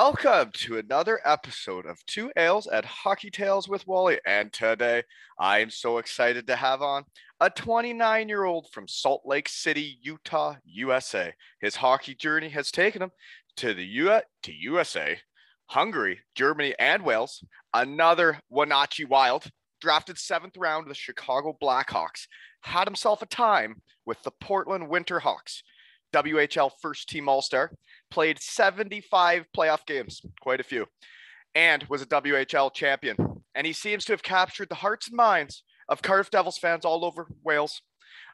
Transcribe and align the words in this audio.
Welcome 0.00 0.52
to 0.52 0.78
another 0.78 1.18
episode 1.24 1.84
of 1.84 1.98
Two 2.06 2.30
Ales 2.36 2.68
at 2.68 2.84
Hockey 2.84 3.32
Tales 3.32 3.68
with 3.68 3.84
Wally. 3.88 4.20
And 4.24 4.52
today 4.52 5.02
I 5.40 5.58
am 5.58 5.70
so 5.70 5.98
excited 5.98 6.46
to 6.46 6.54
have 6.54 6.82
on 6.82 7.02
a 7.40 7.50
29 7.50 8.28
year 8.28 8.44
old 8.44 8.68
from 8.70 8.86
Salt 8.86 9.22
Lake 9.24 9.48
City, 9.48 9.98
Utah, 10.00 10.54
USA. 10.64 11.34
His 11.60 11.74
hockey 11.74 12.14
journey 12.14 12.48
has 12.50 12.70
taken 12.70 13.02
him 13.02 13.10
to 13.56 13.74
the 13.74 13.84
U- 13.84 14.20
to 14.44 14.52
USA, 14.52 15.18
Hungary, 15.66 16.20
Germany, 16.36 16.76
and 16.78 17.02
Wales. 17.02 17.42
Another 17.74 18.38
Wenatchee 18.50 19.04
Wild, 19.04 19.50
drafted 19.80 20.16
seventh 20.16 20.56
round 20.56 20.84
of 20.84 20.90
the 20.90 20.94
Chicago 20.94 21.58
Blackhawks, 21.60 22.28
had 22.60 22.86
himself 22.86 23.20
a 23.20 23.26
time 23.26 23.82
with 24.06 24.22
the 24.22 24.30
Portland 24.40 24.86
Winterhawks. 24.86 25.62
WHL 26.12 26.70
first 26.80 27.08
team 27.08 27.28
All 27.28 27.42
Star, 27.42 27.72
played 28.10 28.40
75 28.40 29.46
playoff 29.56 29.86
games, 29.86 30.22
quite 30.40 30.60
a 30.60 30.64
few, 30.64 30.86
and 31.54 31.84
was 31.84 32.02
a 32.02 32.06
WHL 32.06 32.72
champion. 32.72 33.16
And 33.54 33.66
he 33.66 33.72
seems 33.72 34.04
to 34.06 34.12
have 34.12 34.22
captured 34.22 34.68
the 34.68 34.74
hearts 34.76 35.08
and 35.08 35.16
minds 35.16 35.64
of 35.88 36.02
Cardiff 36.02 36.30
Devils 36.30 36.58
fans 36.58 36.84
all 36.84 37.04
over 37.04 37.26
Wales. 37.44 37.82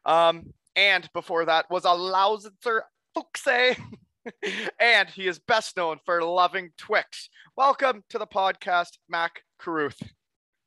Um, 0.07 0.53
and 0.77 1.09
before 1.13 1.45
that 1.47 1.71
was 1.71 1.85
a 1.85 1.89
Lausitzer 1.89 2.83
Fuchse. 3.17 3.79
and 4.81 5.09
he 5.09 5.27
is 5.27 5.39
best 5.39 5.77
known 5.77 5.99
for 6.05 6.23
loving 6.23 6.71
Twix. 6.79 7.29
Welcome 7.57 8.03
to 8.11 8.19
the 8.19 8.27
podcast, 8.27 8.99
Mac 9.09 9.43
Carruth. 9.59 10.03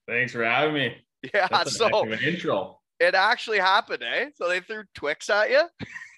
Thanks 0.07 0.31
for 0.31 0.43
having 0.43 0.73
me. 0.73 0.95
Yeah, 1.33 1.47
That's 1.49 1.75
so 1.75 2.03
an 2.03 2.19
intro. 2.23 2.79
It 2.99 3.15
actually 3.15 3.59
happened, 3.59 4.03
eh? 4.03 4.29
So 4.35 4.47
they 4.47 4.59
threw 4.59 4.83
Twix 4.93 5.29
at 5.29 5.49
you? 5.49 5.63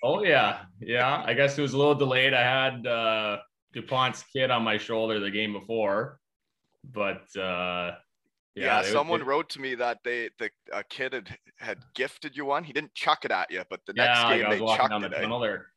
Oh 0.03 0.23
yeah, 0.23 0.61
yeah. 0.79 1.23
I 1.25 1.33
guess 1.33 1.57
it 1.57 1.61
was 1.61 1.73
a 1.73 1.77
little 1.77 1.95
delayed. 1.95 2.33
I 2.33 2.41
had 2.41 2.87
uh, 2.87 3.37
Dupont's 3.75 4.23
kid 4.33 4.51
on 4.51 4.63
my 4.63 4.77
shoulder 4.77 5.19
the 5.19 5.31
game 5.31 5.53
before, 5.53 6.19
but 6.83 7.23
uh, 7.37 7.95
Yeah, 8.55 8.81
yeah, 8.81 8.81
someone 8.83 9.23
wrote 9.23 9.49
to 9.51 9.61
me 9.61 9.75
that 9.75 9.99
they 10.03 10.29
the 10.39 10.49
a 10.71 10.83
kid 10.83 11.13
had, 11.13 11.37
had 11.57 11.77
gifted 11.95 12.35
you 12.37 12.45
one. 12.45 12.63
He 12.63 12.73
didn't 12.73 12.93
chuck 12.95 13.25
it 13.25 13.31
at 13.31 13.51
you, 13.51 13.63
but 13.69 13.81
the 13.85 13.93
next 13.93 14.19
yeah, 14.19 14.37
game 14.37 14.45
I 14.45 14.49
was 14.49 14.57
they 14.57 14.63
walking 14.63 14.77
chucked 14.77 14.91
down 14.91 15.03
it. 15.03 15.11
the 15.11 15.17
eh? 15.17 15.21
tunnel 15.21 15.39
there. 15.39 15.67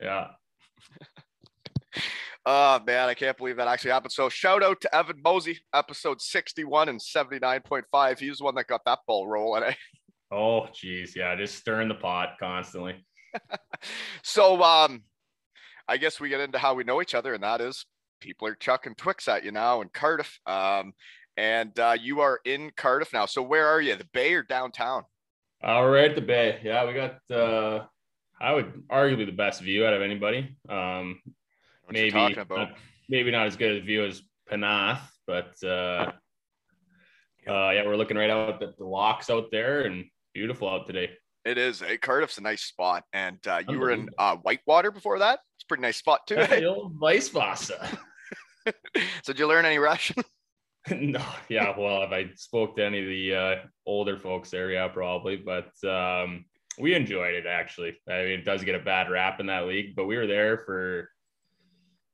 Yeah, 0.00 0.28
Oh 2.48 2.80
man, 2.86 3.08
I 3.08 3.14
can't 3.14 3.36
believe 3.36 3.56
that 3.56 3.66
actually 3.66 3.90
happened. 3.90 4.12
So 4.12 4.28
shout 4.28 4.62
out 4.62 4.80
to 4.82 4.94
Evan 4.94 5.20
Mosey, 5.22 5.58
episode 5.74 6.20
61 6.20 6.88
and 6.88 7.00
79.5. 7.00 8.18
He 8.20 8.28
was 8.28 8.38
the 8.38 8.44
one 8.44 8.54
that 8.54 8.68
got 8.68 8.84
that 8.84 9.00
ball 9.04 9.26
rolling. 9.26 9.64
Oh 10.30 10.66
geez, 10.74 11.14
yeah, 11.16 11.34
just 11.36 11.56
stirring 11.56 11.88
the 11.88 11.94
pot 11.94 12.36
constantly. 12.38 13.04
So 14.22 14.62
um 14.62 15.02
I 15.88 15.98
guess 15.98 16.18
we 16.18 16.28
get 16.30 16.40
into 16.40 16.58
how 16.58 16.74
we 16.74 16.84
know 16.84 17.00
each 17.02 17.14
other, 17.14 17.34
and 17.34 17.42
that 17.42 17.60
is 17.60 17.84
people 18.20 18.48
are 18.48 18.54
chucking 18.54 18.94
Twix 18.96 19.28
at 19.28 19.44
you 19.44 19.52
now 19.52 19.82
in 19.82 19.88
Cardiff. 19.90 20.40
Um 20.46 20.94
and 21.36 21.78
uh, 21.78 21.96
you 22.00 22.20
are 22.22 22.40
in 22.46 22.72
Cardiff 22.76 23.12
now. 23.12 23.26
So 23.26 23.42
where 23.42 23.68
are 23.68 23.80
you? 23.80 23.94
The 23.94 24.06
Bay 24.14 24.32
or 24.32 24.42
downtown? 24.42 25.04
All 25.62 25.88
right, 25.88 26.14
the 26.14 26.22
bay. 26.22 26.60
Yeah, 26.62 26.86
we 26.86 26.94
got. 26.94 27.20
uh 27.30 27.84
I 28.40 28.52
would 28.52 28.86
arguably 28.88 29.26
the 29.26 29.32
best 29.32 29.60
view 29.62 29.86
out 29.86 29.94
of 29.94 30.02
anybody. 30.02 30.56
Um, 30.68 31.20
What 31.84 31.92
maybe 31.92 32.06
you 32.06 32.10
talking 32.10 32.38
about? 32.38 32.58
not, 32.58 32.78
maybe 33.08 33.30
not 33.30 33.46
as 33.46 33.56
good 33.56 33.76
a 33.76 33.80
view 33.80 34.04
as 34.04 34.22
Penarth, 34.50 35.00
but 35.26 35.54
uh, 35.64 36.12
uh, 37.48 37.70
yeah, 37.70 37.86
we're 37.86 37.96
looking 37.96 38.16
right 38.16 38.28
out 38.30 38.62
at 38.62 38.76
the 38.76 38.84
locks 38.84 39.30
out 39.30 39.50
there 39.50 39.82
and 39.82 40.04
beautiful 40.36 40.68
out 40.68 40.86
today. 40.86 41.08
It 41.46 41.56
is. 41.56 41.80
Hey, 41.80 41.96
Cardiff's 41.96 42.36
a 42.36 42.42
nice 42.42 42.60
spot. 42.60 43.04
And 43.14 43.38
uh, 43.46 43.62
you 43.66 43.78
were 43.78 43.90
in 43.90 44.10
uh, 44.18 44.36
Whitewater 44.36 44.90
before 44.90 45.18
that. 45.20 45.38
It's 45.56 45.64
a 45.64 45.66
pretty 45.66 45.80
nice 45.80 45.96
spot 45.96 46.26
too. 46.26 46.34
the 46.50 46.64
old 46.66 46.92
vice 47.00 47.30
versa. 47.30 47.88
so 48.66 48.72
did 49.32 49.38
you 49.38 49.48
learn 49.48 49.64
any 49.64 49.78
Russian? 49.78 50.22
no, 50.90 51.24
yeah, 51.48 51.74
well, 51.76 52.02
if 52.02 52.12
I 52.12 52.30
spoke 52.34 52.76
to 52.76 52.84
any 52.84 53.00
of 53.00 53.06
the 53.06 53.34
uh, 53.34 53.54
older 53.86 54.18
folks 54.18 54.50
there, 54.50 54.70
yeah, 54.70 54.88
probably, 54.88 55.36
but 55.36 55.72
um, 55.88 56.44
we 56.78 56.94
enjoyed 56.94 57.34
it 57.34 57.46
actually. 57.46 57.96
I 58.06 58.18
mean, 58.18 58.40
it 58.40 58.44
does 58.44 58.62
get 58.62 58.74
a 58.74 58.84
bad 58.84 59.10
rap 59.10 59.40
in 59.40 59.46
that 59.46 59.66
league, 59.66 59.96
but 59.96 60.04
we 60.04 60.16
were 60.16 60.26
there 60.26 60.58
for, 60.58 61.08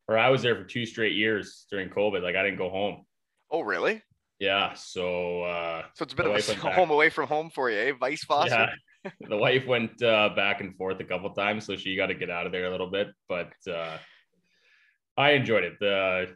or 0.07 0.17
I 0.17 0.31
was 0.31 0.43
there 0.43 0.55
for 0.55 0.65
two 0.65 0.87
straight 0.87 1.17
years 1.17 1.67
during 1.71 1.91
COVID. 1.91 2.23
Like 2.23 2.37
I 2.37 2.45
didn't 2.45 2.59
go 2.59 2.71
home. 2.71 3.05
Oh, 3.51 3.63
really? 3.63 4.01
Yeah, 4.43 4.75
so 4.75 5.45
uh, 5.45 5.83
So 5.95 6.03
it's 6.03 6.15
a 6.15 6.17
bit 6.17 6.27
of 6.27 6.35
a 6.35 6.71
home 6.75 6.91
away 6.91 7.11
from 7.11 7.29
home 7.29 7.49
for 7.49 7.71
you, 7.71 7.79
eh? 7.79 7.93
Vice 7.93 8.25
versa. 8.27 8.73
yeah, 9.05 9.11
the 9.29 9.37
wife 9.37 9.69
went 9.69 10.03
uh, 10.03 10.31
back 10.35 10.61
and 10.61 10.77
forth 10.77 10.99
a 10.99 11.05
couple 11.05 11.31
times, 11.31 11.65
so 11.65 11.77
she 11.77 11.95
got 11.95 12.09
to 12.09 12.15
get 12.15 12.29
out 12.29 12.45
of 12.45 12.51
there 12.51 12.67
a 12.67 12.71
little 12.71 12.91
bit. 12.91 13.07
But 13.29 13.53
uh, 13.71 13.99
I 15.17 15.31
enjoyed 15.35 15.63
it. 15.63 15.75
the 15.79 16.35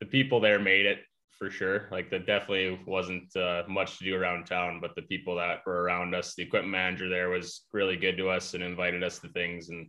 The 0.00 0.04
people 0.04 0.38
there 0.38 0.58
made 0.58 0.84
it 0.84 0.98
for 1.38 1.48
sure. 1.48 1.88
Like 1.90 2.10
there 2.10 2.18
definitely 2.18 2.78
wasn't 2.86 3.34
uh, 3.34 3.62
much 3.66 3.96
to 3.98 4.04
do 4.04 4.14
around 4.14 4.44
town, 4.44 4.78
but 4.78 4.94
the 4.94 5.08
people 5.08 5.34
that 5.36 5.60
were 5.64 5.84
around 5.84 6.14
us, 6.14 6.34
the 6.34 6.42
equipment 6.42 6.72
manager 6.72 7.08
there 7.08 7.30
was 7.30 7.64
really 7.72 7.96
good 7.96 8.18
to 8.18 8.28
us 8.28 8.52
and 8.52 8.62
invited 8.62 9.02
us 9.02 9.18
to 9.20 9.28
things. 9.28 9.70
And 9.70 9.88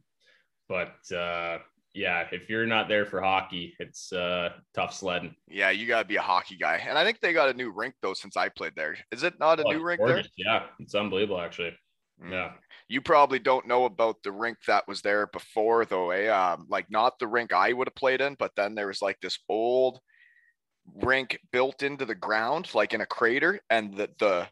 but 0.70 0.96
uh, 1.14 1.58
yeah, 1.94 2.28
if 2.32 2.50
you're 2.50 2.66
not 2.66 2.88
there 2.88 3.06
for 3.06 3.22
hockey, 3.22 3.76
it's 3.80 4.14
uh, 4.14 4.50
tough 4.74 4.94
sledding. 4.94 5.36
Yeah, 5.48 5.72
you 5.72 5.88
gotta 5.88 6.08
be 6.08 6.18
a 6.18 6.22
hockey 6.22 6.56
guy. 6.58 6.78
And 6.78 6.98
I 6.98 7.04
think 7.04 7.20
they 7.20 7.34
got 7.34 7.50
a 7.50 7.54
new 7.54 7.72
rink 7.72 7.96
though 8.02 8.14
since 8.14 8.38
I 8.38 8.50
played 8.50 8.74
there. 8.76 8.98
Is 9.12 9.24
it 9.24 9.40
not 9.40 9.60
a 9.60 9.64
Oh, 9.66 9.72
new 9.72 9.82
rink 9.84 10.00
gorgeous. 10.00 10.30
Yeah, 10.38 10.68
it's 10.80 10.96
unbelievable 10.96 11.42
actually. 11.42 11.76
there? 12.20 12.30
Yeah. 12.32 12.54
You 12.88 13.02
probably 13.02 13.40
don't 13.40 13.68
know 13.68 13.86
about 13.86 14.22
the 14.24 14.32
rink 14.32 14.58
that 14.68 14.88
was 14.88 15.02
there 15.02 15.28
before 15.28 15.86
though, 15.86 16.12
eh? 16.12 16.28
Um, 16.28 16.68
like 16.70 16.90
not 16.92 17.18
the 17.20 17.28
rink 17.28 17.54
I 17.54 17.74
would 17.74 17.88
have 17.88 17.96
played 17.96 18.22
in, 18.22 18.36
but 18.36 18.56
then 18.56 18.76
there 18.76 18.88
was 18.88 19.02
like 19.02 19.20
this 19.22 19.40
old 19.50 20.00
rink 20.96 21.40
built 21.52 21.84
into 21.84 22.06
the 22.06 22.16
ground, 22.16 22.74
like 22.74 22.94
in 22.94 23.02
a 23.02 23.06
crater, 23.06 23.60
and 23.70 23.96
the 23.96 24.10
the 24.20 24.48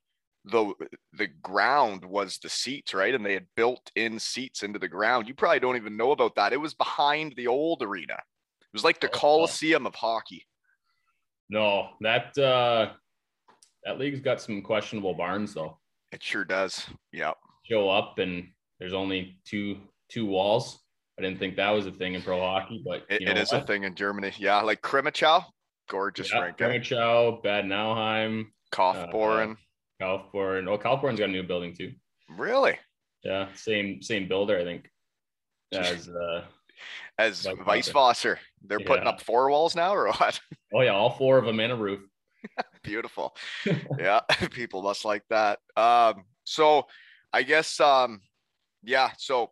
the 0.49 0.73
the 1.13 1.27
ground 1.41 2.03
was 2.05 2.37
the 2.37 2.49
seats, 2.49 2.93
right? 2.93 3.13
And 3.13 3.25
they 3.25 3.33
had 3.33 3.47
built 3.55 3.91
in 3.95 4.19
seats 4.19 4.63
into 4.63 4.79
the 4.79 4.87
ground. 4.87 5.27
You 5.27 5.33
probably 5.33 5.59
don't 5.59 5.75
even 5.75 5.97
know 5.97 6.11
about 6.11 6.35
that. 6.35 6.53
It 6.53 6.57
was 6.61 6.73
behind 6.73 7.33
the 7.35 7.47
old 7.47 7.81
arena. 7.83 8.13
It 8.13 8.73
was 8.73 8.83
like 8.83 8.99
the 8.99 9.07
Oh. 9.07 9.11
Coliseum 9.17 9.85
of 9.87 9.95
hockey. 9.95 10.45
No, 11.49 11.89
that 12.01 12.37
uh, 12.37 12.91
that 13.85 13.97
league's 13.99 14.19
got 14.19 14.41
some 14.41 14.61
questionable 14.61 15.13
barns 15.13 15.53
though. 15.53 15.79
It 16.11 16.21
sure 16.23 16.43
does. 16.45 16.85
Yeah. 17.11 17.33
show 17.63 17.89
up 17.89 18.17
and 18.19 18.47
there's 18.79 18.93
only 18.93 19.39
two 19.45 19.77
two 20.09 20.25
walls. 20.25 20.79
I 21.19 21.23
didn't 21.23 21.39
think 21.39 21.55
that 21.55 21.71
was 21.71 21.85
a 21.87 21.91
thing 21.91 22.13
in 22.13 22.21
pro 22.21 22.39
hockey, 22.39 22.81
but 22.85 23.03
It, 23.09 23.27
it 23.27 23.37
is 23.37 23.51
a 23.51 23.61
thing 23.61 23.83
in 23.83 23.95
Germany. 23.95 24.31
Yeah, 24.37 24.61
like 24.61 24.81
Crimmitschau, 24.81 25.43
gorgeous 25.89 26.31
Yeah, 26.31 26.41
rink. 26.41 26.57
Bad 26.57 27.65
Nauheim, 27.65 28.51
Kaufbeuren. 28.71 29.57
Kaufbeuren. 30.01 30.67
Oh, 30.67 30.77
Kaufbeuren's 30.77 31.19
got 31.19 31.29
a 31.29 31.31
new 31.31 31.43
building 31.43 31.75
too. 31.75 31.93
really? 32.29 32.77
Yeah, 33.23 33.47
same 33.55 34.01
same 34.01 34.27
builder, 34.27 34.57
I 34.57 34.63
think. 34.63 34.89
As 35.73 36.09
uh, 36.09 36.43
As 37.17 37.45
Like 37.45 37.57
Weisswasser. 37.57 38.37
They're 38.63 38.79
putting 38.79 39.07
up 39.07 39.21
four 39.21 39.49
walls 39.49 39.75
now 39.75 39.93
or 39.93 40.07
what? 40.07 40.39
oh 40.73 40.81
yeah, 40.81 40.91
all 40.91 41.11
four 41.11 41.37
of 41.37 41.45
them 41.45 41.59
in 41.59 41.71
a 41.71 41.75
roof. 41.75 42.01
Beautiful. 42.83 43.35
yeah, 43.99 44.21
people 44.51 44.81
must 44.81 45.03
like 45.03 45.23
that. 45.29 45.59
Um, 45.75 46.23
so 46.43 46.85
I 47.33 47.43
guess 47.43 47.79
um 47.79 48.21
yeah, 48.83 49.11
so 49.17 49.51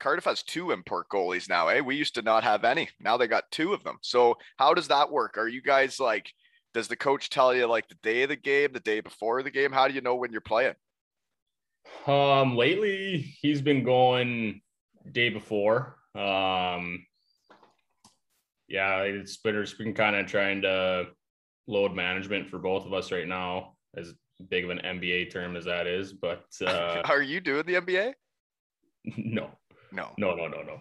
Cardiff 0.00 0.24
has 0.24 0.42
two 0.42 0.70
import 0.70 1.08
goalies 1.12 1.48
now, 1.48 1.68
eh? 1.68 1.80
We 1.80 1.96
used 1.96 2.14
to 2.14 2.22
not 2.22 2.42
have 2.42 2.64
any. 2.64 2.88
Now 3.00 3.18
they 3.18 3.26
got 3.26 3.50
two 3.50 3.74
of 3.74 3.84
them. 3.84 3.98
So 4.00 4.36
how 4.56 4.72
does 4.72 4.88
that 4.88 5.12
work? 5.12 5.36
Are 5.36 5.48
you 5.48 5.60
guys 5.60 6.00
like 6.00 6.32
does 6.72 6.88
the 6.88 6.96
coach 6.96 7.30
tell 7.30 7.54
you 7.54 7.66
like 7.66 7.88
the 7.88 7.96
day 8.02 8.22
of 8.22 8.28
the 8.28 8.36
game, 8.36 8.72
the 8.72 8.80
day 8.80 9.00
before 9.00 9.42
the 9.42 9.50
game? 9.50 9.72
How 9.72 9.88
do 9.88 9.94
you 9.94 10.00
know 10.00 10.14
when 10.14 10.32
you're 10.32 10.40
playing? 10.40 10.74
Um, 12.06 12.56
lately 12.56 13.34
he's 13.40 13.60
been 13.60 13.82
going 13.84 14.60
day 15.12 15.30
before. 15.30 15.96
Um, 16.14 17.04
yeah, 18.68 19.00
it's 19.02 19.32
Spitter's 19.32 19.74
been 19.74 19.94
kind 19.94 20.14
of 20.16 20.26
trying 20.26 20.62
to 20.62 21.08
load 21.66 21.94
management 21.94 22.48
for 22.48 22.58
both 22.58 22.86
of 22.86 22.92
us 22.92 23.10
right 23.10 23.26
now, 23.26 23.74
as 23.96 24.12
big 24.48 24.64
of 24.64 24.70
an 24.70 24.78
MBA 24.84 25.30
term 25.32 25.56
as 25.56 25.64
that 25.64 25.86
is. 25.86 26.12
But 26.12 26.44
uh, 26.64 27.02
Are 27.06 27.22
you 27.22 27.40
doing 27.40 27.64
the 27.66 27.74
MBA? 27.74 28.14
no, 29.16 29.50
No. 29.92 30.12
no, 30.18 30.34
no, 30.34 30.46
no, 30.46 30.62
no. 30.62 30.80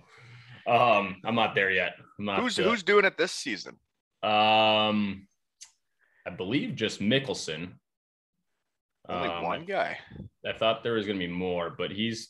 Um, 0.71 1.15
I'm 1.25 1.35
not 1.35 1.55
there 1.55 1.71
yet. 1.71 1.93
I'm 2.19 2.25
not. 2.25 2.39
Who's 2.41 2.59
uh, 2.59 2.63
who's 2.63 2.83
doing 2.83 3.05
it 3.05 3.17
this 3.17 3.31
season? 3.31 3.77
Um, 4.21 5.27
I 6.29 6.35
believe 6.35 6.75
just 6.75 6.99
Mickelson. 7.01 7.73
Only 9.07 9.29
Um, 9.29 9.43
one 9.43 9.65
guy. 9.65 9.97
I 10.45 10.53
thought 10.53 10.83
there 10.83 10.93
was 10.93 11.07
gonna 11.07 11.17
be 11.17 11.25
more, 11.27 11.71
but 11.71 11.89
he's 11.89 12.29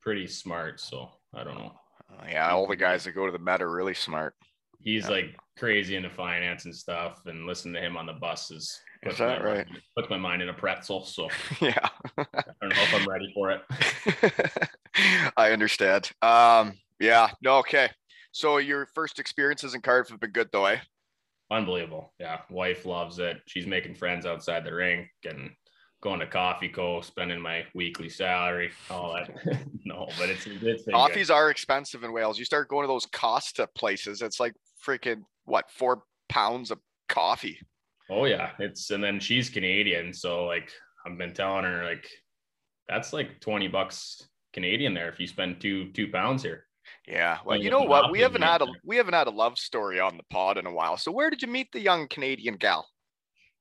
pretty 0.00 0.28
smart, 0.28 0.78
so 0.80 1.10
I 1.34 1.42
don't 1.42 1.58
know. 1.58 1.76
Oh, 2.12 2.24
yeah, 2.28 2.48
all 2.50 2.68
the 2.68 2.76
guys 2.76 3.02
that 3.02 3.12
go 3.12 3.26
to 3.26 3.32
the 3.32 3.40
Met 3.40 3.62
are 3.62 3.70
really 3.70 3.94
smart. 3.94 4.34
He's 4.78 5.04
Yeah. 5.06 5.10
like 5.10 5.36
crazy 5.58 5.96
into 5.96 6.08
finance 6.08 6.66
and 6.66 6.74
stuff, 6.76 7.26
and 7.26 7.46
listen 7.46 7.72
to 7.72 7.80
him 7.80 7.96
on 7.96 8.06
the 8.06 8.12
bus 8.12 8.52
is 8.52 8.80
Is 9.02 9.18
that 9.18 9.42
right? 9.42 9.66
mind- 9.68 9.82
puts 9.96 10.08
my 10.08 10.16
mind 10.18 10.42
in 10.42 10.48
a 10.48 10.54
pretzel. 10.54 11.04
So 11.04 11.28
yeah. 11.60 11.88
I 12.16 12.24
don't 12.60 12.68
know 12.70 12.82
if 12.82 12.94
I'm 12.94 13.08
ready 13.08 13.32
for 13.34 13.50
it. 13.50 14.70
I 15.36 15.50
understand. 15.50 16.12
Um, 16.22 16.74
yeah, 17.00 17.30
no, 17.42 17.58
okay. 17.58 17.90
So 18.30 18.58
your 18.58 18.86
first 18.94 19.18
experiences 19.18 19.74
in 19.74 19.80
Cardiff 19.80 20.10
have 20.10 20.20
been 20.20 20.30
good 20.30 20.50
though, 20.52 20.66
eh? 20.66 20.78
Unbelievable. 21.50 22.12
Yeah, 22.18 22.40
wife 22.50 22.86
loves 22.86 23.18
it. 23.18 23.38
She's 23.46 23.66
making 23.66 23.94
friends 23.94 24.26
outside 24.26 24.64
the 24.64 24.74
rink 24.74 25.08
and 25.24 25.50
going 26.02 26.20
to 26.20 26.26
Coffee 26.26 26.68
Co, 26.68 27.00
spending 27.00 27.40
my 27.40 27.64
weekly 27.74 28.08
salary, 28.08 28.70
all 28.90 29.14
that. 29.14 29.30
no, 29.84 30.08
but 30.18 30.28
it's 30.28 30.46
it's 30.46 30.58
been 30.58 30.58
good. 30.58 30.92
Coffees 30.92 31.30
are 31.30 31.50
expensive 31.50 32.04
in 32.04 32.12
Wales. 32.12 32.38
You 32.38 32.44
start 32.44 32.68
going 32.68 32.84
to 32.84 32.88
those 32.88 33.06
Costa 33.06 33.68
places, 33.74 34.22
it's 34.22 34.40
like 34.40 34.54
freaking 34.84 35.22
what 35.44 35.70
four 35.70 36.02
pounds 36.28 36.70
of 36.70 36.78
coffee. 37.08 37.58
Oh 38.10 38.24
yeah, 38.24 38.50
it's 38.58 38.90
and 38.90 39.02
then 39.02 39.20
she's 39.20 39.48
Canadian, 39.48 40.12
so 40.12 40.46
like 40.46 40.70
I've 41.04 41.18
been 41.18 41.32
telling 41.32 41.64
her 41.64 41.84
like 41.84 42.08
that's 42.88 43.12
like 43.12 43.40
twenty 43.40 43.68
bucks 43.68 44.28
Canadian 44.52 44.94
there 44.94 45.08
if 45.08 45.18
you 45.18 45.26
spend 45.26 45.60
two 45.60 45.90
two 45.92 46.08
pounds 46.08 46.42
here. 46.42 46.65
Yeah. 47.06 47.38
Well, 47.44 47.60
you 47.60 47.70
know 47.70 47.82
what? 47.82 48.10
We 48.10 48.20
haven't 48.20 48.42
had 48.42 48.62
a 48.62 48.66
we 48.84 48.96
haven't 48.96 49.14
had 49.14 49.28
a 49.28 49.30
love 49.30 49.58
story 49.58 50.00
on 50.00 50.16
the 50.16 50.24
pod 50.30 50.58
in 50.58 50.66
a 50.66 50.72
while. 50.72 50.96
So 50.96 51.12
where 51.12 51.30
did 51.30 51.40
you 51.40 51.48
meet 51.48 51.70
the 51.72 51.80
young 51.80 52.08
Canadian 52.08 52.56
gal? 52.56 52.86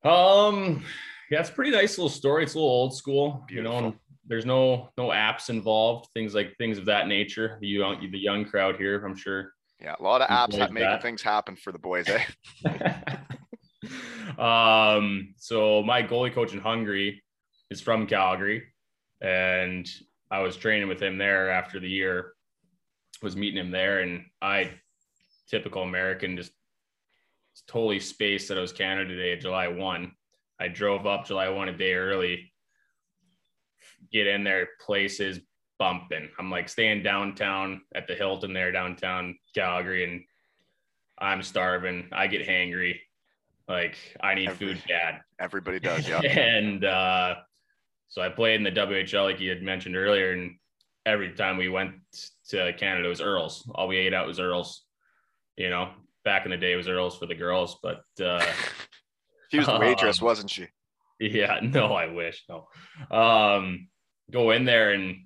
Um, 0.04 0.84
yeah, 1.30 1.40
it's 1.40 1.50
a 1.50 1.54
pretty 1.54 1.72
nice 1.72 1.98
little 1.98 2.10
story. 2.10 2.44
It's 2.44 2.54
a 2.54 2.58
little 2.58 2.70
old 2.70 2.96
school, 2.96 3.46
you 3.50 3.62
know. 3.62 3.96
There's 4.28 4.46
no 4.46 4.90
no 4.98 5.10
apps 5.10 5.50
involved, 5.50 6.10
things 6.14 6.34
like 6.34 6.56
things 6.58 6.80
of 6.80 6.86
that 6.86 7.08
nature. 7.08 7.58
The 7.62 7.68
young 7.68 8.12
the 8.12 8.18
young 8.18 8.46
crowd 8.46 8.78
here, 8.78 9.04
I'm 9.06 9.16
sure. 9.16 9.54
Yeah, 9.80 9.96
a 10.00 10.04
lot 10.04 10.22
of 10.22 10.30
apps 10.30 10.58
that 10.58 10.74
that. 10.74 11.02
things 11.02 11.22
happen 11.22 11.56
for 11.56 11.72
the 11.72 11.80
boys, 11.80 12.08
eh? 12.08 12.24
um, 14.40 15.34
so 15.38 15.84
my 15.84 16.02
goalie 16.02 16.34
coach 16.34 16.54
in 16.54 16.60
Hungary 16.60 17.24
is 17.70 17.82
from 17.82 18.08
Calgary, 18.08 18.64
and 19.22 19.88
I 20.32 20.42
was 20.42 20.56
training 20.56 20.88
with 20.88 21.02
him 21.02 21.18
there 21.18 21.52
after 21.52 21.80
the 21.80 21.90
year. 21.90 22.35
Was 23.24 23.36
meeting 23.36 23.60
him 23.60 23.72
there, 23.72 24.02
and 24.02 24.26
I, 24.42 24.72
typical 25.50 25.84
American, 25.84 26.38
just 26.38 26.52
totally 27.68 28.00
spaced 28.00 28.50
that 28.50 28.58
it 28.58 28.62
was 28.62 28.74
Canada 28.74 29.16
Day, 29.16 29.38
July 29.38 29.68
one. 29.68 30.12
I 30.60 30.68
drove 30.68 31.06
up 31.08 31.26
July 31.26 31.50
one 31.50 31.70
a 31.70 31.78
day 31.78 31.94
early. 31.94 32.52
Get 34.12 34.28
in 34.28 34.44
there, 34.44 34.68
places 34.86 35.40
bumping. 35.80 36.30
I'm 36.38 36.52
like 36.52 36.70
staying 36.70 37.04
downtown 37.04 37.82
at 37.94 38.08
the 38.08 38.16
Hilton 38.16 38.54
there, 38.54 38.72
downtown 38.72 39.38
Calgary, 39.54 40.04
and 40.04 40.24
I'm 41.18 41.42
starving. 41.42 42.10
I 42.12 42.28
get 42.28 42.48
hangry. 42.48 43.00
Like 43.68 43.96
I 44.22 44.36
need 44.36 44.50
Every- 44.50 44.74
food 44.74 44.84
bad. 44.88 45.22
Everybody 45.40 45.80
does, 45.80 46.08
yeah. 46.08 46.20
and 46.22 46.86
uh, 46.86 47.36
so 48.08 48.22
I 48.22 48.30
played 48.30 48.56
in 48.56 48.64
the 48.64 48.72
WHL, 48.72 49.24
like 49.24 49.40
you 49.40 49.50
had 49.50 49.64
mentioned 49.64 49.96
earlier, 49.96 50.34
and 50.34 50.58
every 51.06 51.34
time 51.34 51.58
we 51.58 51.70
went 51.70 51.94
to 52.50 52.74
Canada, 52.74 53.08
was 53.10 53.22
Earls. 53.22 53.70
All 53.76 53.88
we 53.88 53.98
ate 53.98 54.14
out 54.14 54.28
was 54.28 54.40
Earls. 54.40 54.84
You 55.58 55.70
know, 55.70 55.92
back 56.24 56.46
in 56.46 56.52
the 56.52 56.58
day, 56.58 56.74
it 56.74 56.78
was 56.78 56.88
Earls 56.88 57.18
for 57.18 57.26
the 57.26 57.36
girls, 57.36 57.78
but 57.82 58.04
uh, 58.24 58.46
She 59.52 59.58
was 59.60 59.68
the 59.68 59.80
waitress, 59.80 60.22
Um, 60.22 60.26
wasn't 60.26 60.50
she? 60.50 60.68
yeah, 61.20 61.60
no, 61.64 61.94
I 61.94 62.08
wish 62.08 62.44
no. 62.50 62.68
Um, 63.16 63.88
go 64.32 64.52
in 64.52 64.66
there 64.66 64.92
and 64.92 65.26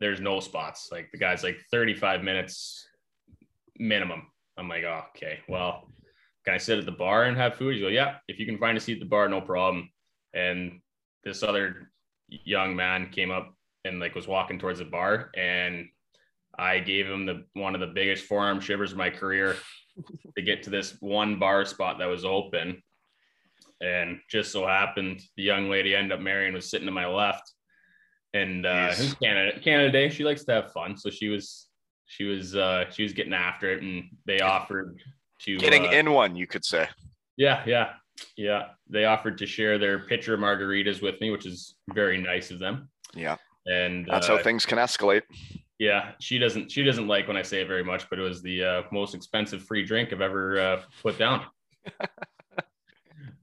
there's 0.00 0.20
no 0.20 0.40
spots. 0.40 0.88
Like 0.92 1.10
the 1.12 1.18
guy's 1.18 1.42
like 1.42 1.58
35 1.70 2.22
minutes 2.22 2.86
minimum. 3.78 4.26
I'm 4.56 4.68
like, 4.68 4.84
oh, 4.84 5.02
okay, 5.16 5.38
well, 5.48 5.88
can 6.44 6.54
I 6.54 6.58
sit 6.58 6.78
at 6.78 6.84
the 6.84 6.92
bar 6.92 7.24
and 7.24 7.36
have 7.36 7.54
food? 7.54 7.74
He's 7.76 7.84
like, 7.84 7.92
yeah, 7.94 8.16
if 8.26 8.38
you 8.38 8.46
can 8.46 8.58
find 8.58 8.76
a 8.76 8.80
seat 8.80 8.94
at 8.94 9.00
the 9.00 9.06
bar, 9.06 9.28
no 9.28 9.40
problem. 9.40 9.88
And 10.34 10.80
this 11.24 11.42
other 11.42 11.90
young 12.28 12.74
man 12.76 13.10
came 13.10 13.30
up 13.30 13.54
and 13.84 14.00
like 14.00 14.14
was 14.14 14.26
walking 14.28 14.58
towards 14.58 14.80
the 14.80 14.84
bar 14.84 15.30
and 15.36 15.86
I 16.58 16.80
gave 16.80 17.06
him 17.06 17.24
the 17.24 17.44
one 17.54 17.74
of 17.74 17.80
the 17.80 17.86
biggest 17.86 18.24
forearm 18.24 18.60
shivers 18.60 18.92
of 18.92 18.98
my 18.98 19.10
career 19.10 19.56
to 20.36 20.42
get 20.42 20.62
to 20.64 20.70
this 20.70 20.96
one 21.00 21.38
bar 21.38 21.64
spot 21.64 21.98
that 21.98 22.06
was 22.06 22.24
open. 22.24 22.82
And 23.80 24.18
just 24.28 24.50
so 24.50 24.66
happened 24.66 25.22
the 25.36 25.44
young 25.44 25.70
lady 25.70 25.94
I 25.94 26.00
ended 26.00 26.18
up 26.18 26.20
marrying 26.20 26.52
was 26.52 26.68
sitting 26.68 26.86
to 26.86 26.92
my 26.92 27.06
left. 27.06 27.52
And 28.34 28.66
uh 28.66 28.92
it. 28.92 29.16
Canada 29.22 29.60
Canada 29.60 29.92
Day. 29.92 30.08
She 30.08 30.24
likes 30.24 30.44
to 30.44 30.52
have 30.52 30.72
fun. 30.72 30.96
So 30.96 31.10
she 31.10 31.28
was 31.28 31.68
she 32.06 32.24
was 32.24 32.56
uh 32.56 32.90
she 32.90 33.04
was 33.04 33.12
getting 33.12 33.32
after 33.32 33.70
it 33.70 33.82
and 33.82 34.04
they 34.26 34.40
offered 34.40 34.98
to 35.42 35.58
Getting 35.58 35.86
uh, 35.86 35.90
in 35.90 36.10
one, 36.10 36.34
you 36.34 36.46
could 36.46 36.64
say. 36.64 36.88
yeah, 37.36 37.62
yeah, 37.66 37.92
yeah. 38.36 38.70
They 38.90 39.04
offered 39.04 39.38
to 39.38 39.46
share 39.46 39.78
their 39.78 40.00
pitcher 40.00 40.34
of 40.34 40.40
margaritas 40.40 41.00
with 41.00 41.20
me, 41.20 41.30
which 41.30 41.46
is 41.46 41.76
very 41.94 42.20
nice 42.20 42.50
of 42.50 42.58
them. 42.58 42.90
Yeah, 43.14 43.36
And 43.66 44.06
that's 44.10 44.28
uh, 44.28 44.36
how 44.36 44.42
things 44.42 44.66
can 44.66 44.78
escalate. 44.78 45.22
Yeah, 45.78 46.12
she 46.20 46.38
doesn't 46.38 46.70
she 46.70 46.82
doesn't 46.82 47.06
like 47.06 47.28
when 47.28 47.36
I 47.36 47.42
say 47.42 47.60
it 47.60 47.68
very 47.68 47.84
much, 47.84 48.08
but 48.10 48.18
it 48.18 48.22
was 48.22 48.42
the 48.42 48.64
uh, 48.64 48.82
most 48.90 49.14
expensive 49.14 49.62
free 49.62 49.84
drink 49.84 50.12
I've 50.12 50.20
ever 50.20 50.60
uh, 50.60 50.82
put 51.02 51.18
down. 51.18 51.46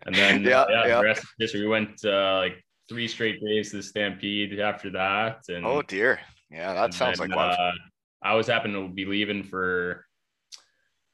and 0.05 0.15
then 0.15 0.43
Yeah, 0.43 0.65
yeah, 0.69 0.87
yeah. 0.87 0.97
the 0.97 1.03
rest 1.03 1.23
of 1.23 1.29
history. 1.39 1.61
We 1.61 1.67
went 1.67 2.03
uh, 2.03 2.37
like 2.37 2.63
three 2.89 3.07
straight 3.07 3.41
days 3.43 3.71
to 3.71 3.77
the 3.77 3.83
Stampede 3.83 4.59
after 4.59 4.89
that, 4.91 5.43
and 5.47 5.65
Oh 5.65 5.81
dear. 5.81 6.19
Yeah, 6.51 6.73
that 6.73 6.93
sounds 6.93 7.19
then, 7.19 7.29
like. 7.29 7.57
Uh, 7.59 7.71
I 8.21 8.33
was 8.33 8.47
happening 8.47 8.87
to 8.87 8.93
be 8.93 9.05
leaving 9.05 9.43
for 9.43 10.05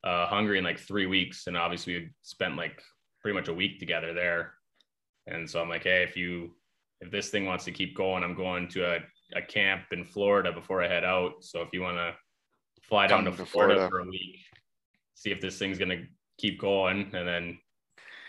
uh, 0.04 0.26
Hungary 0.28 0.58
in 0.58 0.64
like 0.64 0.80
three 0.80 1.06
weeks, 1.06 1.48
and 1.48 1.58
obviously 1.58 1.94
we 1.94 2.10
spent 2.22 2.56
like 2.56 2.82
pretty 3.22 3.38
much 3.38 3.48
a 3.48 3.54
week 3.54 3.80
together 3.80 4.14
there. 4.14 4.54
And 5.28 5.48
so 5.50 5.62
I'm 5.62 5.70
like, 5.70 5.84
hey, 5.84 6.04
if 6.04 6.18
you 6.18 6.56
if 7.00 7.12
this 7.12 7.30
thing 7.30 7.46
wants 7.46 7.66
to 7.66 7.72
keep 7.72 7.96
going, 7.96 8.24
I'm 8.24 8.36
going 8.36 8.68
to 8.70 8.96
a, 8.96 9.00
a 9.36 9.42
camp 9.42 9.84
in 9.92 10.06
Florida 10.06 10.52
before 10.52 10.84
I 10.84 10.88
head 10.88 11.04
out. 11.04 11.34
So 11.42 11.62
if 11.62 11.70
you 11.74 11.82
want 11.82 11.98
to 11.98 12.14
fly 12.84 13.08
down 13.08 13.26
to 13.26 13.32
to 13.32 13.46
Florida, 13.46 13.76
Florida. 13.76 13.90
for 13.90 14.00
a 14.00 14.06
week, 14.06 14.40
see 15.16 15.32
if 15.32 15.40
this 15.42 15.58
thing's 15.58 15.78
gonna 15.78 16.04
keep 16.38 16.60
going, 16.60 17.12
and 17.14 17.28
then 17.28 17.60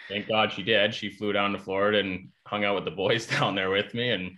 thank 0.09 0.28
God 0.28 0.52
she 0.52 0.62
did. 0.62 0.94
She 0.94 1.11
flew 1.11 1.32
down 1.32 1.52
to 1.52 1.59
Florida 1.59 1.99
and 1.99 2.28
hung 2.47 2.64
out 2.64 2.75
with 2.75 2.85
the 2.85 2.90
boys 2.90 3.26
down 3.38 3.54
there 3.54 3.71
with 3.71 3.94
me, 3.94 4.11
and 4.11 4.32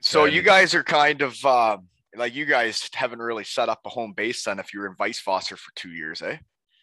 So 0.00 0.24
and- 0.24 0.34
you 0.34 0.42
guys 0.42 0.74
are 0.74 0.84
kind 0.84 1.22
of 1.22 1.36
uh, 1.44 1.78
like 2.16 2.34
you 2.34 2.44
guys 2.44 2.88
haven't 2.94 3.20
really 3.20 3.44
set 3.44 3.68
up 3.68 3.80
a 3.84 3.88
home 3.88 4.12
base 4.16 4.44
then 4.44 4.58
if 4.58 4.72
you 4.74 4.80
were 4.80 4.86
in 4.86 4.94
Weisswasser 4.96 5.56
for 5.56 5.70
two 5.76 5.90
years, 5.90 6.22
eh? 6.22 6.38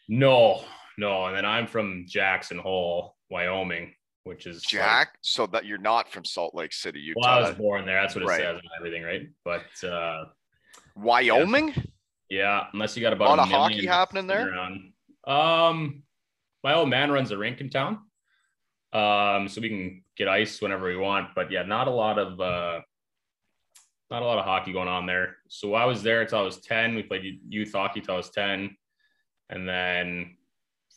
No, 0.08 0.64
no. 0.98 1.26
And 1.26 1.36
then 1.36 1.46
I'm 1.46 1.68
from 1.68 2.06
Jackson 2.08 2.58
Hole, 2.58 3.16
Wyoming, 3.30 3.94
which 4.27 4.46
is 4.46 4.57
like- 4.57 4.69
Jack, 4.69 5.17
so 5.22 5.48
that 5.48 5.65
you're 5.65 5.77
not 5.77 6.12
from 6.12 6.24
Salt 6.25 6.53
Lake 6.53 6.74
City, 6.74 7.00
Utah. 7.00 7.19
well, 7.22 7.29
I 7.46 7.48
was 7.50 7.57
born 7.57 7.86
there. 7.86 8.01
That's 8.01 8.13
what 8.15 8.24
it 8.24 8.27
Right. 8.27 8.41
says 8.41 8.60
and 8.60 8.69
everything, 8.77 9.03
right? 9.03 9.27
But 9.43 9.84
uh, 9.88 10.25
Wyoming? 10.96 11.74
yeah, 12.29 12.67
unless 12.74 12.96
you 12.96 13.01
got 13.01 13.13
A 13.13 13.15
about 13.15 13.29
lot 13.29 13.39
a 13.39 13.43
of 13.43 13.50
hockey 13.50 13.86
happening 13.86 14.27
there? 14.27 14.50
around. 14.50 14.93
Um, 15.25 16.03
my 16.63 16.74
old 16.74 16.89
man 16.89 17.12
runs 17.12 17.31
a 17.31 17.38
rink 17.38 17.62
in 17.62 17.69
town, 17.69 18.00
um, 18.93 19.48
so 19.48 19.62
we 19.62 19.69
can 19.69 20.03
get 20.15 20.27
ice 20.27 20.62
whenever 20.62 20.88
we 20.88 20.98
want. 20.98 21.36
But 21.36 21.51
yeah, 21.51 21.63
not 21.63 21.88
a 21.88 21.91
lot 21.91 22.17
of 22.19 22.39
uh, 22.39 22.81
not 24.10 24.22
a 24.22 24.25
lot 24.25 24.38
of 24.39 24.46
hockey 24.46 24.72
going 24.74 24.88
on 24.88 25.05
there. 25.05 25.38
So 25.50 25.74
I 25.74 25.86
was 25.86 26.01
there 26.03 26.22
until 26.22 26.39
I 26.39 26.43
was 26.43 26.62
ten. 26.62 26.96
We 26.96 27.03
played 27.03 27.39
youth 27.48 27.74
hockey 27.74 28.01
till 28.01 28.15
I 28.15 28.17
was 28.17 28.29
ten, 28.29 28.75
and 29.50 29.67
then 29.67 30.38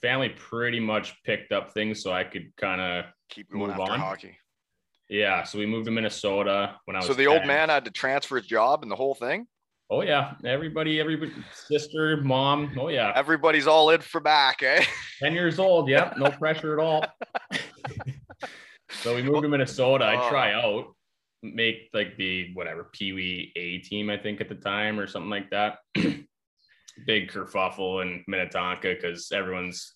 family 0.01 0.31
pretty 0.31 0.81
much 0.81 1.23
picked 1.25 1.53
up 1.53 1.73
things 1.75 2.03
so 2.03 2.11
I 2.13 2.25
could 2.25 2.55
kind 2.57 2.81
of 2.81 3.05
Keep 3.31 3.51
going 3.51 3.63
Move 3.69 3.71
after 3.81 3.93
on. 3.93 4.01
hockey. 4.01 4.37
Yeah, 5.09 5.43
so 5.45 5.59
we 5.59 5.67
moved 5.67 5.87
to 5.87 5.91
Minnesota 5.91 6.77
when 6.85 6.95
I 6.97 7.01
was. 7.01 7.07
So 7.09 7.15
the 7.15 7.27
old 7.27 7.47
man 7.47 7.69
had 7.69 7.85
to 7.87 7.91
transfer 7.91 8.37
his 8.37 8.47
job 8.47 8.83
and 8.83 8.91
the 8.91 8.97
whole 8.97 9.15
thing. 9.15 9.47
Oh 9.93 10.03
yeah, 10.03 10.35
everybody, 10.45 11.01
everybody, 11.01 11.33
sister, 11.53 12.17
mom. 12.19 12.73
Oh 12.79 12.89
yeah, 12.89 13.13
Everybody's 13.17 13.67
all 13.67 13.91
in 13.91 14.01
for 14.01 14.21
back, 14.21 14.63
eh? 14.63 14.85
ten 15.19 15.33
years 15.33 15.59
old. 15.59 15.89
Yep, 15.89 16.17
no 16.19 16.31
pressure 16.39 16.79
at 16.79 16.85
all. 16.85 17.05
so 19.03 19.15
we 19.17 19.23
moved 19.23 19.43
to 19.43 19.49
Minnesota. 19.49 20.05
I 20.05 20.27
Oh. 20.27 20.29
try 20.31 20.53
out, 20.53 20.95
make 21.43 21.89
like 21.93 22.17
the 22.17 22.53
whatever 22.55 22.89
Pee 22.93 23.13
Wee 23.13 23.53
A 23.57 23.79
team, 23.79 24.11
I 24.11 24.17
think 24.17 24.41
at 24.41 24.49
the 24.49 24.55
time 24.55 24.99
or 25.01 25.07
something 25.09 25.31
like 25.31 25.51
that. 25.51 25.79
Big 27.07 27.31
kerfuffle 27.31 28.03
in 28.03 28.23
Minnetonka 28.29 28.95
because 28.95 29.33
everyone's 29.33 29.95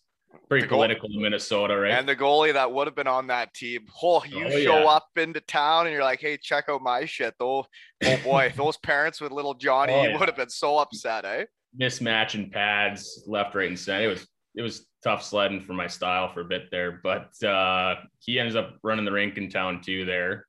pretty 0.48 0.66
goal- 0.66 0.78
political 0.78 1.08
in 1.12 1.20
Minnesota, 1.22 1.76
right? 1.76 1.92
And 1.92 2.08
the 2.08 2.16
goalie 2.16 2.52
that 2.52 2.70
would 2.70 2.86
have 2.86 2.94
been 2.96 3.06
on 3.06 3.26
that 3.28 3.52
team, 3.54 3.86
oh, 4.02 4.22
you 4.24 4.46
Oh, 4.46 4.50
show 4.50 4.78
yeah. 4.80 4.84
up 4.84 5.08
into 5.16 5.40
town 5.40 5.86
and 5.86 5.92
you're 5.94 6.02
like, 6.04 6.20
hey, 6.20 6.36
check 6.36 6.66
out 6.68 6.82
my 6.82 7.04
shit. 7.04 7.34
Though, 7.38 7.66
oh 8.04 8.16
boy, 8.22 8.52
those 8.56 8.76
parents 8.78 9.20
with 9.20 9.32
little 9.32 9.54
Johnny 9.54 9.92
Oh, 9.92 10.02
yeah. 10.04 10.18
would 10.18 10.28
have 10.28 10.36
been 10.36 10.50
so 10.50 10.78
upset, 10.78 11.24
eh? 11.24 11.44
Mismatching 11.78 12.52
pads 12.52 13.24
left, 13.26 13.54
right, 13.54 13.68
and 13.68 13.78
center. 13.78 14.04
It 14.04 14.08
was 14.08 14.26
it 14.56 14.62
was 14.62 14.86
tough 15.02 15.22
sledding 15.24 15.60
for 15.60 15.72
my 15.72 15.88
style 15.88 16.32
for 16.32 16.40
a 16.42 16.44
bit 16.44 16.70
there, 16.70 17.00
but 17.02 17.30
uh, 17.44 17.96
he 18.20 18.38
ends 18.38 18.54
up 18.54 18.78
running 18.84 19.04
the 19.04 19.10
rink 19.10 19.36
in 19.36 19.50
town 19.50 19.80
too 19.84 20.04
there. 20.04 20.46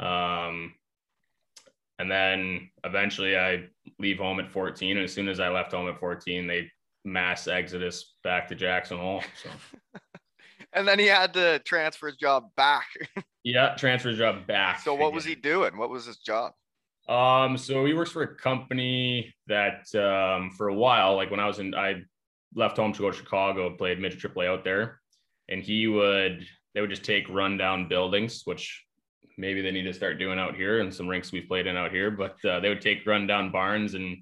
Um, 0.00 0.74
and 1.98 2.10
then 2.10 2.70
eventually 2.84 3.36
I 3.38 3.64
leave 3.98 4.18
home 4.18 4.38
at 4.38 4.50
14. 4.50 4.96
And 4.98 5.04
as 5.04 5.12
soon 5.14 5.28
as 5.28 5.40
I 5.40 5.48
left 5.48 5.72
home 5.72 5.88
at 5.88 5.98
14, 5.98 6.46
they 6.46 6.70
mass 7.12 7.48
exodus 7.48 8.14
back 8.22 8.48
to 8.48 8.54
Jackson 8.54 8.98
Hole. 8.98 9.22
So 9.42 9.50
And 10.72 10.86
then 10.86 10.98
he 10.98 11.06
had 11.06 11.32
to 11.34 11.60
transfer 11.60 12.08
his 12.08 12.16
job 12.16 12.44
back. 12.56 12.86
yeah, 13.42 13.74
transfer 13.76 14.10
his 14.10 14.18
job 14.18 14.46
back. 14.46 14.80
so 14.80 14.94
what 14.94 15.12
was 15.12 15.24
he 15.24 15.34
doing? 15.34 15.76
What 15.78 15.90
was 15.90 16.06
his 16.06 16.18
job? 16.18 16.52
Um, 17.08 17.56
so 17.56 17.86
he 17.86 17.94
works 17.94 18.10
for 18.10 18.22
a 18.22 18.36
company 18.36 19.34
that 19.46 19.92
um, 19.94 20.50
for 20.50 20.68
a 20.68 20.74
while, 20.74 21.16
like 21.16 21.30
when 21.30 21.40
I 21.40 21.46
was 21.46 21.58
in, 21.58 21.74
I 21.74 22.02
left 22.54 22.76
home 22.76 22.92
to 22.92 23.00
go 23.00 23.10
to 23.10 23.16
Chicago, 23.16 23.74
played 23.74 23.98
midget 23.98 24.20
AAA 24.20 24.46
out 24.46 24.62
there, 24.64 25.00
and 25.48 25.62
he 25.62 25.88
would 25.88 26.46
they 26.74 26.82
would 26.82 26.90
just 26.90 27.04
take 27.04 27.28
rundown 27.30 27.88
buildings, 27.88 28.42
which 28.44 28.84
maybe 29.38 29.62
they 29.62 29.70
need 29.70 29.84
to 29.84 29.94
start 29.94 30.18
doing 30.18 30.38
out 30.38 30.54
here, 30.54 30.80
and 30.80 30.94
some 30.94 31.08
rinks 31.08 31.32
we've 31.32 31.48
played 31.48 31.66
in 31.66 31.78
out 31.78 31.92
here. 31.92 32.10
But 32.10 32.36
uh, 32.44 32.60
they 32.60 32.68
would 32.68 32.82
take 32.82 33.06
rundown 33.06 33.50
barns 33.50 33.94
and 33.94 34.18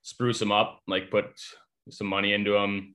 spruce 0.00 0.38
them 0.38 0.50
up, 0.50 0.80
like 0.88 1.10
put 1.10 1.26
some 1.90 2.06
money 2.06 2.32
into 2.32 2.52
them, 2.52 2.94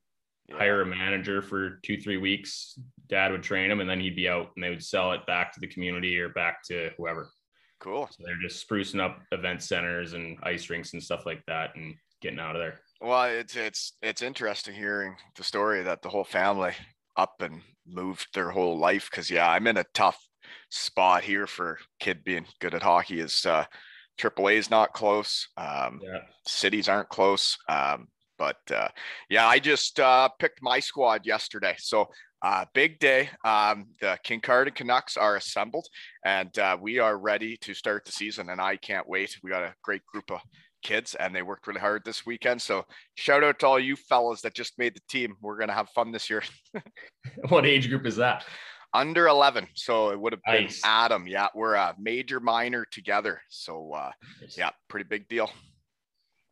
hire 0.52 0.82
a 0.82 0.86
manager 0.86 1.42
for 1.42 1.80
two 1.84 2.00
three 2.00 2.18
weeks. 2.18 2.80
Dad 3.08 3.32
would 3.32 3.44
train 3.44 3.72
him, 3.72 3.80
and 3.80 3.90
then 3.90 4.00
he'd 4.00 4.16
be 4.16 4.28
out, 4.30 4.52
and 4.56 4.64
they 4.64 4.70
would 4.70 4.84
sell 4.84 5.12
it 5.14 5.26
back 5.26 5.54
to 5.54 5.60
the 5.60 5.68
community 5.68 6.20
or 6.20 6.30
back 6.30 6.64
to 6.68 6.92
whoever. 6.98 7.30
Cool. 7.80 8.08
So 8.12 8.24
they're 8.26 8.42
just 8.42 8.68
sprucing 8.68 9.00
up 9.00 9.20
event 9.32 9.62
centers 9.62 10.14
and 10.14 10.38
ice 10.44 10.70
rinks 10.70 10.94
and 10.94 11.04
stuff 11.04 11.26
like 11.26 11.44
that 11.48 11.76
and 11.76 11.94
getting 12.22 12.40
out 12.40 12.56
of 12.56 12.62
there. 12.62 12.80
Well, 13.02 13.26
it's 13.26 13.56
it's 13.56 13.94
it's 14.02 14.22
interesting 14.24 14.74
hearing 14.74 15.16
the 15.36 15.44
story 15.44 15.84
that 15.84 16.02
the 16.02 16.10
whole 16.10 16.24
family 16.24 16.74
up 17.16 17.42
and 17.42 17.62
moved 17.88 18.28
their 18.34 18.50
whole 18.50 18.78
life. 18.80 19.10
Cause 19.12 19.30
yeah, 19.30 19.50
I'm 19.50 19.68
in 19.68 19.78
a 19.78 19.86
tough 19.94 20.20
spot 20.70 21.24
here 21.24 21.46
for 21.46 21.78
kid 22.00 22.24
being 22.24 22.46
good 22.60 22.74
at 22.74 22.82
hockey 22.82 23.20
is 23.20 23.46
uh 23.46 23.66
AAA 24.18 24.56
is 24.56 24.72
not 24.72 24.94
close. 24.94 25.48
Um 25.58 26.00
Yeah. 26.04 26.22
cities 26.48 26.90
aren't 26.90 27.10
close. 27.10 27.58
Um, 27.70 28.08
but 28.38 28.58
uh, 28.74 28.88
yeah, 29.30 29.48
I 29.48 29.60
just 29.60 30.00
uh, 30.00 30.30
picked 30.40 30.62
my 30.62 30.80
squad 30.80 31.26
yesterday. 31.26 31.76
So 31.80 32.08
uh, 32.42 32.66
big 32.74 33.00
day. 33.00 33.30
Um, 33.44 33.88
the 34.00 34.18
Kincardine 34.26 34.76
Canucks 34.76 35.18
are 35.18 35.36
assembled, 35.38 35.88
and 36.24 36.58
uh, 36.60 36.78
we 36.80 37.00
are 37.00 37.18
ready 37.18 37.58
to 37.58 37.74
start 37.74 38.06
the 38.06 38.12
season. 38.12 38.50
And 38.50 38.62
I 38.62 38.78
can't 38.78 39.08
wait. 39.10 39.36
We 39.44 39.50
got 39.50 39.64
a 39.64 39.74
great 39.84 40.06
group 40.06 40.32
of 40.32 40.42
kids, 40.84 41.16
and 41.16 41.36
they 41.36 41.42
worked 41.42 41.66
really 41.68 41.80
hard 41.80 42.04
this 42.06 42.26
weekend. 42.26 42.62
So 42.62 42.86
shout 43.16 43.44
out 43.44 43.60
to 43.60 43.68
all 43.68 43.80
you 43.80 43.96
fellas 43.96 44.42
that 44.42 44.54
just 44.54 44.78
made 44.78 44.96
the 44.96 45.02
team. 45.10 45.36
We're 45.42 45.58
gonna 45.58 45.74
have 45.74 45.90
fun 45.90 46.12
this 46.12 46.30
year. 46.30 46.44
What 47.50 47.66
age 47.66 47.90
group 47.90 48.06
is 48.06 48.16
that? 48.18 48.46
Under 48.94 49.28
11, 49.28 49.68
so 49.76 50.10
it 50.12 50.20
would 50.20 50.34
have 50.34 50.42
been 50.46 50.64
Nice. 50.64 50.82
Adam. 50.84 51.28
Yeah, 51.28 51.48
we're 51.54 51.74
a 51.76 51.94
major 52.00 52.40
minor 52.40 52.86
together. 52.90 53.42
So 53.50 53.94
uh, 53.94 54.12
yeah, 54.58 54.70
pretty 54.88 55.06
big 55.10 55.28
deal. 55.28 55.52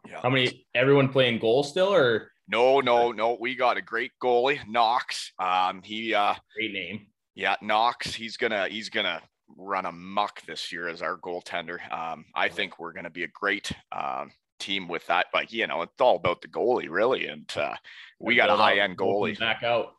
Yeah. 0.08 0.20
How 0.22 0.30
many? 0.30 0.66
Everyone 0.74 1.10
playing 1.10 1.40
goal 1.40 1.64
still, 1.64 1.94
or 1.94 2.32
No, 2.48 2.80
no, 2.80 3.12
no. 3.12 3.38
We 3.40 3.56
got 3.56 3.78
a 3.78 3.82
great 3.82 4.12
goalie, 4.22 4.60
Knox. 4.68 5.32
Um, 5.40 5.82
he 5.84 6.14
uh 6.14 6.36
great 6.56 6.74
name? 6.74 7.08
yeah, 7.36 7.56
Knox, 7.62 8.14
he's 8.14 8.38
gonna 8.38 8.68
he's 8.68 8.90
gonna 8.90 9.22
run 9.58 9.86
amok 9.86 10.42
this 10.44 10.72
year 10.72 10.88
as 10.88 11.02
our 11.02 11.18
goaltender. 11.18 11.80
Um, 11.92 12.26
I 12.34 12.50
think 12.50 12.80
we're 12.80 12.94
gonna 12.94 13.10
be 13.10 13.24
a 13.24 13.30
great 13.30 13.72
um 13.92 14.32
team 14.60 14.88
with 14.88 15.06
that. 15.08 15.28
But 15.34 15.52
you 15.52 15.68
know, 15.68 15.82
it's 15.82 16.00
all 16.00 16.16
about 16.16 16.42
the 16.42 16.48
goalie, 16.48 16.90
really. 16.90 17.28
And 17.28 17.52
uh 17.56 17.76
we 18.20 18.36
got 18.36 18.50
a 18.50 18.56
high 18.56 18.80
end 18.80 18.98
goalie. 18.98 19.38
Back 19.38 19.64
out. 19.64 19.94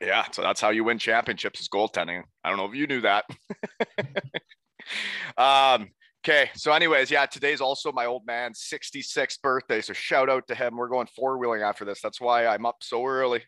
Yeah, 0.00 0.24
so 0.32 0.42
that's 0.42 0.60
how 0.60 0.70
you 0.70 0.84
win 0.84 0.98
championships 0.98 1.60
is 1.60 1.68
goaltending. 1.68 2.22
I 2.42 2.48
don't 2.48 2.58
know 2.58 2.66
if 2.66 2.74
you 2.74 2.86
knew 2.86 3.00
that. 3.02 3.24
um, 5.38 5.88
okay, 6.24 6.50
so 6.54 6.72
anyways, 6.72 7.10
yeah, 7.10 7.26
today's 7.26 7.60
also 7.60 7.92
my 7.92 8.06
old 8.06 8.26
man's 8.26 8.66
66th 8.72 9.42
birthday. 9.42 9.82
So 9.82 9.92
shout 9.92 10.30
out 10.30 10.48
to 10.48 10.54
him. 10.54 10.76
We're 10.76 10.88
going 10.88 11.06
four 11.14 11.38
wheeling 11.38 11.62
after 11.62 11.84
this. 11.84 12.00
That's 12.00 12.20
why 12.20 12.46
I'm 12.46 12.64
up 12.64 12.76
so 12.80 13.04
early. 13.04 13.42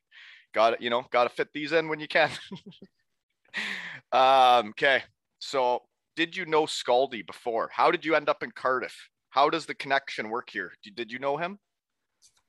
Got 0.52 0.74
it, 0.74 0.82
you 0.82 0.90
know, 0.90 1.04
got 1.10 1.24
to 1.24 1.30
fit 1.30 1.48
these 1.54 1.72
in 1.72 1.88
when 1.88 2.00
you 2.00 2.08
can. 2.08 2.30
um, 4.12 4.70
okay, 4.70 5.02
so 5.38 5.82
did 6.16 6.36
you 6.36 6.44
know 6.44 6.64
Scaldy 6.64 7.26
before? 7.26 7.70
How 7.72 7.90
did 7.90 8.04
you 8.04 8.14
end 8.14 8.28
up 8.28 8.42
in 8.42 8.50
Cardiff? 8.50 8.94
How 9.30 9.48
does 9.50 9.66
the 9.66 9.74
connection 9.74 10.28
work 10.28 10.50
here? 10.50 10.72
Did, 10.94 11.10
you 11.10 11.18
know 11.18 11.36
him? 11.36 11.58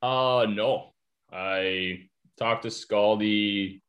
Uh 0.01 0.45
no. 0.47 0.93
I 1.31 2.01
talked 2.37 2.63
to 2.63 2.69
Scaldy. 2.69 3.81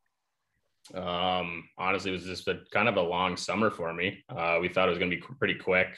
Um, 0.94 1.68
honestly, 1.76 2.10
it 2.10 2.14
was 2.14 2.24
just 2.24 2.48
a 2.48 2.60
kind 2.72 2.88
of 2.88 2.96
a 2.96 3.02
long 3.02 3.36
summer 3.36 3.70
for 3.70 3.92
me. 3.92 4.24
Uh, 4.28 4.58
we 4.60 4.68
thought 4.68 4.88
it 4.88 4.90
was 4.90 4.98
gonna 4.98 5.10
be 5.10 5.22
pretty 5.38 5.54
quick. 5.54 5.88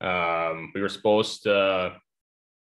Um, 0.00 0.70
we 0.74 0.80
were 0.80 0.88
supposed 0.88 1.42
to 1.44 1.96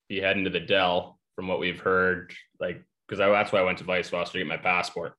be 0.08 0.20
heading 0.20 0.44
to 0.44 0.50
the 0.50 0.60
DEL, 0.60 1.18
from 1.34 1.48
what 1.48 1.58
we've 1.60 1.80
heard, 1.80 2.34
like 2.60 2.82
because 3.08 3.18
that's 3.18 3.52
why 3.52 3.60
I 3.60 3.62
went 3.62 3.78
to 3.78 3.84
Weisswasser 3.84 4.32
to 4.32 4.38
get 4.38 4.46
my 4.46 4.56
passport. 4.58 5.14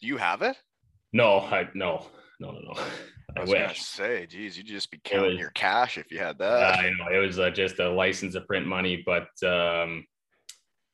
Do 0.00 0.06
you 0.06 0.16
have 0.18 0.42
it? 0.42 0.56
No, 1.12 1.38
I 1.40 1.68
no, 1.74 2.06
no, 2.40 2.50
no, 2.52 2.58
no. 2.60 2.72
I, 2.76 3.38
I 3.38 3.40
was 3.40 3.50
gonna 3.52 3.68
wish. 3.68 3.80
say, 3.82 4.26
geez, 4.26 4.56
you'd 4.58 4.66
just 4.66 4.90
be 4.90 5.00
counting 5.02 5.30
was- 5.32 5.38
your 5.40 5.50
cash 5.50 5.96
if 5.98 6.10
you 6.10 6.18
had 6.18 6.38
that. 6.38 6.78
I 6.78 6.90
know 6.90 7.08
it 7.10 7.18
was 7.26 7.38
uh, 7.38 7.50
just 7.50 7.78
a 7.78 7.88
license 7.88 8.34
to 8.34 8.42
print 8.42 8.66
money, 8.66 9.02
but 9.06 9.28
um, 9.46 10.04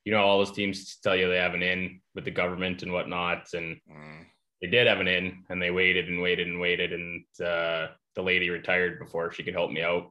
you 0.04 0.12
know, 0.12 0.18
all 0.22 0.38
those 0.38 0.52
teams 0.52 0.96
tell 1.02 1.16
you 1.16 1.28
they 1.28 1.36
have 1.38 1.54
an 1.54 1.62
in 1.62 2.00
with 2.14 2.24
the 2.24 2.30
government 2.30 2.82
and 2.84 2.92
whatnot, 2.92 3.48
and 3.54 3.76
Mm. 3.90 4.24
they 4.60 4.68
did 4.68 4.86
have 4.86 5.00
an 5.00 5.08
in, 5.08 5.42
and 5.48 5.60
they 5.60 5.72
waited 5.72 6.08
and 6.08 6.22
waited 6.22 6.46
and 6.46 6.60
waited, 6.60 6.92
and 6.92 7.24
uh, 7.44 7.88
the 8.14 8.22
lady 8.22 8.48
retired 8.48 9.00
before 9.00 9.32
she 9.32 9.42
could 9.42 9.54
help 9.54 9.72
me 9.72 9.82
out. 9.82 10.10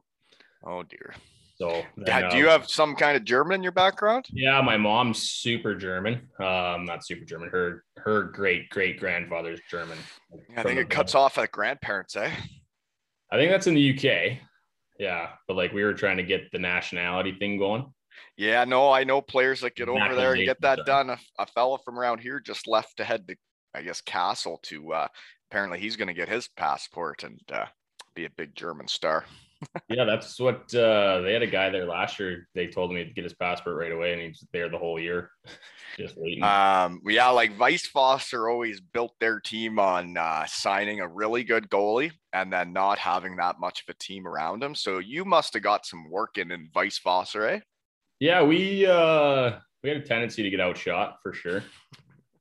Oh 0.65 0.83
dear. 0.83 1.13
So, 1.57 1.83
Yeah, 2.07 2.29
do 2.31 2.37
you 2.37 2.47
uh, 2.47 2.53
have 2.53 2.69
some 2.69 2.95
kind 2.95 3.15
of 3.15 3.23
German 3.23 3.55
in 3.55 3.63
your 3.63 3.71
background? 3.71 4.25
Yeah, 4.31 4.59
my 4.61 4.77
mom's 4.77 5.21
super 5.21 5.75
German. 5.75 6.27
Um, 6.39 6.85
not 6.85 7.05
super 7.05 7.23
German. 7.23 7.49
Her 7.49 7.83
her 7.97 8.23
great 8.23 8.69
great 8.69 8.99
grandfather's 8.99 9.59
German. 9.69 9.99
I 10.57 10.63
think 10.63 10.79
it 10.79 10.89
cuts 10.89 11.13
off 11.13 11.37
at 11.37 11.51
grandparents, 11.51 12.15
eh? 12.15 12.31
I 13.31 13.37
think 13.37 13.51
that's 13.51 13.67
in 13.67 13.75
the 13.75 13.93
UK. 13.95 14.39
Yeah, 14.97 15.29
but 15.47 15.55
like 15.55 15.71
we 15.71 15.83
were 15.83 15.93
trying 15.93 16.17
to 16.17 16.23
get 16.23 16.51
the 16.51 16.59
nationality 16.59 17.35
thing 17.37 17.59
going. 17.59 17.93
Yeah, 18.37 18.63
no, 18.63 18.91
I 18.91 19.03
know 19.03 19.21
players 19.21 19.61
that 19.61 19.75
get 19.75 19.87
over 19.87 20.15
there 20.15 20.33
and 20.33 20.45
get 20.45 20.61
that 20.61 20.79
Naturalization, 20.79 21.07
done. 21.07 21.19
A, 21.37 21.43
a 21.43 21.45
fella 21.45 21.77
from 21.85 21.99
around 21.99 22.19
here 22.19 22.39
just 22.39 22.67
left 22.67 22.97
to 22.97 23.03
head 23.03 23.27
to, 23.27 23.35
I 23.75 23.83
guess, 23.83 24.01
Kassel 24.01 24.61
to. 24.63 24.93
uh 24.93 25.07
Apparently, 25.51 25.79
he's 25.79 25.97
going 25.97 26.07
to 26.07 26.13
get 26.13 26.29
his 26.29 26.47
passport 26.47 27.23
and 27.25 27.41
uh, 27.51 27.65
be 28.15 28.23
a 28.23 28.29
big 28.29 28.55
German 28.55 28.87
star. 28.87 29.25
Yeah, 29.89 30.05
that's 30.05 30.39
what 30.39 30.73
uh, 30.73 31.21
they 31.21 31.33
had 31.33 31.43
a 31.43 31.47
guy 31.47 31.69
there 31.69 31.85
last 31.85 32.19
year. 32.19 32.47
They 32.55 32.67
told 32.67 32.91
him 32.91 32.97
he'd 32.97 33.13
get 33.15 33.23
his 33.23 33.33
passport 33.33 33.77
right 33.77 33.91
away, 33.91 34.13
and 34.13 34.21
he's 34.21 34.43
there 34.51 34.69
the 34.69 34.77
whole 34.77 34.99
year, 34.99 35.29
just 35.97 36.15
waiting. 36.17 36.43
Um, 36.43 37.01
yeah, 37.05 37.29
like 37.29 37.57
Weisswasser 37.57 38.51
always 38.51 38.79
built 38.81 39.13
their 39.19 39.39
team 39.39 39.77
on 39.79 40.17
uh, 40.17 40.45
signing 40.47 40.99
a 40.99 41.07
really 41.07 41.43
good 41.43 41.69
goalie 41.69 42.11
and 42.33 42.51
then 42.51 42.73
not 42.73 42.97
having 42.97 43.35
that 43.35 43.59
much 43.59 43.81
of 43.81 43.89
a 43.89 43.97
team 43.99 44.25
around 44.27 44.63
him. 44.63 44.73
So 44.73 44.99
you 44.99 45.25
must 45.25 45.53
have 45.53 45.63
got 45.63 45.85
some 45.85 46.09
work 46.09 46.37
in 46.37 46.51
in 46.51 46.69
Weisswasser, 46.75 47.51
eh? 47.51 47.59
yeah, 48.19 48.41
we 48.43 48.85
uh, 48.87 49.57
we 49.83 49.89
had 49.89 49.97
a 49.97 50.01
tendency 50.01 50.41
to 50.43 50.49
get 50.49 50.59
outshot 50.61 51.17
for 51.21 51.33
sure. 51.33 51.63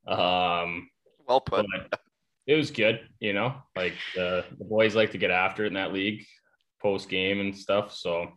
Um, 0.06 0.88
Well 1.26 1.40
put. 1.40 1.66
it 2.46 2.54
was 2.54 2.70
good, 2.70 3.00
you 3.18 3.32
know. 3.32 3.54
Like 3.76 3.94
the, 4.14 4.44
the 4.58 4.64
boys 4.64 4.94
like 4.94 5.12
to 5.12 5.18
get 5.18 5.30
after 5.30 5.64
it 5.64 5.68
in 5.68 5.74
that 5.74 5.92
league, 5.92 6.24
post 6.80 7.08
game 7.08 7.40
and 7.40 7.56
stuff. 7.56 7.94
So 7.94 8.28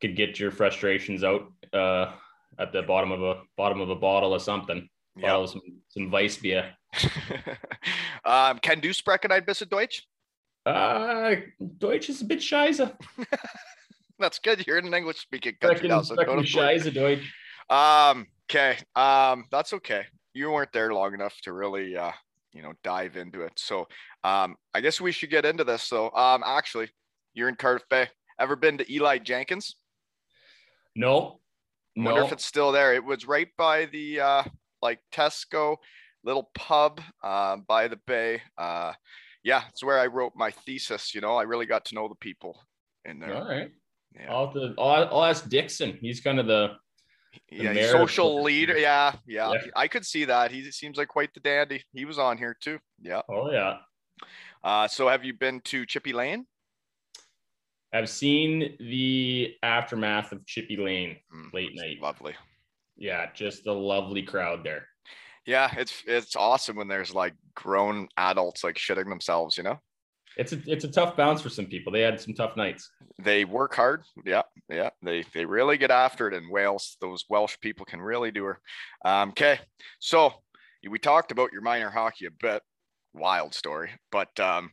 could 0.00 0.16
get 0.16 0.38
your 0.38 0.50
frustrations 0.50 1.24
out 1.24 1.52
uh, 1.72 2.12
at 2.58 2.72
the 2.72 2.82
bottom 2.82 3.12
of 3.12 3.22
a 3.22 3.42
bottom 3.56 3.80
of 3.80 3.90
a 3.90 3.96
bottle 3.96 4.34
of 4.34 4.42
something. 4.42 4.88
Yeah. 5.16 5.28
Bottle 5.28 5.44
of 5.44 5.50
some 5.50 5.62
some 5.88 6.10
Weiss 6.10 6.36
beer. 6.36 6.72
um, 8.24 8.58
can 8.58 8.80
du 8.80 8.92
sprechen 8.92 9.30
ein 9.30 9.44
bisschen 9.44 9.68
Deutsch? 9.68 10.06
Uh, 10.66 11.36
Deutsch 11.78 12.10
is 12.10 12.20
a 12.20 12.24
bit 12.24 12.40
scheiße. 12.40 12.92
That's 14.18 14.38
good. 14.38 14.66
You're 14.66 14.78
in 14.78 14.86
an 14.86 14.94
English 14.94 15.18
speaking 15.18 15.54
country 15.60 15.88
now, 15.88 16.02
so 16.02 16.14
don't 16.16 16.44
scheiße 16.44 16.92
Deutsch. 16.92 17.32
Um, 17.70 18.26
okay. 18.50 18.76
Um, 18.96 19.44
that's 19.50 19.72
okay. 19.74 20.06
You 20.34 20.50
weren't 20.50 20.72
there 20.72 20.92
long 20.92 21.14
enough 21.14 21.40
to 21.42 21.52
really 21.52 21.96
uh, 21.96 22.10
you 22.52 22.62
know, 22.62 22.72
dive 22.82 23.16
into 23.16 23.42
it. 23.42 23.52
So 23.56 23.86
um 24.24 24.56
I 24.74 24.80
guess 24.80 25.00
we 25.00 25.12
should 25.12 25.30
get 25.30 25.44
into 25.44 25.64
this. 25.64 25.82
So 25.82 26.12
um 26.14 26.42
actually, 26.44 26.88
You're 27.34 27.48
in 27.48 27.56
Cardiff 27.56 27.88
Bay. 27.88 28.08
Ever 28.38 28.56
been 28.56 28.78
to 28.78 28.92
Eli 28.92 29.18
Jenkins? 29.18 29.76
No, 30.96 31.40
I 31.98 32.02
wonder 32.02 32.22
if 32.22 32.32
it's 32.32 32.44
still 32.44 32.72
there. 32.72 32.94
It 32.94 33.04
was 33.04 33.26
right 33.26 33.48
by 33.56 33.86
the 33.86 34.20
uh, 34.20 34.44
like 34.82 35.00
Tesco 35.12 35.76
little 36.24 36.50
pub 36.54 37.00
uh, 37.22 37.56
by 37.56 37.88
the 37.88 37.98
bay. 38.06 38.42
Uh, 38.58 38.92
yeah, 39.42 39.62
it's 39.68 39.84
where 39.84 39.98
I 39.98 40.06
wrote 40.06 40.32
my 40.34 40.50
thesis. 40.50 41.14
You 41.14 41.20
know, 41.20 41.36
I 41.36 41.42
really 41.42 41.66
got 41.66 41.84
to 41.86 41.94
know 41.94 42.08
the 42.08 42.14
people 42.16 42.60
in 43.04 43.20
there. 43.20 43.34
All 43.34 43.48
right. 43.48 43.70
Yeah, 44.14 44.32
I'll, 44.32 44.52
to, 44.52 44.74
I'll, 44.78 45.08
I'll 45.18 45.24
ask 45.24 45.48
Dixon. 45.48 45.98
He's 46.00 46.20
kind 46.20 46.40
of 46.40 46.46
the 46.46 46.72
yeah, 47.50 47.72
he's 47.72 47.86
of 47.86 47.90
social 47.92 48.42
leader. 48.42 48.76
Yeah, 48.76 49.14
yeah, 49.26 49.52
Yeah. 49.52 49.60
I 49.76 49.88
could 49.88 50.04
see 50.04 50.24
that. 50.24 50.50
He 50.50 50.68
seems 50.72 50.98
like 50.98 51.08
quite 51.08 51.32
the 51.32 51.40
dandy. 51.40 51.84
He 51.92 52.04
was 52.04 52.18
on 52.18 52.38
here 52.38 52.56
too. 52.60 52.78
Yeah. 53.00 53.22
oh 53.28 53.50
yeah. 53.50 53.78
Uh, 54.62 54.88
so 54.88 55.08
have 55.08 55.24
you 55.24 55.32
been 55.32 55.60
to 55.62 55.86
Chippy 55.86 56.12
Lane? 56.12 56.46
I've 57.92 58.08
seen 58.08 58.76
the 58.78 59.54
aftermath 59.62 60.32
of 60.32 60.46
Chippy 60.46 60.76
Lane 60.76 61.16
Mm, 61.34 61.52
late 61.52 61.70
night. 61.74 62.00
Lovely. 62.00 62.34
Yeah, 62.96 63.26
just 63.34 63.66
a 63.66 63.72
lovely 63.72 64.22
crowd 64.22 64.62
there. 64.64 64.86
Yeah, 65.46 65.72
it's 65.76 66.02
it's 66.06 66.36
awesome 66.36 66.76
when 66.76 66.88
there's 66.88 67.14
like 67.14 67.34
grown 67.54 68.08
adults 68.16 68.62
like 68.62 68.76
shitting 68.76 69.08
themselves. 69.08 69.56
You 69.56 69.64
know. 69.64 69.80
It's 70.36 70.52
a 70.52 70.60
it's 70.66 70.84
a 70.84 70.90
tough 70.90 71.16
bounce 71.16 71.40
for 71.40 71.48
some 71.48 71.66
people. 71.66 71.90
They 71.92 72.02
had 72.02 72.20
some 72.20 72.34
tough 72.34 72.56
nights. 72.56 72.88
they 73.18 73.44
work 73.44 73.74
hard. 73.74 74.04
Yeah, 74.24 74.42
yeah. 74.68 74.90
They 75.02 75.24
they 75.34 75.44
really 75.44 75.76
get 75.76 75.90
after 75.90 76.28
it 76.28 76.34
in 76.34 76.48
Wales. 76.50 76.96
Those 77.00 77.24
Welsh 77.28 77.56
people 77.60 77.84
can 77.84 78.00
really 78.00 78.30
do 78.30 78.44
her. 78.44 78.60
Um, 79.04 79.30
okay, 79.30 79.58
so 79.98 80.34
we 80.88 80.98
talked 80.98 81.32
about 81.32 81.52
your 81.52 81.62
minor 81.62 81.90
hockey 81.90 82.26
a 82.26 82.30
bit. 82.30 82.62
Wild 83.12 83.54
story, 83.54 83.90
but 84.12 84.38
um, 84.38 84.70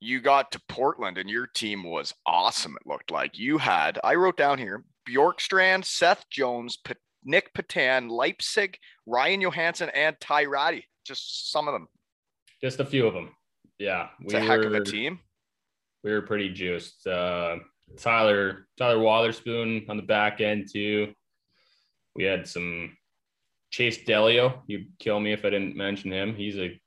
you 0.00 0.20
got 0.20 0.52
to 0.52 0.60
Portland 0.68 1.18
and 1.18 1.28
your 1.28 1.46
team 1.46 1.82
was 1.84 2.14
awesome. 2.26 2.76
It 2.80 2.86
looked 2.88 3.10
like 3.10 3.38
you 3.38 3.58
had. 3.58 3.98
I 4.04 4.14
wrote 4.14 4.36
down 4.36 4.58
here: 4.58 4.84
Bjorkstrand, 5.08 5.84
Seth 5.84 6.24
Jones, 6.30 6.76
P- 6.76 6.94
Nic 7.24 7.52
Petan, 7.54 8.08
Leipsic, 8.10 8.78
Ryan 9.06 9.40
Johansen, 9.42 9.90
and 9.94 10.16
Ty 10.20 10.44
Rattie. 10.44 10.84
Just 11.04 11.50
some 11.50 11.66
of 11.68 11.74
them. 11.74 11.88
Just 12.62 12.80
a 12.80 12.84
few 12.84 13.06
of 13.06 13.14
them. 13.14 13.34
Yeah, 13.78 14.08
We 14.20 14.26
it's 14.26 14.34
a 14.34 14.40
heck 14.40 14.64
of 14.64 14.74
a 14.74 14.82
team. 14.84 15.20
we 16.02 16.10
were 16.12 16.22
pretty 16.22 16.48
juiced. 16.48 17.06
Uh, 17.06 17.56
Tyler 17.96 18.66
Tyler 18.76 18.98
Wotherspoon 18.98 19.86
on 19.88 19.96
the 19.96 20.02
back 20.02 20.40
end 20.40 20.68
too. 20.72 21.12
We 22.14 22.24
had 22.24 22.46
some 22.48 22.96
Chase 23.70 23.98
De 24.04 24.20
Leo. 24.22 24.62
You'd 24.66 24.88
kill 24.98 25.20
me 25.20 25.32
if 25.32 25.44
I 25.44 25.50
didn't 25.50 25.76
mention 25.76 26.12
him. 26.12 26.34
He's 26.34 26.58
a 26.58 26.78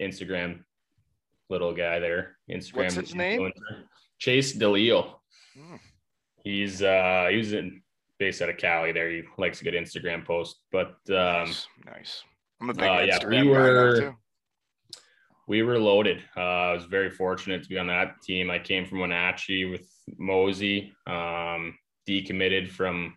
Instagram 0.00 0.64
little 1.50 1.74
guy 1.74 1.98
there. 1.98 2.36
Instagram. 2.50 2.76
What's 2.76 2.94
his 2.94 3.14
name? 3.14 3.52
Chase 4.18 4.52
De 4.52 4.68
Leo. 4.68 5.20
Hmm. 5.56 5.76
He's 6.44 6.82
uh 6.82 7.28
he 7.30 7.36
was 7.36 7.52
in 7.52 7.82
based 8.18 8.42
out 8.42 8.48
of 8.48 8.56
Cali 8.56 8.92
there. 8.92 9.10
He 9.10 9.22
likes 9.38 9.60
a 9.60 9.64
good 9.64 9.74
Instagram 9.74 10.24
post. 10.24 10.56
But 10.70 10.96
um 11.08 11.46
nice, 11.48 11.66
nice. 11.84 12.22
I'm 12.60 12.70
a 12.70 12.74
big 12.74 12.84
uh, 12.84 13.02
yeah, 13.06 13.18
Instagram 13.18 13.46
we 13.46 13.52
guy 13.52 13.58
were- 13.58 14.00
too. 14.00 14.14
we 15.48 15.62
were 15.62 15.78
loaded. 15.78 16.22
Uh, 16.36 16.40
I 16.40 16.72
was 16.72 16.84
very 16.84 17.10
fortunate 17.10 17.62
to 17.64 17.68
be 17.68 17.78
on 17.78 17.88
that 17.88 18.22
team. 18.22 18.50
I 18.50 18.58
came 18.58 18.86
from 18.86 19.00
Wenatchee 19.00 19.64
with 19.66 19.88
Mosey, 20.18 20.92
um, 21.06 21.76
decommitted 22.08 22.70
from 22.70 23.16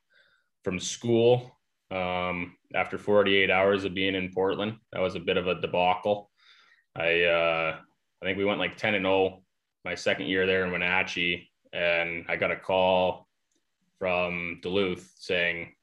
from 0.63 0.79
school 0.79 1.51
um, 1.91 2.55
after 2.73 2.97
48 2.97 3.51
hours 3.51 3.83
of 3.83 3.93
being 3.93 4.15
in 4.15 4.31
Portland. 4.33 4.77
That 4.91 5.01
was 5.01 5.13
a 5.15 5.19
bit 5.19 5.37
of 5.37 5.47
a 5.47 5.61
debacle. 5.61 6.31
I 6.95 7.23
uh, 7.23 7.77
I 8.21 8.25
think 8.25 8.37
we 8.37 8.45
went 8.45 8.59
like 8.59 8.77
10 8.77 8.95
and 8.95 9.05
0 9.05 9.41
my 9.83 9.95
second 9.95 10.27
year 10.27 10.45
there 10.47 10.65
in 10.65 10.71
Wenatchee, 10.71 11.49
and 11.73 12.25
I 12.27 12.35
got 12.37 12.51
a 12.51 12.55
call 12.55 13.27
from 13.99 14.59
Duluth 14.61 15.11
saying 15.19 15.73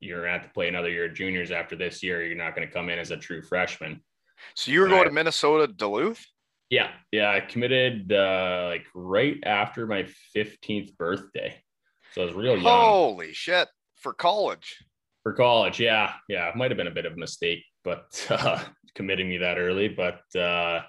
you're 0.00 0.20
gonna 0.22 0.32
have 0.32 0.42
to 0.42 0.48
play 0.52 0.68
another 0.68 0.90
year 0.90 1.06
of 1.06 1.14
juniors 1.14 1.50
after 1.52 1.76
this 1.76 2.02
year. 2.02 2.24
You're 2.24 2.36
not 2.36 2.56
going 2.56 2.66
to 2.66 2.72
come 2.74 2.88
in 2.88 2.98
as 2.98 3.10
a 3.12 3.16
true 3.16 3.40
freshman. 3.42 4.00
So 4.54 4.72
you 4.72 4.80
were 4.80 4.88
going 4.88 5.02
Right. 5.02 5.08
to 5.08 5.14
Minnesota 5.14 5.68
Duluth? 5.72 6.24
Yeah, 6.70 6.90
yeah, 7.12 7.30
I 7.30 7.40
committed 7.40 8.12
uh, 8.12 8.66
like 8.70 8.86
right 8.94 9.36
after 9.44 9.86
my 9.86 10.06
15th 10.34 10.96
birthday, 10.96 11.62
so 12.12 12.22
I 12.22 12.24
was 12.24 12.34
real 12.34 12.54
young 12.56 12.62
Holy 12.64 13.32
shit. 13.32 13.68
For 13.96 14.12
college. 14.12 14.78
for 15.22 15.32
college. 15.34 15.78
Yeah, 15.78 16.14
yeah, 16.28 16.48
it 16.48 16.56
might 16.56 16.70
have 16.72 16.78
been 16.78 16.88
a 16.88 16.90
bit 16.92 17.06
of 17.06 17.12
a 17.12 17.16
mistake, 17.16 17.62
but 17.84 18.26
uh, 18.30 18.60
committing 18.96 19.28
me 19.28 19.38
that 19.38 19.58
early. 19.58 19.86
But 19.86 20.22
uh, 20.34 20.82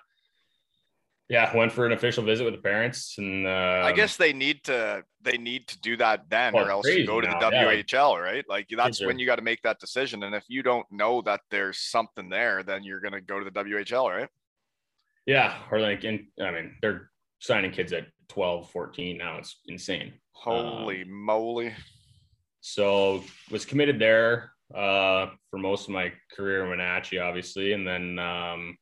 yeah, 1.30 1.56
went 1.56 1.72
for 1.72 1.86
an 1.86 1.94
official 1.94 2.24
visit 2.24 2.44
with 2.44 2.54
the 2.54 2.62
parents, 2.62 3.16
and 3.18 3.48
uh, 3.48 3.82
I 3.84 3.92
guess 3.94 4.18
they 4.18 4.34
need 4.34 4.64
to 4.66 5.04
they 5.22 5.38
need 5.38 5.68
to 5.68 5.80
do 5.80 5.98
that 5.98 6.30
then 6.30 6.54
Well, 6.54 6.68
or 6.68 6.72
else 6.72 6.88
you 6.88 7.08
go 7.08 7.22
to 7.22 7.28
the 7.28 7.40
now, 7.40 7.50
yeah, 7.50 7.66
WHL, 7.66 8.22
right? 8.22 8.44
Like 8.48 8.68
that's 8.76 9.04
when 9.04 9.18
you 9.18 9.26
got 9.26 9.38
to 9.38 9.42
make 9.42 9.62
that 9.64 9.80
decision. 9.80 10.24
And 10.24 10.36
if 10.36 10.44
you 10.50 10.64
don't 10.64 10.86
know 10.92 11.22
that 11.22 11.42
there's 11.50 11.80
something 11.80 12.30
there, 12.30 12.62
then 12.64 12.84
you're 12.84 13.00
gonna 13.00 13.22
go 13.22 13.40
to 13.40 13.46
the 13.46 13.52
WHL, 13.52 14.10
right? 14.10 14.30
yeah, 15.26 15.58
or 15.72 15.80
like, 15.80 16.04
in, 16.04 16.28
I 16.42 16.52
mean, 16.52 16.76
they're 16.82 17.10
signing 17.40 17.72
kids 17.72 17.94
at 17.94 18.08
12, 18.30 18.70
14 18.72 19.18
now. 19.18 19.38
It's 19.38 19.60
insane. 19.68 20.14
Holy 20.32 21.04
moly. 21.06 21.74
so 22.62 23.24
was 23.52 23.66
committed 23.66 24.00
there 24.00 24.52
uh, 24.76 25.28
for 25.50 25.58
most 25.58 25.88
of 25.88 25.94
my 25.94 26.12
career 26.36 26.64
in 26.64 26.70
Wenatchee, 26.70 27.20
obviously, 27.20 27.74
and 27.74 27.88
then 27.88 28.20
um, 28.20 28.78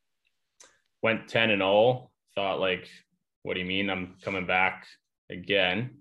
went 1.04 1.28
10 1.28 1.52
and 1.52 1.62
0. 1.62 2.11
Thought 2.36 2.60
like, 2.60 2.88
what 3.44 3.56
do 3.56 3.60
you 3.60 3.66
mean 3.66 3.90
I'm 3.90 4.16
coming 4.24 4.46
back 4.46 4.86
again? 5.30 5.98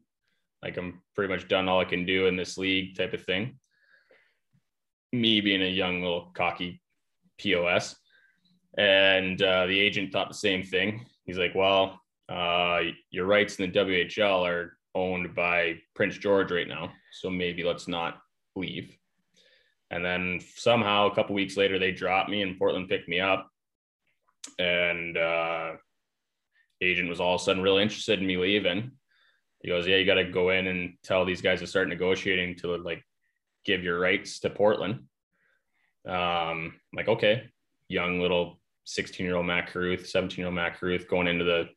Like 0.62 0.76
I'm 0.76 1.00
pretty 1.14 1.32
much 1.32 1.48
done 1.48 1.68
all 1.68 1.80
I 1.80 1.84
can 1.84 2.04
do 2.04 2.26
in 2.26 2.36
this 2.36 2.58
league, 2.58 2.96
type 2.96 3.14
of 3.14 3.24
thing. 3.24 3.58
Me 5.12 5.40
being 5.40 5.62
a 5.62 5.66
young 5.66 6.02
little 6.02 6.30
cocky 6.34 6.80
POS, 7.38 7.96
and 8.78 9.40
uh, 9.42 9.66
the 9.66 9.78
agent 9.78 10.12
thought 10.12 10.28
the 10.28 10.34
same 10.34 10.62
thing. 10.62 11.04
He's 11.24 11.38
like, 11.38 11.54
well, 11.54 12.00
uh, 12.28 12.80
your 13.10 13.26
rights 13.26 13.56
in 13.56 13.70
the 13.70 13.78
WHL 13.78 14.46
are 14.48 14.76
owned 14.94 15.34
by 15.34 15.78
Prince 15.94 16.18
George 16.18 16.52
right 16.52 16.68
now, 16.68 16.92
so 17.12 17.30
maybe 17.30 17.64
let's 17.64 17.88
not 17.88 18.18
leave. 18.54 18.96
And 19.90 20.04
then 20.04 20.40
somehow 20.56 21.10
a 21.10 21.14
couple 21.14 21.34
weeks 21.34 21.56
later, 21.56 21.78
they 21.78 21.90
dropped 21.90 22.30
me 22.30 22.42
and 22.42 22.58
Portland 22.58 22.88
picked 22.88 23.08
me 23.08 23.20
up. 23.20 23.50
And 24.58 25.16
uh, 25.16 25.72
agent 26.80 27.08
was 27.08 27.20
all 27.20 27.34
of 27.34 27.40
a 27.40 27.44
sudden 27.44 27.62
really 27.62 27.82
interested 27.82 28.18
in 28.18 28.26
me 28.26 28.36
leaving. 28.36 28.92
He 29.62 29.68
goes, 29.68 29.86
"Yeah, 29.86 29.96
you 29.96 30.06
got 30.06 30.14
to 30.14 30.24
go 30.24 30.50
in 30.50 30.66
and 30.66 30.94
tell 31.02 31.24
these 31.24 31.42
guys 31.42 31.60
to 31.60 31.66
start 31.66 31.88
negotiating 31.88 32.56
to 32.56 32.76
like 32.76 33.02
give 33.64 33.84
your 33.84 33.98
rights 33.98 34.40
to 34.40 34.50
Portland." 34.50 35.04
Um, 36.06 36.14
I'm 36.14 36.80
like, 36.96 37.08
okay, 37.08 37.44
young 37.88 38.20
little 38.20 38.60
16 38.84 39.24
year 39.24 39.36
old 39.36 39.46
Matt 39.46 39.72
Carruth, 39.72 40.08
17 40.08 40.38
year 40.38 40.46
old 40.46 40.54
Matt 40.54 40.80
Carruth 40.80 41.08
going 41.08 41.26
into 41.26 41.44
the 41.44 41.68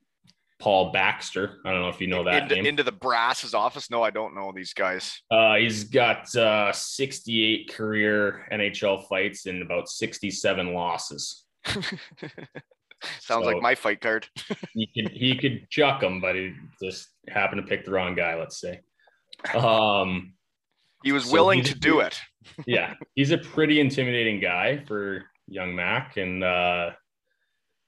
Paul 0.60 0.92
Baxter. 0.92 1.60
I 1.66 1.72
don't 1.72 1.82
know 1.82 1.90
if 1.90 2.00
you 2.00 2.08
know 2.08 2.24
that 2.24 2.44
into, 2.44 2.56
name. 2.56 2.66
into 2.66 2.84
the 2.84 2.92
brass's 2.92 3.54
office. 3.54 3.92
No, 3.92 4.02
I 4.02 4.12
don't 4.12 4.34
know 4.34 4.54
these 4.56 4.74
guys. 4.74 5.22
Uh, 5.30 5.56
he's 5.56 5.84
got 5.84 6.34
uh, 6.38 6.72
68 6.72 7.74
career 7.74 8.48
NHL 8.52 9.08
fights 9.08 9.46
and 9.46 9.62
about 9.62 9.90
67 9.90 10.74
losses. 10.74 11.44
Sounds 13.20 13.46
like 13.46 13.62
my 13.62 13.76
fight 13.76 14.02
card. 14.02 14.28
He 14.74 14.88
could 14.88 15.12
he 15.12 15.36
could 15.38 15.70
chuck 15.70 16.02
him, 16.02 16.20
but 16.22 16.36
he 16.36 16.54
just 16.82 17.10
happened 17.30 17.62
to 17.62 17.68
pick 17.68 17.86
the 17.86 17.92
wrong 17.92 18.16
guy. 18.16 18.36
Let's 18.36 18.60
say. 18.60 18.82
Um, 19.56 20.34
He 21.04 21.12
was 21.12 21.26
So 21.26 21.34
willing 21.34 21.64
to 21.64 21.76
do 21.76 22.00
it. 22.00 22.20
yeah, 22.66 22.94
he's 23.16 23.32
a 23.32 23.38
pretty 23.38 23.80
intimidating 23.80 24.40
guy 24.40 24.84
for 24.86 25.24
young 25.48 25.76
Mac, 25.76 26.18
and 26.18 26.44
uh, 26.44 26.92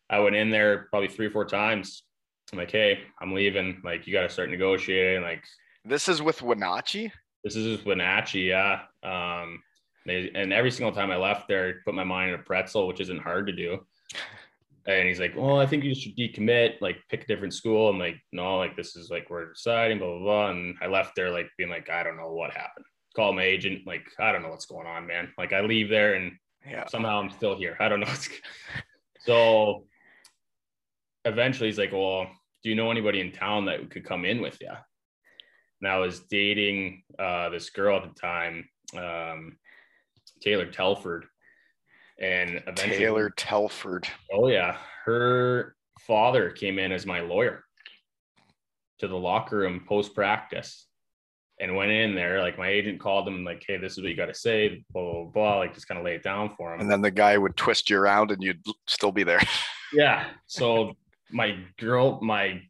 I 0.09 0.19
went 0.19 0.35
in 0.35 0.49
there 0.51 0.87
probably 0.89 1.07
three 1.09 1.27
or 1.27 1.31
four 1.31 1.45
times. 1.45 2.03
I'm 2.51 2.59
like, 2.59 2.71
hey, 2.71 2.99
I'm 3.19 3.33
leaving. 3.33 3.81
Like, 3.83 4.05
you 4.05 4.13
got 4.13 4.21
to 4.21 4.29
start 4.29 4.49
negotiating. 4.51 5.23
Like, 5.23 5.43
This 5.83 6.07
is 6.07 6.21
with 6.21 6.41
Wenatchee. 6.43 7.11
this 7.43 7.55
is 7.55 7.75
just 7.77 7.85
Wenatchee, 7.87 8.47
yeah. 8.49 8.81
Um, 9.03 9.61
they, 10.05 10.29
and 10.35 10.53
every 10.53 10.69
single 10.69 10.93
time 10.93 11.09
I 11.09 11.17
left 11.17 11.47
there, 11.47 11.69
I 11.69 11.71
put 11.83 11.95
my 11.95 12.03
mind 12.03 12.33
in 12.33 12.39
a 12.39 12.43
pretzel, 12.43 12.87
which 12.87 12.99
isn't 12.99 13.21
hard 13.23 13.47
to 13.47 13.53
do. 13.53 13.85
And 14.87 15.07
he's 15.07 15.19
like, 15.19 15.35
"Well, 15.35 15.59
I 15.59 15.65
think 15.65 15.83
you 15.83 15.95
should 15.95 16.15
decommit, 16.15 16.79
like 16.79 16.97
pick 17.09 17.23
a 17.23 17.27
different 17.27 17.53
school." 17.53 17.89
I'm 17.89 17.97
like, 17.99 18.17
"No, 18.31 18.57
like 18.57 18.75
this 18.75 18.95
is 18.95 19.09
like 19.09 19.29
we're 19.29 19.51
deciding, 19.53 19.97
blah 19.99 20.09
blah 20.09 20.19
blah." 20.19 20.49
And 20.51 20.75
I 20.81 20.87
left 20.87 21.15
there 21.15 21.31
like 21.31 21.49
being 21.57 21.71
like, 21.71 21.89
"I 21.89 22.03
don't 22.03 22.17
know 22.17 22.31
what 22.33 22.51
happened." 22.53 22.85
Call 23.15 23.33
my 23.33 23.43
agent, 23.43 23.87
like, 23.87 24.05
"I 24.19 24.31
don't 24.31 24.43
know 24.43 24.49
what's 24.49 24.67
going 24.67 24.85
on, 24.87 25.07
man." 25.07 25.33
Like 25.37 25.53
I 25.53 25.61
leave 25.61 25.89
there 25.89 26.13
and 26.15 26.33
Yeah. 26.69 26.85
somehow 26.87 27.19
I'm 27.19 27.31
still 27.31 27.55
here. 27.57 27.75
I 27.79 27.89
don't 27.89 27.99
know. 27.99 28.13
So 29.25 29.87
eventually 31.23 31.67
he's 31.69 31.79
like, 31.79 31.91
Well, 31.91 32.27
do 32.63 32.69
you 32.69 32.75
know 32.75 32.91
anybody 32.91 33.21
in 33.21 33.31
town 33.31 33.65
that 33.65 33.89
could 33.89 34.05
come 34.05 34.23
in 34.23 34.39
with 34.41 34.59
you? 34.61 34.69
And 35.81 35.91
I 35.91 35.97
was 35.97 36.19
dating 36.29 37.03
uh, 37.17 37.49
this 37.49 37.71
girl 37.71 37.97
at 37.97 38.03
the 38.03 38.19
time, 38.19 38.69
um, 38.95 39.57
Taylor 40.41 40.67
Telford. 40.71 41.25
And 42.19 42.61
eventually, 42.67 42.97
Taylor 42.97 43.29
Telford. 43.31 44.07
oh, 44.33 44.47
yeah, 44.47 44.77
her 45.05 45.75
father 45.99 46.49
came 46.51 46.79
in 46.79 46.91
as 46.91 47.05
my 47.05 47.19
lawyer. 47.19 47.63
to 48.99 49.07
the 49.07 49.15
locker 49.15 49.57
room 49.57 49.83
post 49.85 50.15
practice 50.15 50.87
and 51.59 51.75
went 51.75 51.91
in 51.91 52.15
there. 52.15 52.41
Like 52.41 52.57
my 52.57 52.67
agent 52.67 52.99
called 52.99 53.27
him 53.27 53.43
like, 53.43 53.63
"Hey, 53.67 53.77
this 53.77 53.93
is 53.93 53.99
what 53.99 54.09
you 54.09 54.15
got 54.15 54.27
to 54.27 54.33
say." 54.33 54.83
Blah 54.91 55.11
blah 55.11 55.23
blah. 55.23 55.57
Like 55.57 55.73
just 55.73 55.87
kind 55.87 55.99
of 55.99 56.05
lay 56.05 56.15
it 56.15 56.23
down 56.23 56.49
for 56.55 56.73
him. 56.73 56.81
And 56.81 56.89
then 56.89 57.01
the 57.01 57.11
guy 57.11 57.37
would 57.37 57.55
twist 57.57 57.89
you 57.89 57.97
around, 57.97 58.31
and 58.31 58.41
you'd 58.41 58.63
still 58.87 59.11
be 59.11 59.23
there. 59.23 59.41
yeah. 59.93 60.27
So 60.45 60.95
my 61.31 61.57
girl, 61.77 62.19
my 62.21 62.61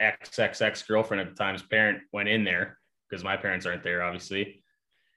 ex 0.00 0.38
girlfriend 0.86 1.20
at 1.20 1.28
the 1.30 1.34
time's 1.34 1.62
parent 1.62 2.00
went 2.12 2.28
in 2.28 2.44
there 2.44 2.78
because 3.08 3.24
my 3.24 3.36
parents 3.36 3.66
aren't 3.66 3.82
there, 3.82 4.02
obviously. 4.02 4.62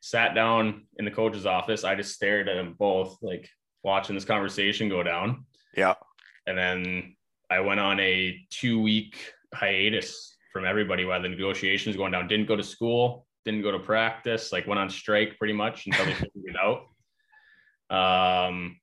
Sat 0.01 0.35
down 0.35 0.87
in 0.97 1.05
the 1.05 1.11
coach's 1.11 1.45
office. 1.45 1.83
I 1.83 1.95
just 1.95 2.13
stared 2.13 2.49
at 2.49 2.55
them 2.55 2.75
both, 2.77 3.17
like 3.21 3.49
watching 3.83 4.15
this 4.15 4.25
conversation 4.25 4.89
go 4.89 5.03
down. 5.03 5.45
Yeah. 5.75 5.93
And 6.47 6.57
then 6.57 7.15
I 7.49 7.59
went 7.59 7.79
on 7.79 7.99
a 7.99 8.37
two 8.49 8.81
week 8.81 9.15
hiatus 9.53 10.35
from 10.51 10.65
everybody 10.65 11.05
while 11.05 11.21
the 11.21 11.29
negotiations 11.29 11.95
going 11.95 12.11
down. 12.11 12.27
Didn't 12.27 12.47
go 12.47 12.55
to 12.55 12.63
school, 12.63 13.25
didn't 13.45 13.61
go 13.61 13.71
to 13.71 13.79
practice, 13.79 14.51
like 14.51 14.67
went 14.67 14.79
on 14.79 14.89
strike 14.89 15.37
pretty 15.37 15.53
much 15.53 15.85
until 15.85 16.05
they 16.05 16.13
figured 16.13 16.31
it 16.45 16.55
out. 16.57 18.47
Um, 18.47 18.79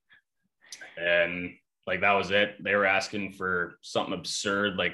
and 0.97 1.51
like 1.87 2.01
that 2.01 2.13
was 2.13 2.31
it. 2.31 2.63
They 2.63 2.75
were 2.75 2.85
asking 2.85 3.33
for 3.33 3.77
something 3.81 4.13
absurd, 4.13 4.77
like 4.77 4.93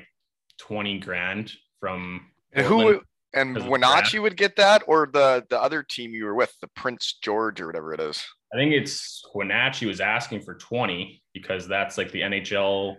20 0.59 0.99
grand 0.99 1.51
from 1.79 2.27
and 2.53 2.65
who 2.65 3.01
and 3.35 3.69
Wenatchee 3.69 4.19
would 4.19 4.37
get 4.37 4.55
that 4.55 4.83
or 4.87 5.09
the 5.11 5.45
the 5.49 5.61
other 5.61 5.83
team 5.83 6.13
you 6.13 6.25
were 6.25 6.35
with, 6.35 6.53
the 6.61 6.67
Prince 6.69 7.19
George 7.21 7.61
or 7.61 7.67
whatever 7.67 7.93
it 7.93 7.99
is. 7.99 8.25
I 8.53 8.57
think 8.57 8.71
it's 8.73 9.21
Wenatchee 9.33 9.85
was 9.85 9.99
asking 9.99 10.41
for 10.41 10.55
20 10.55 11.21
because 11.33 11.67
that's 11.67 11.97
like 11.97 12.11
the 12.11 12.21
NHL 12.21 12.95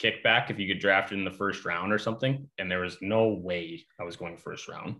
kickback 0.00 0.50
if 0.50 0.58
you 0.58 0.66
get 0.66 0.80
drafted 0.80 1.18
in 1.18 1.24
the 1.24 1.30
first 1.32 1.64
round 1.64 1.92
or 1.92 1.98
something. 1.98 2.48
And 2.58 2.70
there 2.70 2.80
was 2.80 2.96
no 3.00 3.28
way 3.28 3.84
I 4.00 4.04
was 4.04 4.16
going 4.16 4.36
first 4.36 4.68
round. 4.68 4.96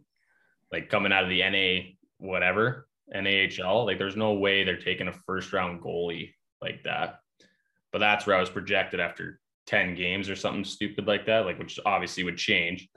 Like 0.73 0.91
coming 0.91 1.13
out 1.13 1.23
of 1.23 1.31
the 1.31 1.49
NA, 1.49 1.91
whatever, 2.19 2.89
NAHL, 3.15 3.87
like 3.87 3.99
there's 3.99 4.17
no 4.17 4.35
way 4.35 4.65
they're 4.65 4.77
taking 4.77 5.09
a 5.09 5.13
first 5.13 5.53
round 5.53 5.81
goalie 5.81 6.35
like 6.61 6.83
that. 6.83 7.21
But 7.93 8.01
that's 8.01 8.27
where 8.27 8.37
I 8.37 8.41
was 8.41 8.51
projected 8.51 9.01
after 9.01 9.41
10 9.67 9.95
games 9.95 10.29
or 10.29 10.37
something 10.37 10.65
stupid 10.65 11.07
like 11.07 11.27
that, 11.27 11.47
like 11.47 11.59
which 11.59 11.79
obviously 11.87 12.25
would 12.25 12.37
change. 12.37 12.89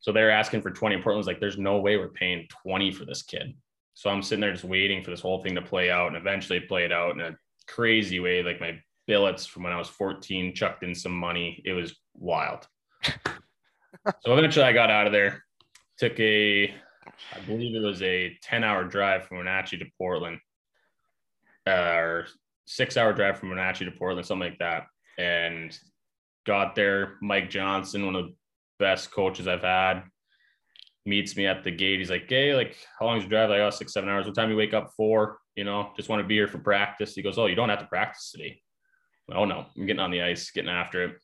So 0.00 0.12
they're 0.12 0.30
asking 0.30 0.62
for 0.62 0.70
20. 0.70 1.00
Portland's 1.02 1.26
like, 1.26 1.40
there's 1.40 1.58
no 1.58 1.78
way 1.78 1.96
we're 1.96 2.08
paying 2.08 2.46
20 2.62 2.92
for 2.92 3.04
this 3.04 3.22
kid. 3.22 3.54
So 3.94 4.10
I'm 4.10 4.22
sitting 4.22 4.40
there 4.40 4.52
just 4.52 4.64
waiting 4.64 5.02
for 5.02 5.10
this 5.10 5.20
whole 5.20 5.42
thing 5.42 5.56
to 5.56 5.62
play 5.62 5.90
out 5.90 6.08
and 6.08 6.16
eventually 6.16 6.60
play 6.60 6.84
it 6.84 6.92
out 6.92 7.14
in 7.14 7.20
a 7.20 7.36
crazy 7.66 8.20
way. 8.20 8.42
Like 8.42 8.60
my 8.60 8.78
billets 9.08 9.44
from 9.44 9.64
when 9.64 9.72
I 9.72 9.78
was 9.78 9.88
14 9.88 10.54
chucked 10.54 10.84
in 10.84 10.94
some 10.94 11.12
money. 11.12 11.60
It 11.64 11.72
was 11.72 11.96
wild. 12.14 12.68
so 13.04 14.36
eventually 14.36 14.64
I 14.64 14.72
got 14.72 14.90
out 14.90 15.06
of 15.06 15.12
there, 15.12 15.44
took 15.98 16.18
a, 16.20 16.68
I 16.68 17.40
believe 17.46 17.74
it 17.74 17.84
was 17.84 18.02
a 18.02 18.38
10 18.42 18.62
hour 18.62 18.84
drive 18.84 19.24
from 19.24 19.38
Wenatchee 19.38 19.78
to 19.78 19.86
Portland, 19.98 20.38
uh, 21.66 21.70
or 21.70 22.26
six 22.66 22.96
hour 22.96 23.12
drive 23.12 23.38
from 23.38 23.48
Wenatchee 23.48 23.86
to 23.86 23.90
Portland, 23.90 24.26
something 24.26 24.50
like 24.50 24.58
that. 24.58 24.86
And 25.18 25.76
got 26.46 26.74
there. 26.74 27.14
Mike 27.20 27.50
Johnston, 27.50 28.06
one 28.06 28.14
of 28.14 28.26
the 28.26 28.34
best 28.78 29.10
coaches 29.10 29.48
I've 29.48 29.62
had, 29.62 30.02
meets 31.06 31.36
me 31.36 31.46
at 31.46 31.64
the 31.64 31.70
gate. 31.70 31.98
He's 31.98 32.10
like, 32.10 32.28
Hey, 32.28 32.54
like, 32.54 32.76
how 32.98 33.06
long 33.06 33.18
is 33.18 33.24
your 33.24 33.30
drive? 33.30 33.50
Like, 33.50 33.60
oh, 33.60 33.70
six, 33.70 33.92
seven 33.92 34.08
hours. 34.08 34.26
What 34.26 34.34
time 34.34 34.50
you 34.50 34.56
wake 34.56 34.74
up 34.74 34.92
for? 34.96 35.38
You 35.56 35.64
know, 35.64 35.90
just 35.96 36.08
want 36.08 36.22
to 36.22 36.28
be 36.28 36.34
here 36.34 36.48
for 36.48 36.58
practice. 36.58 37.14
He 37.14 37.22
goes, 37.22 37.38
Oh, 37.38 37.46
you 37.46 37.54
don't 37.54 37.68
have 37.68 37.80
to 37.80 37.86
practice 37.86 38.30
today 38.30 38.60
oh 39.34 39.44
no, 39.44 39.66
I'm 39.76 39.86
getting 39.86 40.00
on 40.00 40.10
the 40.10 40.22
ice, 40.22 40.50
getting 40.50 40.70
after 40.70 41.04
it. 41.04 41.16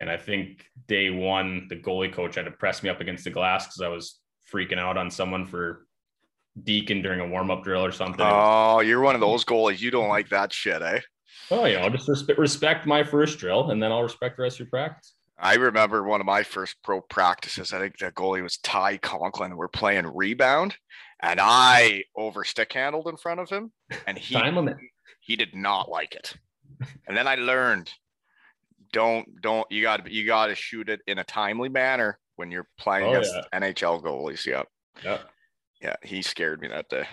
And 0.00 0.10
I 0.10 0.16
think 0.16 0.64
day 0.86 1.10
one, 1.10 1.66
the 1.68 1.76
goalie 1.76 2.12
coach 2.12 2.36
had 2.36 2.44
to 2.44 2.50
press 2.52 2.82
me 2.82 2.88
up 2.88 3.00
against 3.00 3.24
the 3.24 3.30
glass 3.30 3.66
because 3.66 3.80
I 3.80 3.88
was 3.88 4.20
freaking 4.52 4.78
out 4.78 4.96
on 4.96 5.10
someone 5.10 5.44
for 5.44 5.86
deacon 6.62 7.02
during 7.02 7.20
a 7.20 7.26
warm 7.26 7.50
up 7.50 7.64
drill 7.64 7.84
or 7.84 7.92
something. 7.92 8.24
Oh, 8.26 8.80
you're 8.80 9.00
one 9.00 9.14
of 9.16 9.20
those 9.20 9.44
goalies. 9.44 9.80
You 9.80 9.90
don't 9.90 10.08
like 10.08 10.28
that 10.28 10.52
shit, 10.52 10.82
eh? 10.82 11.00
Oh, 11.50 11.64
yeah. 11.64 11.82
I'll 11.82 11.90
just 11.90 12.08
respect 12.36 12.86
my 12.86 13.02
first 13.02 13.38
drill 13.38 13.70
and 13.70 13.82
then 13.82 13.90
I'll 13.90 14.02
respect 14.02 14.36
the 14.36 14.44
rest 14.44 14.56
of 14.56 14.60
your 14.60 14.70
practice. 14.70 15.14
I 15.38 15.54
remember 15.54 16.02
one 16.02 16.20
of 16.20 16.26
my 16.26 16.42
first 16.42 16.76
pro 16.82 17.00
practices. 17.00 17.72
I 17.72 17.78
think 17.78 17.98
the 17.98 18.10
goalie 18.10 18.42
was 18.42 18.58
Ty 18.58 18.98
Conklin. 18.98 19.56
We're 19.56 19.68
playing 19.68 20.06
rebound, 20.06 20.76
and 21.22 21.38
I 21.40 22.04
over 22.16 22.44
stick 22.44 22.72
handled 22.72 23.06
in 23.08 23.16
front 23.16 23.40
of 23.40 23.48
him, 23.48 23.72
and 24.06 24.18
he 24.18 24.34
he 25.20 25.36
did 25.36 25.54
not 25.54 25.88
like 25.88 26.14
it 26.14 26.34
and 27.06 27.16
then 27.16 27.26
I 27.26 27.36
learned 27.36 27.90
don't 28.92 29.26
don't 29.42 29.66
you 29.70 29.82
got 29.82 30.10
you 30.10 30.26
got 30.26 30.46
to 30.46 30.54
shoot 30.54 30.88
it 30.88 31.00
in 31.06 31.18
a 31.18 31.24
timely 31.24 31.68
manner 31.68 32.18
when 32.36 32.50
you're 32.50 32.68
playing 32.78 33.06
oh, 33.06 33.10
against 33.10 33.34
yeah. 33.34 33.60
NHL 33.60 34.02
goalies. 34.02 34.46
Yep. 34.46 34.66
Yeah. 35.04 35.18
Yeah, 35.80 35.96
he 36.02 36.22
scared 36.22 36.60
me 36.60 36.68
that 36.68 36.88
day. 36.88 37.06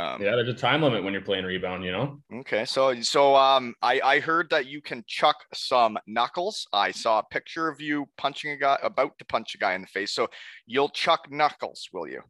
Um, 0.00 0.22
yeah, 0.22 0.30
there's 0.30 0.48
a 0.48 0.54
time 0.54 0.82
limit 0.82 1.04
when 1.04 1.12
you're 1.12 1.22
playing 1.22 1.44
rebound, 1.44 1.84
you 1.84 1.92
know. 1.92 2.22
Okay, 2.32 2.64
so 2.64 2.98
so 3.02 3.36
um, 3.36 3.74
I 3.82 4.00
I 4.02 4.20
heard 4.20 4.48
that 4.50 4.66
you 4.66 4.80
can 4.80 5.04
chuck 5.06 5.36
some 5.52 5.98
knuckles. 6.06 6.66
I 6.72 6.90
saw 6.90 7.18
a 7.18 7.22
picture 7.24 7.68
of 7.68 7.80
you 7.80 8.06
punching 8.16 8.50
a 8.52 8.56
guy, 8.56 8.78
about 8.82 9.18
to 9.18 9.24
punch 9.26 9.54
a 9.54 9.58
guy 9.58 9.74
in 9.74 9.82
the 9.82 9.86
face. 9.88 10.12
So 10.12 10.28
you'll 10.66 10.88
chuck 10.88 11.28
knuckles, 11.30 11.88
will 11.92 12.08
you? 12.08 12.22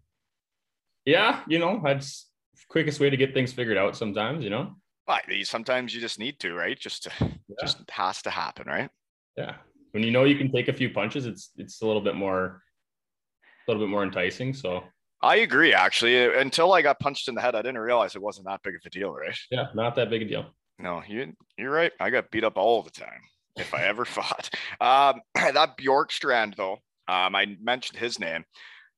Yeah, 1.04 1.42
you 1.46 1.58
know, 1.60 1.80
that's 1.84 2.28
quickest 2.68 2.98
way 2.98 3.08
to 3.10 3.16
get 3.16 3.34
things 3.34 3.52
figured 3.52 3.78
out. 3.78 3.96
Sometimes, 3.96 4.42
you 4.42 4.50
know. 4.50 4.74
But 5.06 5.22
sometimes 5.44 5.94
you 5.94 6.00
just 6.00 6.18
need 6.18 6.40
to, 6.40 6.54
right? 6.54 6.78
Just 6.78 7.04
to, 7.04 7.12
yeah. 7.20 7.56
just 7.60 7.78
has 7.90 8.22
to 8.22 8.30
happen, 8.30 8.66
right? 8.66 8.90
Yeah. 9.36 9.56
When 9.92 10.02
you 10.02 10.10
know 10.10 10.24
you 10.24 10.36
can 10.36 10.50
take 10.50 10.68
a 10.68 10.72
few 10.72 10.90
punches, 10.90 11.26
it's 11.26 11.50
it's 11.56 11.82
a 11.82 11.86
little 11.86 12.02
bit 12.02 12.16
more, 12.16 12.62
a 13.66 13.70
little 13.70 13.84
bit 13.84 13.90
more 13.90 14.02
enticing. 14.02 14.54
So 14.54 14.82
I 15.22 15.36
agree. 15.36 15.74
Actually, 15.74 16.34
until 16.34 16.72
I 16.72 16.82
got 16.82 17.00
punched 17.00 17.28
in 17.28 17.34
the 17.34 17.40
head, 17.40 17.54
I 17.54 17.62
didn't 17.62 17.78
realize 17.78 18.16
it 18.16 18.22
wasn't 18.22 18.46
that 18.46 18.62
big 18.62 18.74
of 18.74 18.80
a 18.86 18.90
deal, 18.90 19.12
right? 19.12 19.36
Yeah, 19.50 19.66
not 19.74 19.94
that 19.96 20.10
big 20.10 20.22
a 20.22 20.24
deal. 20.24 20.46
No, 20.78 21.02
you 21.06 21.34
you're 21.58 21.70
right. 21.70 21.92
I 22.00 22.10
got 22.10 22.30
beat 22.30 22.44
up 22.44 22.56
all 22.56 22.82
the 22.82 22.90
time 22.90 23.20
if 23.56 23.74
I 23.74 23.84
ever 23.84 24.04
fought. 24.06 24.50
Um, 24.80 25.20
that 25.34 25.76
Bjorkstrand 25.76 26.56
though, 26.56 26.78
um, 27.08 27.34
I 27.34 27.56
mentioned 27.60 27.98
his 27.98 28.18
name. 28.18 28.44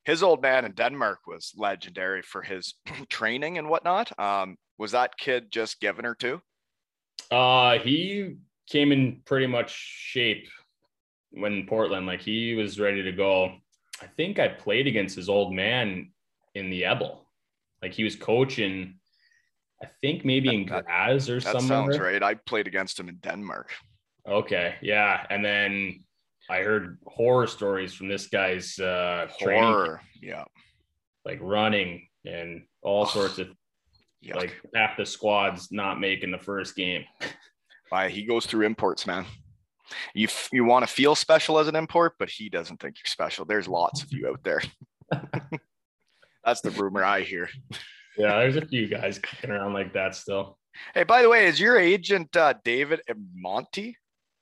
His 0.05 0.23
old 0.23 0.43
man 0.43 0.65
in 0.65 0.73
Denmark 0.73 1.21
was 1.27 1.53
legendary 1.57 2.23
for 2.23 2.43
his 2.43 2.75
training 3.09 3.59
and 3.59 3.69
whatnot. 3.69 4.17
Um, 4.19 4.57
was 4.79 4.93
that 4.93 5.19
kid 5.19 5.51
just 5.51 5.81
given 5.81 6.07
or 6.07 6.15
to? 6.17 6.41
Uh, 7.31 7.79
he 7.79 8.37
came 8.69 8.93
in 8.93 9.23
pretty 9.25 9.47
much 9.47 9.71
shape 9.71 10.49
when 11.31 11.67
Portland, 11.67 12.07
like 12.07 12.21
he 12.21 12.55
was 12.55 12.79
ready 12.79 13.03
to 13.03 13.13
go. 13.13 13.53
I 14.01 14.07
think 14.17 14.39
I 14.39 14.49
played 14.49 14.87
against 14.87 15.17
his 15.17 15.29
old 15.29 15.53
man 15.53 16.12
in 16.55 16.71
the 16.71 16.85
Ebel. 16.85 17.27
Like 17.81 17.93
he 17.93 18.05
was 18.05 18.17
coaching, 18.17 18.95
I 19.83 19.89
think 20.01 20.25
maybe 20.25 20.55
in 20.55 20.67
Graz 20.67 21.29
or 21.29 21.41
something. 21.41 21.63
That 21.63 21.69
sounds 21.69 21.99
right. 21.99 22.23
I 22.23 22.35
played 22.35 22.67
against 22.67 22.99
him 22.99 23.09
in 23.09 23.17
Denmark. 23.17 23.71
Okay. 24.29 24.77
Yeah. 24.81 25.27
And 25.31 25.45
then 25.45 26.05
I 26.49 26.59
heard 26.59 26.99
horror 27.07 27.47
stories 27.47 27.93
from 27.93 28.09
this 28.09 28.29
guy's 28.29 28.79
uh 28.79 29.27
horror. 29.31 30.01
Training, 30.21 30.37
yeah. 30.37 30.45
Like 31.25 31.39
running 31.41 32.07
and 32.25 32.63
all 32.83 33.07
sorts 33.07 33.39
of 33.39 33.49
Yuck. 34.25 34.37
Like 34.37 34.55
half 34.75 34.97
the 34.97 35.05
squad's 35.05 35.73
not 35.73 36.01
making 36.01 36.31
the 36.31 36.39
first 36.39 36.77
game. 36.77 37.05
Why 37.89 38.09
he 38.09 38.25
goes 38.25 38.47
through 38.47 38.65
imports, 38.65 39.07
man. 39.07 39.27
You 40.15 40.29
you 40.53 40.65
want 40.65 40.87
to 40.87 40.93
feel 40.93 41.15
special 41.15 41.59
as 41.59 41.69
an 41.69 41.77
import, 41.77 42.15
but 42.19 42.31
he 42.31 42.49
doesn't 42.49 42.81
think 42.81 42.97
you're 42.97 43.07
special. 43.07 43.45
There's 43.45 43.69
lots 43.69 44.03
of 44.03 44.13
you 44.13 44.29
out 44.29 44.43
there. 44.43 44.63
That's 46.45 46.61
the 46.61 46.71
rumor 46.71 47.05
I 47.05 47.21
hear. 47.23 47.49
Yeah, 48.19 48.39
there's 48.41 48.57
a 48.57 48.67
few 48.67 48.89
guys 48.89 49.19
kicking 49.19 49.51
around 49.51 49.73
like 49.73 49.93
that 49.95 50.15
still. 50.15 50.59
Hey, 50.95 51.05
by 51.05 51.23
the 51.23 51.29
way, 51.29 51.47
is 51.47 51.61
your 51.61 51.79
agent 51.79 52.37
uh, 52.37 52.55
David 52.65 53.01
Monty? 53.35 53.97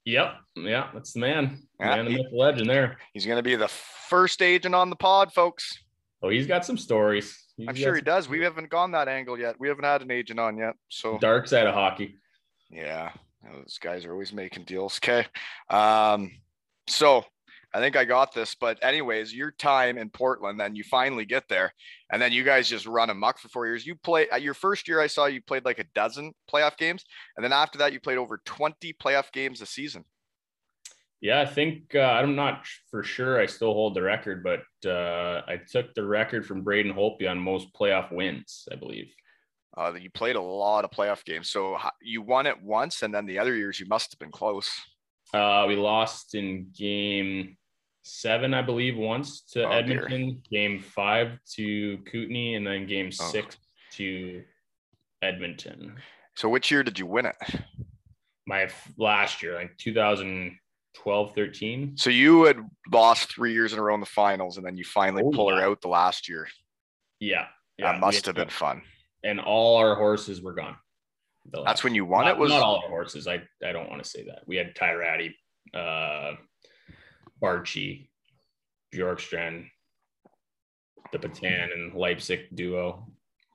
Yep. 0.05 0.35
Yeah, 0.57 0.89
that's 0.95 1.13
the 1.13 1.21
man. 1.21 1.59
Yeah, 1.79 2.03
man, 2.03 2.07
the 2.07 2.25
legend 2.33 2.69
there. 2.69 2.99
He's 3.13 3.27
going 3.27 3.37
to 3.37 3.43
be 3.43 3.57
the 3.57 3.69
first 3.69 4.43
agent 4.43 4.75
on 4.75 4.91
the 4.91 4.97
pod, 4.97 5.33
folks. 5.33 5.79
Oh, 6.23 6.29
he's 6.29 6.47
got 6.47 6.65
some 6.65 6.77
stories. 6.77 7.39
He's 7.57 7.69
I'm 7.69 7.75
sure 7.75 7.95
he 7.95 8.01
does. 8.01 8.29
We 8.29 8.43
haven't 8.43 8.71
gone 8.71 8.93
that 8.93 9.09
angle 9.09 9.39
yet. 9.39 9.57
We 9.59 9.69
haven't 9.69 9.85
had 9.85 10.03
an 10.03 10.11
agent 10.11 10.41
on 10.41 10.57
yet. 10.57 10.75
So 10.89 11.19
dark 11.19 11.47
side 11.47 11.67
of 11.67 11.75
hockey. 11.75 12.17
Yeah, 12.71 13.11
those 13.45 13.79
guys 13.81 14.05
are 14.05 14.13
always 14.13 14.33
making 14.33 14.65
deals. 14.65 14.99
Okay. 14.99 15.27
Um, 15.69 16.33
so 16.87 17.25
I 17.73 17.79
think 17.79 17.97
I 17.97 18.05
got 18.05 18.35
this. 18.35 18.55
But 18.55 18.83
anyways, 18.83 19.35
your 19.35 19.53
time 19.53 19.97
in 19.97 20.11
Portland, 20.11 20.59
then 20.59 20.75
you 20.75 20.83
finally 20.85 21.25
get 21.25 21.49
there, 21.49 21.73
and 22.11 22.21
then 22.21 22.33
you 22.33 22.45
guys 22.45 22.69
just 22.69 22.87
run 22.87 23.11
amok 23.11 23.39
for 23.39 23.49
four 23.49 23.67
years. 23.67 23.87
You 23.87 23.95
play 23.95 24.29
at 24.31 24.43
your 24.43 24.55
first 24.55 24.89
year. 24.89 25.01
I 25.01 25.07
saw 25.07 25.27
you 25.27 25.41
played 25.41 25.65
like 25.65 25.79
a 25.79 25.85
dozen 25.95 26.33
playoff 26.53 26.77
games, 26.77 27.05
and 27.37 27.45
then 27.45 27.53
after 27.53 27.79
that, 27.79 27.93
you 27.93 28.01
played 28.01 28.19
over 28.19 28.41
20 28.45 28.93
playoff 28.95 29.33
games 29.33 29.61
a 29.61 29.67
season. 29.67 30.05
Yeah, 31.21 31.41
I 31.41 31.47
think 31.47 31.95
uh, 31.95 31.99
I'm 31.99 32.35
not 32.35 32.67
for 32.91 33.03
sure. 33.03 33.39
I 33.39 33.47
still 33.47 33.75
hold 33.75 33.95
the 33.95 34.03
record, 34.03 34.43
but 34.43 34.63
uh, 34.89 35.43
I 35.47 35.61
took 35.71 35.95
the 35.95 36.05
record 36.05 36.47
from 36.47 36.63
Braden 36.63 36.95
Holtby 36.95 37.31
on 37.31 37.39
most 37.39 37.75
playoff 37.75 38.11
wins, 38.11 38.67
I 38.73 38.77
believe. 38.77 39.13
Uh, 39.77 39.93
you 40.01 40.11
played 40.11 40.37
a 40.37 40.41
lot 40.41 40.85
of 40.85 40.91
playoff 40.91 41.25
games, 41.25 41.51
so 41.51 41.77
you 42.01 42.23
won 42.23 42.47
it 42.47 42.61
once, 42.63 43.03
and 43.03 43.15
then 43.15 43.27
the 43.27 43.39
other 43.39 43.55
years 43.55 43.79
you 43.79 43.87
must 43.87 44.13
have 44.13 44.19
been 44.19 44.33
close. 44.33 44.71
Uh, 45.33 45.67
we 45.69 45.77
lost 45.77 46.35
in 46.35 46.71
game 46.77 47.57
seven, 48.03 48.55
I 48.55 48.63
believe, 48.63 48.97
once 48.97 49.43
to 49.53 49.65
Oh, 49.65 49.83
dear. 49.83 50.05
Edmonton, 50.05 50.43
game 50.51 50.81
five 50.81 51.39
to 51.57 51.99
Kootenay, 52.11 52.55
and 52.55 52.67
then 52.67 52.87
game 52.87 53.11
Oh. 53.21 53.25
six 53.31 53.57
to 53.93 54.45
Edmonton. 55.23 56.01
So 56.37 56.49
which 56.49 56.71
year 56.71 56.83
did 56.83 56.99
you 56.99 57.07
win 57.07 57.27
it? 57.27 57.37
My 58.47 58.63
f- 58.63 58.93
last 58.97 59.43
year, 59.43 59.55
like 59.55 59.77
2012, 59.77 61.35
13. 61.35 61.97
So 61.97 62.11
you 62.11 62.45
had 62.45 62.59
lost 62.91 63.31
three 63.33 63.53
years 63.53 63.73
in 63.73 63.79
a 63.79 63.83
row 63.83 63.95
in 63.95 64.01
the 64.01 64.07
finals, 64.07 64.57
and 64.57 64.65
then 64.67 64.77
you 64.77 64.85
finally 64.85 65.23
Oh, 65.25 65.31
pull 65.31 65.55
her 65.55 65.63
out 65.63 65.81
the 65.81 65.89
last 65.89 66.29
year. 66.29 66.49
Yeah. 67.21 67.49
yeah 67.79 67.93
that 67.93 68.01
must 68.01 68.27
have 68.27 68.35
been 68.35 68.49
fun. 68.49 68.83
And 69.23 69.39
all 69.41 69.77
our 69.77 69.95
horses 69.95 70.41
were 70.41 70.55
gone. 70.55 70.77
That's 71.65 71.85
when 71.85 71.95
you 71.95 72.05
won 72.05 72.25
not, 72.25 72.33
it. 72.37 72.39
Was 72.39 72.51
not 72.51 72.63
all 72.63 72.83
our 72.83 72.89
horses. 72.89 73.27
I, 73.27 73.43
I 73.65 73.73
don't 73.73 73.91
want 73.91 74.03
to 74.03 74.09
say 74.09 74.25
that. 74.25 74.43
We 74.47 74.57
had 74.57 74.75
Tyratty, 74.75 75.35
uh, 75.75 76.37
Barchi, 77.43 78.09
Bjorkstrand, 78.95 79.67
the 81.13 81.19
Petan, 81.19 81.73
and 81.73 81.93
Leipsic 81.95 82.55
duo. 82.55 83.07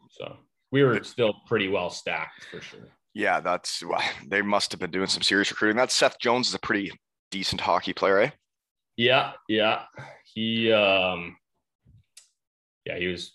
So 0.09 0.37
we 0.71 0.83
were 0.83 1.03
still 1.03 1.35
pretty 1.47 1.67
well 1.67 1.89
stacked 1.89 2.45
for 2.51 2.61
sure. 2.61 2.87
yeah, 3.13 3.39
that's 3.39 3.83
well, 3.83 4.01
they 4.27 4.41
must 4.41 4.71
have 4.71 4.79
been 4.79 4.91
doing 4.91 5.07
some 5.07 5.21
serious 5.21 5.51
recruiting. 5.51 5.77
That 5.77 5.91
Seth 5.91 6.19
Jones 6.19 6.47
is 6.49 6.53
a 6.53 6.59
pretty 6.59 6.91
decent 7.31 7.61
hockey 7.61 7.93
player, 7.93 8.19
eh? 8.19 8.29
Yeah, 8.97 9.33
yeah. 9.47 9.83
He 10.33 10.71
um 10.71 11.35
yeah, 12.85 12.97
he 12.97 13.07
was 13.07 13.33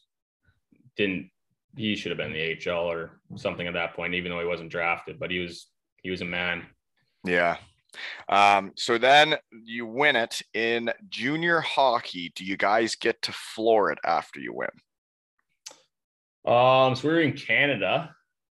didn't 0.97 1.31
he 1.77 1.97
should 1.97 2.11
have 2.11 2.19
been 2.19 2.33
the 2.33 2.57
HL 2.57 2.85
or 2.85 3.21
something 3.37 3.67
at 3.67 3.75
that 3.75 3.95
point, 3.95 4.15
even 4.15 4.31
though 4.31 4.41
he 4.41 4.47
wasn't 4.47 4.71
drafted, 4.71 5.19
but 5.19 5.31
he 5.31 5.39
was 5.39 5.69
he 6.03 6.11
was 6.11 6.21
a 6.23 6.27
man. 6.27 6.67
Yeah. 7.25 7.57
Um, 8.29 8.73
so 8.77 8.99
then 8.99 9.37
you 9.65 9.87
win 9.87 10.17
it 10.17 10.43
in 10.55 10.91
junior 11.09 11.61
hockey. 11.61 12.33
Do 12.35 12.45
you 12.45 12.57
guys 12.57 12.95
get 12.95 13.21
to 13.23 13.33
floor 13.33 13.91
it 13.91 13.99
after 14.05 14.41
you 14.41 14.53
win? 14.55 14.69
Um 16.47 16.95
so 16.97 17.09
we 17.09 17.15
were 17.15 17.21
in 17.21 17.35
Canada, 17.35 18.15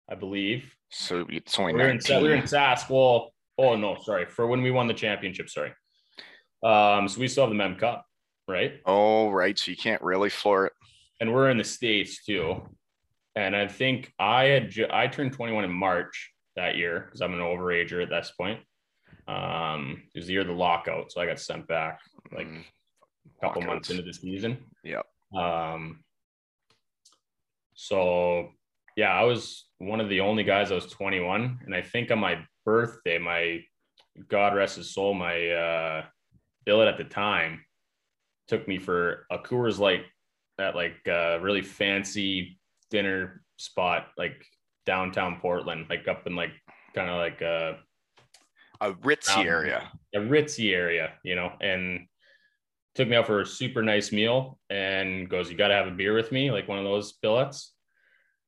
I 0.08 0.14
believe. 0.14 0.72
So 0.90 1.26
it's 1.28 1.58
only 1.58 1.72
We 1.72 1.80
were 1.80 1.88
in 1.88 2.00
we 2.08 2.28
were 2.28 2.34
in 2.34 2.42
Sask. 2.44 2.88
Well, 2.88 3.32
oh 3.58 3.76
no, 3.76 3.96
sorry. 4.02 4.26
For 4.26 4.46
when 4.46 4.62
we 4.62 4.70
won 4.70 4.86
the 4.86 4.94
championship, 4.94 5.48
sorry. 5.50 5.72
Um 6.62 7.08
so 7.08 7.20
we 7.20 7.28
still 7.28 7.44
have 7.44 7.50
the 7.50 7.56
Mem 7.56 7.76
Cup, 7.76 8.06
right? 8.46 8.74
Oh, 8.86 9.30
right. 9.30 9.58
So 9.58 9.70
you 9.70 9.76
can't 9.76 10.02
really 10.02 10.30
floor 10.30 10.66
it. 10.66 10.72
and 11.20 11.32
we're 11.32 11.50
in 11.50 11.58
the 11.58 11.64
states 11.64 12.24
too. 12.24 12.62
And 13.34 13.56
I 13.56 13.66
think 13.66 14.12
I 14.18 14.44
had 14.44 14.72
I 14.92 15.08
turned 15.08 15.32
21 15.32 15.64
in 15.64 15.72
March 15.72 16.32
that 16.54 16.76
year 16.76 17.00
because 17.00 17.20
I'm 17.20 17.32
an 17.34 17.40
overager 17.40 18.02
at 18.02 18.10
this 18.10 18.30
point. 18.38 18.60
Um, 19.28 20.02
it 20.14 20.18
was 20.18 20.26
the 20.26 20.32
year 20.32 20.42
of 20.42 20.48
the 20.48 20.52
lockout, 20.52 21.12
so 21.12 21.20
I 21.20 21.26
got 21.26 21.38
sent 21.38 21.66
back 21.68 22.00
like 22.36 22.46
Mm, 22.46 22.64
a 23.36 23.46
couple 23.46 23.62
months 23.62 23.90
into 23.90 24.02
the 24.02 24.12
season. 24.12 24.58
Yep. 24.84 25.06
Um, 25.36 26.04
so 27.74 28.50
yeah, 28.96 29.12
I 29.12 29.24
was 29.24 29.66
one 29.78 30.00
of 30.00 30.08
the 30.08 30.20
only 30.20 30.44
guys 30.44 30.70
I 30.70 30.74
was 30.74 30.86
21, 30.86 31.60
and 31.64 31.74
I 31.74 31.82
think 31.82 32.10
on 32.10 32.18
my 32.18 32.44
birthday, 32.64 33.18
my 33.18 33.60
God 34.28 34.54
rest 34.54 34.76
his 34.76 34.94
soul, 34.94 35.14
my 35.14 35.48
uh, 35.48 36.04
billet 36.64 36.88
at 36.88 36.98
the 36.98 37.04
time 37.04 37.64
took 38.48 38.68
me 38.68 38.78
for 38.78 39.26
a 39.30 39.38
Coors 39.38 39.78
Light 39.78 40.04
at 40.58 40.76
like 40.76 41.00
a 41.06 41.38
really 41.40 41.62
fancy 41.62 42.58
dinner 42.90 43.42
spot, 43.56 44.08
like 44.18 44.44
downtown 44.84 45.38
Portland, 45.40 45.86
like 45.88 46.06
up 46.08 46.26
in 46.26 46.36
like 46.36 46.52
kind 46.94 47.08
of 47.08 47.16
like 47.16 47.40
a, 47.40 47.78
A 48.82 48.92
ritzy 48.94 49.36
Um, 49.38 49.46
area. 49.46 49.90
a 50.14 50.18
ritzy 50.18 50.72
area, 50.74 51.12
you 51.22 51.34
know, 51.36 51.52
and 51.60 52.06
took 52.94 53.08
me 53.08 53.16
out 53.16 53.26
for 53.26 53.40
a 53.40 53.46
super 53.46 53.82
nice 53.82 54.12
meal 54.12 54.58
and 54.70 55.28
goes, 55.30 55.50
You 55.50 55.56
got 55.56 55.68
to 55.68 55.74
have 55.74 55.86
a 55.86 55.90
beer 55.92 56.14
with 56.14 56.32
me, 56.32 56.50
like 56.50 56.68
one 56.68 56.78
of 56.78 56.84
those 56.84 57.12
billets. 57.12 57.74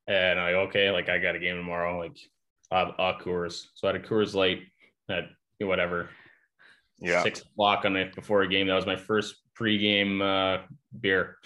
And 0.07 0.39
I, 0.39 0.53
okay, 0.67 0.91
like 0.91 1.09
I 1.09 1.19
got 1.19 1.37
a 1.37 1.39
game 1.39 1.57
tomorrow, 1.57 1.99
like 1.99 2.17
I 2.71 2.81
have 2.81 2.89
a 2.99 3.15
Coors. 3.23 3.67
So 3.75 3.89
I 3.89 3.93
had 3.93 4.03
a 4.05 4.07
Coors 4.07 4.35
Light 4.35 4.63
at 5.09 5.25
whatever, 5.61 6.11
Yeah. 6.99 7.23
six 7.23 7.41
o'clock 7.41 7.85
on 7.85 7.97
it 7.97 8.15
before 8.15 8.43
a 8.43 8.49
game. 8.49 8.67
That 8.67 8.75
was 8.75 8.87
my 8.87 8.97
first 8.97 9.37
pregame 9.59 10.21
uh, 10.21 10.67
beer. 11.01 11.37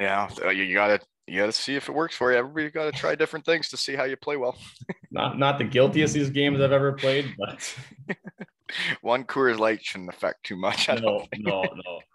Yeah. 0.00 0.28
Uh, 0.44 0.50
You, 0.50 0.64
you 0.64 0.74
gotta 0.74 1.00
you 1.28 1.40
gotta 1.40 1.52
see 1.52 1.74
if 1.76 1.88
it 1.88 1.94
works 1.94 2.16
for 2.16 2.32
you. 2.32 2.38
Everybody 2.38 2.70
gotta 2.70 2.92
try 2.92 3.14
different 3.14 3.44
things 3.46 3.68
to 3.70 3.76
see 3.76 3.94
how 3.94 4.04
you 4.04 4.16
play 4.16 4.36
well. 4.36 4.56
Not 5.16 5.38
not 5.38 5.56
the 5.56 5.64
guiltiest 5.64 6.14
of 6.14 6.20
these 6.20 6.30
games 6.30 6.60
I've 6.60 6.72
ever 6.72 6.92
played, 6.92 7.34
but 7.38 7.74
One 9.00 9.24
Coors 9.24 9.58
Light 9.58 9.82
shouldn't 9.82 10.10
affect 10.10 10.44
too 10.44 10.56
much. 10.56 10.90
I 10.90 10.96
don't 10.96 11.26
no, 11.38 11.62
no, 11.62 11.70
no. 11.74 12.00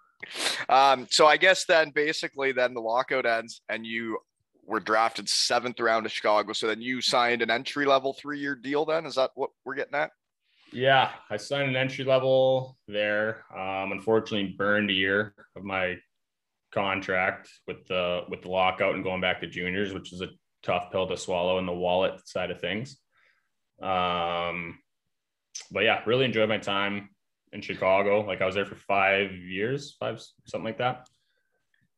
Um, 0.69 1.07
so 1.09 1.25
I 1.25 1.35
guess 1.35 1.65
then 1.65 1.89
basically 1.89 2.51
then 2.51 2.75
the 2.75 2.79
lockout 2.79 3.25
ends 3.25 3.61
and 3.67 3.85
you 3.85 4.19
were 4.67 4.79
drafted 4.79 5.27
seventh 5.27 5.79
round 5.79 6.05
of 6.05 6.11
Chicago. 6.11 6.53
So 6.53 6.67
then 6.67 6.79
you 6.79 7.01
signed 7.01 7.41
an 7.41 7.49
entry 7.49 7.87
level 7.87 8.13
three 8.13 8.39
year 8.39 8.53
deal. 8.55 8.85
Then 8.85 9.07
is 9.07 9.15
that 9.15 9.31
what 9.33 9.49
we're 9.65 9.75
getting 9.75 9.95
at? 9.95 10.11
Yeah, 10.71 11.11
I 11.29 11.37
signed 11.37 11.69
an 11.69 11.75
entry 11.75 12.05
level 12.05 12.77
there. 12.87 13.43
Um, 13.51 13.91
unfortunately, 13.91 14.53
burned 14.55 14.91
a 14.91 14.93
year 14.93 15.33
of 15.55 15.63
my 15.63 15.97
contract 16.71 17.49
with 17.67 17.85
the 17.87 18.21
with 18.29 18.43
the 18.43 18.49
lockout 18.49 18.93
and 18.93 19.03
going 19.03 19.21
back 19.21 19.41
to 19.41 19.47
juniors, 19.47 19.91
which 19.91 20.13
is 20.13 20.21
a 20.21 20.27
tough 20.63 20.91
pill 20.91 21.07
to 21.07 21.17
swallow 21.17 21.57
in 21.59 21.65
the 21.65 21.73
wallet 21.73 22.27
side 22.27 22.51
of 22.51 22.59
things. 22.59 22.97
Um, 23.81 24.79
but 25.71 25.83
yeah, 25.83 26.01
really 26.05 26.25
enjoyed 26.25 26.49
my 26.49 26.57
time 26.57 27.09
in 27.51 27.61
Chicago. 27.61 28.21
Like 28.21 28.41
I 28.41 28.45
was 28.45 28.55
there 28.55 28.65
for 28.65 28.75
five 28.75 29.31
years, 29.33 29.95
five 29.99 30.21
something 30.45 30.65
like 30.65 30.77
that. 30.77 31.07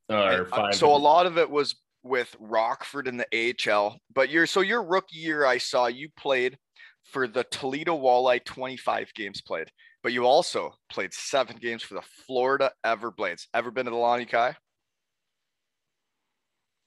Or 0.09 0.15
uh, 0.15 0.45
five. 0.45 0.75
so 0.75 0.93
a 0.93 0.97
lot 0.97 1.25
of 1.25 1.37
it 1.37 1.49
was 1.49 1.75
with 2.03 2.35
Rockford 2.39 3.07
in 3.07 3.17
the 3.17 3.55
AHL, 3.69 3.97
but 4.13 4.29
your 4.29 4.45
so 4.45 4.61
your 4.61 4.83
rookie 4.83 5.17
year, 5.17 5.45
I 5.45 5.57
saw 5.57 5.87
you 5.87 6.09
played 6.17 6.57
for 7.05 7.27
the 7.27 7.43
Toledo 7.45 7.97
Walleye 7.97 8.43
25 8.43 9.13
games 9.13 9.41
played, 9.41 9.69
but 10.01 10.13
you 10.13 10.25
also 10.25 10.73
played 10.89 11.13
seven 11.13 11.57
games 11.57 11.83
for 11.83 11.95
the 11.95 12.01
Florida 12.25 12.71
Everblades. 12.85 13.47
Ever 13.53 13.71
been 13.71 13.85
to 13.85 13.91
the 13.91 13.97
Lani 13.97 14.25
Kai? 14.25 14.55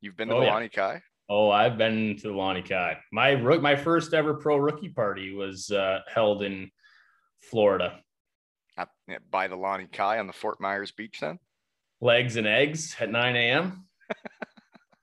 You've 0.00 0.16
been 0.16 0.28
to 0.28 0.34
Oh, 0.34 0.40
the 0.40 0.46
yeah. 0.46 0.54
Lani 0.54 0.68
Kai? 0.68 1.00
Oh, 1.28 1.50
I've 1.50 1.76
been 1.76 2.16
to 2.18 2.28
the 2.28 2.34
Lani 2.34 2.62
Kai. 2.62 2.98
My 3.12 3.30
rook, 3.30 3.60
my 3.60 3.74
first 3.74 4.14
ever 4.14 4.34
pro 4.34 4.56
rookie 4.56 4.88
party 4.88 5.34
was 5.34 5.70
uh, 5.70 6.00
held 6.12 6.42
in 6.42 6.70
Florida. 7.40 8.00
Yeah, 9.08 9.18
by 9.30 9.48
the 9.48 9.56
Lani 9.56 9.86
Kai 9.92 10.18
on 10.18 10.26
the 10.26 10.32
Fort 10.32 10.60
Myers 10.60 10.92
beach 10.92 11.18
then? 11.20 11.38
Legs 12.00 12.36
and 12.36 12.46
eggs 12.46 12.94
at 13.00 13.10
9 13.10 13.36
a.m. 13.36 13.86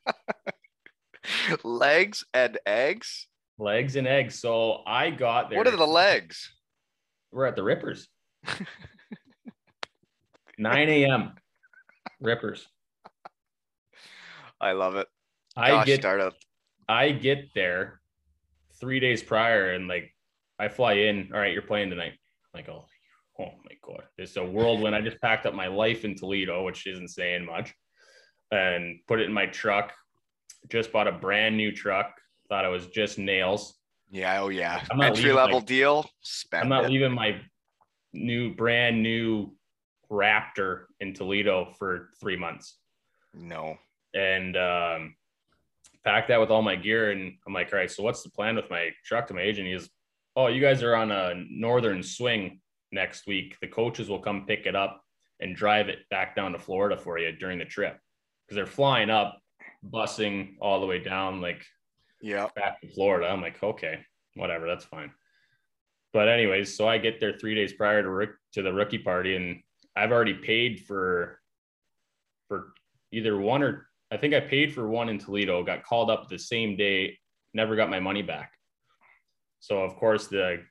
legs 1.64 2.24
and 2.34 2.60
eggs? 2.66 3.28
Legs 3.58 3.96
and 3.96 4.08
eggs. 4.08 4.40
So 4.40 4.84
I 4.86 5.10
got 5.10 5.50
there. 5.50 5.58
What 5.58 5.68
are 5.68 5.76
the 5.76 5.88
legs? 5.88 6.54
We're 7.32 7.46
at 7.46 7.56
the 7.56 7.64
Rippers. 7.64 8.08
9 10.58 10.90
a.m. 10.90 11.32
Rippers. 12.22 12.68
I 14.62 14.74
love 14.74 14.96
it. 14.96 15.08
I 15.56 15.70
Gosh, 15.70 15.86
get 15.86 16.00
start 16.02 16.20
up. 16.22 16.34
I 16.88 17.12
get 17.12 17.54
there 17.54 18.00
three 18.80 19.00
days 19.00 19.24
prior 19.24 19.72
and 19.74 19.88
like 19.88 20.12
I 20.60 20.68
fly 20.68 20.94
in. 20.94 21.30
All 21.34 21.40
right, 21.40 21.54
you're 21.54 21.62
playing 21.62 21.90
tonight. 21.90 22.14
I'm 22.14 22.60
like, 22.60 22.70
oh, 22.70 22.86
oh 23.40 23.52
my 23.64 23.76
god, 23.86 24.04
it's 24.18 24.36
a 24.38 24.44
whirlwind. 24.44 24.96
I 24.96 25.02
just 25.02 25.20
packed 25.22 25.46
up 25.46 25.54
my 25.54 25.68
life 25.68 26.06
in 26.06 26.16
Toledo, 26.16 26.64
which 26.64 26.86
isn't 26.88 27.10
saying 27.10 27.46
much, 27.46 27.74
and 28.52 29.00
put 29.08 29.20
it 29.20 29.26
in 29.26 29.34
my 29.34 29.46
truck. 29.48 29.94
Just 30.70 30.92
bought 30.92 31.08
a 31.08 31.12
brand 31.12 31.58
new 31.58 31.72
truck. 31.72 32.14
Thought 32.50 32.66
it 32.66 32.70
was 32.70 32.88
just 32.88 33.18
nails. 33.18 33.76
Yeah, 34.12 34.42
oh 34.42 34.50
yeah. 34.50 34.84
I'm 34.92 34.98
not 34.98 35.18
Entry 35.18 35.32
level 35.34 35.58
like- 35.58 35.66
deal. 35.66 36.10
Spend 36.22 36.64
I'm 36.64 36.70
not 36.70 36.86
it. 36.86 36.92
leaving 36.92 37.12
my 37.14 37.40
new 38.14 38.54
brand 38.54 39.02
new 39.02 39.56
Raptor 40.12 40.84
in 41.00 41.14
Toledo 41.14 41.74
for 41.80 42.10
three 42.20 42.38
months. 42.38 42.78
No. 43.34 43.78
and 44.14 44.56
um, 44.56 45.16
packed 46.04 46.28
that 46.30 46.40
with 46.40 46.50
all 46.52 46.62
my 46.62 46.76
gear. 46.76 47.12
And 47.12 47.34
I'm 47.48 47.54
like, 47.54 47.72
all 47.72 47.80
right, 47.80 47.90
so 47.92 48.04
what's 48.04 48.24
the 48.24 48.30
plan 48.32 48.56
with 48.56 48.70
my 48.70 48.90
truck 49.06 49.28
to 49.28 49.34
my 49.34 49.42
agent? 49.42 49.68
He's, 49.68 49.90
oh, 50.36 50.48
you 50.48 50.62
guys 50.62 50.84
are 50.84 50.96
on 50.96 51.12
a 51.12 51.34
northern 51.50 52.04
swing 52.04 52.60
next 52.92 53.28
week. 53.28 53.56
The 53.62 53.68
coaches 53.68 54.10
will 54.10 54.20
come 54.20 54.46
pick 54.46 54.66
it 54.66 54.76
up 54.76 55.04
and 55.40 55.56
drive 55.56 55.90
it 55.90 56.00
back 56.10 56.36
down 56.36 56.52
to 56.54 56.60
Florida 56.60 56.98
for 56.98 57.18
you 57.18 57.32
during 57.32 57.60
the 57.60 57.66
trip 57.66 57.98
because 58.46 58.56
they're 58.56 58.66
flying 58.66 59.10
up, 59.10 59.40
busing 59.90 60.56
all 60.62 60.80
the 60.80 60.86
way 60.88 61.00
down, 61.00 61.42
like 61.42 61.66
Yeah. 62.22 62.48
back 62.56 62.82
to 62.82 62.88
Florida. 62.88 63.28
I'm 63.28 63.42
like, 63.42 63.62
okay, 63.62 64.00
whatever, 64.36 64.68
that's 64.68 64.86
fine. 64.86 65.12
But 66.14 66.30
anyways, 66.30 66.78
so 66.78 66.88
I 66.88 67.00
get 67.00 67.20
there 67.20 67.38
three 67.38 67.56
days 67.56 67.74
prior 67.74 68.04
to 68.04 68.34
to 68.54 68.62
the 68.62 68.72
rookie 68.72 69.00
party, 69.00 69.36
and 69.36 69.64
I've 69.96 70.12
already 70.12 70.36
paid 70.36 70.82
for 70.86 71.40
for 72.48 72.74
either 73.12 73.36
one 73.38 73.64
or 73.64 73.88
I 74.14 74.18
think 74.18 74.36
I 74.36 74.40
paid 74.40 74.72
for 74.72 74.88
one 74.88 75.10
in 75.10 75.18
Toledo. 75.18 75.64
Got 75.64 75.84
called 75.84 76.12
up 76.12 76.30
the 76.30 76.38
same 76.38 76.78
day, 76.78 77.18
never 77.56 77.76
got 77.76 77.90
my 77.90 78.00
money 78.00 78.22
back. 78.22 78.52
So 79.60 79.80
of 79.82 79.96
course 79.96 80.28
the 80.28 80.64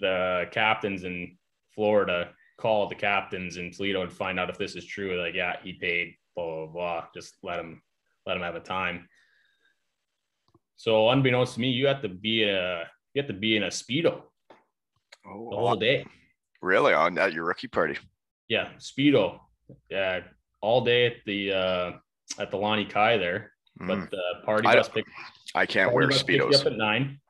the 0.00 0.44
captains 0.50 1.04
in 1.04 1.38
Florida 1.74 2.32
call 2.58 2.88
the 2.88 2.94
captains 2.94 3.56
in 3.56 3.70
Toledo 3.72 4.02
and 4.02 4.12
find 4.12 4.38
out 4.38 4.50
if 4.50 4.58
this 4.58 4.76
is 4.76 4.84
true. 4.84 5.18
Like, 5.18 5.34
yeah, 5.34 5.56
he 5.62 5.72
paid, 5.72 6.14
blah 6.34 6.44
blah 6.44 6.66
blah. 6.66 7.04
Just 7.14 7.36
let 7.42 7.58
him 7.58 7.80
let 8.26 8.36
him 8.36 8.42
have 8.42 8.54
a 8.54 8.60
time. 8.60 9.08
So 10.76 11.08
unbeknownst 11.08 11.54
to 11.54 11.60
me, 11.60 11.70
you 11.70 11.86
have 11.86 12.02
to 12.02 12.08
be 12.10 12.42
a 12.42 12.80
you 13.14 13.22
have 13.22 13.28
to 13.28 13.32
be 13.32 13.56
in 13.56 13.62
a 13.62 13.68
speedo 13.68 14.22
Oh, 15.26 15.48
the 15.50 15.56
whole 15.56 15.76
day. 15.76 16.04
really? 16.60 16.92
On 16.92 17.16
at 17.16 17.32
your 17.32 17.44
rookie 17.46 17.66
party? 17.68 17.96
Yeah, 18.48 18.68
speedo. 18.78 19.40
Yeah, 19.88 20.20
all 20.60 20.84
day 20.84 21.06
at 21.06 21.14
the 21.24 21.52
uh, 21.52 21.92
at 22.38 22.50
the 22.50 22.56
Lani 22.56 22.84
Kai 22.84 23.16
there. 23.16 23.52
Mm, 23.80 23.86
But 23.88 24.10
the 24.10 24.22
party 24.44 24.66
I 24.68 24.74
bus 24.76 24.88
pick, 24.88 25.04
I 25.54 25.66
can't 25.66 25.92
wear 25.92 26.08
speedos. 26.08 26.60
up 26.60 26.66
at 26.66 26.76
nine. 26.76 27.20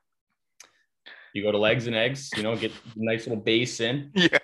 You 1.33 1.43
go 1.43 1.51
to 1.51 1.57
legs 1.57 1.87
and 1.87 1.95
eggs. 1.95 2.29
You 2.35 2.43
know, 2.43 2.55
get 2.55 2.71
a 2.71 2.75
nice 2.95 3.27
little 3.27 3.43
base 3.43 3.79
in. 3.79 4.11
yeah. 4.15 4.37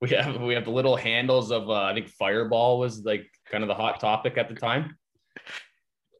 We 0.00 0.10
have 0.10 0.40
we 0.40 0.54
have 0.54 0.64
the 0.66 0.70
little 0.70 0.94
handles 0.96 1.50
of 1.50 1.70
uh, 1.70 1.84
I 1.84 1.94
think 1.94 2.08
Fireball 2.08 2.78
was 2.78 3.02
like 3.04 3.26
kind 3.50 3.64
of 3.64 3.68
the 3.68 3.74
hot 3.74 3.98
topic 3.98 4.36
at 4.36 4.48
the 4.48 4.54
time. 4.54 4.96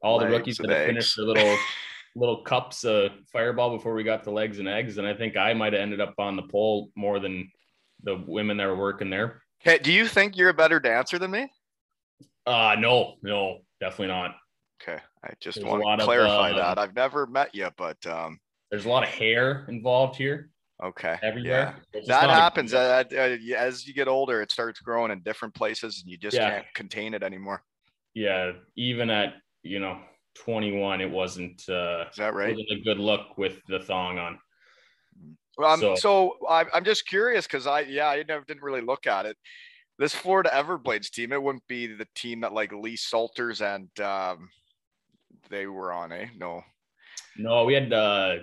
All 0.01 0.19
the 0.19 0.27
rookies 0.27 0.57
that 0.57 0.85
finished 0.87 1.15
their 1.15 1.25
little 1.25 1.55
little 2.15 2.41
cups 2.41 2.83
of 2.83 3.11
Fireball 3.31 3.77
before 3.77 3.93
we 3.93 4.03
got 4.03 4.23
to 4.23 4.31
legs 4.31 4.57
and 4.59 4.67
eggs, 4.67 4.97
and 4.97 5.07
I 5.07 5.13
think 5.13 5.37
I 5.37 5.53
might 5.53 5.73
have 5.73 5.81
ended 5.81 6.01
up 6.01 6.15
on 6.17 6.35
the 6.35 6.41
pole 6.41 6.89
more 6.95 7.19
than 7.19 7.49
the 8.03 8.21
women 8.27 8.57
that 8.57 8.65
were 8.65 8.75
working 8.75 9.09
there. 9.11 9.43
Okay, 9.61 9.77
do 9.77 9.91
you 9.93 10.07
think 10.07 10.35
you're 10.35 10.49
a 10.49 10.53
better 10.53 10.79
dancer 10.79 11.19
than 11.19 11.31
me? 11.31 11.47
Uh 12.47 12.75
no, 12.79 13.15
no, 13.23 13.59
definitely 13.81 14.07
not. 14.07 14.35
Okay, 14.81 14.99
I 15.23 15.33
just 15.41 15.59
There's 15.59 15.67
want 15.69 15.83
to 15.99 16.03
of, 16.03 16.07
clarify 16.07 16.51
um, 16.51 16.55
that. 16.57 16.77
I've 16.79 16.95
never 16.95 17.27
met 17.27 17.53
you, 17.53 17.69
but 17.77 17.97
um, 18.07 18.39
There's 18.71 18.85
a 18.85 18.89
lot 18.89 19.03
of 19.03 19.09
hair 19.09 19.65
involved 19.69 20.15
here 20.15 20.49
okay, 20.81 21.17
everywhere. 21.21 21.75
Yeah. 21.93 22.01
That 22.07 22.27
not 22.27 22.29
a- 22.29 22.33
happens 22.33 22.73
uh, 22.73 23.03
uh, 23.11 23.53
as 23.57 23.85
you 23.85 23.93
get 23.93 24.07
older. 24.07 24.41
It 24.41 24.51
starts 24.51 24.79
growing 24.79 25.11
in 25.11 25.19
different 25.23 25.53
places, 25.55 26.01
and 26.01 26.09
you 26.11 26.17
just 26.17 26.37
Yeah. 26.37 26.49
can't 26.51 26.65
contain 26.73 27.13
it 27.13 27.21
anymore. 27.23 27.63
yeah, 28.13 28.51
even 28.77 29.09
at 29.09 29.33
you 29.63 29.79
know 29.79 29.99
21, 30.35 31.01
it 31.01 31.09
wasn't 31.11 31.61
uh, 31.67 32.05
Is 32.09 32.15
that 32.17 32.33
right? 32.33 32.55
a 32.55 32.79
good 32.81 32.99
look 32.99 33.37
with 33.37 33.59
the 33.67 33.79
thong 33.79 34.19
on. 34.19 34.39
Um, 35.61 35.79
so, 35.81 35.95
So- 35.95 36.37
I'm, 36.47 36.67
I'm 36.73 36.85
just 36.85 37.07
curious 37.07 37.45
because 37.47 37.67
I 37.67 37.81
yeah 37.81 38.07
I 38.09 38.23
never 38.27 38.45
didn't 38.45 38.63
really 38.63 38.81
look 38.81 39.05
at 39.07 39.25
it. 39.25 39.35
This 39.99 40.13
Florida 40.13 40.49
Everblades 40.53 41.09
team, 41.09 41.33
it 41.33 41.41
wouldn't 41.41 41.67
be 41.67 41.87
the 41.87 42.07
team 42.13 42.41
that 42.41 42.53
like 42.53 42.71
Lee 42.71 42.95
Salters 42.95 43.61
and 43.61 43.89
um, 43.99 44.49
they 45.49 45.65
were 45.65 45.91
on, 45.91 46.11
eh? 46.11 46.27
No, 46.37 46.61
No, 47.37 47.63
we 47.63 47.73
had 47.73 47.91
uh 47.93 48.35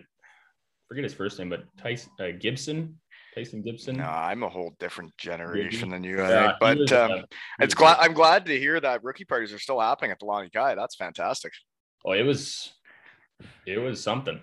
forget 0.88 1.04
his 1.04 1.14
first 1.14 1.38
name, 1.38 1.50
but 1.50 1.64
Tyson 1.76 2.10
uh, 2.20 2.28
Gibson, 2.38 2.98
Tyson 3.34 3.62
Gibson. 3.62 3.96
no, 3.96 4.04
I'm 4.04 4.42
a 4.42 4.48
whole 4.48 4.74
different 4.78 5.16
generation 5.16 5.90
than 5.90 6.02
you. 6.04 6.20
I 6.22 6.28
Yeah, 6.28 6.46
think. 6.48 6.58
But 6.60 6.78
was, 6.78 6.92
um, 6.92 7.12
uh, 7.12 7.22
it's 7.60 7.74
glad. 7.74 7.98
I'm 8.00 8.14
glad 8.14 8.46
to 8.46 8.58
hear 8.58 8.80
that 8.80 9.04
rookie 9.04 9.24
parties 9.24 9.52
are 9.52 9.58
still 9.58 9.80
happening 9.80 10.10
at 10.10 10.18
the 10.18 10.26
Lani 10.26 10.50
Kai. 10.50 10.74
That's 10.74 10.96
fantastic. 10.96 11.52
Oh, 12.04 12.12
it 12.12 12.22
was 12.22 12.72
it 13.66 13.78
was 13.78 14.02
something. 14.02 14.40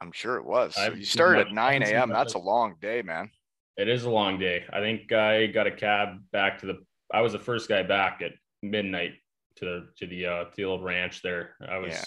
I'm 0.00 0.12
sure 0.12 0.36
it 0.36 0.44
was. 0.44 0.74
I've 0.76 0.98
you 0.98 1.04
started 1.04 1.46
at 1.46 1.52
9 1.54 1.82
a.m. 1.82 2.10
That's 2.10 2.34
a 2.34 2.38
long 2.38 2.74
day, 2.80 3.02
man. 3.02 3.30
It 3.76 3.88
is 3.88 4.04
a 4.04 4.10
long 4.10 4.38
day. 4.38 4.64
I 4.72 4.80
think 4.80 5.12
I 5.12 5.46
got 5.46 5.66
a 5.66 5.72
cab 5.72 6.18
back 6.32 6.60
to 6.60 6.66
the. 6.66 6.78
I 7.12 7.20
was 7.20 7.32
the 7.32 7.38
first 7.38 7.68
guy 7.68 7.82
back 7.82 8.22
at 8.22 8.32
midnight 8.62 9.14
to 9.56 9.84
to 9.98 10.06
the 10.06 10.26
uh, 10.26 10.44
to 10.44 10.52
the 10.56 10.64
old 10.64 10.84
ranch 10.84 11.22
there. 11.22 11.56
I 11.66 11.78
was 11.78 11.92
Yeah. 11.92 12.04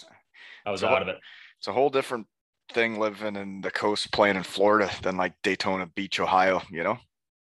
I 0.66 0.72
was 0.72 0.82
So 0.82 0.88
out 0.88 1.02
of 1.02 1.08
it. 1.08 1.18
It's 1.60 1.68
a 1.68 1.74
whole 1.74 1.90
different 1.90 2.28
thing 2.72 3.00
living 3.00 3.36
in 3.36 3.62
the 3.62 3.72
coast 3.72 4.12
playing 4.12 4.36
in 4.36 4.44
Florida 4.44 4.92
than 5.02 5.18
like 5.18 5.34
Daytona 5.44 5.88
Beach, 5.88 6.20
Ohio, 6.20 6.62
you 6.70 6.84
know? 6.84 6.98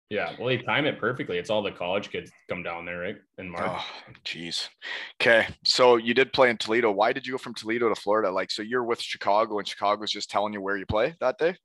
Yeah, 0.10 0.34
well, 0.39 0.48
they 0.48 0.58
time 0.58 0.86
it 0.86 1.00
perfectly. 1.00 1.38
It's 1.38 1.52
all 1.52 1.62
the 1.62 1.72
college 1.72 2.10
kids 2.10 2.32
come 2.50 2.63
down 2.63 2.86
there, 2.86 3.00
right? 3.00 3.17
In 3.38 3.50
March. 3.50 3.65
Oh, 3.67 3.86
jeez. 4.26 4.67
Okay. 5.22 5.48
So 5.65 5.98
you 5.98 6.15
did 6.15 6.34
play 6.34 6.50
in 6.50 6.58
Toledo. 6.58 6.91
Why 6.91 7.13
did 7.13 7.28
you 7.28 7.34
go 7.34 7.38
from 7.38 7.54
Toledo 7.54 7.89
to 7.89 7.95
Florida? 7.95 8.32
Like, 8.32 8.50
so 8.50 8.63
you're 8.63 8.84
with 8.84 9.00
Chicago 9.00 9.60
and 9.60 9.67
Chicago's 9.67 10.12
just 10.12 10.32
telling 10.32 10.54
you 10.54 10.62
where 10.62 10.78
you 10.78 10.88
play 10.88 11.15
that 11.19 11.38
day? 11.38 11.56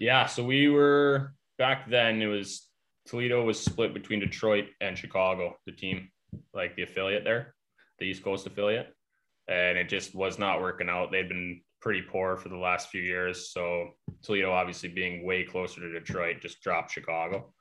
Yeah, 0.00 0.26
so 0.26 0.44
we 0.44 0.68
were 0.68 1.34
back 1.58 1.88
then. 1.90 2.22
It 2.22 2.26
was 2.26 2.68
Toledo 3.06 3.44
was 3.44 3.58
split 3.58 3.94
between 3.94 4.20
Detroit 4.20 4.66
and 4.80 4.96
Chicago, 4.96 5.56
the 5.66 5.72
team, 5.72 6.10
like 6.54 6.76
the 6.76 6.82
affiliate 6.82 7.24
there, 7.24 7.54
the 7.98 8.06
East 8.06 8.22
Coast 8.22 8.46
affiliate, 8.46 8.94
and 9.48 9.76
it 9.78 9.88
just 9.88 10.14
was 10.14 10.38
not 10.38 10.60
working 10.60 10.88
out. 10.88 11.10
They'd 11.10 11.28
been 11.28 11.62
pretty 11.80 12.02
poor 12.02 12.36
for 12.36 12.48
the 12.48 12.56
last 12.56 12.90
few 12.90 13.02
years, 13.02 13.50
so 13.50 13.90
Toledo, 14.22 14.52
obviously 14.52 14.88
being 14.88 15.24
way 15.26 15.44
closer 15.44 15.80
to 15.80 15.92
Detroit, 15.92 16.40
just 16.40 16.60
dropped 16.62 16.92
Chicago. 16.92 17.52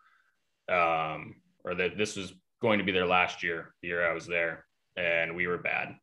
Um, 0.70 1.36
or 1.64 1.76
that 1.76 1.98
this 1.98 2.18
was 2.18 2.34
going 2.62 2.80
to 2.80 2.86
be 2.86 2.92
their 2.92 3.06
last 3.06 3.42
year, 3.42 3.74
the 3.82 3.88
year 3.88 4.10
I 4.10 4.14
was 4.14 4.28
there, 4.28 4.66
and 4.96 5.36
we 5.36 5.48
were 5.48 5.58
bad. 5.58 5.96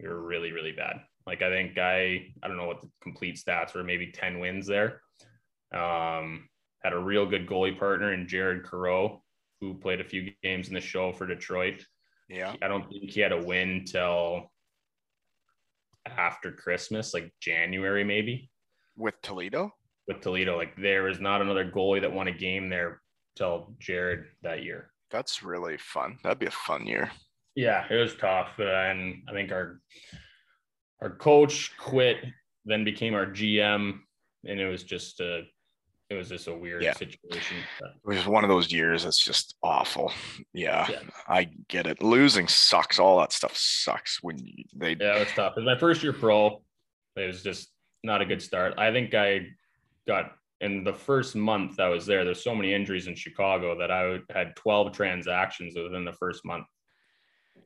We 0.00 0.08
were 0.08 0.22
really, 0.22 0.52
really 0.52 0.72
bad. 0.72 1.00
Like 1.26 1.42
I 1.42 1.50
think 1.50 1.78
I, 1.78 2.26
I 2.42 2.48
don't 2.48 2.56
know 2.56 2.66
what 2.66 2.80
the 2.80 2.90
complete 3.02 3.36
stats 3.36 3.74
were, 3.74 3.84
maybe 3.84 4.12
ten 4.12 4.38
wins 4.38 4.66
there. 4.66 5.00
Um, 5.74 6.48
had 6.84 6.92
a 6.92 6.98
real 6.98 7.26
good 7.26 7.46
goalie 7.46 7.78
partner 7.78 8.12
in 8.12 8.26
Jared 8.28 8.64
Coreau, 8.64 9.22
who 9.60 9.74
played 9.74 10.00
a 10.00 10.04
few 10.04 10.32
games 10.42 10.68
in 10.68 10.74
the 10.74 10.80
show 10.80 11.12
for 11.12 11.26
Detroit. 11.26 11.84
Yeah. 12.28 12.54
I 12.62 12.68
don't 12.68 12.88
think 12.88 13.10
he 13.10 13.20
had 13.20 13.32
a 13.32 13.42
win 13.42 13.84
till 13.86 14.50
after 16.06 16.50
Christmas, 16.52 17.14
like 17.14 17.32
January 17.40 18.04
maybe, 18.04 18.50
With 18.96 19.14
Toledo? 19.22 19.72
with 20.08 20.20
Toledo. 20.20 20.56
Like 20.56 20.74
there 20.76 21.04
was 21.04 21.20
not 21.20 21.40
another 21.42 21.70
goalie 21.70 22.00
that 22.00 22.12
won 22.12 22.28
a 22.28 22.32
game 22.32 22.68
there 22.68 23.00
till 23.36 23.74
Jared 23.78 24.24
that 24.42 24.64
year. 24.64 24.90
That's 25.10 25.42
really 25.42 25.76
fun. 25.78 26.18
That'd 26.22 26.38
be 26.38 26.46
a 26.46 26.50
fun 26.50 26.86
year. 26.86 27.10
Yeah, 27.54 27.84
it 27.90 27.96
was 27.96 28.14
tough, 28.16 28.48
uh, 28.58 28.64
and 28.64 29.22
I 29.28 29.32
think 29.32 29.52
our 29.52 29.80
our 31.02 31.10
coach 31.10 31.72
quit, 31.78 32.16
then 32.64 32.82
became 32.82 33.14
our 33.14 33.26
GM, 33.26 33.98
and 34.46 34.60
it 34.60 34.68
was 34.68 34.84
just 34.84 35.20
a 35.20 35.42
it 36.12 36.18
was 36.18 36.28
just 36.28 36.46
a 36.46 36.54
weird 36.54 36.82
Yeah. 36.82 36.92
situation. 36.94 37.56
But- 37.80 37.94
It 38.04 38.16
was 38.16 38.26
one 38.26 38.44
of 38.44 38.48
those 38.50 38.70
years 38.72 39.04
that's 39.04 39.22
just 39.22 39.56
awful. 39.62 40.12
Yeah, 40.52 40.88
Yeah. 40.90 41.00
I 41.28 41.44
get 41.68 41.86
it. 41.86 42.02
Losing 42.02 42.48
sucks. 42.48 42.98
All 42.98 43.18
that 43.20 43.32
stuff 43.32 43.56
sucks 43.56 44.22
when 44.22 44.38
you, 44.38 44.64
they. 44.74 44.96
Yeah, 44.98 45.16
it 45.16 45.20
was 45.20 45.28
tough. 45.34 45.52
It 45.56 45.60
was 45.60 45.66
my 45.66 45.78
first 45.78 46.02
year 46.02 46.12
pro. 46.12 46.62
It 47.16 47.26
was 47.26 47.42
just 47.42 47.70
not 48.04 48.22
a 48.22 48.26
good 48.26 48.42
start. 48.42 48.74
I 48.78 48.92
think 48.92 49.14
I 49.14 49.48
got 50.06 50.32
in 50.60 50.84
the 50.84 50.92
first 50.94 51.34
month 51.34 51.80
I 51.80 51.88
was 51.88 52.06
there. 52.06 52.24
There's 52.24 52.42
so 52.44 52.54
many 52.54 52.72
injuries 52.72 53.06
in 53.08 53.14
Chicago 53.16 53.76
that 53.78 53.90
I 53.90 54.20
had 54.32 54.54
12 54.56 54.92
transactions 54.92 55.74
within 55.76 56.04
the 56.04 56.12
first 56.12 56.44
month. 56.44 56.66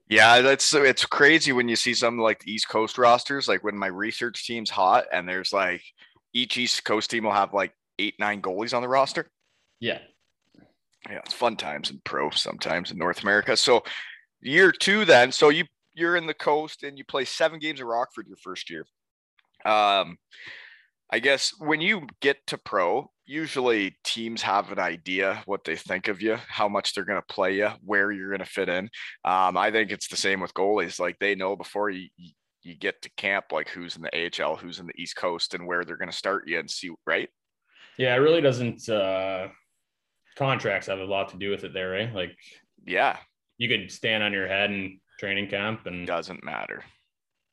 Yeah, 0.09 0.41
that's 0.41 0.73
it's 0.73 1.05
crazy 1.05 1.53
when 1.53 1.69
you 1.69 1.75
see 1.77 1.93
some 1.95 2.19
like 2.19 2.41
the 2.41 2.53
East 2.53 2.69
Coast 2.69 2.97
rosters. 2.97 3.49
Like 3.49 3.65
when 3.65 3.77
my 3.77 3.89
research 3.89 4.47
team's 4.47 4.71
hot, 4.71 5.07
and 5.13 5.29
there's 5.29 5.53
like 5.53 5.83
each 6.33 6.57
East 6.57 6.85
Coast 6.85 7.11
team 7.11 7.25
will 7.25 7.33
have 7.33 7.53
like 7.53 7.73
eight, 7.99 8.15
nine 8.19 8.43
goalies 8.43 8.75
on 8.75 8.83
the 8.83 8.89
roster. 8.89 9.29
Yeah, 9.81 9.99
Yeah, 11.09 11.19
it's 11.25 11.35
fun 11.35 11.57
times 11.57 11.91
in 11.91 12.01
pro 12.05 12.31
sometimes 12.31 12.91
in 12.91 12.99
North 12.99 13.23
America. 13.23 13.57
So 13.57 13.83
year 14.41 14.73
two, 14.73 15.05
then, 15.05 15.33
so 15.33 15.49
you 15.51 15.65
you're 15.95 16.17
in 16.17 16.27
the 16.27 16.35
coast 16.35 16.83
and 16.83 16.99
you 16.99 17.05
play 17.05 17.25
seven 17.25 17.59
games 17.59 17.81
at 17.81 17.87
Rockford 17.87 18.27
your 18.29 18.37
first 18.37 18.69
year. 18.71 18.85
Um, 19.65 20.19
I 21.11 21.21
guess 21.21 21.53
when 21.59 21.81
you 21.81 22.07
get 22.21 22.39
to 22.49 22.59
pro, 22.59 23.11
usually 23.25 23.97
teams 24.05 24.43
have 24.43 24.71
an 24.73 24.79
idea 24.79 25.43
what 25.47 25.65
they 25.65 25.77
think 25.77 26.09
of 26.09 26.21
you, 26.21 26.37
how 26.49 26.69
much 26.69 26.93
they're 26.95 27.05
going 27.05 27.21
to 27.21 27.35
play 27.35 27.57
you, 27.57 27.71
where 27.83 28.11
you're 28.13 28.29
going 28.29 28.41
to 28.41 28.45
fit 28.45 28.69
in. 28.69 28.91
Um, 29.25 29.57
I 29.57 29.71
think 29.71 29.91
it's 29.91 30.09
the 30.09 30.17
same 30.17 30.41
with 30.41 30.53
goalies. 30.55 30.99
Like 31.01 31.19
they 31.19 31.35
know 31.35 31.57
before 31.57 31.91
you 31.91 32.09
you- 32.17 32.33
you 32.63 32.75
get 32.75 33.01
to 33.01 33.11
camp, 33.17 33.53
like 33.53 33.69
who's 33.69 33.95
in 33.95 34.03
the 34.03 34.11
AHL, 34.13 34.57
who's 34.57 34.81
in 34.81 34.87
the 34.87 35.01
East 35.01 35.15
Coast, 35.15 35.55
and 35.55 35.69
where 35.69 35.85
they're 35.85 35.97
going 35.97 36.11
to 36.11 36.17
start 36.17 36.49
you 36.49 36.59
and 36.59 36.69
see. 36.69 36.91
Right? 37.07 37.29
Yeah. 37.99 38.15
It 38.15 38.19
really 38.19 38.41
doesn't. 38.41 38.89
uh 38.89 39.49
Contracts 40.37 40.89
have 40.89 40.99
a 40.99 41.05
lot 41.05 41.31
to 41.31 41.39
do 41.39 41.51
with 41.51 41.65
it 41.65 41.73
there, 41.73 41.91
right? 41.91 42.13
Like 42.13 42.37
Yeah, 42.85 43.17
you 43.57 43.69
could 43.69 43.91
stand 43.91 44.23
on 44.23 44.33
your 44.35 44.47
head 44.47 44.71
in 44.71 45.01
training 45.19 45.49
camp, 45.49 45.87
and 45.87 46.07
doesn't 46.07 46.45
matter. 46.45 46.85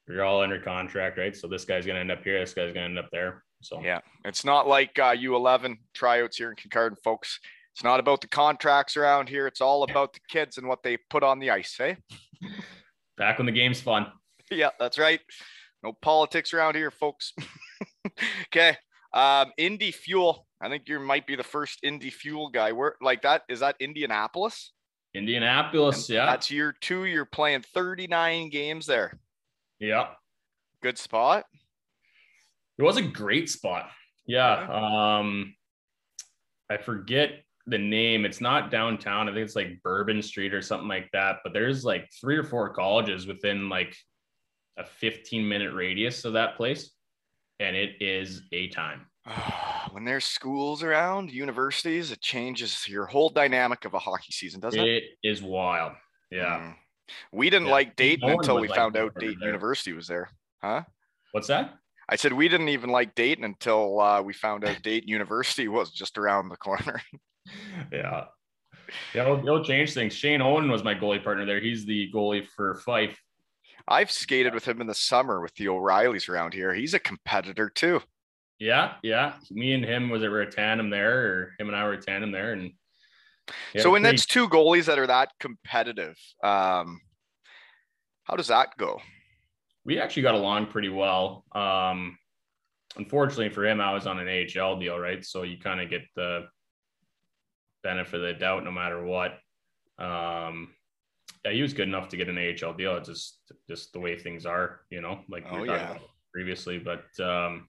you're 0.08 0.24
all 0.26 0.42
under 0.42 0.60
contract, 0.60 1.18
right? 1.18 1.34
So 1.36 1.48
this 1.48 1.64
guy's 1.64 1.86
gonna 1.86 2.00
end 2.00 2.12
up 2.12 2.24
here. 2.24 2.40
This 2.40 2.54
guy's 2.54 2.74
gonna 2.74 2.88
end 2.88 3.00
up 3.00 3.10
there. 3.12 3.44
So 3.62 3.82
Yeah, 3.82 4.02
it's 4.26 4.44
not 4.44 4.68
like 4.68 5.00
uh, 5.00 5.16
U11 5.16 5.78
tryouts 5.94 6.36
here 6.36 6.50
in 6.50 6.58
Kincardine, 6.58 6.98
folks. 7.02 7.40
It's 7.74 7.86
not 7.86 8.02
about 8.02 8.20
the 8.20 8.28
contracts 8.28 8.98
around 8.98 9.30
here. 9.30 9.48
It's 9.48 9.62
all 9.62 9.84
about 9.84 10.12
the 10.14 10.20
kids 10.30 10.58
and 10.58 10.68
what 10.68 10.84
they 10.84 10.98
put 11.10 11.24
on 11.24 11.40
the 11.40 11.52
ice, 11.52 11.78
eh? 11.80 11.96
back 13.18 13.38
when 13.38 13.46
the 13.46 13.52
game's 13.54 13.80
fun. 13.80 14.12
yeah, 14.52 14.72
that's 14.78 15.00
right. 15.00 15.22
No 15.82 15.94
politics 15.94 16.54
around 16.54 16.76
here, 16.76 16.92
folks. 16.92 17.32
okay. 18.48 18.78
Um, 19.14 19.52
Indy 19.58 19.92
Fuel. 19.92 20.48
I 20.62 20.70
think 20.70 20.88
you 20.88 21.00
might 21.00 21.28
be 21.28 21.36
the 21.36 21.44
first 21.44 21.80
Indy 21.84 22.10
Fuel 22.10 22.50
guy. 22.50 22.72
Where 22.72 22.96
like 23.02 23.22
that 23.24 23.44
is 23.50 23.60
that 23.60 23.76
Indianapolis? 23.80 24.72
Indianapolis, 25.14 26.10
And 26.10 26.16
yeah, 26.16 26.26
That's 26.26 26.50
year 26.50 26.74
two. 26.82 27.06
You're 27.06 27.26
playing 27.26 27.62
39 27.62 28.50
games 28.50 28.86
there. 28.88 29.20
yeah. 29.80 30.08
Good 30.82 30.98
spot. 30.98 31.46
It 32.78 32.84
was 32.84 32.98
a 32.98 33.02
great 33.02 33.50
spot. 33.50 33.90
Yeah. 34.26 34.68
Um, 35.20 35.56
I 36.70 36.78
forget 36.78 37.44
the 37.68 37.78
name. 37.78 38.26
It's 38.26 38.42
not 38.42 38.72
downtown. 38.72 39.30
I 39.30 39.34
think 39.34 39.46
it's 39.46 39.56
like 39.56 39.82
Bourbon 39.84 40.22
Street 40.22 40.54
or 40.54 40.62
something 40.62 40.88
like 40.90 41.10
that. 41.14 41.38
But 41.44 41.54
there's 41.54 41.86
like 41.86 42.10
three 42.20 42.36
or 42.36 42.44
four 42.44 42.74
colleges 42.74 43.28
within 43.28 43.70
like 43.70 43.96
a 44.78 44.84
15 44.84 45.48
minute 45.48 45.74
radius 45.74 46.26
of 46.26 46.34
that 46.34 46.58
place, 46.58 46.92
and 47.60 47.76
it 47.76 48.02
is 48.02 48.44
a 48.52 48.68
time. 48.70 49.08
when 49.92 50.06
there's 50.06 50.26
schools 50.26 50.84
around, 50.84 51.32
universities, 51.32 52.12
it 52.12 52.22
changes 52.22 52.88
your 52.88 53.06
whole 53.06 53.30
dynamic 53.30 53.86
of 53.86 53.94
a 53.94 54.00
hockey 54.00 54.32
season, 54.32 54.60
doesn't 54.60 54.80
it? 54.80 54.88
It 54.88 55.04
is 55.24 55.42
wild. 55.42 55.94
Yeah. 56.32 56.60
Mm. 56.60 56.76
We 57.32 57.50
didn't 57.50 57.68
Yeah. 57.68 57.74
like 57.74 57.96
Dayton 57.96 58.30
No 58.30 58.38
until 58.38 58.60
we 58.60 58.68
like 58.68 58.78
found 58.78 58.98
out 58.98 59.14
Dayton 59.20 59.38
there. 59.40 59.50
University 59.50 59.94
was 59.94 60.08
there. 60.08 60.30
Huh? 60.62 60.84
What's 61.32 61.48
that? 61.48 61.76
I 62.10 62.16
said 62.16 62.34
we 62.34 62.50
didn't 62.50 62.70
even 62.70 62.90
like 62.90 63.16
Dayton 63.16 63.44
until 63.44 64.00
uh, 64.00 64.22
we 64.22 64.34
found 64.34 64.66
out 64.66 64.82
Dayton 64.82 65.08
University 65.08 65.68
was 65.68 65.92
just 65.92 66.18
around 66.18 66.50
the 66.50 66.58
corner. 66.58 67.02
Yeah. 67.92 68.26
Yeah, 69.14 69.24
it'll, 69.24 69.40
it'll 69.40 69.64
change 69.64 69.94
things. 69.94 70.14
Shane 70.14 70.42
Owen 70.42 70.70
was 70.70 70.84
my 70.84 70.94
goalie 70.94 71.24
partner 71.24 71.46
there. 71.46 71.60
He's 71.60 71.86
the 71.86 72.12
goalie 72.14 72.46
for 72.46 72.76
Fife. 72.76 73.20
I've 73.88 74.12
skated 74.12 74.54
with 74.54 74.66
him 74.68 74.80
in 74.82 74.88
the 74.88 74.94
summer 74.94 75.42
with 75.42 75.54
the 75.56 75.68
O'Reillys 75.68 76.30
around 76.30 76.54
here. 76.54 76.74
He's 76.74 76.94
a 76.94 77.00
competitor 77.00 77.70
too. 77.70 78.02
Yeah, 78.60 78.94
yeah. 79.04 79.34
Me 79.52 79.74
and 79.74 79.84
him 79.84 80.10
was 80.10 80.22
we 80.22 80.30
were 80.30 80.42
a 80.42 80.50
tandem 80.52 80.90
there, 80.90 81.26
or 81.26 81.56
him 81.60 81.68
and 81.68 81.76
I 81.76 81.84
were 81.86 81.94
a 81.94 82.02
tandem 82.02 82.32
there, 82.32 82.54
and 82.54 82.72
yeah, 83.74 83.82
so 83.82 83.92
when 83.92 84.04
pretty- 84.04 84.16
that's 84.16 84.26
two 84.26 84.48
goalies 84.48 84.86
that 84.86 85.00
are 85.00 85.08
that 85.08 85.32
competitive, 85.40 86.18
um, 86.44 87.02
how 88.24 88.36
does 88.36 88.48
that 88.48 88.78
go? 88.78 89.02
we 89.86 90.00
actually 90.00 90.22
got 90.22 90.34
along 90.34 90.68
pretty 90.68 90.88
well. 90.88 91.44
Um, 91.52 92.18
unfortunately 92.96 93.50
for 93.50 93.66
him, 93.66 93.82
I 93.82 93.94
was 93.94 94.08
on 94.08 94.18
an 94.18 94.30
AHL 94.30 94.80
deal, 94.80 94.98
right? 94.98 95.26
So 95.26 95.44
you 95.44 95.58
kind 95.58 95.82
of 95.82 95.90
get 95.90 96.04
the 96.16 96.48
benefit 97.84 98.16
of 98.16 98.22
the 98.22 98.34
doubt 98.34 98.64
no 98.64 98.72
matter 98.72 99.04
what. 99.04 99.34
Um, 100.00 100.74
yeah, 101.46 101.52
he 101.52 101.62
was 101.62 101.74
good 101.74 101.88
enough 101.88 102.10
to 102.10 102.18
get 102.18 102.30
an 102.30 102.38
AHL 102.38 102.74
deal. 102.74 102.96
It's 102.98 103.10
just 103.10 103.40
just 103.70 103.94
the 103.94 104.00
way 104.00 104.18
things 104.18 104.46
are, 104.46 104.82
you 104.90 105.02
know, 105.02 105.20
like 105.30 105.50
we 105.52 105.58
Oh, 105.58 105.60
were 105.62 105.66
yeah. 105.68 105.92
about 105.92 106.02
previously. 106.34 106.80
But 106.80 107.04
um, 107.24 107.68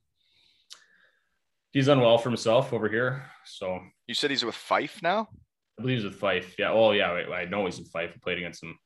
he's 1.72 1.86
done 1.86 2.00
well 2.00 2.18
for 2.18 2.28
himself 2.30 2.72
over 2.72 2.88
here. 2.88 3.24
So 3.44 3.80
You 4.06 4.14
said 4.14 4.30
he's 4.30 4.44
with 4.44 4.54
Fife 4.54 5.00
now. 5.02 5.28
I 5.78 5.82
believe 5.82 5.98
he's 5.98 6.04
with 6.04 6.14
Fife. 6.20 6.54
Yeah. 6.58 6.70
Oh, 6.70 6.92
yeah. 6.92 7.10
I, 7.10 7.40
I 7.40 7.44
know 7.46 7.64
he's 7.66 7.78
with 7.78 7.90
Fife. 7.90 8.10
I 8.14 8.18
played 8.22 8.38
against 8.38 8.62
him. 8.62 8.78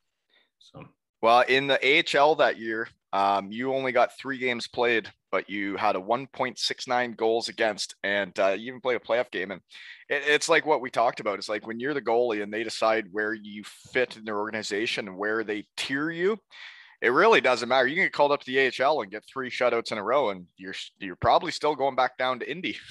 So 0.58 0.84
Well, 1.20 1.42
in 1.48 1.66
the 1.66 1.78
AHL 2.18 2.36
that 2.36 2.58
year, 2.58 2.88
um, 3.12 3.50
you 3.50 3.72
only 3.72 3.92
got 3.92 4.18
three 4.18 4.38
games 4.38 4.68
played, 4.68 5.08
but 5.30 5.48
you 5.48 5.76
had 5.76 5.96
a 5.96 6.00
1.69 6.00 7.16
goals 7.16 7.48
against, 7.48 7.94
and 8.02 8.38
uh, 8.38 8.48
you 8.48 8.68
even 8.68 8.80
played 8.80 8.96
a 8.96 9.00
playoff 9.00 9.30
game. 9.30 9.50
And 9.50 9.60
it, 10.08 10.22
it's 10.26 10.48
like 10.48 10.66
what 10.66 10.80
we 10.80 10.90
talked 10.90 11.20
about. 11.20 11.38
It's 11.38 11.48
like 11.48 11.66
when 11.66 11.80
you're 11.80 11.94
the 11.94 12.02
goalie 12.02 12.42
and 12.42 12.52
they 12.52 12.62
decide 12.62 13.06
where 13.10 13.32
you 13.32 13.64
fit 13.92 14.16
in 14.16 14.24
their 14.24 14.38
organization 14.38 15.08
and 15.08 15.16
where 15.16 15.44
they 15.44 15.66
tier 15.76 16.10
you. 16.10 16.38
It 17.00 17.10
really 17.10 17.40
doesn't 17.40 17.68
matter. 17.68 17.86
You 17.86 17.94
can 17.94 18.06
get 18.06 18.12
called 18.12 18.32
up 18.32 18.40
to 18.40 18.46
the 18.46 18.84
AHL 18.84 19.02
and 19.02 19.10
get 19.10 19.24
three 19.32 19.50
shutouts 19.50 19.92
in 19.92 19.98
a 19.98 20.02
row, 20.02 20.30
and 20.30 20.46
you're 20.56 20.74
you're 20.98 21.14
probably 21.14 21.52
still 21.52 21.76
going 21.76 21.94
back 21.94 22.18
down 22.18 22.40
to 22.40 22.50
Indy. 22.50 22.76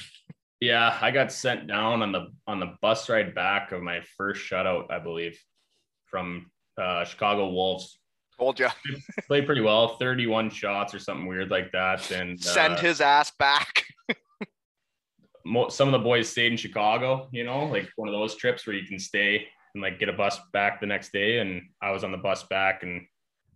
Yeah, 0.59 0.97
I 1.01 1.11
got 1.11 1.31
sent 1.31 1.67
down 1.67 2.01
on 2.01 2.11
the 2.11 2.31
on 2.47 2.59
the 2.59 2.73
bus 2.81 3.09
ride 3.09 3.35
back 3.35 3.71
of 3.71 3.83
my 3.83 4.01
first 4.17 4.41
shutout, 4.41 4.89
I 4.89 4.97
believe, 4.97 5.39
from 6.07 6.49
uh, 6.81 7.03
Chicago 7.05 7.51
Wolves. 7.51 7.96
Told 8.39 8.59
you, 8.59 8.67
Played 9.27 9.47
pretty 9.47 9.61
well, 9.61 9.97
31 9.97 10.51
shots 10.51 10.93
or 10.93 10.99
something 10.99 11.25
weird 11.25 11.49
like 11.49 11.71
that. 11.71 12.11
And 12.11 12.39
send 12.39 12.75
uh, 12.75 12.77
his 12.77 13.01
ass 13.01 13.31
back. 13.31 13.83
some 15.69 15.87
of 15.87 15.91
the 15.91 16.03
boys 16.03 16.29
stayed 16.29 16.51
in 16.51 16.57
Chicago, 16.57 17.29
you 17.31 17.43
know, 17.43 17.65
like 17.65 17.89
one 17.95 18.07
of 18.07 18.13
those 18.13 18.35
trips 18.35 18.67
where 18.67 18.75
you 18.75 18.85
can 18.85 18.99
stay 18.99 19.47
and 19.73 19.81
like 19.81 19.99
get 19.99 20.09
a 20.09 20.13
bus 20.13 20.39
back 20.53 20.79
the 20.79 20.85
next 20.85 21.11
day. 21.11 21.39
And 21.39 21.61
I 21.81 21.91
was 21.91 22.03
on 22.03 22.11
the 22.11 22.17
bus 22.17 22.43
back, 22.43 22.83
and 22.83 23.05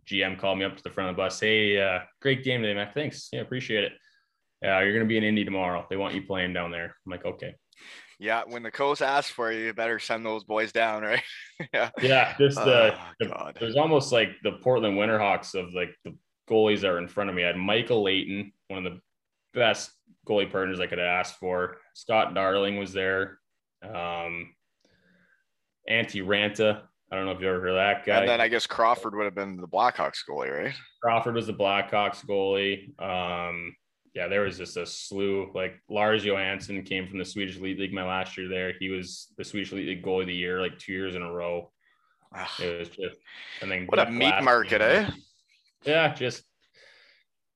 GM 0.07 0.39
called 0.39 0.57
me 0.57 0.65
up 0.65 0.77
to 0.77 0.83
the 0.83 0.89
front 0.89 1.09
of 1.09 1.15
the 1.15 1.21
bus. 1.21 1.39
Hey, 1.39 1.79
uh, 1.79 1.99
great 2.21 2.43
game 2.43 2.61
today, 2.61 2.73
Mac. 2.73 2.93
Thanks. 2.93 3.29
Yeah, 3.31 3.41
appreciate 3.41 3.83
it. 3.83 3.93
Yeah, 4.61 4.81
you're 4.81 4.93
gonna 4.93 5.05
be 5.05 5.17
in 5.17 5.23
Indy 5.23 5.43
tomorrow. 5.43 5.85
They 5.89 5.97
want 5.97 6.15
you 6.15 6.23
playing 6.23 6.53
down 6.53 6.71
there. 6.71 6.95
I'm 7.05 7.11
like, 7.11 7.25
okay. 7.25 7.55
Yeah, 8.21 8.43
when 8.45 8.61
the 8.61 8.69
coach 8.69 9.01
asks 9.01 9.31
for 9.31 9.51
you, 9.51 9.65
you 9.65 9.73
better 9.73 9.97
send 9.97 10.23
those 10.23 10.43
boys 10.43 10.71
down, 10.71 11.01
right? 11.11 11.23
yeah. 11.73 11.89
Yeah, 11.99 12.37
just 12.37 12.59
uh, 12.59 12.91
Oh, 12.93 12.99
the- 13.19 13.25
God. 13.25 13.57
it 13.59 13.65
was 13.65 13.75
almost 13.75 14.11
like 14.11 14.29
the 14.43 14.51
Portland 14.53 14.95
Winterhawks 14.95 15.55
of 15.55 15.73
like 15.73 15.89
the 16.05 16.15
goalies 16.47 16.81
that 16.81 16.91
were 16.91 16.99
in 16.99 17.07
front 17.07 17.31
of 17.31 17.35
me. 17.35 17.43
I 17.43 17.47
had 17.47 17.57
Michael 17.57 18.03
Leighton, 18.03 18.53
one 18.67 18.85
of 18.85 18.93
the 18.93 18.99
best 19.55 19.91
goalie 20.27 20.51
partners 20.51 20.79
I 20.79 20.85
could 20.85 20.99
have 20.99 21.07
asked 21.07 21.37
for. 21.39 21.77
Scott 21.95 22.35
Darling 22.35 22.77
was 22.77 22.93
there. 22.93 23.39
Um, 23.83 24.53
Antti 25.89 26.23
Raanta. 26.23 26.81
I 27.11 27.15
don't 27.15 27.25
know 27.25 27.31
if 27.31 27.41
you 27.41 27.49
ever 27.49 27.59
heard 27.59 27.69
of 27.71 27.75
that 27.75 28.05
guy. 28.05 28.19
And 28.19 28.29
then 28.29 28.39
I 28.39 28.47
guess 28.47 28.67
Crawford 28.67 29.15
would 29.15 29.25
have 29.25 29.35
been 29.35 29.57
the 29.57 29.67
Blackhawks 29.67 30.19
goalie, 30.29 30.55
right? 30.65 30.73
Crawford 31.01 31.33
was 31.35 31.47
the 31.47 31.53
Blackhawks 31.53 32.23
goalie. 32.25 32.97
Um, 33.01 33.75
yeah, 34.13 34.27
there 34.27 34.41
was 34.41 34.57
just 34.57 34.77
a 34.77 34.85
slew. 34.85 35.51
Like 35.53 35.81
Lars 35.89 36.23
Johansson 36.23 36.83
came 36.83 37.07
from 37.07 37.17
the 37.17 37.25
Swedish 37.25 37.57
Elite 37.57 37.79
League 37.79 37.93
my 37.93 38.05
last 38.05 38.37
year 38.37 38.49
there. 38.49 38.73
He 38.79 38.89
was 38.89 39.27
the 39.37 39.43
Swedish 39.43 39.71
Elite 39.71 39.87
League 39.87 40.03
goalie 40.03 40.21
of 40.21 40.27
the 40.27 40.33
year, 40.33 40.61
like 40.61 40.77
two 40.77 40.93
years 40.93 41.15
in 41.15 41.21
a 41.21 41.31
row. 41.31 41.71
Ugh. 42.35 42.47
It 42.61 42.79
was 42.79 42.89
just, 42.89 43.15
and 43.61 43.71
then 43.71 43.85
What 43.87 43.99
a 43.99 44.11
meat 44.11 44.29
Glass 44.29 44.43
market, 44.43 44.81
eh? 44.81 45.09
Yeah, 45.85 46.13
just 46.13 46.43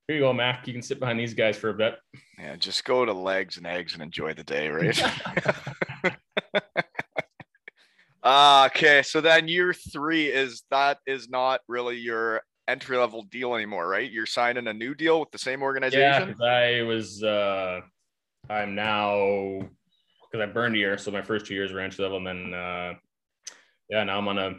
here 0.07 0.17
you 0.17 0.21
go, 0.21 0.33
Mac. 0.33 0.67
You 0.67 0.73
can 0.73 0.81
sit 0.81 0.99
behind 0.99 1.19
these 1.19 1.33
guys 1.33 1.57
for 1.57 1.69
a 1.69 1.73
bit. 1.73 1.95
Yeah, 2.37 2.55
just 2.57 2.85
go 2.85 3.05
to 3.05 3.13
legs 3.13 3.57
and 3.57 3.65
eggs 3.65 3.93
and 3.93 4.03
enjoy 4.03 4.33
the 4.33 4.43
day, 4.43 4.69
right? 4.69 5.01
uh, 8.23 8.69
okay, 8.71 9.01
so 9.01 9.19
then 9.19 9.47
year 9.47 9.73
three 9.73 10.27
is 10.27 10.63
that 10.69 10.99
is 11.07 11.27
not 11.27 11.61
really 11.67 11.97
your 11.97 12.43
entry 12.67 12.97
level 12.97 13.23
deal 13.23 13.55
anymore, 13.55 13.87
right? 13.87 14.09
You're 14.09 14.25
signing 14.25 14.67
a 14.67 14.73
new 14.73 14.95
deal 14.95 15.19
with 15.19 15.31
the 15.31 15.37
same 15.37 15.61
organization. 15.61 16.35
yeah, 16.39 16.45
I 16.45 16.81
was. 16.83 17.23
uh 17.23 17.81
I'm 18.49 18.75
now 18.75 19.59
because 20.31 20.47
I 20.47 20.51
burned 20.51 20.75
a 20.75 20.77
year, 20.77 20.97
so 20.97 21.11
my 21.11 21.21
first 21.21 21.45
two 21.45 21.55
years 21.55 21.71
were 21.71 21.79
entry 21.79 22.03
level, 22.03 22.17
and 22.17 22.27
then 22.27 22.53
uh 22.53 22.93
yeah, 23.89 24.03
now 24.03 24.17
I'm 24.17 24.27
on 24.27 24.37
a 24.37 24.53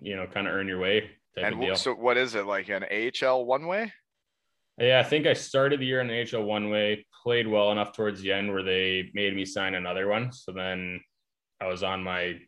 you 0.00 0.16
know 0.16 0.26
kind 0.26 0.46
of 0.46 0.54
earn 0.54 0.68
your 0.68 0.78
way 0.78 1.10
type 1.34 1.44
and 1.44 1.54
of 1.54 1.60
deal. 1.60 1.76
so, 1.76 1.94
what 1.94 2.16
is 2.16 2.34
it 2.34 2.46
like 2.46 2.68
an 2.68 2.84
AHL 2.84 3.44
one 3.44 3.66
way? 3.66 3.92
Yeah, 4.78 5.00
I 5.00 5.02
think 5.02 5.26
I 5.26 5.32
started 5.32 5.80
the 5.80 5.86
year 5.86 6.00
in 6.00 6.06
the 6.06 6.14
HL 6.14 6.44
one 6.44 6.70
way, 6.70 7.04
played 7.24 7.48
well 7.48 7.72
enough 7.72 7.92
towards 7.92 8.20
the 8.20 8.32
end 8.32 8.52
where 8.52 8.62
they 8.62 9.10
made 9.12 9.34
me 9.34 9.44
sign 9.44 9.74
another 9.74 10.06
one. 10.06 10.32
So 10.32 10.52
then 10.52 11.00
I 11.60 11.66
was 11.66 11.82
on 11.82 12.04
my 12.04 12.38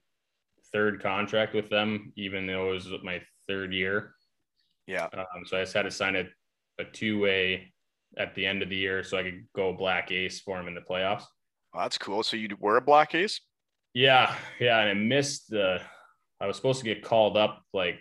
third 0.72 1.02
contract 1.02 1.54
with 1.54 1.68
them, 1.68 2.12
even 2.16 2.46
though 2.46 2.70
it 2.70 2.74
was 2.74 2.88
my 3.02 3.20
third 3.48 3.72
year. 3.72 4.14
Yeah, 4.90 5.08
Um, 5.14 5.44
so 5.46 5.56
I 5.56 5.62
just 5.62 5.74
had 5.74 5.82
to 5.82 5.90
sign 5.90 6.16
a, 6.16 6.24
a 6.80 6.84
two 6.84 7.20
way 7.20 7.72
at 8.18 8.34
the 8.34 8.44
end 8.44 8.62
of 8.62 8.68
the 8.68 8.76
year 8.76 9.04
so 9.04 9.16
I 9.16 9.22
could 9.22 9.46
go 9.54 9.72
black 9.72 10.10
ace 10.10 10.40
for 10.40 10.56
them 10.58 10.68
in 10.68 10.74
the 10.74 10.80
playoffs. 10.80 11.24
that's 11.74 11.96
cool. 11.98 12.22
So 12.22 12.36
you 12.36 12.48
were 12.58 12.76
a 12.76 12.80
Black 12.80 13.14
Ace. 13.14 13.40
Yeah, 13.94 14.34
yeah, 14.58 14.80
and 14.80 14.90
I 14.90 14.94
missed 14.94 15.50
the. 15.50 15.80
I 16.40 16.46
was 16.46 16.56
supposed 16.56 16.80
to 16.80 16.84
get 16.84 17.04
called 17.04 17.36
up 17.36 17.62
like 17.72 18.00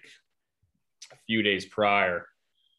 a 1.12 1.18
few 1.28 1.44
days 1.44 1.66
prior 1.66 2.26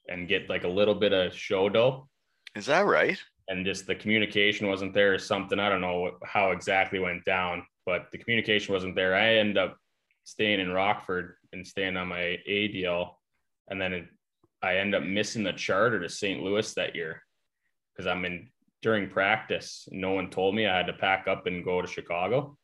and 0.09 0.27
get 0.27 0.49
like 0.49 0.65
a 0.65 0.69
little 0.69 0.95
bit 0.95 1.13
of 1.13 1.35
show 1.35 1.69
dough. 1.69 2.09
Is 2.57 2.67
that 2.67 2.87
right? 2.87 3.19
and 3.51 3.67
just 3.67 3.87
the 3.87 3.95
communication 3.97 4.69
wasn't 4.69 4.95
there 4.95 5.13
or 5.13 5.19
something. 5.19 5.59
I 5.59 5.69
don't 5.69 5.81
know 5.81 6.13
how 6.25 6.53
exactly 6.53 7.01
went 7.01 7.25
down, 7.25 7.67
but 7.85 8.07
the 8.13 8.19
communication 8.19 8.73
wasn't 8.73 8.95
there. 8.95 9.15
I 9.15 9.35
ended 9.35 9.59
up 9.59 9.77
staying 10.23 10.61
in 10.61 10.71
Rockford 10.71 11.35
and 11.53 11.67
staying 11.67 11.97
on 11.97 12.09
my 12.09 12.39
A 12.47 12.69
deal. 12.69 13.20
And 13.71 13.81
then 13.81 13.93
it, 13.93 14.05
I 14.63 14.77
end 14.77 14.95
up 14.95 15.03
missing 15.03 15.43
the 15.45 15.53
charter 15.53 16.01
to 16.01 16.09
St. 16.09 16.43
Louis 16.43 16.75
that 16.75 16.95
year 16.95 17.23
because 17.95 18.07
I'm 18.07 18.25
in 18.25 18.49
during 18.83 19.09
practice. 19.09 19.89
No 19.91 20.11
one 20.13 20.31
told 20.31 20.55
me 20.55 20.67
I 20.67 20.77
had 20.77 20.87
to 20.87 20.93
pack 20.93 21.29
up 21.29 21.47
and 21.47 21.65
go 21.65 21.81
to 21.81 21.87
Chicago 21.89 22.57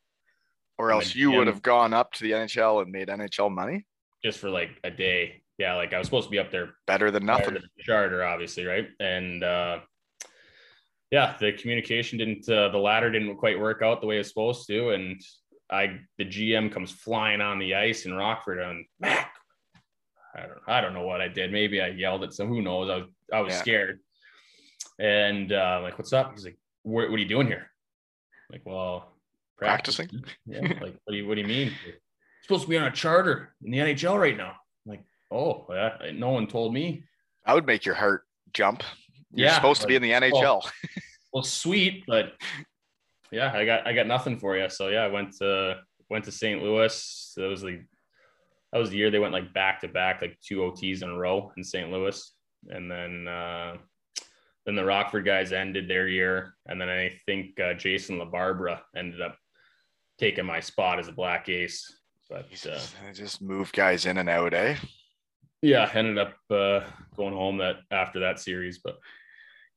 Or 0.79 0.91
else 0.93 1.15
you 1.15 1.31
would 1.33 1.47
have 1.47 1.63
gone 1.63 1.93
up 1.95 2.13
to 2.15 2.23
the 2.23 2.33
NHL 2.33 2.83
and 2.83 2.91
made 2.91 3.09
NHL 3.09 3.51
money. 3.51 3.87
just 4.25 4.39
for 4.39 4.51
like 4.51 4.71
a 4.85 4.91
day. 4.91 5.43
Yeah, 5.59 5.75
like 5.77 5.95
I 5.95 5.99
was 5.99 6.07
supposed 6.07 6.27
to 6.27 6.31
be 6.31 6.39
up 6.39 6.51
there 6.51 6.75
Better 6.87 7.11
than 7.11 7.25
nothing. 7.25 7.55
the 7.55 7.63
charter, 7.83 8.25
obviously, 8.25 8.67
right? 8.67 8.89
And 9.01 9.43
uh, 9.43 9.79
yeah, 11.11 11.37
the 11.39 11.53
communication 11.53 12.19
didn't, 12.19 12.49
uh, 12.49 12.69
the 12.71 12.79
ladder 12.79 13.11
didn't 13.11 13.37
quite 13.37 13.59
work 13.59 13.81
out 13.83 14.01
the 14.01 14.07
way 14.07 14.19
it's 14.19 14.29
supposed 14.29 14.67
to, 14.67 14.91
and 14.91 15.19
I, 15.71 15.99
the 16.19 16.25
GM 16.25 16.71
comes 16.73 16.91
flying 16.93 17.41
on 17.41 17.59
the 17.59 17.75
ice 17.75 18.05
in 18.07 18.15
Rockford 18.15 18.59
and 18.59 18.85
Mac. 19.01 19.33
I 20.37 20.41
don't, 20.43 20.59
I 20.69 20.81
don't 20.81 20.95
know 20.95 21.07
what 21.07 21.21
I 21.21 21.29
did. 21.29 21.51
Maybe 21.53 21.81
I 21.81 21.89
yelled 21.89 22.23
at 22.23 22.35
some. 22.35 22.49
Who 22.49 22.61
knows? 22.63 22.91
I 22.91 22.97
was, 22.97 23.07
I 23.33 23.41
was 23.41 23.53
Yeah. 23.55 23.61
scared. 23.61 24.01
And 24.99 25.53
uh, 25.53 25.57
I'm 25.57 25.83
like, 25.83 25.99
what's 25.99 26.13
up? 26.13 26.33
He's 26.33 26.45
like, 26.45 26.59
what, 26.83 27.11
what 27.11 27.17
are 27.17 27.23
you 27.23 27.29
doing 27.29 27.47
here? 27.47 27.71
I'm 28.51 28.53
like, 28.59 28.63
well, 28.67 29.13
Practicing? 29.57 30.11
Yeah. 30.47 30.61
Like, 30.81 30.95
what 31.05 31.13
do 31.13 31.15
you, 31.17 31.27
what 31.27 31.37
do 31.37 31.41
you 31.41 31.47
mean? 31.47 31.73
Supposed 32.43 32.65
to 32.65 32.69
be 32.69 32.77
on 32.77 32.85
a 32.85 32.91
charter 32.91 33.55
in 33.65 33.71
the 33.71 33.79
NHL 33.79 34.21
right 34.21 34.37
now. 34.37 34.53
I'm 34.85 34.91
like, 34.91 35.05
oh, 35.31 35.67
yeah, 35.71 35.97
no 36.13 36.31
one 36.31 36.47
told 36.47 36.75
me. 36.75 37.03
I 37.47 37.55
would 37.55 37.67
make 37.67 37.85
your 37.87 37.95
heart 37.95 38.25
jump. 38.53 38.83
You're 39.33 39.47
Yeah, 39.49 39.55
supposed 39.55 39.81
to 39.81 39.87
be 39.87 39.97
in 39.97 40.03
the. 40.03 40.13
NHL. 40.13 40.63
well, 41.33 41.43
sweet, 41.43 42.05
but 42.07 42.35
Yeah, 43.31 43.51
I 43.53 43.65
got 43.65 43.87
I 43.87 43.93
got 43.95 44.07
nothing 44.07 44.39
for 44.39 44.57
you. 44.57 44.69
So 44.69 44.89
yeah, 44.89 45.01
I 45.05 45.09
went 45.09 45.37
to 45.39 45.81
went 46.11 46.25
to 46.27 46.33
St. 46.33 46.63
Louis. 46.63 47.33
That 47.37 47.49
was 47.49 47.63
the 47.63 47.81
that 48.73 48.79
was 48.79 48.91
the 48.91 48.97
year 48.97 49.11
they 49.11 49.19
went 49.19 49.33
like 49.33 49.53
back 49.55 49.81
to 49.81 49.89
back, 49.89 50.23
like 50.23 50.39
two 50.41 50.59
OTs 50.59 51.03
in 51.03 51.11
a 51.11 51.17
row 51.17 51.53
in 51.57 51.65
St. 51.65 51.91
Louis, 51.91 52.33
and 52.69 52.91
then 52.91 53.29
uh, 53.29 53.77
then 54.65 54.75
the 54.75 54.85
Rockford 54.85 55.25
guys 55.25 55.53
ended 55.53 55.89
their 55.89 56.09
year, 56.09 56.55
and 56.67 56.81
then 56.81 56.89
I 56.89 57.13
think 57.27 57.59
uh, 57.61 57.75
Jason 57.75 58.19
LaBarbera 58.19 58.81
ended 58.97 59.21
up 59.21 59.37
taking 60.19 60.47
my 60.47 60.61
spot 60.61 60.99
as 60.99 61.09
a 61.09 61.13
black 61.13 61.49
ace. 61.49 62.01
But 62.29 62.47
uh, 62.69 62.81
I 63.09 63.13
just 63.13 63.41
move 63.41 63.71
guys 63.73 64.05
in 64.07 64.19
and 64.19 64.29
out, 64.29 64.53
eh? 64.53 64.77
yeah, 65.63 65.91
ended 65.95 66.19
up 66.19 66.35
uh, 66.51 66.81
going 67.17 67.35
home 67.35 67.59
that 67.59 67.77
after 67.91 68.21
that 68.21 68.41
series, 68.41 68.79
but 68.79 68.99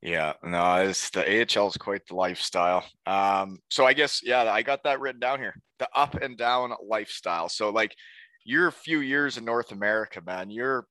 Yeah, 0.02 0.34
no, 0.42 0.76
it's 0.76 1.10
the 1.10 1.20
AHL 1.20 1.68
is 1.68 1.76
quite 1.76 2.06
the 2.06 2.14
lifestyle. 2.14 2.84
Um, 3.06 3.58
so 3.70 3.86
I 3.86 3.92
guess 3.92 4.20
yeah, 4.22 4.44
I 4.44 4.62
got 4.62 4.84
that 4.84 5.00
written 5.00 5.20
down 5.20 5.40
here. 5.40 5.54
The 5.78 5.88
up 5.94 6.14
and 6.14 6.36
down 6.36 6.72
lifestyle. 6.86 7.48
So 7.48 7.70
like 7.70 7.94
you're 8.44 8.68
a 8.68 8.72
few 8.72 9.00
years 9.00 9.36
in 9.36 9.44
North 9.44 9.72
America, 9.72 10.20
man. 10.24 10.50
You're 10.50 10.86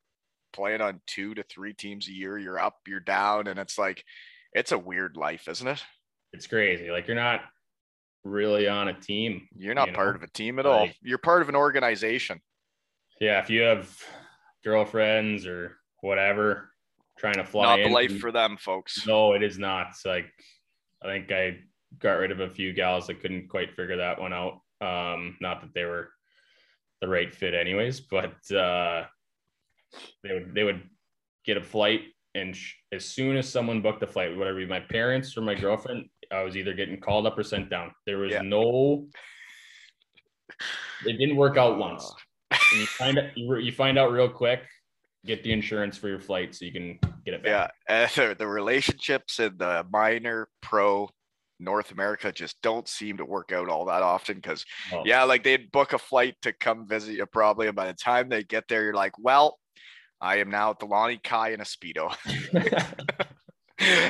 playing 0.54 0.82
on 0.82 1.02
two 1.08 1.36
to 1.36 1.44
three 1.44 1.74
teams 1.74 2.08
a 2.08 2.14
year. 2.14 2.38
You're 2.38 2.60
up, 2.60 2.78
you're 2.88 3.00
down, 3.00 3.48
and 3.48 3.60
it's 3.60 3.78
like 3.78 4.04
it's 4.54 4.72
a 4.72 4.78
weird 4.78 5.18
life, 5.18 5.48
isn't 5.48 5.68
it? 5.68 5.84
it's 6.34 6.48
crazy. 6.48 6.92
Like 6.92 7.08
you're 7.08 7.16
not 7.16 7.42
really 8.24 8.68
on 8.68 8.88
a 8.88 8.94
team. 8.94 9.48
You're 9.56 9.74
not 9.74 9.90
you 9.90 9.94
part 9.94 10.16
know? 10.16 10.18
of 10.18 10.24
a 10.24 10.32
team 10.32 10.60
at 10.60 10.66
all. 10.66 10.90
You're 11.02 11.18
part 11.18 11.42
of 11.42 11.50
an 11.50 11.56
organization. 11.56 12.40
Yeah, 13.20 13.42
if 13.42 13.50
you 13.50 13.62
have 13.62 13.94
girlfriends 14.64 15.46
or 15.46 15.78
whatever 16.02 16.70
trying 17.18 17.36
to 17.36 17.44
fly 17.44 17.64
not 17.64 17.76
the 17.78 17.86
in, 17.86 17.92
life 17.92 18.20
for 18.20 18.32
them, 18.32 18.58
folks. 18.58 19.06
No, 19.06 19.34
it 19.34 19.44
is 19.44 19.58
not. 19.58 19.88
It's 19.90 20.06
like 20.06 20.32
I 21.04 21.08
think 21.08 21.32
I 21.32 21.58
got 21.98 22.14
rid 22.14 22.32
of 22.32 22.40
a 22.40 22.50
few 22.50 22.74
gals 22.74 23.08
that 23.08 23.22
couldn't 23.22 23.50
quite 23.50 23.76
figure 23.76 23.98
that 23.98 24.20
one 24.20 24.34
out. 24.34 24.62
Um, 24.82 25.36
not 25.42 25.62
that 25.62 25.74
they 25.74 25.84
were 25.84 26.10
the 27.02 27.08
right 27.08 27.34
fit, 27.34 27.54
anyways, 27.54 28.02
but 28.02 28.34
uh, 28.52 29.06
they 30.24 30.34
would 30.34 30.54
they 30.54 30.64
would 30.64 30.82
get 31.46 31.58
a 31.58 31.62
flight, 31.62 32.02
and 32.36 32.56
sh- 32.56 32.76
as 32.92 33.06
soon 33.06 33.38
as 33.38 33.48
someone 33.50 33.82
booked 33.82 34.04
a 34.04 34.08
flight, 34.08 34.36
whatever, 34.36 34.66
my 34.68 34.80
parents 34.80 35.36
or 35.38 35.42
my 35.42 35.56
girlfriend, 35.56 36.10
I 36.32 36.44
was 36.44 36.56
either 36.58 36.74
getting 36.74 37.00
called 37.00 37.26
up 37.26 37.38
or 37.38 37.44
sent 37.44 37.70
down. 37.70 37.92
There 38.06 38.18
was 38.18 38.32
Yeah. 38.32 38.42
no. 38.42 39.08
It 41.06 41.14
didn't 41.18 41.38
work 41.38 41.58
out 41.58 41.78
once. 41.78 42.12
And 42.52 42.82
you 42.82 42.86
find 42.88 43.18
out 43.18 43.38
you, 43.38 43.50
re- 43.52 43.64
you 43.64 43.72
find 43.72 43.98
out 43.98 44.12
real 44.12 44.30
quick. 44.30 44.62
Get 45.26 45.44
the 45.44 45.52
insurance 45.52 45.98
for 45.98 46.08
your 46.08 46.20
flight 46.20 46.56
so 46.56 46.66
you 46.66 46.72
can 46.72 46.98
get 47.26 47.34
it 47.34 47.44
back. 47.44 47.72
Yeah, 47.90 48.08
uh, 48.30 48.34
the 48.38 48.48
relationships 48.48 49.40
in 49.40 49.58
the 49.58 49.86
minor 49.92 50.50
pro 50.62 51.10
North 51.60 51.92
America 51.92 52.32
just 52.32 52.62
don't 52.62 52.88
seem 52.88 53.18
to 53.18 53.26
work 53.26 53.52
out 53.52 53.68
all 53.70 53.86
that 53.86 54.02
often 54.02 54.36
because 54.36 54.66
Oh. 54.94 55.04
yeah, 55.06 55.24
like 55.24 55.44
they'd 55.44 55.72
book 55.72 55.94
a 55.94 56.00
flight 56.00 56.36
to 56.44 56.54
come 56.54 56.88
visit 56.88 57.16
you 57.16 57.26
probably, 57.26 57.68
and 57.68 57.76
by 57.76 57.88
the 57.88 57.94
time 57.94 58.30
they 58.30 58.44
get 58.44 58.68
there, 58.68 58.84
you're 58.86 58.94
like, 58.94 59.14
well, 59.20 59.60
I 60.22 60.38
am 60.38 60.50
now 60.50 60.72
at 60.72 60.80
the 60.80 60.86
Lani 60.86 61.20
Kai 61.24 61.50
in 61.52 61.62
a 61.62 61.64
speedo 61.64 62.14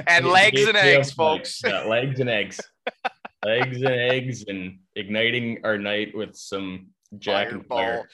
and 0.08 0.26
legs 0.26 0.66
and 0.66 0.76
eggs, 0.78 1.12
folks. 1.12 1.62
Yeah, 1.64 1.84
legs 1.84 2.20
and 2.20 2.30
eggs. 2.30 2.60
legs 3.46 3.78
and 3.78 3.88
eggs 3.88 4.46
and 4.48 4.80
igniting 4.96 5.60
our 5.64 5.78
night 5.78 6.16
with 6.16 6.36
some 6.36 6.88
jack 7.18 7.52
and 7.52 7.66
Fireball, 7.66 7.78
fire. 7.78 8.10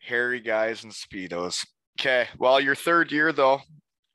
hairy 0.00 0.40
guys 0.40 0.84
and 0.84 0.92
speedos. 0.92 1.64
Okay, 2.00 2.26
well, 2.38 2.60
your 2.60 2.74
third 2.74 3.12
year 3.12 3.32
though, 3.32 3.60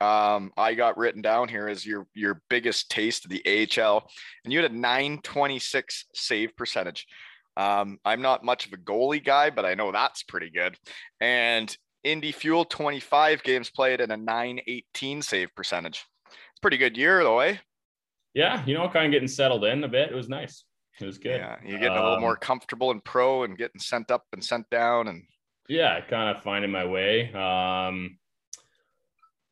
um, 0.00 0.52
I 0.56 0.74
got 0.74 0.96
written 0.96 1.22
down 1.22 1.48
here 1.48 1.68
as 1.68 1.84
your 1.84 2.06
your 2.14 2.42
biggest 2.48 2.90
taste 2.90 3.24
of 3.24 3.30
the 3.30 3.42
AHL, 3.46 4.08
and 4.44 4.52
you 4.52 4.60
had 4.62 4.70
a 4.70 4.74
926 4.74 6.04
save 6.14 6.56
percentage. 6.56 7.06
Um, 7.56 7.98
I'm 8.04 8.22
not 8.22 8.44
much 8.44 8.66
of 8.66 8.72
a 8.72 8.76
goalie 8.76 9.24
guy, 9.24 9.50
but 9.50 9.64
I 9.64 9.74
know 9.74 9.90
that's 9.90 10.22
pretty 10.22 10.50
good. 10.50 10.76
And 11.20 11.76
Indy 12.04 12.30
Fuel 12.30 12.64
25 12.64 13.42
games 13.42 13.70
played 13.70 14.00
and 14.00 14.12
a 14.12 14.16
918 14.16 15.22
save 15.22 15.52
percentage. 15.56 16.04
It's 16.26 16.36
a 16.36 16.60
pretty 16.62 16.76
good 16.76 16.96
year 16.96 17.24
though, 17.24 17.40
eh? 17.40 17.56
Yeah, 18.34 18.64
you 18.64 18.74
know, 18.74 18.88
kind 18.88 19.06
of 19.06 19.10
getting 19.12 19.26
settled 19.26 19.64
in 19.64 19.82
a 19.82 19.88
bit. 19.88 20.10
It 20.10 20.14
was 20.14 20.28
nice. 20.28 20.64
It 21.00 21.06
was 21.06 21.18
good. 21.18 21.40
Yeah, 21.40 21.56
you're 21.64 21.78
getting 21.80 21.96
a 21.96 22.00
little 22.02 22.14
Um, 22.16 22.20
more 22.20 22.36
comfortable 22.36 22.92
in 22.92 23.00
pro 23.00 23.42
and 23.42 23.58
getting 23.58 23.80
sent 23.80 24.12
up 24.12 24.24
and 24.32 24.44
sent 24.44 24.70
down 24.70 25.08
and 25.08 25.24
yeah, 25.68 26.00
kind 26.00 26.36
of 26.36 26.42
finding 26.44 26.70
my 26.70 26.84
way. 26.86 27.32
Um, 27.32 28.18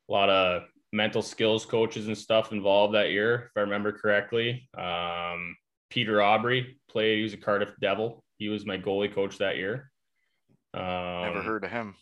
a 0.07 0.11
lot 0.11 0.29
of 0.29 0.63
mental 0.93 1.21
skills 1.21 1.65
coaches 1.65 2.07
and 2.07 2.17
stuff 2.17 2.51
involved 2.51 2.95
that 2.95 3.11
year, 3.11 3.45
if 3.45 3.51
I 3.57 3.61
remember 3.61 3.91
correctly. 3.91 4.69
Um, 4.77 5.55
Peter 5.89 6.17
Aubry 6.17 6.77
played. 6.89 7.17
He 7.17 7.23
was 7.23 7.33
a 7.33 7.37
Cardiff 7.37 7.73
Devil. 7.81 8.23
He 8.37 8.49
was 8.49 8.65
my 8.65 8.77
goalie 8.77 9.13
coach 9.13 9.37
that 9.37 9.57
year. 9.57 9.91
Um, 10.73 10.83
never 10.83 11.41
heard 11.41 11.63
of 11.63 11.71
him. 11.71 11.95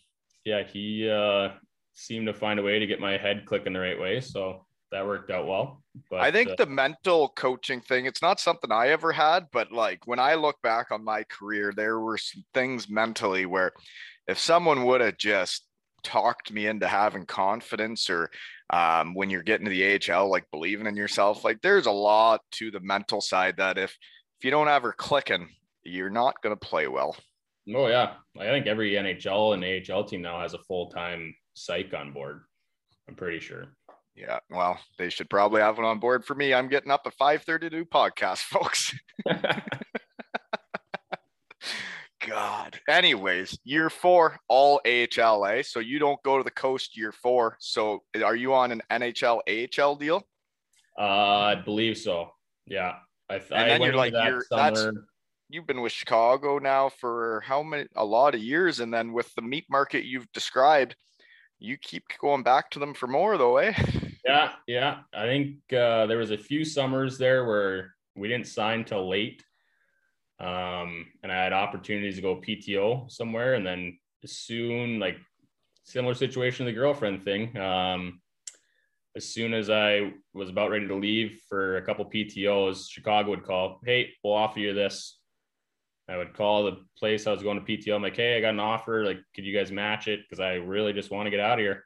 Yeah, 0.43 0.63
he 0.63 1.09
uh, 1.09 1.49
seemed 1.93 2.27
to 2.27 2.33
find 2.33 2.59
a 2.59 2.63
way 2.63 2.79
to 2.79 2.87
get 2.87 2.99
my 2.99 3.17
head 3.17 3.45
clicking 3.45 3.73
the 3.73 3.79
right 3.79 3.99
way, 3.99 4.21
so 4.21 4.65
that 4.91 5.05
worked 5.05 5.31
out 5.31 5.47
well. 5.47 5.83
But 6.09 6.21
I 6.21 6.31
think 6.31 6.49
uh, 6.51 6.55
the 6.57 6.65
mental 6.65 7.29
coaching 7.29 7.81
thing, 7.81 8.05
it's 8.05 8.21
not 8.21 8.39
something 8.39 8.71
I 8.71 8.89
ever 8.89 9.11
had, 9.11 9.47
but 9.51 9.71
like 9.71 10.05
when 10.05 10.19
I 10.19 10.35
look 10.35 10.61
back 10.61 10.91
on 10.91 11.03
my 11.03 11.23
career, 11.23 11.73
there 11.75 11.99
were 11.99 12.17
some 12.17 12.43
things 12.53 12.89
mentally 12.89 13.45
where 13.45 13.71
if 14.27 14.37
someone 14.39 14.85
would 14.85 15.01
have 15.01 15.17
just 15.17 15.64
talked 16.05 16.53
me 16.53 16.67
into 16.67 16.87
having 16.87 17.25
confidence 17.25 18.09
or 18.09 18.29
um, 18.69 19.13
when 19.13 19.29
you're 19.29 19.43
getting 19.43 19.65
to 19.65 19.71
the 19.71 20.13
AHL, 20.13 20.29
like 20.29 20.49
believing 20.51 20.87
in 20.87 20.95
yourself, 20.95 21.43
like 21.43 21.61
there's 21.61 21.87
a 21.87 21.91
lot 21.91 22.41
to 22.51 22.71
the 22.71 22.79
mental 22.79 23.19
side 23.19 23.57
that 23.57 23.77
if 23.77 23.97
if 24.39 24.45
you 24.45 24.51
don't 24.51 24.67
have 24.67 24.83
her 24.83 24.91
clicking, 24.91 25.49
you're 25.83 26.09
not 26.09 26.41
going 26.41 26.55
to 26.55 26.67
play 26.67 26.87
well. 26.87 27.15
oh 27.73 27.87
yeah, 27.87 28.13
I 28.39 28.45
think 28.45 28.67
every 28.67 28.91
NHL 28.91 29.53
and 29.53 29.91
AHL 29.91 30.03
team 30.03 30.21
now 30.21 30.39
has 30.39 30.53
a 30.53 30.59
full 30.59 30.89
time 30.89 31.35
psych 31.53 31.93
on 31.93 32.13
board. 32.13 32.41
I'm 33.07 33.15
pretty 33.15 33.39
sure. 33.39 33.65
Yeah, 34.15 34.39
well, 34.49 34.79
they 34.97 35.09
should 35.09 35.29
probably 35.29 35.61
have 35.61 35.77
one 35.77 35.85
on 35.85 35.99
board 35.99 36.25
for 36.25 36.35
me. 36.35 36.53
I'm 36.53 36.69
getting 36.69 36.91
up 36.91 37.01
at 37.05 37.17
5:30 37.17 37.61
to 37.61 37.69
do 37.69 37.85
podcast, 37.85 38.39
folks. 38.39 38.93
God. 42.25 42.79
Anyways, 42.89 43.57
year 43.63 43.89
four, 43.89 44.37
all 44.47 44.81
AHLA. 44.85 45.65
So 45.65 45.79
you 45.79 45.99
don't 45.99 46.21
go 46.23 46.37
to 46.37 46.43
the 46.43 46.51
coast 46.51 46.97
year 46.97 47.11
four. 47.11 47.57
So 47.59 48.03
are 48.23 48.35
you 48.35 48.53
on 48.53 48.71
an 48.71 48.81
NHL 48.91 49.41
AHL 49.79 49.95
deal? 49.95 50.23
Uh, 50.97 51.01
I 51.01 51.55
believe 51.55 51.97
so. 51.97 52.31
Yeah. 52.65 52.93
I, 53.29 53.39
th- 53.39 53.51
And 53.51 53.59
I 53.59 53.67
then 53.69 53.81
you're 53.81 53.95
like, 53.95 54.13
that 54.13 54.27
you're, 54.27 54.45
that's, 54.49 54.87
you've 55.49 55.67
been 55.67 55.81
with 55.81 55.91
Chicago 55.91 56.59
now 56.59 56.89
for 56.89 57.43
how 57.45 57.63
many? 57.63 57.87
A 57.95 58.05
lot 58.05 58.35
of 58.35 58.41
years, 58.41 58.79
and 58.79 58.93
then 58.93 59.13
with 59.13 59.33
the 59.35 59.41
meat 59.41 59.65
market 59.69 60.05
you've 60.05 60.31
described, 60.31 60.95
you 61.59 61.77
keep 61.77 62.03
going 62.21 62.43
back 62.43 62.69
to 62.71 62.79
them 62.79 62.93
for 62.93 63.07
more, 63.07 63.37
though, 63.37 63.57
eh? 63.57 63.73
Yeah, 64.27 64.53
yeah. 64.65 65.01
I 65.13 65.25
think 65.27 65.57
uh, 65.71 66.07
there 66.07 66.17
was 66.17 66.31
a 66.31 66.37
few 66.37 66.65
summers 66.65 67.19
there 67.19 67.45
where 67.45 67.93
we 68.15 68.27
didn't 68.27 68.47
sign 68.47 68.83
till 68.83 69.07
late, 69.07 69.43
um, 70.39 71.05
and 71.23 71.31
I 71.31 71.43
had 71.43 71.53
opportunities 71.53 72.15
to 72.15 72.21
go 72.21 72.41
PTO 72.41 73.11
somewhere, 73.11 73.53
and 73.53 73.65
then 73.65 73.97
soon 74.25 74.99
like 74.99 75.17
similar 75.83 76.15
situation 76.15 76.65
to 76.65 76.71
the 76.71 76.77
girlfriend 76.77 77.23
thing. 77.23 77.55
Um, 77.57 78.21
as 79.15 79.25
soon 79.25 79.53
as 79.53 79.69
I 79.69 80.13
was 80.33 80.49
about 80.49 80.71
ready 80.71 80.87
to 80.87 80.95
leave 80.95 81.39
for 81.47 81.77
a 81.77 81.81
couple 81.85 82.09
PTOs, 82.09 82.89
Chicago 82.89 83.29
would 83.29 83.45
call, 83.45 83.79
"Hey, 83.85 84.11
we'll 84.23 84.33
offer 84.33 84.59
you 84.59 84.73
this." 84.73 85.19
I 86.07 86.17
would 86.17 86.35
call 86.35 86.65
the 86.65 86.85
place 86.97 87.25
I 87.25 87.31
was 87.31 87.41
going 87.41 87.59
to 87.59 87.65
PTO. 87.65 87.95
I'm 87.95 88.03
like, 88.03 88.15
"Hey, 88.15 88.37
I 88.37 88.41
got 88.41 88.53
an 88.53 88.59
offer. 88.59 89.05
Like, 89.05 89.19
could 89.33 89.45
you 89.45 89.57
guys 89.57 89.71
match 89.71 90.07
it? 90.07 90.21
Because 90.21 90.39
I 90.39 90.55
really 90.55 90.93
just 90.93 91.11
want 91.11 91.27
to 91.27 91.31
get 91.31 91.39
out 91.39 91.59
of 91.59 91.63
here." 91.63 91.85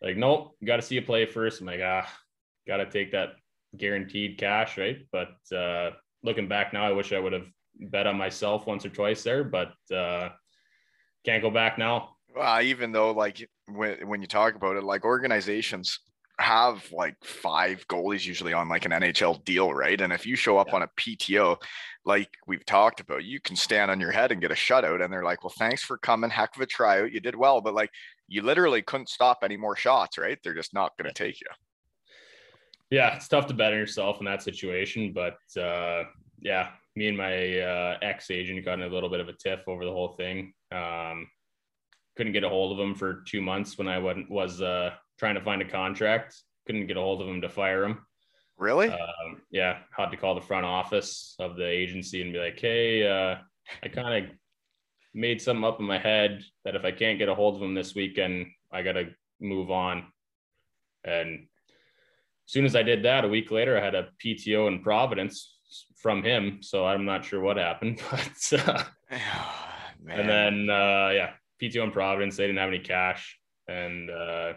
like, 0.00 0.16
nope, 0.16 0.56
got 0.64 0.76
to 0.76 0.82
see 0.82 0.96
a 0.96 1.02
play 1.02 1.26
first. 1.26 1.60
I'm 1.60 1.66
like, 1.66 1.80
ah, 1.82 2.08
got 2.66 2.78
to 2.78 2.86
take 2.86 3.12
that 3.12 3.30
guaranteed 3.76 4.38
cash, 4.38 4.78
right? 4.78 4.98
But 5.10 5.36
uh, 5.54 5.90
looking 6.22 6.48
back 6.48 6.72
now, 6.72 6.84
I 6.84 6.92
wish 6.92 7.12
I 7.12 7.18
would 7.18 7.32
have 7.32 7.48
bet 7.78 8.06
on 8.06 8.16
myself 8.16 8.66
once 8.66 8.84
or 8.84 8.90
twice 8.90 9.22
there, 9.22 9.44
but 9.44 9.72
uh, 9.94 10.30
can't 11.24 11.42
go 11.42 11.50
back 11.50 11.78
now. 11.78 12.16
Well, 12.34 12.62
even 12.62 12.92
though 12.92 13.12
like 13.12 13.48
when 13.66 14.06
when 14.06 14.20
you 14.20 14.26
talk 14.26 14.54
about 14.54 14.76
it, 14.76 14.84
like 14.84 15.04
organizations 15.04 15.98
have 16.40 16.86
like 16.92 17.16
five 17.24 17.84
goalies 17.88 18.24
usually 18.24 18.52
on 18.52 18.68
like 18.68 18.84
an 18.84 18.92
NHL 18.92 19.44
deal, 19.44 19.72
right? 19.74 20.00
And 20.00 20.12
if 20.12 20.24
you 20.24 20.36
show 20.36 20.56
up 20.56 20.68
Yeah. 20.68 20.76
on 20.76 20.82
a 20.82 20.88
PTO, 20.96 21.60
like 22.04 22.28
we've 22.46 22.64
talked 22.64 23.00
about, 23.00 23.24
you 23.24 23.40
can 23.40 23.56
stand 23.56 23.90
on 23.90 23.98
your 23.98 24.12
head 24.12 24.30
and 24.30 24.40
get 24.40 24.52
a 24.52 24.54
shutout. 24.54 25.02
And 25.02 25.12
they're 25.12 25.24
like, 25.24 25.42
well, 25.42 25.52
thanks 25.58 25.82
for 25.82 25.98
coming. 25.98 26.30
Heck 26.30 26.54
of 26.54 26.62
a 26.62 26.66
tryout. 26.66 27.10
You 27.12 27.18
did 27.20 27.34
well, 27.34 27.60
but 27.60 27.74
like 27.74 27.90
you 28.28 28.42
literally 28.42 28.82
couldn't 28.82 29.08
stop 29.08 29.38
any 29.42 29.56
more 29.56 29.74
shots, 29.74 30.16
right? 30.16 30.38
They're 30.44 30.54
just 30.54 30.72
not 30.74 30.96
going 30.96 31.12
to 31.12 31.14
take 31.14 31.40
you. 31.40 31.48
Yeah, 32.90 33.16
it's 33.16 33.28
tough 33.28 33.46
to 33.48 33.54
bet 33.54 33.72
on 33.72 33.78
yourself 33.78 34.18
in 34.20 34.24
that 34.26 34.42
situation, 34.42 35.12
but 35.12 35.38
uh, 35.60 36.04
yeah, 36.40 36.70
me 36.98 37.06
and 37.06 37.16
my 37.16 37.60
uh, 37.60 37.96
ex 38.02 38.28
agent 38.30 38.64
got 38.64 38.74
in 38.74 38.82
a 38.82 38.92
little 38.92 39.08
bit 39.08 39.20
of 39.20 39.28
a 39.28 39.32
tiff 39.32 39.60
over 39.68 39.84
the 39.84 39.92
whole 39.92 40.14
thing. 40.14 40.52
Um, 40.72 41.28
couldn't 42.16 42.32
get 42.32 42.42
a 42.42 42.48
hold 42.48 42.72
of 42.72 42.84
him 42.84 42.96
for 42.96 43.22
two 43.28 43.40
months 43.40 43.78
when 43.78 43.86
I 43.86 43.98
went, 44.00 44.28
was 44.28 44.60
uh, 44.60 44.90
trying 45.16 45.36
to 45.36 45.40
find 45.40 45.62
a 45.62 45.68
contract. 45.68 46.34
Couldn't 46.66 46.88
get 46.88 46.96
a 46.96 47.00
hold 47.00 47.22
of 47.22 47.28
him 47.28 47.40
to 47.42 47.48
fire 47.48 47.84
him. 47.84 48.00
Really? 48.56 48.88
Um, 48.88 49.42
yeah, 49.52 49.78
had 49.96 50.10
to 50.10 50.16
call 50.16 50.34
the 50.34 50.40
front 50.40 50.66
office 50.66 51.36
of 51.38 51.56
the 51.56 51.66
agency 51.66 52.20
and 52.20 52.32
be 52.32 52.40
like, 52.40 52.58
"Hey, 52.58 53.06
uh, 53.06 53.36
I 53.84 53.88
kind 53.88 54.24
of 54.24 54.30
made 55.14 55.40
something 55.40 55.64
up 55.64 55.78
in 55.78 55.86
my 55.86 55.98
head 55.98 56.42
that 56.64 56.74
if 56.74 56.84
I 56.84 56.90
can't 56.90 57.20
get 57.20 57.28
a 57.28 57.34
hold 57.36 57.54
of 57.54 57.62
him 57.62 57.74
this 57.74 57.94
weekend, 57.94 58.48
I 58.72 58.82
got 58.82 58.94
to 58.94 59.10
move 59.40 59.70
on." 59.70 60.06
And 61.04 61.46
as 62.46 62.52
soon 62.52 62.64
as 62.64 62.74
I 62.74 62.82
did 62.82 63.04
that, 63.04 63.24
a 63.24 63.28
week 63.28 63.52
later, 63.52 63.78
I 63.78 63.84
had 63.84 63.94
a 63.94 64.08
PTO 64.20 64.66
in 64.66 64.82
Providence 64.82 65.57
from 65.98 66.22
him. 66.22 66.58
So 66.62 66.86
I'm 66.86 67.04
not 67.04 67.24
sure 67.24 67.40
what 67.40 67.56
happened, 67.56 68.00
but 68.10 68.60
uh, 68.66 68.84
Man. 70.02 70.20
and 70.20 70.28
then 70.28 70.70
uh, 70.70 71.10
yeah, 71.10 71.30
PTO 71.60 71.84
in 71.84 71.90
Providence. 71.90 72.36
They 72.36 72.46
didn't 72.46 72.58
have 72.58 72.68
any 72.68 72.78
cash 72.78 73.38
and 73.66 74.10
uh, 74.10 74.52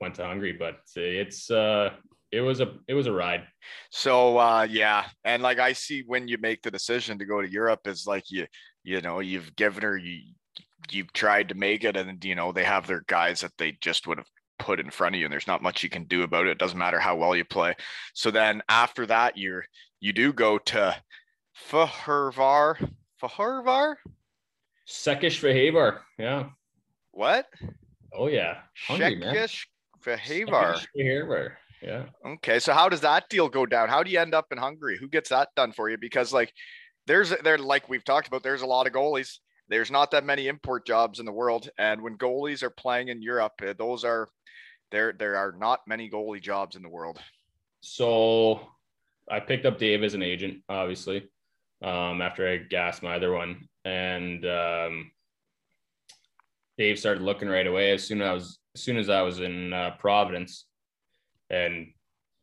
went 0.00 0.14
to 0.16 0.24
Hungary, 0.24 0.52
but 0.52 0.80
it's 0.96 1.50
uh, 1.50 1.90
it 2.30 2.40
was 2.40 2.60
a 2.60 2.74
it 2.86 2.94
was 2.94 3.06
a 3.06 3.12
ride. 3.12 3.46
So 3.90 4.38
uh 4.38 4.66
yeah, 4.68 5.06
and 5.24 5.42
like 5.42 5.58
I 5.58 5.72
see 5.72 6.02
when 6.06 6.28
you 6.28 6.38
make 6.38 6.62
the 6.62 6.70
decision 6.70 7.18
to 7.18 7.24
go 7.24 7.40
to 7.40 7.50
Europe 7.50 7.86
is 7.86 8.06
like 8.06 8.30
you 8.30 8.46
you 8.84 9.00
know, 9.00 9.20
you've 9.20 9.54
given 9.56 9.82
her 9.82 9.96
you 9.96 10.20
you've 10.90 11.12
tried 11.12 11.48
to 11.50 11.54
make 11.54 11.84
it 11.84 11.96
and 11.96 12.22
you 12.24 12.34
know, 12.34 12.52
they 12.52 12.64
have 12.64 12.86
their 12.86 13.04
guys 13.06 13.40
that 13.40 13.52
they 13.58 13.76
just 13.80 14.06
would 14.06 14.18
have 14.18 14.28
put 14.58 14.80
in 14.80 14.90
front 14.90 15.14
of 15.14 15.20
you 15.20 15.26
and 15.26 15.32
there's 15.32 15.46
not 15.46 15.62
much 15.62 15.82
you 15.82 15.90
can 15.90 16.04
do 16.04 16.22
about 16.22 16.46
it. 16.46 16.50
It 16.50 16.58
doesn't 16.58 16.78
matter 16.78 16.98
how 16.98 17.16
well 17.16 17.36
you 17.36 17.44
play. 17.44 17.74
So 18.14 18.30
then 18.30 18.62
after 18.68 19.06
that 19.06 19.36
you're 19.36 19.64
you 20.00 20.12
do 20.12 20.32
go 20.32 20.58
to 20.58 20.96
Fahurvar. 21.70 22.92
Fahurvar? 23.22 23.96
Sekish 24.88 25.40
Fahavar. 25.40 26.00
Yeah. 26.18 26.50
What? 27.10 27.46
Oh 28.12 28.28
yeah. 28.28 28.58
Hungry. 28.86 29.20
Shekish 29.20 29.66
Fahavar. 30.04 30.86
Fahavar. 30.96 31.50
Yeah. 31.82 32.06
Okay, 32.26 32.58
so 32.58 32.72
how 32.72 32.88
does 32.88 33.00
that 33.02 33.28
deal 33.28 33.48
go 33.48 33.64
down? 33.64 33.88
How 33.88 34.02
do 34.02 34.10
you 34.10 34.18
end 34.18 34.34
up 34.34 34.46
in 34.50 34.58
Hungary? 34.58 34.98
Who 34.98 35.08
gets 35.08 35.30
that 35.30 35.48
done 35.54 35.72
for 35.72 35.88
you? 35.88 35.96
Because 35.96 36.32
like 36.32 36.52
there's 37.06 37.30
there 37.44 37.58
like 37.58 37.88
we've 37.88 38.04
talked 38.04 38.26
about, 38.28 38.42
there's 38.42 38.62
a 38.62 38.66
lot 38.66 38.86
of 38.86 38.92
goalies. 38.92 39.38
There's 39.68 39.90
not 39.90 40.10
that 40.12 40.24
many 40.24 40.48
import 40.48 40.86
jobs 40.86 41.20
in 41.20 41.26
the 41.26 41.32
world, 41.32 41.68
and 41.78 42.00
when 42.02 42.16
goalies 42.16 42.62
are 42.62 42.70
playing 42.70 43.08
in 43.08 43.20
Europe, 43.20 43.52
eh, 43.62 43.74
those 43.76 44.02
are 44.02 44.28
there. 44.90 45.12
There 45.18 45.36
are 45.36 45.52
not 45.58 45.80
many 45.86 46.08
goalie 46.08 46.40
jobs 46.40 46.74
in 46.74 46.82
the 46.82 46.88
world. 46.88 47.18
So 47.80 48.66
I 49.30 49.40
picked 49.40 49.66
up 49.66 49.78
Dave 49.78 50.02
as 50.02 50.14
an 50.14 50.22
agent, 50.22 50.62
obviously, 50.68 51.28
um, 51.82 52.22
after 52.22 52.48
I 52.48 52.58
gassed 52.58 53.02
my 53.02 53.16
other 53.16 53.32
one, 53.32 53.68
and 53.84 54.44
um, 54.46 55.10
Dave 56.76 56.98
started 56.98 57.22
looking 57.22 57.48
right 57.48 57.66
away 57.66 57.92
as 57.92 58.04
soon 58.04 58.22
as 58.22 58.28
I 58.28 58.32
was 58.32 58.58
as 58.74 58.82
soon 58.82 58.96
as 58.96 59.08
I 59.08 59.22
was 59.22 59.40
in 59.40 59.72
uh, 59.72 59.90
Providence, 59.98 60.66
and 61.50 61.88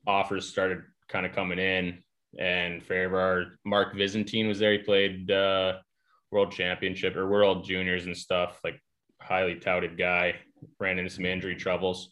offers 0.06 0.50
started 0.50 0.84
kind 1.08 1.26
of 1.26 1.34
coming 1.34 1.60
in. 1.60 2.04
And 2.38 2.86
Fehervar, 2.86 3.52
Mark 3.64 3.96
Visentin 3.96 4.48
was 4.48 4.60
there. 4.60 4.74
He 4.74 4.80
played 4.80 5.32
uh, 5.32 5.78
World 6.32 6.52
Championship 6.52 7.16
or 7.16 7.30
World 7.30 7.66
Juniors 7.66 8.06
and 8.06 8.18
stuff. 8.18 8.60
Like 8.64 8.80
highly 9.22 9.56
touted 9.56 9.98
guy. 9.98 10.36
Ran 10.80 11.00
into 11.00 11.12
some 11.12 11.26
injury 11.26 11.56
troubles, 11.56 12.12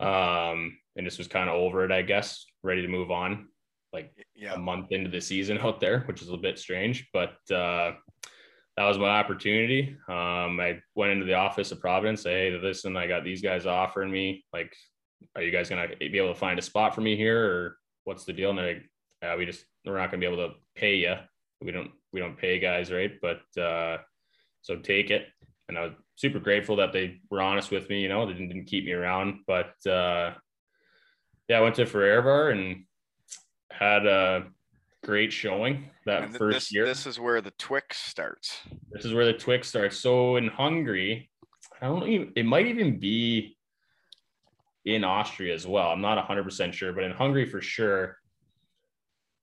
um, 0.00 0.76
and 0.96 1.06
this 1.06 1.18
was 1.18 1.28
kind 1.28 1.48
of 1.48 1.54
over 1.54 1.84
it, 1.84 1.92
I 1.92 2.02
guess. 2.02 2.44
Ready 2.62 2.82
to 2.82 2.88
move 2.88 3.10
on. 3.10 3.48
Like 3.92 4.12
Yeah. 4.34 4.54
a 4.54 4.58
month 4.58 4.92
into 4.92 5.10
the 5.10 5.20
season 5.20 5.58
out 5.58 5.80
there, 5.80 6.00
which 6.00 6.22
is 6.22 6.30
a 6.30 6.36
bit 6.36 6.58
strange, 6.58 7.08
but 7.12 7.36
uh, 7.50 7.92
that 8.76 8.84
was 8.86 8.98
my 8.98 9.08
opportunity. 9.20 9.96
Um, 10.08 10.58
I 10.60 10.80
went 10.94 11.12
into 11.12 11.26
the 11.26 11.34
office 11.34 11.72
of 11.72 11.80
Providence, 11.80 12.22
say, 12.22 12.50
hey, 12.50 12.58
listen, 12.58 12.96
I 12.96 13.06
got 13.06 13.22
these 13.22 13.42
guys 13.42 13.66
offering 13.66 14.10
me. 14.10 14.44
Like, 14.52 14.74
are 15.36 15.42
you 15.42 15.50
guys 15.50 15.68
gonna 15.68 15.88
be 15.98 16.16
able 16.18 16.32
to 16.32 16.38
find 16.38 16.58
a 16.58 16.62
spot 16.62 16.94
for 16.94 17.02
me 17.02 17.16
here, 17.16 17.44
or 17.44 17.76
what's 18.04 18.24
the 18.24 18.32
deal? 18.32 18.50
And 18.50 18.58
they're 18.58 18.74
like, 18.74 18.90
yeah, 19.22 19.36
we 19.36 19.44
just 19.44 19.64
we're 19.84 19.98
not 19.98 20.10
gonna 20.10 20.20
be 20.20 20.26
able 20.26 20.48
to 20.48 20.54
pay 20.74 20.96
you. 20.96 21.14
We 21.60 21.70
don't 21.70 21.90
we 22.12 22.20
don't 22.20 22.36
pay 22.36 22.58
guys, 22.58 22.90
right? 22.90 23.12
But 23.20 23.42
uh, 23.60 23.98
so 24.62 24.76
take 24.76 25.10
it. 25.10 25.26
And 25.68 25.78
I 25.78 25.82
was 25.84 25.92
super 26.16 26.40
grateful 26.40 26.76
that 26.76 26.92
they 26.92 27.20
were 27.30 27.40
honest 27.42 27.70
with 27.70 27.88
me. 27.88 28.00
You 28.00 28.08
know, 28.08 28.26
they 28.26 28.32
didn't, 28.32 28.48
didn't 28.48 28.66
keep 28.66 28.84
me 28.84 28.92
around, 28.92 29.40
but 29.46 29.74
uh, 29.86 30.32
yeah, 31.48 31.58
I 31.58 31.60
went 31.60 31.74
to 31.76 31.84
Fehervar 31.84 32.52
and 32.52 32.84
had 33.82 34.06
a 34.06 34.44
great 35.04 35.32
showing 35.32 35.90
that 36.06 36.22
And 36.24 36.36
first 36.36 36.54
this, 36.54 36.72
year. 36.72 36.86
this 36.86 37.06
is 37.06 37.18
where 37.18 37.40
the 37.40 37.50
Twix 37.52 37.98
starts. 37.98 38.58
This 38.90 39.04
is 39.04 39.12
where 39.12 39.26
the 39.26 39.32
Twix 39.32 39.68
starts. 39.68 39.98
So 39.98 40.36
in 40.36 40.48
Hungary, 40.48 41.30
I 41.80 41.86
don't 41.86 42.08
even, 42.08 42.32
it 42.36 42.46
might 42.46 42.66
even 42.66 42.98
be 42.98 43.56
in 44.84 45.04
Austria 45.04 45.54
as 45.54 45.66
well. 45.66 45.88
I'm 45.88 46.00
not 46.00 46.26
100% 46.28 46.72
sure, 46.72 46.92
but 46.92 47.04
in 47.04 47.12
Hungary 47.12 47.46
for 47.46 47.60
sure, 47.60 48.18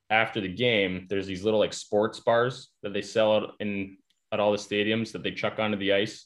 after 0.10 0.42
the 0.42 0.48
game, 0.54 1.06
there's 1.10 1.28
these 1.28 1.44
little 1.44 1.60
like 1.60 1.74
sports 1.74 2.20
bars 2.20 2.70
that 2.82 2.94
they 2.94 3.02
sell 3.02 3.36
out 3.36 3.52
in 3.60 3.98
at 4.32 4.40
all 4.40 4.52
the 4.52 4.58
stadiums 4.58 5.12
that 5.12 5.24
they 5.24 5.32
chuck 5.32 5.60
onto 5.60 5.78
the 5.78 5.94
ice. 5.94 6.26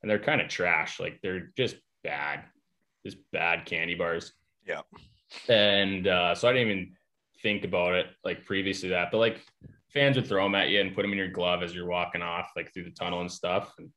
And 0.00 0.10
they're 0.10 0.18
kind 0.18 0.40
of 0.40 0.48
trash. 0.48 0.98
Like 0.98 1.20
they're 1.22 1.52
just 1.56 1.76
bad, 2.02 2.44
just 3.06 3.18
bad 3.32 3.64
candy 3.66 3.94
bars. 3.94 4.32
Yeah. 4.66 4.80
And 5.48 6.06
uh, 6.08 6.34
so 6.34 6.48
I 6.48 6.52
didn't 6.52 6.68
even 6.68 6.92
think 7.42 7.64
about 7.64 7.94
it 7.94 8.06
like 8.24 8.44
previously 8.46 8.90
that, 8.90 9.10
but 9.10 9.18
like 9.18 9.40
fans 9.92 10.16
would 10.16 10.26
throw 10.26 10.44
them 10.44 10.54
at 10.54 10.68
you 10.68 10.80
and 10.80 10.94
put 10.94 11.02
them 11.02 11.12
in 11.12 11.18
your 11.18 11.28
glove 11.28 11.62
as 11.62 11.74
you're 11.74 11.86
walking 11.86 12.22
off, 12.22 12.50
like 12.56 12.72
through 12.72 12.84
the 12.84 12.90
tunnel 12.90 13.20
and 13.20 13.30
stuff. 13.30 13.72
And 13.78 13.90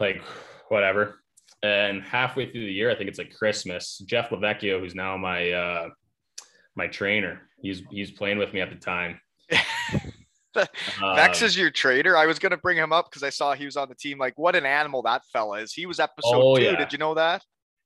like 0.00 0.22
whatever. 0.68 1.20
And 1.62 2.02
halfway 2.02 2.50
through 2.50 2.66
the 2.66 2.72
year, 2.72 2.90
I 2.90 2.94
think 2.94 3.08
it's 3.08 3.18
like 3.18 3.34
Christmas. 3.34 3.98
Jeff 4.06 4.30
LoVecchio, 4.30 4.80
who's 4.80 4.94
now 4.94 5.16
my 5.16 5.50
uh, 5.52 5.88
my 6.76 6.86
trainer, 6.86 7.48
he's 7.62 7.82
he's 7.90 8.10
playing 8.10 8.38
with 8.38 8.52
me 8.52 8.60
at 8.60 8.70
the 8.70 8.76
time. 8.76 9.18
Vex 11.00 11.42
is 11.42 11.56
your 11.56 11.70
trader. 11.70 12.16
I 12.16 12.26
was 12.26 12.38
gonna 12.38 12.56
bring 12.56 12.76
him 12.76 12.92
up 12.92 13.10
because 13.10 13.22
I 13.22 13.30
saw 13.30 13.54
he 13.54 13.64
was 13.64 13.76
on 13.76 13.88
the 13.88 13.94
team. 13.94 14.18
Like, 14.18 14.38
what 14.38 14.54
an 14.54 14.66
animal 14.66 15.02
that 15.02 15.22
fella 15.32 15.58
is. 15.60 15.72
He 15.72 15.86
was 15.86 15.98
episode 16.00 16.30
Oh, 16.34 16.56
two. 16.56 16.62
yeah. 16.64 16.76
Did 16.76 16.92
you 16.92 16.98
know 16.98 17.14
that? 17.14 17.42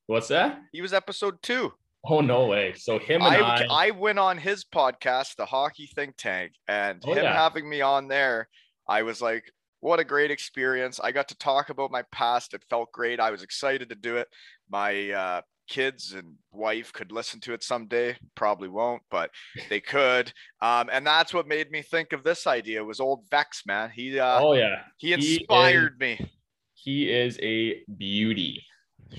what's 0.06 0.28
that? 0.28 0.60
He 0.72 0.80
was 0.80 0.92
episode 0.94 1.40
two. 1.42 1.72
Oh 2.10 2.20
no 2.20 2.46
way! 2.46 2.72
So 2.76 2.98
him 2.98 3.20
and 3.22 3.34
I, 3.36 3.64
I, 3.64 3.86
I 3.88 3.90
went 3.90 4.18
on 4.18 4.38
his 4.38 4.64
podcast, 4.64 5.36
the 5.36 5.44
Hockey 5.46 5.90
Think 5.94 6.16
Tank, 6.16 6.52
and 6.66 7.02
Oh, 7.06 7.12
him 7.12 7.24
yeah. 7.24 7.34
having 7.34 7.68
me 7.68 7.80
on 7.82 8.08
there, 8.08 8.48
I 8.88 9.02
was 9.02 9.20
like, 9.20 9.44
what 9.80 10.00
a 10.00 10.04
great 10.04 10.30
experience. 10.30 10.98
I 11.02 11.12
got 11.12 11.28
to 11.28 11.36
talk 11.38 11.68
about 11.70 11.90
my 11.90 12.02
past. 12.10 12.54
It 12.54 12.64
felt 12.70 12.90
great. 12.92 13.20
I 13.20 13.30
was 13.30 13.42
excited 13.42 13.88
to 13.90 13.94
do 13.94 14.16
it. 14.16 14.26
My 14.70 15.10
uh, 15.10 15.40
kids 15.68 16.14
and 16.14 16.36
wife 16.50 16.92
could 16.94 17.12
listen 17.12 17.40
to 17.40 17.52
it 17.52 17.62
someday. 17.62 18.16
Probably 18.34 18.68
won't, 18.68 19.02
but 19.10 19.30
they 19.68 19.80
could. 19.80 20.32
Um, 20.62 20.88
and 20.90 21.06
that's 21.06 21.34
what 21.34 21.46
made 21.46 21.70
me 21.70 21.82
think 21.82 22.12
of 22.14 22.24
this 22.24 22.46
idea 22.46 22.82
was 22.82 23.00
old 23.00 23.26
Vex, 23.30 23.64
man. 23.66 23.90
He 23.94 24.18
uh, 24.18 24.40
oh 24.40 24.54
yeah, 24.54 24.76
he 24.96 25.12
is- 25.12 25.36
inspired 25.38 26.00
me. 26.00 26.30
he 26.74 27.10
is 27.10 27.38
a 27.42 27.82
beauty. 27.98 28.64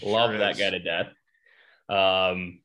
Love 0.02 0.32
Sure 0.32 0.40
that 0.40 0.52
is. 0.54 0.58
guy 0.58 0.70
to 0.72 0.80
death. 0.80 1.08
Um, 1.88 2.62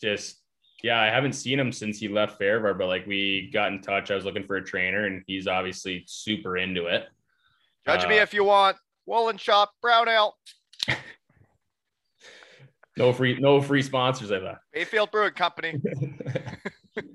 just 0.00 0.40
yeah, 0.82 1.00
I 1.00 1.06
haven't 1.06 1.32
seen 1.32 1.58
him 1.58 1.72
since 1.72 1.98
he 1.98 2.08
left 2.08 2.40
Fehervar, 2.40 2.78
but 2.78 2.86
like 2.86 3.06
we 3.06 3.50
got 3.52 3.72
in 3.72 3.80
touch. 3.80 4.10
I 4.10 4.14
was 4.14 4.24
looking 4.24 4.44
for 4.44 4.56
a 4.56 4.64
trainer, 4.64 5.06
and 5.06 5.24
he's 5.26 5.46
obviously 5.48 6.04
super 6.06 6.56
into 6.56 6.86
it. 6.86 7.08
Judge 7.86 8.06
me 8.08 8.18
Uh, 8.18 8.22
if 8.22 8.32
you 8.32 8.44
want. 8.44 8.76
Woolen 9.06 9.38
Shop, 9.38 9.72
Brown 9.80 10.06
Ale, 10.06 10.36
No 12.96 13.12
free, 13.12 13.38
no 13.38 13.60
free 13.60 13.82
sponsors. 13.82 14.30
I 14.30 14.38
thought. 14.40 14.58
Bayfield 14.72 15.10
Brewing 15.10 15.32
Company. 15.32 15.80
um, 16.96 17.06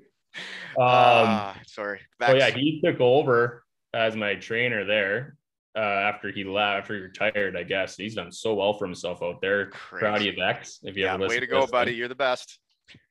Ah, 0.79 1.57
sorry. 1.67 1.99
so 2.25 2.34
yeah, 2.34 2.49
he 2.49 2.81
took 2.84 2.99
over 2.99 3.63
as 3.93 4.15
my 4.15 4.34
trainer 4.36 4.86
there 4.86 5.38
uh, 5.77 5.79
after 5.81 6.31
he 6.31 6.43
left, 6.43 6.79
after 6.81 6.95
he 6.95 7.01
retired. 7.01 7.55
I 7.55 7.63
guess 7.63 7.95
he's 7.95 8.15
done 8.15 8.31
so 8.31 8.55
well 8.55 8.73
for 8.73 8.86
himself 8.86 9.21
out 9.21 9.39
there. 9.39 9.67
Proud 9.69 10.17
of 10.17 10.23
you, 10.23 10.34
Vex. 10.34 10.79
If 10.84 10.97
you 10.97 11.03
Yeah, 11.03 11.13
ever 11.13 11.27
way 11.27 11.39
to 11.39 11.47
go, 11.47 11.67
buddy. 11.67 11.93
You're 11.93 12.07
the 12.07 12.15
best. 12.15 12.59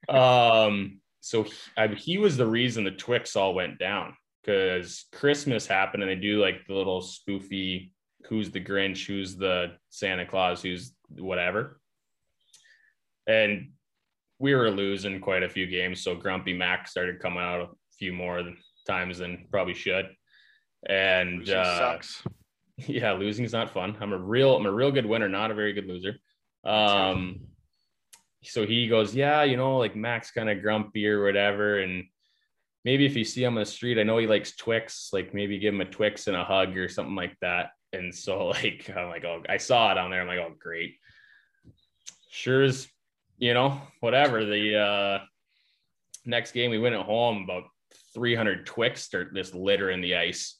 Um, 0.08 1.00
so 1.20 1.44
he, 1.44 1.52
I, 1.76 1.88
he 1.88 2.18
was 2.18 2.36
the 2.36 2.46
reason 2.46 2.84
the 2.84 2.90
Twix 2.90 3.36
all 3.36 3.54
went 3.54 3.78
down 3.78 4.14
because 4.42 5.06
Christmas 5.12 5.66
happened 5.66 6.02
and 6.02 6.10
they 6.10 6.16
do 6.16 6.40
like 6.40 6.66
the 6.66 6.74
little 6.74 7.00
spoofy 7.00 7.90
who's 8.26 8.50
the 8.50 8.60
Grinch, 8.62 9.06
who's 9.06 9.36
the 9.36 9.72
Santa 9.90 10.26
Claus, 10.26 10.62
who's 10.62 10.92
whatever. 11.16 11.80
And 13.26 13.72
we 14.38 14.54
were 14.54 14.70
losing 14.70 15.20
quite 15.20 15.44
a 15.44 15.48
few 15.48 15.66
games. 15.66 16.02
So 16.02 16.16
Grumpy 16.16 16.52
Mac 16.52 16.88
started 16.88 17.20
coming 17.20 17.42
out 17.42 17.60
a 17.60 17.68
few 17.98 18.12
more 18.12 18.42
times 18.86 19.18
than 19.18 19.46
probably 19.50 19.74
should. 19.74 20.06
And 20.88 21.40
Losing 21.40 21.56
uh, 21.56 21.78
sucks. 21.78 22.22
yeah, 22.76 23.12
losing 23.12 23.44
is 23.44 23.52
not 23.52 23.70
fun. 23.70 23.96
I'm 24.00 24.12
a 24.12 24.18
real, 24.18 24.56
I'm 24.56 24.66
a 24.66 24.72
real 24.72 24.90
good 24.90 25.06
winner, 25.06 25.28
not 25.28 25.52
a 25.52 25.54
very 25.54 25.72
good 25.72 25.86
loser. 25.86 26.16
Um, 26.64 27.40
so 28.42 28.66
he 28.66 28.88
goes, 28.88 29.14
yeah, 29.14 29.42
you 29.44 29.56
know, 29.56 29.78
like 29.78 29.96
Max 29.96 30.30
kind 30.30 30.50
of 30.50 30.62
grumpy 30.62 31.06
or 31.06 31.24
whatever, 31.24 31.78
and 31.78 32.04
maybe 32.84 33.06
if 33.06 33.16
you 33.16 33.24
see 33.24 33.44
him 33.44 33.54
on 33.56 33.60
the 33.60 33.66
street, 33.66 33.98
I 33.98 34.02
know 34.02 34.18
he 34.18 34.26
likes 34.26 34.56
Twix, 34.56 35.10
like 35.12 35.34
maybe 35.34 35.58
give 35.58 35.74
him 35.74 35.80
a 35.80 35.86
Twix 35.86 36.26
and 36.26 36.36
a 36.36 36.44
hug 36.44 36.76
or 36.76 36.88
something 36.88 37.14
like 37.14 37.36
that. 37.40 37.70
And 37.92 38.14
so 38.14 38.46
like 38.48 38.90
I'm 38.94 39.08
like, 39.08 39.24
oh, 39.24 39.42
I 39.48 39.56
saw 39.56 39.90
it 39.92 39.98
on 39.98 40.10
there. 40.10 40.20
I'm 40.20 40.26
like, 40.26 40.38
oh, 40.38 40.54
great. 40.58 40.96
Sure 42.30 42.62
as 42.62 42.88
you 43.38 43.54
know, 43.54 43.80
whatever. 44.00 44.44
The 44.44 44.78
uh 44.78 45.18
next 46.24 46.52
game 46.52 46.70
we 46.70 46.78
went 46.78 46.94
at 46.94 47.04
home 47.04 47.42
about 47.44 47.64
300 48.14 48.66
Twix 48.66 49.02
start 49.02 49.30
this 49.32 49.54
litter 49.54 49.90
in 49.90 50.00
the 50.00 50.16
ice. 50.16 50.58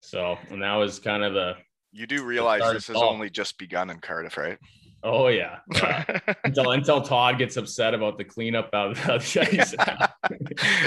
So, 0.00 0.38
and 0.50 0.62
that 0.62 0.74
was 0.74 0.98
kind 0.98 1.24
of 1.24 1.34
the 1.34 1.54
You 1.92 2.06
do 2.06 2.24
realize 2.24 2.62
this 2.72 2.88
has 2.88 2.96
only 2.96 3.30
just 3.30 3.58
begun 3.58 3.90
in 3.90 3.98
Cardiff, 3.98 4.36
right? 4.36 4.58
Oh 5.02 5.28
yeah, 5.28 5.58
yeah. 5.74 6.04
until 6.44 6.70
until 6.72 7.00
Todd 7.00 7.38
gets 7.38 7.56
upset 7.56 7.94
about 7.94 8.18
the 8.18 8.24
cleanup 8.24 8.70
out 8.72 8.90
of 9.08 9.22
the 9.32 9.40
ice. 9.40 9.74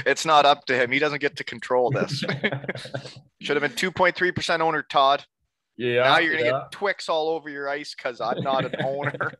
it's 0.06 0.26
not 0.26 0.46
up 0.46 0.66
to 0.66 0.82
him. 0.82 0.92
He 0.92 1.00
doesn't 1.00 1.22
get 1.22 1.38
to 1.38 1.44
control 1.44 1.92
this. 1.92 2.20
Should 3.42 3.62
have 3.62 3.62
been 3.62 3.92
2.3% 3.92 4.60
owner, 4.60 4.84
Todd. 4.84 5.24
yeah, 5.78 6.04
now 6.04 6.20
you're 6.20 6.34
gonna 6.34 6.46
yeah. 6.46 6.52
get 6.52 6.72
Twix 6.72 7.10
all 7.10 7.30
over 7.30 7.50
your 7.50 7.70
ice 7.70 7.96
because 7.96 8.22
I'm 8.22 8.42
not 8.42 8.66
an 8.66 8.76
owner. 8.84 9.34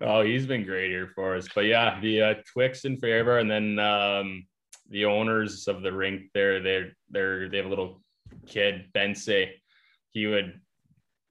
oh, 0.00 0.22
he's 0.22 0.46
been 0.46 0.64
great 0.64 0.90
here 0.90 1.10
for 1.14 1.36
us. 1.36 1.48
But 1.54 1.66
yeah, 1.66 1.98
the 2.00 2.22
uh, 2.22 2.34
Twix 2.52 2.84
in 2.84 2.98
favor, 2.98 3.38
and 3.38 3.50
then 3.50 3.78
um, 3.78 4.46
the 4.88 5.06
owners 5.06 5.66
of 5.68 5.82
the 5.82 5.92
rink 5.92 6.30
there, 6.34 6.60
they're 6.60 6.92
they're 7.10 7.48
they 7.48 7.56
have 7.56 7.66
a 7.66 7.70
little 7.70 8.00
kid, 8.46 8.86
Bense. 8.94 9.48
He 10.10 10.26
would 10.26 10.60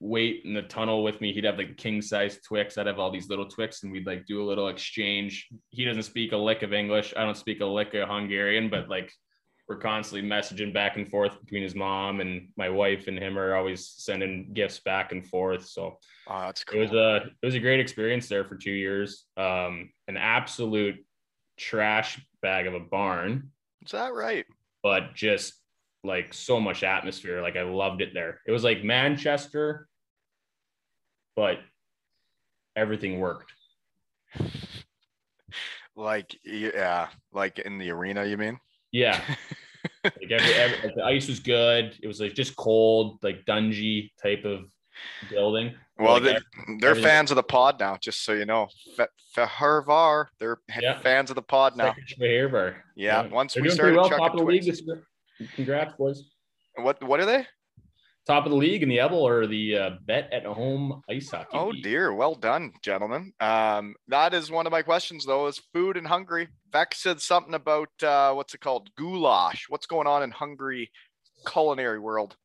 wait 0.03 0.41
in 0.45 0.53
the 0.55 0.63
tunnel 0.63 1.03
with 1.03 1.21
me. 1.21 1.31
He'd 1.31 1.43
have 1.43 1.57
like 1.59 1.77
king 1.77 2.01
size 2.01 2.39
Twix. 2.45 2.77
I'd 2.77 2.87
have 2.87 2.97
all 2.99 3.11
these 3.11 3.29
little 3.29 3.45
Twix, 3.47 3.83
and 3.83 3.91
we'd 3.91 4.07
like 4.07 4.25
do 4.25 4.41
a 4.41 4.47
little 4.47 4.67
exchange. 4.67 5.47
He 5.69 5.85
doesn't 5.85 6.03
speak 6.03 6.31
a 6.31 6.37
lick 6.37 6.63
of 6.63 6.73
English. 6.73 7.13
I 7.15 7.23
don't 7.23 7.37
speak 7.37 7.61
a 7.61 7.65
lick 7.65 7.93
of 7.93 8.09
Hungarian, 8.09 8.69
but 8.69 8.89
like 8.89 9.11
we're 9.69 9.77
constantly 9.77 10.27
messaging 10.27 10.73
back 10.73 10.97
and 10.97 11.07
forth 11.09 11.39
between 11.39 11.63
his 11.63 11.75
mom 11.75 12.19
and 12.19 12.49
my 12.57 12.67
wife 12.67 13.07
and 13.07 13.17
him 13.17 13.37
are 13.37 13.55
always 13.55 13.87
sending 13.87 14.49
gifts 14.53 14.79
back 14.79 15.11
and 15.13 15.25
forth. 15.25 15.65
So 15.67 15.97
Oh, 16.27 16.39
that's 16.41 16.65
it 16.73 16.77
was 16.79 16.91
a 16.91 17.17
it 17.41 17.45
was 17.45 17.55
a 17.55 17.59
great 17.59 17.79
experience 17.79 18.27
there 18.27 18.43
for 18.43 18.55
two 18.57 18.71
years. 18.71 19.25
Um, 19.37 19.91
an 20.07 20.17
absolute 20.17 20.95
trash 21.57 22.19
bag 22.41 22.65
of 22.67 22.73
a 22.73 22.79
barn, 22.79 23.51
Is 23.85 23.91
that 23.91 24.13
right? 24.13 24.45
but 24.83 25.13
just 25.13 25.53
like 26.03 26.33
so 26.33 26.59
much 26.59 26.81
atmosphere. 26.83 27.41
Like 27.43 27.55
I 27.55 27.61
loved 27.61 28.01
it 28.01 28.13
there. 28.15 28.41
It 28.47 28.51
was 28.51 28.63
like 28.63 28.83
Manchester, 28.83 29.87
but 31.41 31.57
everything 32.75 33.19
worked. 33.19 33.51
Like, 35.95 36.37
yeah, 36.45 37.07
like 37.33 37.57
in 37.57 37.79
the 37.79 37.89
arena, 37.89 38.25
you 38.25 38.37
mean? 38.37 38.59
Yeah. 38.91 39.19
like 40.03 40.29
every, 40.29 40.53
every 40.53 40.77
like 40.87 40.95
the 40.95 41.03
ice 41.03 41.27
was 41.27 41.39
good. 41.39 41.97
It 42.03 42.05
was 42.05 42.21
like 42.21 42.35
just 42.35 42.55
cold, 42.55 43.17
like 43.23 43.43
dungy 43.45 44.11
type 44.21 44.45
of 44.45 44.65
building. 45.31 45.73
Well, 45.97 46.13
Like, 46.13 46.23
they, 46.23 46.37
they're 46.79 46.91
everything- 46.91 47.09
fans 47.09 47.31
of 47.31 47.37
the 47.37 47.43
pod 47.43 47.79
now, 47.79 47.97
just 47.99 48.23
so 48.23 48.33
you 48.33 48.45
know. 48.45 48.67
Fehervar, 49.35 50.27
they're 50.39 50.59
Yeah. 50.79 50.99
fans 50.99 51.31
of 51.31 51.35
the 51.35 51.41
pod 51.41 51.75
now. 51.75 51.95
Schwager 52.07 52.51
bar. 52.51 52.83
Yeah, 52.95 53.25
once 53.29 53.55
They're 53.55 53.63
we 53.63 53.71
started 53.71 53.95
well, 53.95 54.09
chucking 54.09 54.27
top 54.27 54.37
the 54.37 54.43
league 54.43 54.63
this 54.65 54.83
year. 54.85 55.01
Congrats, 55.55 55.93
boys. 55.97 56.23
What 56.75 57.03
what 57.03 57.19
are 57.19 57.25
they? 57.25 57.47
Top 58.27 58.45
of 58.45 58.51
the 58.51 58.57
league 58.57 58.83
in 58.83 58.89
the 58.89 58.97
EBEL 58.97 59.13
or 59.13 59.47
the 59.47 59.75
uh, 59.77 59.89
bet 60.05 60.31
at 60.31 60.45
home 60.45 61.01
ice 61.09 61.31
hockey. 61.31 61.49
Oh 61.53 61.69
league. 61.69 61.83
dear, 61.83 62.13
well 62.13 62.35
done, 62.35 62.71
gentlemen. 62.83 63.33
Um, 63.39 63.95
that 64.09 64.33
is 64.35 64.51
one 64.51 64.67
of 64.67 64.71
my 64.71 64.83
questions 64.83 65.25
though, 65.25 65.47
is 65.47 65.59
food 65.73 65.97
in 65.97 66.05
Hungary. 66.05 66.47
Vex 66.71 67.01
said 67.01 67.19
something 67.19 67.55
about 67.55 67.89
uh, 68.03 68.31
what's 68.33 68.53
it 68.53 68.61
called? 68.61 68.89
Goulash. 68.95 69.65
What's 69.69 69.87
going 69.87 70.05
on 70.07 70.21
in 70.21 70.29
Hungary 70.31 70.91
culinary 71.47 71.99
world? 71.99 72.35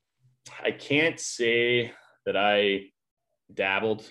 I 0.64 0.70
can't 0.70 1.20
say 1.20 1.92
that 2.24 2.36
I 2.36 2.86
dabbled 3.52 4.10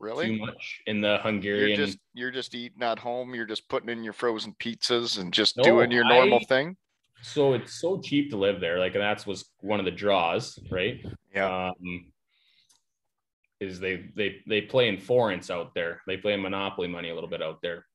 really 0.00 0.26
too 0.28 0.38
much 0.38 0.80
in 0.86 1.00
the 1.02 1.08
You're 1.08 1.18
Hungarian. 1.18 1.76
just 1.76 1.98
you're 2.14 2.30
just 2.30 2.54
eating 2.54 2.82
at 2.82 2.98
home, 2.98 3.34
you're 3.34 3.44
just 3.46 3.68
putting 3.68 3.90
in 3.90 4.02
your 4.04 4.12
frozen 4.14 4.54
pizzas 4.58 5.18
and 5.18 5.32
just 5.34 5.56
No, 5.58 5.64
doing 5.64 5.90
your 5.90 6.04
normal 6.04 6.38
I- 6.40 6.44
thing. 6.44 6.76
So 7.24 7.54
it's 7.54 7.80
so 7.80 7.98
cheap 8.00 8.30
to 8.30 8.36
live 8.36 8.60
there. 8.60 8.78
Like, 8.78 8.94
and 8.94 9.02
that's 9.02 9.26
was 9.26 9.46
one 9.60 9.78
of 9.78 9.86
the 9.86 9.90
draws, 9.90 10.58
right? 10.70 11.02
Yeah. 11.34 11.70
Um, 11.70 12.12
is 13.60 13.80
they 13.80 14.10
they 14.14 14.42
they 14.46 14.60
play 14.60 14.88
in 14.88 14.98
forints 14.98 15.50
out 15.50 15.74
there. 15.74 16.02
They 16.06 16.18
play 16.18 16.34
in 16.34 16.42
monopoly 16.42 16.86
money 16.86 17.08
a 17.08 17.14
little 17.14 17.30
bit 17.30 17.42
out 17.42 17.62
there, 17.62 17.86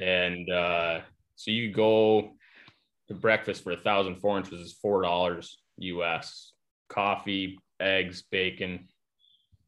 and 0.00 0.48
uh, 0.48 1.00
so 1.34 1.50
you 1.50 1.72
go 1.72 2.34
to 3.08 3.14
breakfast 3.14 3.64
for 3.64 3.72
a 3.72 3.76
thousand 3.76 4.20
forints, 4.20 4.48
which 4.50 4.60
is 4.60 4.72
four 4.74 5.02
dollars 5.02 5.58
US. 5.78 6.52
Coffee, 6.88 7.58
eggs, 7.80 8.22
bacon 8.30 8.86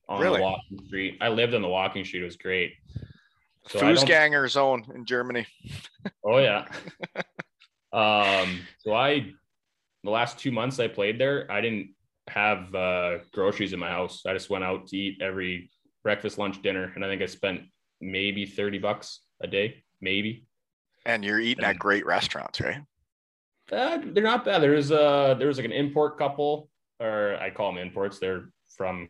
on 0.09 0.21
Really? 0.21 0.37
the 0.37 0.43
walking 0.43 0.87
street. 0.87 1.19
I 1.21 1.31
lived 1.31 1.55
on 1.55 1.63
the 1.63 1.69
walking 1.69 2.05
street. 2.05 2.23
It 2.23 2.27
was 2.27 2.37
great. 2.37 2.75
So 3.67 3.81
Fußganger 3.81 4.49
zone 4.49 4.85
in 4.95 5.05
Germany. 5.05 5.47
Oh 6.25 6.39
yeah. 6.39 6.67
um, 7.95 8.61
so 8.79 8.93
I 8.93 9.33
the 10.03 10.11
last 10.11 10.39
two 10.39 10.53
months 10.53 10.81
I 10.81 10.89
played 10.89 11.19
there, 11.19 11.51
I 11.51 11.61
didn't 11.61 11.95
have 12.29 12.75
uh, 12.75 13.19
groceries 13.33 13.73
in 13.73 13.79
my 13.79 13.89
house. 13.89 14.23
I 14.27 14.33
just 14.33 14.51
went 14.51 14.65
out 14.65 14.89
to 14.89 14.97
eat 14.97 15.23
every 15.23 15.71
breakfast, 16.03 16.37
lunch, 16.37 16.61
dinner, 16.61 16.93
and 16.95 17.05
I 17.05 17.09
think 17.09 17.23
I 17.23 17.27
spent 17.27 17.63
maybe 18.01 18.47
thirty 18.47 18.79
bucks 18.79 19.21
a 19.41 19.47
day, 19.47 19.85
maybe. 20.01 20.47
And 21.07 21.25
you're 21.25 21.41
eating 21.41 21.65
at 21.65 21.79
great 21.79 22.05
restaurants, 22.05 22.61
right? 22.61 22.83
Uh, 23.71 23.99
they're 24.13 24.25
not 24.25 24.45
bad. 24.45 24.61
There's 24.61 24.91
uh 24.91 25.35
there 25.39 25.49
was 25.49 25.57
like 25.57 25.67
an 25.67 25.73
import 25.73 26.19
couple, 26.19 26.69
or 27.01 27.37
I 27.37 27.51
call 27.51 27.73
them 27.73 27.81
imports. 27.81 28.19
They're 28.19 28.51
from 28.77 29.09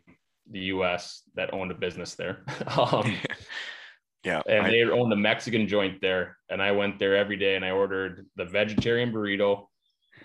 the 0.51 0.59
U.S. 0.59 1.23
that 1.35 1.53
owned 1.53 1.71
a 1.71 1.75
business 1.75 2.15
there. 2.15 2.43
um, 2.77 3.15
Yeah. 4.25 4.41
and 4.47 4.65
I- 4.65 4.69
they 4.71 4.83
owned 4.83 5.13
a 5.13 5.15
Mexican 5.15 5.67
joint 5.67 6.01
there. 6.01 6.37
And 6.49 6.61
I 6.61 6.71
went 6.71 6.99
there 6.99 7.15
every 7.15 7.37
day 7.37 7.55
and 7.55 7.63
I 7.63 7.71
ordered 7.71 8.25
the 8.35 8.45
vegetarian 8.45 9.11
burrito 9.13 9.67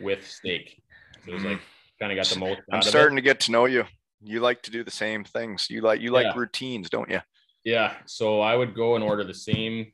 with 0.01 0.27
steak. 0.27 0.83
So 1.25 1.31
it 1.33 1.35
was 1.35 1.45
like 1.45 1.61
kind 2.01 2.11
of 2.13 2.17
got 2.17 2.27
the 2.27 2.39
most. 2.41 2.59
Mm. 2.61 2.65
I'm 2.73 2.79
of 2.81 2.87
it. 2.87 2.89
starting 2.89 3.17
to 3.17 3.23
get 3.23 3.41
to 3.41 3.53
know 3.53 3.67
you. 3.67 3.85
You 4.23 4.41
like 4.41 4.63
to 4.63 4.71
do 4.71 4.83
the 4.85 4.91
same 4.91 5.25
things. 5.25 5.69
You 5.71 5.81
like 5.83 6.01
you 6.01 6.11
like 6.11 6.25
Yeah. 6.27 6.39
routines, 6.39 6.89
don't 6.91 7.11
you? 7.11 7.21
Yeah. 7.65 7.95
So 8.07 8.41
I 8.41 8.57
would 8.57 8.75
go 8.75 8.95
and 8.95 9.05
order 9.05 9.23
the 9.25 9.35
same 9.35 9.93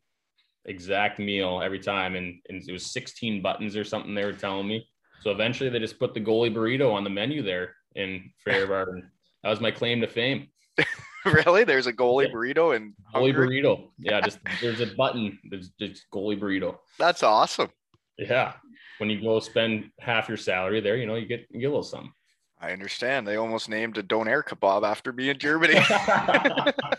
exact 0.64 1.18
meal 1.18 1.60
every 1.62 1.78
time. 1.80 2.16
And, 2.16 2.40
and 2.48 2.62
it 2.68 2.72
was 2.72 2.86
16 2.92 3.42
buttons 3.42 3.76
or 3.76 3.84
something 3.84 4.14
they 4.14 4.24
were 4.24 4.32
telling 4.32 4.66
me. 4.68 4.88
So 5.22 5.30
eventually 5.30 5.70
they 5.70 5.78
just 5.80 5.98
put 5.98 6.14
the 6.14 6.20
goalie 6.20 6.54
burrito 6.54 6.92
on 6.92 7.02
the 7.04 7.10
menu 7.10 7.42
there 7.42 7.74
in 7.94 8.30
Fehervar. 8.46 8.88
and 8.90 9.02
that 9.42 9.50
was 9.50 9.60
my 9.60 9.70
claim 9.70 10.00
to 10.00 10.06
fame. 10.08 10.48
really? 11.46 11.64
There's 11.64 11.86
a 11.86 11.92
goalie 11.92 12.28
Yeah. 12.28 12.32
burrito 12.34 12.74
and 12.76 12.94
Goalie 13.14 13.34
burrito. 13.34 13.88
Yeah. 13.98 14.20
Just 14.20 14.38
there's 14.60 14.80
a 14.80 14.86
button. 14.96 15.38
There's 15.50 15.70
just 15.78 16.06
goalie 16.12 16.38
burrito. 16.40 16.78
That's 16.98 17.22
awesome. 17.22 17.70
Yeah. 18.18 18.54
When 18.98 19.10
you 19.10 19.20
go 19.20 19.40
spend 19.40 19.90
half 20.00 20.28
your 20.28 20.38
salary 20.38 20.80
there, 20.80 20.96
you 20.96 21.06
know, 21.06 21.16
you 21.16 21.26
get, 21.26 21.46
you 21.50 21.60
get 21.60 21.66
a 21.66 21.68
little 21.68 21.82
something. 21.82 22.12
I 22.58 22.72
understand. 22.72 23.26
They 23.26 23.36
almost 23.36 23.68
named 23.68 23.98
a 23.98 24.02
doner 24.02 24.42
kebab 24.42 24.82
after 24.82 25.12
me 25.12 25.28
in 25.28 25.38
Germany. 25.38 25.74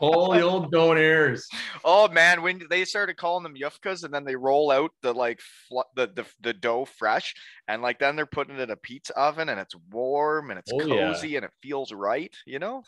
Holy 0.00 0.40
old 0.40 0.72
donairs. 0.72 1.42
oh 1.84 2.08
man, 2.08 2.42
when 2.42 2.62
they 2.70 2.84
started 2.84 3.16
calling 3.16 3.42
them 3.42 3.54
yufkas 3.54 4.02
and 4.02 4.12
then 4.12 4.24
they 4.24 4.34
roll 4.34 4.70
out 4.70 4.90
the 5.02 5.12
like 5.12 5.40
fl- 5.68 5.80
the, 5.94 6.06
the 6.14 6.24
the 6.40 6.52
dough 6.52 6.86
fresh 6.86 7.34
and 7.68 7.82
like 7.82 7.98
then 7.98 8.16
they're 8.16 8.26
putting 8.26 8.56
it 8.56 8.60
in 8.62 8.70
a 8.70 8.76
pizza 8.76 9.16
oven 9.18 9.48
and 9.48 9.60
it's 9.60 9.74
warm 9.90 10.50
and 10.50 10.58
it's 10.58 10.72
Oh, 10.72 10.80
yeah. 10.86 11.12
cozy 11.12 11.36
and 11.36 11.44
it 11.44 11.50
feels 11.62 11.92
right, 11.92 12.34
you 12.46 12.58
know? 12.58 12.82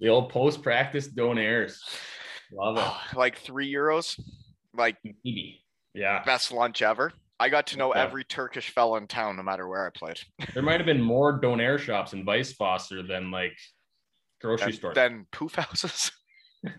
The 0.00 0.08
old 0.08 0.30
post 0.30 0.62
practice 0.62 1.08
donairs. 1.08 1.78
Love 2.52 2.78
it. 2.78 3.16
like 3.16 3.38
three 3.38 3.72
euros, 3.72 4.18
like 4.74 4.96
Maybe. 5.04 5.64
Yeah. 5.94 6.22
best 6.24 6.52
lunch 6.52 6.82
ever. 6.82 7.12
I 7.40 7.48
got 7.48 7.68
to 7.68 7.76
know 7.76 7.94
Yeah. 7.94 8.02
every 8.04 8.24
Turkish 8.24 8.70
fella 8.70 8.98
in 8.98 9.06
town, 9.06 9.36
no 9.36 9.42
matter 9.42 9.68
where 9.68 9.86
I 9.86 9.90
played. 9.96 10.18
There 10.54 10.62
might 10.62 10.80
have 10.80 10.86
been 10.86 11.00
more 11.02 11.40
donair 11.40 11.78
shops 11.78 12.12
in 12.12 12.24
Weisswasser 12.26 13.06
than 13.06 13.30
like 13.30 13.56
grocery 14.40 14.66
And 14.66 14.74
stores. 14.74 14.94
then 14.94 15.26
poof 15.32 15.54
houses. 15.56 16.10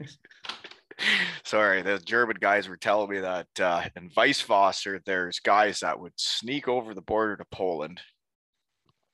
Sorry, 1.46 1.82
the 1.82 1.98
German 2.00 2.38
guys 2.42 2.68
were 2.68 2.76
telling 2.78 3.10
me 3.10 3.20
that 3.20 3.48
uh, 3.62 3.84
in 3.96 4.10
Weisswasser, 4.10 5.00
there's 5.06 5.40
guys 5.40 5.80
that 5.80 5.98
would 6.00 6.12
sneak 6.18 6.68
over 6.68 6.94
the 6.94 7.02
border 7.02 7.38
to 7.38 7.46
Poland. 7.52 8.02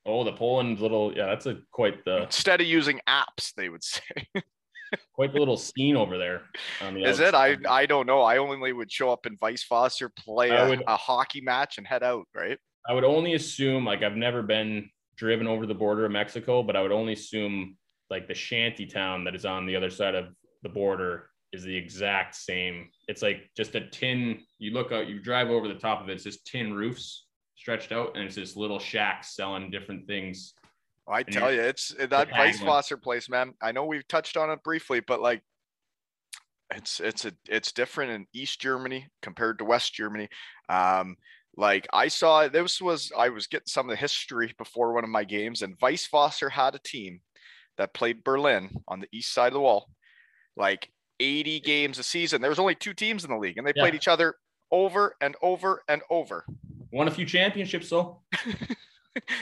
oh, 0.04 0.24
the 0.24 0.32
Poland 0.32 0.80
little 0.80 1.12
yeah, 1.16 1.26
that's 1.26 1.46
a 1.46 1.58
quite 1.70 2.04
the 2.04 2.24
Instead 2.24 2.60
of 2.60 2.66
using 2.66 3.00
apps, 3.08 3.54
they 3.56 3.68
would 3.68 3.84
say. 3.84 4.02
quite 5.14 5.32
the 5.32 5.38
little 5.38 5.56
scene 5.56 5.96
over 5.96 6.18
there. 6.18 6.42
On 6.82 6.94
the 6.94 7.04
Is 7.04 7.20
it? 7.20 7.34
I. 7.34 7.56
I 7.68 7.86
don't 7.86 8.06
know. 8.06 8.22
I 8.22 8.38
only 8.38 8.72
would 8.72 8.90
show 8.90 9.10
up 9.12 9.24
in 9.26 9.36
Weisswasser, 9.38 10.10
play 10.16 10.50
a, 10.50 10.68
would- 10.68 10.82
a 10.88 10.96
hockey 10.96 11.40
match, 11.40 11.78
and 11.78 11.86
head 11.86 12.02
out. 12.02 12.26
Right? 12.34 12.58
I 12.88 12.94
would 12.94 13.04
only 13.04 13.34
assume 13.34 13.84
like 13.84 14.02
I've 14.02 14.16
never 14.16 14.42
been 14.42 14.90
driven 15.16 15.46
over 15.46 15.66
the 15.66 15.74
border 15.74 16.04
of 16.04 16.10
Mexico, 16.10 16.64
but 16.64 16.74
I 16.74 16.82
would 16.82 16.92
only 16.92 17.12
assume 17.12 17.76
like 18.10 18.28
the 18.28 18.34
shanty 18.34 18.86
town 18.86 19.24
that 19.24 19.34
is 19.34 19.44
on 19.44 19.66
the 19.66 19.76
other 19.76 19.90
side 19.90 20.14
of 20.14 20.26
the 20.62 20.68
border 20.68 21.30
is 21.52 21.62
the 21.62 21.74
exact 21.76 22.34
same. 22.34 22.88
It's 23.08 23.22
like 23.22 23.50
just 23.56 23.74
a 23.74 23.88
tin. 23.88 24.40
You 24.58 24.72
look 24.72 24.92
out, 24.92 25.08
you 25.08 25.20
drive 25.20 25.48
over 25.48 25.68
the 25.68 25.74
top 25.74 26.00
of 26.02 26.08
it. 26.08 26.12
It's 26.14 26.24
just 26.24 26.46
tin 26.46 26.72
roofs 26.74 27.26
stretched 27.56 27.92
out, 27.92 28.16
and 28.16 28.24
it's 28.24 28.34
just 28.34 28.56
little 28.56 28.78
shacks 28.78 29.34
selling 29.34 29.70
different 29.70 30.06
things. 30.06 30.54
I 31.08 31.20
And 31.20 31.32
tell 31.32 31.52
you're- 31.52 31.64
it's 31.68 31.88
that 31.98 32.28
Weisswasser 32.30 33.00
place, 33.00 33.28
man. 33.28 33.54
I 33.62 33.72
know 33.72 33.84
we've 33.84 34.06
touched 34.08 34.36
on 34.36 34.50
it 34.50 34.62
briefly, 34.62 35.00
but 35.00 35.20
like 35.20 35.42
It's 36.74 36.98
it's 36.98 37.24
a 37.24 37.32
it's 37.48 37.70
different 37.70 38.10
in 38.10 38.26
East 38.32 38.60
Germany 38.60 39.06
compared 39.22 39.58
to 39.58 39.64
West 39.64 39.94
Germany. 39.94 40.28
Um, 40.68 41.16
like 41.56 41.86
I 41.92 42.08
saw 42.08 42.48
this 42.48 42.80
was 42.80 43.12
I 43.16 43.28
was 43.28 43.46
getting 43.46 43.68
some 43.68 43.86
of 43.86 43.90
the 43.90 43.96
history 44.00 44.52
before 44.58 44.92
one 44.92 45.04
of 45.04 45.10
my 45.10 45.22
games, 45.22 45.62
and 45.62 45.78
Weisswasser 45.78 46.50
had 46.50 46.74
a 46.74 46.80
team 46.80 47.20
that 47.78 47.94
played 47.94 48.24
Berlin 48.24 48.70
on 48.88 49.00
the 49.00 49.08
east 49.12 49.32
side 49.32 49.48
of 49.48 49.52
the 49.54 49.60
wall, 49.60 49.88
like 50.56 50.90
80 51.20 51.60
games 51.60 51.98
a 51.98 52.02
season. 52.02 52.40
There 52.40 52.50
was 52.50 52.58
only 52.58 52.74
two 52.74 52.94
teams 52.94 53.24
in 53.24 53.30
the 53.30 53.36
league, 53.38 53.58
and 53.58 53.66
they 53.66 53.72
played 53.72 53.94
each 53.94 54.08
other 54.08 54.34
over 54.70 55.14
and 55.20 55.34
over 55.42 55.82
and 55.88 56.02
over. 56.10 56.44
Won 56.92 57.08
a 57.08 57.10
few 57.10 57.26
championships 57.26 57.90
though. 57.90 58.22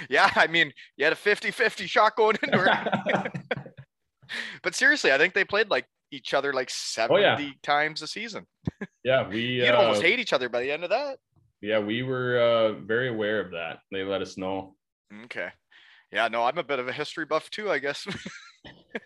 Yeah, 0.08 0.30
I 0.36 0.46
mean, 0.46 0.72
you 0.96 1.04
had 1.04 1.12
a 1.12 1.16
50-50 1.16 1.88
shot 1.88 2.14
going 2.14 2.36
into 2.44 2.64
it. 2.64 3.32
but 4.62 4.72
seriously, 4.74 5.10
I 5.12 5.18
think 5.18 5.34
they 5.34 5.44
played 5.44 5.68
like 5.68 5.86
each 6.12 6.32
other 6.32 6.52
like 6.52 6.70
70 6.70 7.12
Oh, 7.14 7.18
yeah. 7.18 7.50
times 7.60 8.00
a 8.00 8.06
season. 8.06 8.46
yeah, 9.02 9.26
we 9.28 9.40
You'd 9.64 9.70
uh, 9.70 9.78
almost 9.78 10.02
hate 10.02 10.20
each 10.20 10.32
other 10.32 10.48
by 10.48 10.60
the 10.60 10.70
end 10.70 10.84
of 10.84 10.90
that. 10.90 11.18
yeah 11.60 11.80
we 11.80 12.04
were 12.04 12.38
uh, 12.38 12.72
very 12.84 13.08
aware 13.08 13.40
of 13.40 13.50
that. 13.50 13.80
They 13.90 14.04
let 14.04 14.22
us 14.22 14.38
know. 14.38 14.76
Okay. 15.24 15.48
Yeah, 16.14 16.28
no, 16.28 16.44
I'm 16.44 16.58
a 16.58 16.62
bit 16.62 16.78
of 16.78 16.86
a 16.86 16.92
history 16.92 17.24
buff 17.24 17.50
too, 17.50 17.70
I 17.70 17.80
guess. 17.80 18.06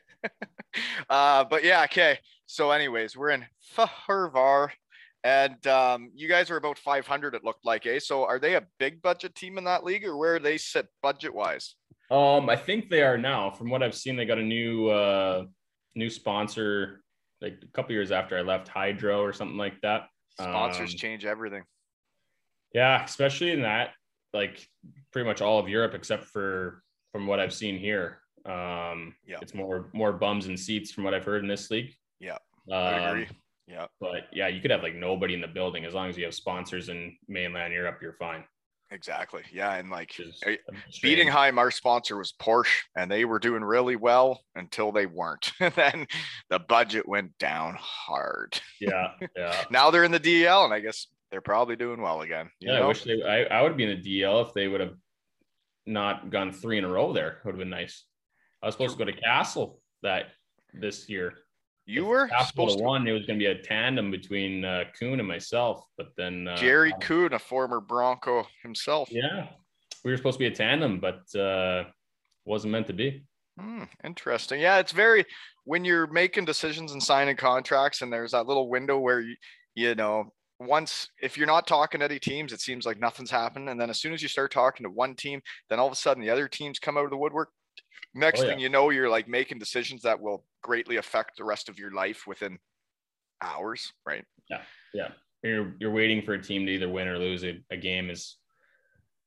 uh, 1.10 1.44
but 1.44 1.64
yeah, 1.64 1.84
okay. 1.84 2.18
So, 2.44 2.70
anyways, 2.70 3.16
we're 3.16 3.30
in 3.30 3.46
Fahurvar, 3.74 4.70
and 5.24 5.66
um, 5.66 6.10
you 6.14 6.28
guys 6.28 6.50
are 6.50 6.56
about 6.56 6.78
500. 6.78 7.34
It 7.34 7.44
looked 7.44 7.64
like, 7.64 7.86
eh? 7.86 7.98
So, 7.98 8.24
are 8.24 8.38
they 8.38 8.56
a 8.56 8.66
big 8.78 9.00
budget 9.00 9.34
team 9.34 9.56
in 9.56 9.64
that 9.64 9.84
league, 9.84 10.04
or 10.04 10.18
where 10.18 10.38
they 10.38 10.58
sit 10.58 10.86
budget 11.02 11.34
wise? 11.34 11.76
Um, 12.10 12.50
I 12.50 12.56
think 12.56 12.90
they 12.90 13.02
are 13.02 13.16
now. 13.16 13.50
From 13.50 13.70
what 13.70 13.82
I've 13.82 13.94
seen, 13.94 14.14
they 14.16 14.26
got 14.26 14.38
a 14.38 14.42
new 14.42 14.88
uh 14.88 15.44
new 15.94 16.10
sponsor 16.10 17.02
like 17.40 17.58
a 17.62 17.66
couple 17.68 17.92
years 17.92 18.12
after 18.12 18.36
I 18.36 18.42
left 18.42 18.68
Hydro 18.68 19.22
or 19.22 19.32
something 19.32 19.56
like 19.56 19.80
that. 19.80 20.08
Sponsors 20.38 20.92
Um, 20.92 20.98
change 20.98 21.24
everything. 21.24 21.64
Yeah, 22.74 23.02
especially 23.02 23.52
in 23.52 23.62
that, 23.62 23.94
like 24.32 24.68
pretty 25.12 25.26
much 25.26 25.40
all 25.40 25.58
of 25.58 25.68
Europe 25.68 25.94
except 25.94 26.24
for 26.24 26.82
from 27.12 27.26
what 27.26 27.40
I've 27.40 27.54
seen 27.54 27.78
here. 27.78 28.20
Um, 28.44 29.14
Yeah. 29.26 29.38
it's 29.42 29.54
more 29.54 29.90
more 29.92 30.12
bums 30.12 30.46
and 30.46 30.58
seats 30.58 30.90
from 30.92 31.04
what 31.04 31.14
I've 31.14 31.24
heard 31.24 31.42
in 31.42 31.48
this 31.48 31.70
league. 31.70 31.92
Yeah, 32.20 32.38
I 32.72 32.94
Um, 32.94 33.08
agree. 33.10 33.28
Yeah, 33.66 33.86
but 34.00 34.28
yeah, 34.32 34.48
you 34.48 34.60
could 34.62 34.70
have 34.70 34.82
like 34.82 34.94
nobody 34.94 35.34
in 35.34 35.40
the 35.42 35.46
building 35.48 35.84
as 35.84 35.92
long 35.94 36.08
as 36.08 36.16
you 36.16 36.24
have 36.24 36.34
sponsors 36.34 36.88
in 36.88 37.16
mainland 37.28 37.72
Europe, 37.74 37.98
you're 38.00 38.14
fine. 38.14 38.44
exactly. 38.90 39.42
Yeah, 39.52 39.74
and 39.74 39.90
like 39.90 40.08
Which 40.16 40.20
is 40.28 40.40
a 40.44 40.46
bit 40.46 40.60
strange. 40.88 41.02
Beating 41.02 41.28
Heim, 41.28 41.58
our 41.58 41.70
sponsor 41.70 42.16
was 42.16 42.32
Porsche, 42.32 42.80
and 42.96 43.10
they 43.10 43.26
were 43.26 43.38
doing 43.38 43.62
really 43.62 43.96
well 43.96 44.40
until 44.54 44.90
they 44.92 45.04
weren't. 45.04 45.52
And 45.60 45.74
then 45.74 46.06
the 46.48 46.58
budget 46.60 47.06
went 47.06 47.36
down 47.38 47.76
hard. 47.78 48.58
Yeah, 48.80 49.12
yeah. 49.36 49.64
Now 49.70 49.90
they're 49.90 50.04
in 50.04 50.12
the 50.12 50.18
DEL, 50.18 50.64
and 50.64 50.72
I 50.72 50.80
guess 50.80 51.06
they're 51.30 51.42
probably 51.42 51.76
doing 51.76 52.00
well 52.00 52.22
again. 52.22 52.50
you 52.60 52.72
Yeah, 52.72 52.78
I 52.80 52.86
wish 52.86 53.02
they. 53.04 53.22
I, 53.22 53.42
I 53.58 53.60
would 53.62 53.76
be 53.76 53.84
in 53.84 53.90
the 54.00 54.20
DEL 54.20 54.40
if 54.40 54.54
they 54.54 54.68
would 54.68 54.80
have 54.80 54.94
not 55.88 56.30
gone 56.30 56.52
three 56.52 56.78
in 56.78 56.84
a 56.84 56.88
row. 56.88 57.12
There 57.12 57.38
would 57.44 57.52
have 57.52 57.58
been 57.58 57.70
nice. 57.70 58.04
I 58.62 58.66
was 58.66 58.74
supposed 58.74 58.98
to 58.98 59.04
go 59.04 59.10
to 59.10 59.20
Kassel 59.20 59.78
that 60.02 60.26
this 60.74 61.08
year. 61.08 61.34
you 61.86 62.02
If 62.02 62.08
were 62.08 62.28
Kassel 62.28 62.46
supposed 62.46 62.78
to. 62.78 62.84
one. 62.84 63.08
It 63.08 63.12
was 63.12 63.24
going 63.26 63.38
to 63.38 63.42
be 63.42 63.50
a 63.50 63.62
tandem 63.62 64.10
between 64.10 64.64
uh, 64.64 64.84
Kuhn 64.98 65.18
and 65.18 65.26
myself, 65.28 65.84
but 65.96 66.08
then 66.16 66.46
uh, 66.48 66.56
Jerry 66.56 66.92
Kuhn, 67.00 67.32
a 67.32 67.38
former 67.38 67.80
Bronco 67.80 68.46
himself. 68.62 69.08
Yeah, 69.10 69.46
we 70.04 70.10
were 70.10 70.16
supposed 70.16 70.36
to 70.36 70.40
be 70.40 70.46
a 70.52 70.54
tandem, 70.54 71.00
but 71.00 71.34
uh, 71.38 71.84
wasn't 72.44 72.72
meant 72.72 72.86
to 72.88 72.92
be. 72.92 73.24
Hmm, 73.58 73.84
interesting. 74.04 74.60
Yeah, 74.60 74.78
it's 74.78 74.92
very 74.92 75.24
when 75.64 75.84
you're 75.84 76.06
making 76.06 76.44
decisions 76.44 76.92
and 76.92 77.02
signing 77.02 77.36
contracts, 77.36 78.02
and 78.02 78.12
there's 78.12 78.32
that 78.32 78.46
little 78.46 78.68
window 78.68 78.98
where 78.98 79.20
you, 79.20 79.34
you 79.74 79.94
know, 79.94 80.32
once 80.60 81.08
if 81.22 81.36
you're 81.36 81.46
not 81.46 81.66
talking 81.66 82.00
to 82.00 82.06
any 82.06 82.18
teams, 82.18 82.52
it 82.52 82.60
seems 82.60 82.84
like 82.84 82.98
nothing's 82.98 83.30
happened, 83.30 83.68
and 83.68 83.80
then 83.80 83.90
as 83.90 84.00
soon 84.00 84.12
as 84.12 84.22
you 84.22 84.28
start 84.28 84.52
talking 84.52 84.84
to 84.84 84.90
one 84.90 85.14
team, 85.14 85.40
then 85.68 85.78
all 85.78 85.86
of 85.86 85.92
a 85.92 85.96
sudden 85.96 86.22
the 86.22 86.30
other 86.30 86.48
teams 86.48 86.78
come 86.78 86.96
out 86.96 87.04
of 87.04 87.10
the 87.10 87.16
woodwork. 87.16 87.50
Next 88.14 88.40
Oh, 88.40 88.46
thing 88.46 88.58
you 88.58 88.68
know, 88.68 88.90
you're 88.90 89.08
like 89.08 89.28
making 89.28 89.58
decisions 89.58 90.02
that 90.02 90.20
will 90.20 90.44
greatly 90.62 90.96
affect 90.96 91.36
the 91.36 91.44
rest 91.44 91.68
of 91.68 91.78
your 91.78 91.92
life 91.92 92.26
within 92.26 92.58
hours, 93.40 93.92
right? 94.06 94.24
Yeah, 94.50 94.62
yeah. 94.94 95.08
You're 95.42 95.74
you're 95.78 95.92
waiting 95.92 96.22
for 96.22 96.34
a 96.34 96.42
team 96.42 96.66
to 96.66 96.72
either 96.72 96.88
win 96.88 97.06
or 97.06 97.18
lose. 97.18 97.44
A, 97.44 97.62
a 97.70 97.76
game 97.76 98.10
is 98.10 98.36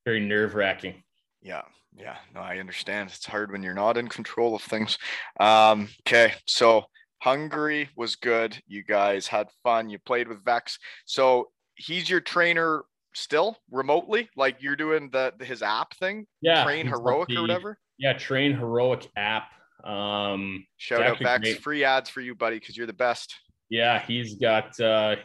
very 0.06 0.20
nerve 0.20 0.56
wracking. 0.56 1.04
Yeah, 1.42 1.62
yeah. 1.96 2.18
No, 2.36 2.42
I 2.42 2.58
understand. 2.58 3.10
It's 3.10 3.26
hard 3.26 3.52
when 3.52 3.64
you're 3.64 3.74
not 3.74 3.98
in 3.98 4.08
control 4.10 4.56
of 4.56 4.62
things. 4.62 4.98
Um, 5.40 5.88
okay, 6.02 6.34
so 6.46 6.84
Hungary 7.22 7.90
was 7.96 8.16
good. 8.16 8.58
You 8.68 8.84
guys 8.84 9.28
had 9.28 9.48
fun. 9.64 9.90
You 9.90 10.00
played 10.00 10.28
with 10.28 10.44
Vex. 10.44 10.78
So 11.06 11.50
he's 11.76 12.10
your 12.10 12.20
trainer 12.20 12.84
still 13.14 13.58
remotely, 13.70 14.30
like 14.36 14.58
you're 14.62 14.76
doing 14.76 15.10
the, 15.12 15.34
the- 15.38 15.46
his 15.46 15.62
app 15.62 15.96
thing, 15.98 16.26
Yeah, 16.42 16.64
Train 16.64 16.88
Heroic 16.88 17.30
the- 17.30 17.38
or 17.38 17.42
whatever. 17.42 17.78
Yeah, 18.00 18.14
Train 18.14 18.54
Heroic 18.58 19.08
app. 19.16 19.44
Um, 19.84 20.66
Shout 20.78 21.02
out 21.02 21.20
Vex. 21.20 21.42
great. 21.42 21.62
Free 21.62 21.84
ads 21.84 22.10
for 22.10 22.22
you, 22.22 22.34
buddy, 22.36 22.58
because 22.60 22.76
you're 22.78 22.88
the 22.88 22.94
best. 22.94 23.36
yeah, 23.70 24.00
he's 24.06 24.36
got. 24.36 24.80
Uh, 24.80 25.16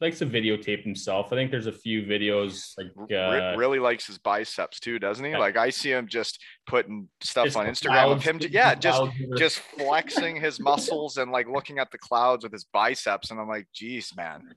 likes 0.00 0.18
to 0.20 0.26
videotape 0.26 0.82
himself. 0.82 1.32
I 1.32 1.36
think 1.36 1.50
there's 1.50 1.66
a 1.66 1.72
few 1.72 2.02
videos 2.02 2.72
like 2.78 2.88
uh, 3.12 3.56
really 3.56 3.78
likes 3.78 4.06
his 4.06 4.18
biceps 4.18 4.80
too, 4.80 4.98
doesn't 4.98 5.24
he? 5.24 5.32
yeah. 5.32 5.38
Like 5.38 5.56
I 5.56 5.70
see 5.70 5.90
him 5.90 6.06
just 6.08 6.38
putting 6.66 7.08
stuff 7.22 7.46
just 7.46 7.56
on 7.56 7.66
Instagram 7.66 8.12
of 8.12 8.22
him. 8.22 8.38
the 8.38 8.50
yeah, 8.50 8.74
just 8.74 9.02
just 9.36 9.58
flexing 9.78 10.36
his 10.40 10.60
muscles 10.60 11.16
and 11.16 11.30
like 11.30 11.48
looking 11.48 11.78
at 11.78 11.90
the 11.90 11.98
clouds 11.98 12.44
with 12.44 12.52
his 12.52 12.64
biceps. 12.72 13.30
And 13.30 13.40
I'm 13.40 13.48
like, 13.48 13.66
geez, 13.74 14.12
man. 14.16 14.54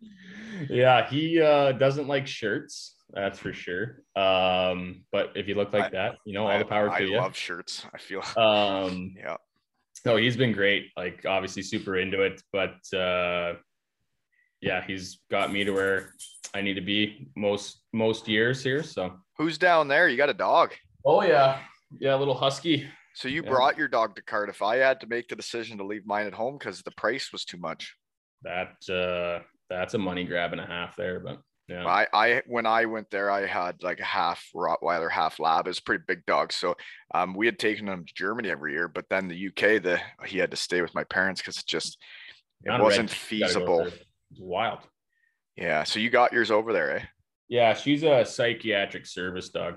yeah, 0.70 1.08
he 1.10 1.42
uh, 1.42 1.74
doesn't 1.74 2.08
like 2.08 2.28
shirts. 2.28 2.96
That's 3.12 3.38
for 3.38 3.54
sure. 3.54 4.02
Um, 4.16 5.04
but 5.12 5.34
if 5.36 5.48
you 5.48 5.56
look 5.56 5.72
like 5.74 5.86
I- 5.86 5.90
that, 5.90 6.16
you 6.26 6.34
know, 6.34 6.44
all 6.44 6.48
I, 6.50 6.58
the 6.58 6.66
power 6.66 6.90
I 6.90 7.00
to 7.00 7.06
you. 7.08 7.18
I 7.18 7.22
love 7.22 7.36
shirts. 7.36 7.86
I 7.94 7.98
feel 7.98 8.22
Um, 8.38 9.14
yeah. 9.18 9.38
no, 10.06 10.16
he's 10.18 10.36
been 10.36 10.52
great. 10.52 10.88
Like 10.98 11.26
obviously 11.26 11.62
super 11.62 11.98
into 11.98 12.22
it, 12.24 12.42
but 12.52 12.76
uh, 12.98 13.56
yeah, 14.64 14.82
he's 14.86 15.20
got 15.30 15.52
me 15.52 15.64
to 15.66 15.72
where 15.72 16.14
I 16.54 16.62
need 16.62 16.76
to 16.76 16.82
be 16.82 17.28
most 17.36 17.84
most 17.92 18.28
years 18.28 18.64
here. 18.64 18.82
So. 18.82 19.14
Who's 19.38 19.58
down 19.58 19.88
there? 19.88 20.08
You 20.08 20.16
got 20.16 20.30
a 20.30 20.34
dog. 20.34 20.74
Oh 21.06 21.22
yeah, 21.22 21.60
yeah, 22.00 22.16
little 22.16 22.34
husky. 22.36 22.88
So 23.16 23.28
you 23.28 23.44
Yeah. 23.44 23.50
brought 23.50 23.78
your 23.78 23.88
dog 23.88 24.16
to 24.16 24.22
Cardiff. 24.22 24.62
I 24.62 24.78
had 24.78 25.02
to 25.02 25.08
make 25.08 25.28
the 25.28 25.36
decision 25.36 25.78
to 25.80 25.84
leave 25.86 26.06
mine 26.06 26.26
at 26.28 26.34
home 26.34 26.58
because 26.58 26.82
the 26.82 26.92
price 26.92 27.32
was 27.34 27.44
too 27.46 27.58
much. 27.58 27.94
That 28.44 28.76
uh, 28.90 29.44
that's 29.70 29.96
a 29.96 29.98
money 29.98 30.24
grab 30.24 30.54
and 30.54 30.62
a 30.62 30.66
half 30.66 30.96
there, 30.96 31.20
but 31.20 31.40
yeah, 31.68 31.86
I, 31.86 32.08
I 32.14 32.42
when 32.48 32.66
I 32.66 32.86
went 32.86 33.10
there, 33.10 33.32
I 33.32 33.46
had 33.46 33.82
like 33.84 34.00
a 34.00 34.04
half 34.06 34.44
Rottweiler, 34.56 35.10
half 35.12 35.40
Lab. 35.40 35.68
It's 35.68 35.80
pretty 35.80 36.04
big 36.08 36.26
dog. 36.26 36.52
So 36.54 36.76
um, 37.14 37.34
we 37.34 37.46
had 37.46 37.58
taken 37.60 37.88
him 37.88 38.06
to 38.06 38.14
Germany 38.16 38.50
every 38.50 38.74
year, 38.74 38.88
but 38.88 39.06
then 39.10 39.28
the 39.28 39.48
UK, 39.48 39.82
the 39.82 40.00
he 40.26 40.38
had 40.38 40.52
to 40.52 40.58
stay 40.58 40.82
with 40.82 40.94
my 40.96 41.04
parents 41.06 41.42
because 41.42 41.58
it 41.58 41.66
just 41.66 41.98
it 42.64 42.70
Not 42.70 42.82
wasn't 42.82 43.10
go 43.10 43.16
feasible. 43.16 43.78
there. 43.86 43.94
It's 44.34 44.42
wild. 44.42 44.80
Yeah. 45.56 45.84
So 45.84 46.00
you 46.00 46.10
got 46.10 46.34
yours 46.34 46.50
over 46.50 46.74
there, 46.74 46.98
eh? 46.98 47.04
Yeah, 47.50 47.76
she's 47.76 48.02
a 48.02 48.26
psychiatric 48.26 49.06
service 49.06 49.50
dog. 49.50 49.76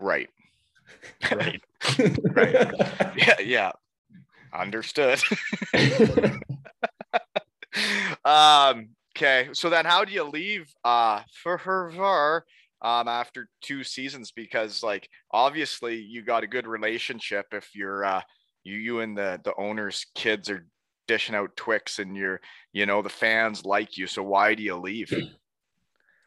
Right. 0.00 0.28
Right. 1.30 1.62
Right. 2.34 2.74
Yeah. 3.16 3.40
Yeah. 3.40 3.70
Understood. 4.52 5.22
um 8.24 8.90
okay 9.16 9.48
so 9.52 9.70
then 9.70 9.84
how 9.86 10.04
do 10.04 10.12
you 10.12 10.24
leave 10.24 10.70
uh 10.84 11.22
for 11.42 11.56
her 11.56 12.44
um 12.82 13.08
after 13.08 13.48
two 13.62 13.82
seasons 13.82 14.30
because 14.30 14.82
like 14.82 15.08
obviously 15.32 15.96
you 15.96 16.22
got 16.22 16.42
a 16.42 16.46
good 16.46 16.66
relationship 16.66 17.46
if 17.52 17.74
you're 17.74 18.04
uh 18.04 18.20
you 18.62 18.76
you 18.76 19.00
and 19.00 19.16
the 19.16 19.40
the 19.44 19.54
owner's 19.56 20.04
kids 20.14 20.50
are 20.50 20.66
dishing 21.08 21.34
out 21.34 21.56
twix 21.56 21.98
and 21.98 22.16
you're 22.16 22.40
you 22.72 22.86
know 22.86 23.02
the 23.02 23.08
fans 23.08 23.64
like 23.64 23.98
you 23.98 24.06
so 24.06 24.22
why 24.22 24.54
do 24.54 24.62
you 24.62 24.76
leave 24.76 25.12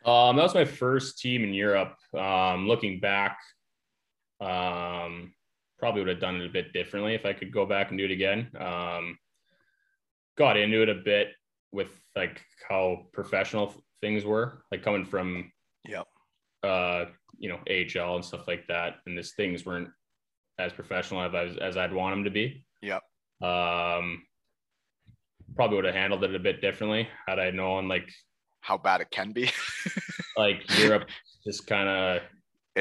Um, 0.05 0.35
that 0.35 0.43
was 0.43 0.53
my 0.53 0.65
first 0.65 1.17
team 1.17 1.43
in 1.43 1.51
Europe. 1.51 1.95
Um, 2.15 2.67
looking 2.67 2.99
back, 2.99 3.39
um, 4.39 5.33
probably 5.79 6.01
would 6.01 6.09
have 6.09 6.19
done 6.19 6.39
it 6.39 6.45
a 6.45 6.53
bit 6.53 6.73
differently 6.73 7.15
if 7.15 7.25
I 7.25 7.33
could 7.33 7.51
go 7.51 7.65
back 7.65 7.89
and 7.89 7.97
do 7.97 8.05
it 8.05 8.11
again. 8.11 8.51
Um, 8.59 9.17
got 10.37 10.57
into 10.57 10.83
it 10.83 10.89
a 10.89 10.93
bit 10.93 11.29
with 11.71 11.89
like 12.15 12.39
how 12.69 13.07
professional 13.13 13.73
things 13.99 14.23
were, 14.25 14.63
like 14.71 14.83
coming 14.83 15.05
from, 15.05 15.51
Yep. 15.87 16.05
uh, 16.61 17.05
you 17.39 17.49
know, 17.49 17.59
AHL 17.67 18.15
and 18.17 18.23
stuff 18.23 18.47
like 18.47 18.67
that, 18.67 18.97
and 19.07 19.17
these 19.17 19.33
things 19.33 19.65
weren't 19.65 19.89
as 20.59 20.71
professional 20.71 21.21
as 21.35 21.57
as 21.57 21.77
I'd 21.77 21.91
want 21.93 22.13
them 22.15 22.23
to 22.25 22.29
be. 22.29 22.63
Yep. 22.83 23.01
Um, 23.41 24.21
probably 25.55 25.75
would 25.77 25.85
have 25.85 25.95
handled 25.95 26.23
it 26.23 26.35
a 26.35 26.39
bit 26.39 26.61
differently 26.61 27.07
had 27.27 27.39
I 27.39 27.51
known 27.51 27.87
like 27.87 28.09
how 28.61 28.77
bad 28.77 29.01
it 29.01 29.09
can 29.11 29.31
be 29.31 29.49
like 30.37 30.61
Europe 30.79 31.07
just 31.45 31.65
kind 31.67 31.87
of 31.89 32.21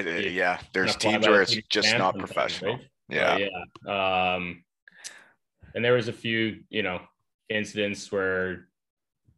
Yeah. 0.06 0.58
there's 0.72 0.96
teams 0.96 1.26
where 1.26 1.42
it's 1.42 1.54
just 1.68 1.96
not 1.96 2.18
professional 2.18 2.78
yeah 3.08 3.38
yeah. 3.38 4.34
Um, 4.34 4.64
and 5.74 5.84
there 5.84 5.92
was 5.94 6.08
a 6.08 6.12
few, 6.12 6.60
you 6.70 6.82
know, 6.82 7.00
incidents 7.48 8.10
where 8.12 8.68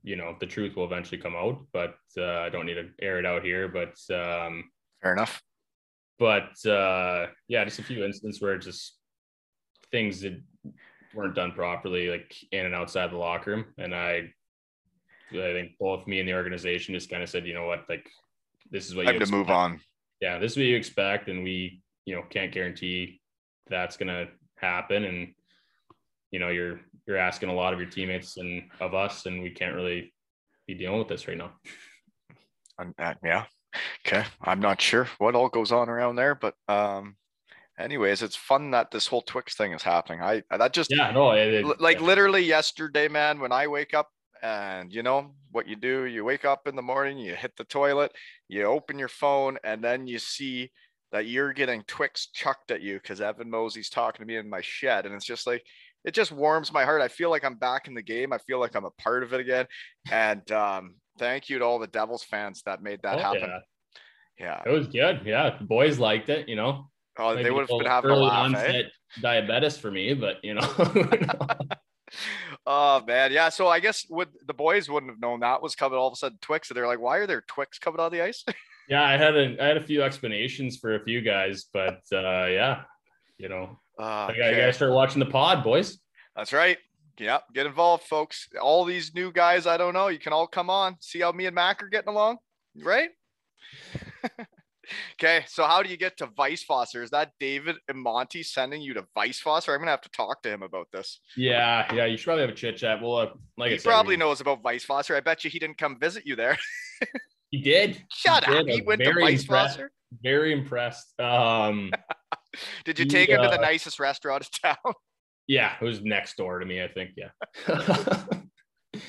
you 0.03 0.15
know 0.17 0.37
the 0.39 0.47
truth 0.47 0.77
will 0.77 0.85
eventually 0.85 1.21
come 1.21 1.35
out, 1.35 1.67
but 1.73 1.97
uh, 2.17 2.41
I 2.41 2.49
don't 2.49 2.67
need 2.67 2.75
to 2.75 2.91
air 3.03 3.19
it 3.19 3.27
out 3.27 3.43
here. 3.43 3.67
But 3.69 3.97
um, 4.15 4.71
Fair 5.03 5.15
enough. 5.15 5.43
but 6.19 6.55
uh, 6.67 7.27
yeah, 7.49 7.65
just 7.65 7.79
a 7.81 7.83
few 7.83 8.05
instances 8.05 8.41
where 8.41 8.57
just 8.59 8.99
things 9.91 10.21
that 10.21 10.41
weren't 11.15 11.35
done 11.35 11.53
properly, 11.53 12.09
like 12.09 12.35
in 12.53 12.67
and 12.67 12.75
outside 12.75 13.11
the 13.11 13.17
locker 13.17 13.51
room, 13.51 13.65
and 13.79 13.95
I, 13.95 14.33
I 15.31 15.53
think 15.53 15.73
both 15.79 16.07
me 16.07 16.21
and 16.21 16.29
the 16.29 16.35
organization 16.35 16.95
just 16.95 17.11
kind 17.11 17.23
of 17.23 17.29
said, 17.29 17.47
you 17.47 17.55
know 17.55 17.67
what, 17.67 17.85
like 17.89 18.09
this 18.71 18.87
is 18.87 18.95
what 18.95 19.07
Time 19.07 19.15
you 19.15 19.21
to 19.21 19.31
move 19.31 19.51
on. 19.51 19.81
Yeah, 20.21 20.39
this 20.39 20.53
is 20.53 20.59
what 20.59 20.67
you 20.67 20.77
expect, 20.77 21.29
and 21.29 21.43
we, 21.43 21.83
you 22.05 22.15
know, 22.15 22.23
can't 22.29 22.53
guarantee 22.53 23.21
that's 23.69 23.97
gonna 23.97 24.27
happen, 24.57 25.05
and 25.05 25.35
you 26.31 26.39
know, 26.39 26.49
you're 26.49 26.81
you're 27.07 27.17
asking 27.17 27.49
a 27.49 27.55
lot 27.55 27.73
of 27.73 27.81
your 27.81 27.89
teammates 27.89 28.37
and 28.37 28.65
of 28.81 28.95
us, 28.95 29.27
and 29.27 29.43
we 29.43 29.51
can't 29.51 29.75
really 29.75 30.13
be 30.67 30.75
dealing 30.75 30.99
with 30.99 31.09
this 31.09 31.29
right 31.29 31.39
now. 31.39 31.53
Uh, 32.79 33.15
yeah. 33.25 33.45
Okay. 34.07 34.25
I'm 34.41 34.61
not 34.61 34.81
sure 34.81 35.09
what 35.19 35.35
all 35.35 35.49
goes 35.49 35.73
on 35.73 35.89
around 35.89 36.17
there, 36.17 36.35
but 36.35 36.55
um, 36.69 37.17
anyways, 37.79 38.23
it's 38.23 38.37
fun 38.37 38.71
that 38.73 38.91
this 38.91 39.07
whole 39.07 39.23
Twix 39.23 39.55
thing 39.57 39.73
is 39.73 39.83
happening. 39.83 40.21
I 40.23 40.43
that 40.57 40.73
just 40.73 40.91
Yeah, 40.91 41.11
no, 41.13 41.33
it, 41.33 41.53
it- 41.55 41.81
like 41.81 41.99
yeah. 42.01 42.07
literally 42.07 42.43
yesterday, 42.43 43.09
man, 43.09 43.41
when 43.41 43.53
I 43.53 43.67
wake 43.67 43.95
up 43.95 44.09
and 44.43 44.93
you 44.93 45.03
know 45.03 45.35
what 45.51 45.67
you 45.67 45.77
do, 45.77 46.05
you 46.05 46.25
wake 46.25 46.45
up 46.45 46.67
in 46.69 46.77
the 46.77 46.83
morning, 46.83 47.19
you 47.19 47.35
hit 47.35 47.57
the 47.57 47.65
toilet, 47.65 48.13
you 48.49 48.65
open 48.65 48.99
your 48.99 49.09
phone, 49.09 49.59
and 49.65 49.83
then 49.83 50.07
you 50.07 50.19
see 50.19 50.71
that 51.13 51.27
you're 51.27 51.53
getting 51.53 51.83
Twix 51.87 52.27
chucked 52.35 52.71
at 52.71 52.83
you 52.83 52.95
because 53.01 53.21
Evan 53.21 53.49
Mosey's 53.49 53.89
talking 53.89 54.21
to 54.21 54.27
me 54.27 54.37
in 54.37 54.51
my 54.51 54.61
shed. 54.61 55.07
And 55.07 55.15
it's 55.15 55.25
just 55.25 55.47
like, 55.47 55.63
it 56.05 56.13
just 56.15 56.33
warms 56.33 56.73
my 56.73 56.85
heart. 56.85 57.01
I 57.01 57.09
feel 57.09 57.31
like 57.31 57.45
I'm 57.45 57.55
back 57.55 57.87
in 57.89 57.95
the 57.95 58.03
game. 58.03 58.33
I 58.33 58.39
feel 58.39 58.59
like 58.61 58.75
I'm 58.75 58.85
a 58.85 58.91
part 58.91 59.23
of 59.23 59.33
it 59.33 59.41
again. 59.41 59.67
And 60.11 60.51
um, 60.53 60.97
thank 61.19 61.49
you 61.49 61.59
to 61.61 61.65
all 61.65 61.79
the 61.79 61.87
Devils 61.87 62.25
fans 62.25 62.63
that 62.67 62.83
made 62.83 63.01
that 63.03 63.19
Oh, 63.19 63.23
happen. 63.23 63.49
yeah. 63.49 63.59
Yeah. 64.39 64.63
It 64.67 64.71
was 64.71 64.89
good. 64.89 65.23
Yeah, 65.25 65.57
the 65.59 65.65
boys 65.65 65.99
liked 65.99 66.29
it. 66.29 66.49
You 66.49 66.57
know, 66.57 66.91
Oh, 67.19 67.35
they 67.35 67.51
would 67.51 67.69
have 67.69 67.79
been 67.79 67.87
having 67.87 68.11
a 68.11 68.15
early 68.15 68.27
laugh. 68.27 68.55
eh? 68.55 68.59
onset 68.59 68.85
diabetes 69.21 69.79
for 69.79 69.91
me, 69.91 70.13
but 70.15 70.37
you 70.43 70.55
know, 70.55 70.75
oh 72.67 73.03
man, 73.07 73.33
yeah. 73.33 73.49
So 73.49 73.69
I 73.69 73.81
guess 73.81 74.07
would 74.11 74.29
the 74.47 74.55
boys 74.55 74.89
wouldn't 74.89 75.11
have 75.13 75.21
known 75.21 75.41
that 75.41 75.63
was 75.63 75.75
coming 75.75 75.99
all 75.99 76.09
of 76.09 76.13
a 76.13 76.17
sudden 76.17 76.39
Twix. 76.41 76.71
And 76.71 76.77
they're 76.77 76.87
like, 76.87 77.01
why 77.01 77.19
are 77.19 77.27
there 77.27 77.43
Twix 77.47 77.79
coming 77.79 78.01
on 78.01 78.13
the 78.13 78.23
ice? 78.23 78.45
yeah, 78.89 79.03
I 79.03 79.17
had 79.17 79.37
a 79.37 79.57
I 79.61 79.67
had 79.67 79.77
a 79.77 79.85
few 79.85 80.03
explanations 80.03 80.77
for 80.77 80.95
a 80.95 81.05
few 81.05 81.21
guys, 81.21 81.67
but 81.73 82.01
uh, 82.13 82.47
yeah, 82.47 82.83
you 83.39 83.49
know, 83.49 83.79
Uh, 83.99 84.03
I 84.29 84.35
gotta, 84.37 84.49
I 84.49 84.61
gotta 84.61 84.73
start 84.73 84.93
watching 84.93 85.21
the 85.21 85.27
pod, 85.27 85.65
boys. 85.65 85.99
That's 86.35 86.53
right. 86.53 86.79
Yeah, 87.19 87.39
get 87.55 87.65
involved, 87.65 88.05
folks. 88.05 88.47
All 88.61 88.85
these 88.85 89.15
new 89.15 89.33
guys, 89.33 89.67
I 89.67 89.79
don't 89.79 89.95
know. 89.95 90.09
You 90.09 90.19
can 90.19 90.35
all 90.35 90.47
come 90.47 90.69
on, 90.69 90.97
see 91.01 91.21
how 91.21 91.33
me 91.33 91.47
and 91.47 91.55
Mac 91.55 91.83
are 91.83 91.89
getting 91.89 92.11
along, 92.11 92.37
right? 92.85 93.09
okay, 95.15 95.45
so 95.49 95.65
how 95.65 95.83
do 95.83 95.89
you 95.91 95.97
get 95.97 96.17
to 96.19 96.27
Weisswasser? 96.29 97.03
Is 97.03 97.11
that 97.11 97.33
David 97.41 97.77
Monty 97.95 98.43
sending 98.43 98.83
you 98.83 98.95
to 98.95 99.05
Weisswasser? 99.17 99.73
I'm 99.73 99.79
gonna 99.81 99.91
have 99.91 100.01
to 100.03 100.11
talk 100.11 100.43
to 100.43 100.49
him 100.51 100.63
about 100.63 100.89
this. 100.93 101.21
Yeah, 101.37 101.93
yeah, 101.95 102.05
you 102.07 102.17
should 102.17 102.27
probably 102.27 102.43
have 102.43 102.51
a 102.51 102.55
chit 102.55 102.77
chat. 102.77 103.01
Well, 103.03 103.17
uh, 103.17 103.27
like 103.57 103.69
I 103.69 103.73
he 103.75 103.79
said, 103.79 103.89
probably 103.89 104.15
we- 104.15 104.19
knows 104.21 104.41
about 104.41 104.63
Weisswasser. 104.63 105.17
I 105.17 105.21
bet 105.21 105.45
you 105.45 105.51
he 105.51 105.59
didn't 105.59 105.79
come 105.79 105.99
visit 105.99 106.25
you 106.27 106.37
there. 106.37 106.59
he 107.51 107.61
did. 107.61 108.03
Shut 108.13 108.45
He 108.45 108.55
up. 108.57 108.67
did. 108.67 108.75
He 108.75 108.83
went 108.83 109.03
to 109.03 109.13
Vice 109.13 109.43
impressed. 109.43 109.77
Foster. 109.77 109.91
Very 110.23 110.53
impressed. 110.53 111.19
Um, 111.21 111.91
Did 112.85 112.99
you 112.99 113.05
He, 113.05 113.11
take 113.11 113.29
him 113.29 113.43
to 113.43 113.49
the 113.49 113.59
uh, 113.59 113.61
nicest 113.61 113.99
restaurant 114.01 114.49
in 114.63 114.71
town? 114.71 114.95
yeah, 115.47 115.75
it 115.81 115.85
was 115.85 116.01
next 116.03 116.37
door 116.37 116.59
to 116.59 116.65
me. 116.65 116.83
I 116.83 116.89
think. 116.89 117.11
Yeah, 117.17 117.31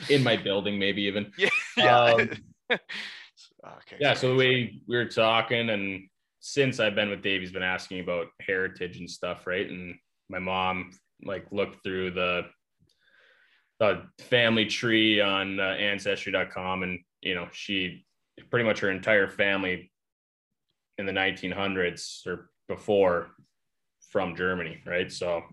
in 0.09 0.23
my 0.23 0.35
building, 0.37 0.77
maybe 0.79 1.03
even. 1.03 1.31
yeah. 1.77 1.97
Um, 2.69 2.77
okay. 3.77 3.97
yeah 3.99 4.13
so 4.13 4.35
we 4.35 4.81
we 4.87 4.95
were 4.95 5.05
talking 5.05 5.69
and 5.69 6.07
since 6.39 6.79
i've 6.79 6.95
been 6.95 7.09
with 7.09 7.21
dave 7.21 7.41
he's 7.41 7.51
been 7.51 7.63
asking 7.63 7.99
about 7.99 8.27
heritage 8.41 8.97
and 8.97 9.09
stuff 9.09 9.47
right? 9.47 9.69
And 9.69 9.95
my 10.29 10.39
mom 10.39 10.91
like 11.23 11.45
looked 11.51 11.83
through 11.83 12.11
the 12.11 12.43
the 13.79 14.03
family 14.19 14.65
tree 14.65 15.21
on 15.21 15.59
uh, 15.59 15.63
ancestry.com 15.63 16.83
and 16.83 16.99
you 17.21 17.35
know 17.35 17.47
she 17.51 18.05
pretty 18.49 18.65
much 18.65 18.79
her 18.79 18.89
entire 18.89 19.27
family 19.27 19.91
in 20.97 21.05
the 21.05 21.11
1900s 21.11 22.25
or 22.25 22.49
before 22.67 23.29
from 24.09 24.35
germany 24.35 24.79
right? 24.85 25.11
So 25.11 25.43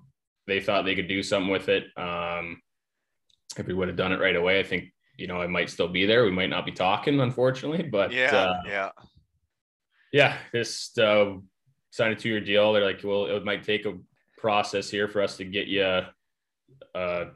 they 0.46 0.60
thought 0.60 0.84
they 0.84 0.94
could 0.94 1.08
do 1.08 1.22
something 1.22 1.50
with 1.50 1.68
it. 1.68 1.84
Um 1.96 2.60
if 3.56 3.66
we 3.66 3.74
would 3.74 3.88
have 3.88 3.96
done 3.96 4.12
it 4.12 4.20
right 4.20 4.36
away 4.36 4.58
i 4.58 4.62
think 4.62 4.92
you 5.16 5.26
know 5.26 5.40
i 5.40 5.46
might 5.46 5.70
still 5.70 5.88
be 5.88 6.06
there 6.06 6.24
we 6.24 6.30
might 6.30 6.50
not 6.50 6.64
be 6.66 6.72
talking 6.72 7.20
unfortunately 7.20 7.82
but 7.82 8.12
Yeah, 8.12 8.34
uh, 8.34 8.62
yeah. 8.66 8.90
yeah, 10.12 10.36
just 10.54 10.98
uh, 10.98 11.34
signed 11.90 12.12
a 12.12 12.16
two-year 12.16 12.40
deal. 12.40 12.72
They're 12.72 12.84
like, 12.84 13.00
well, 13.04 13.26
it 13.26 13.44
might 13.44 13.62
take 13.62 13.86
a 13.86 13.94
process 14.38 14.90
here 14.90 15.08
for 15.08 15.22
us 15.22 15.36
to 15.36 15.44
get 15.44 15.66
you 15.68 15.84
a, 15.84 16.12
a 16.94 17.26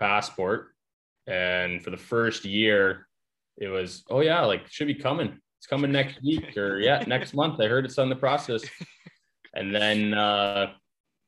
passport. 0.00 0.74
And 1.26 1.82
for 1.82 1.90
the 1.90 1.96
first 1.96 2.44
year, 2.44 3.06
it 3.56 3.68
was, 3.68 4.04
oh 4.10 4.20
yeah, 4.20 4.44
like 4.44 4.66
should 4.68 4.88
be 4.88 4.94
coming. 4.94 5.38
It's 5.58 5.66
coming 5.66 5.92
next 5.92 6.22
week 6.22 6.56
or 6.56 6.80
yeah, 6.80 7.02
next 7.06 7.34
month. 7.40 7.60
I 7.60 7.66
heard 7.66 7.84
it's 7.84 7.98
on 7.98 8.08
the 8.08 8.16
process. 8.16 8.62
And 9.54 9.74
then, 9.74 10.12
uh, 10.14 10.72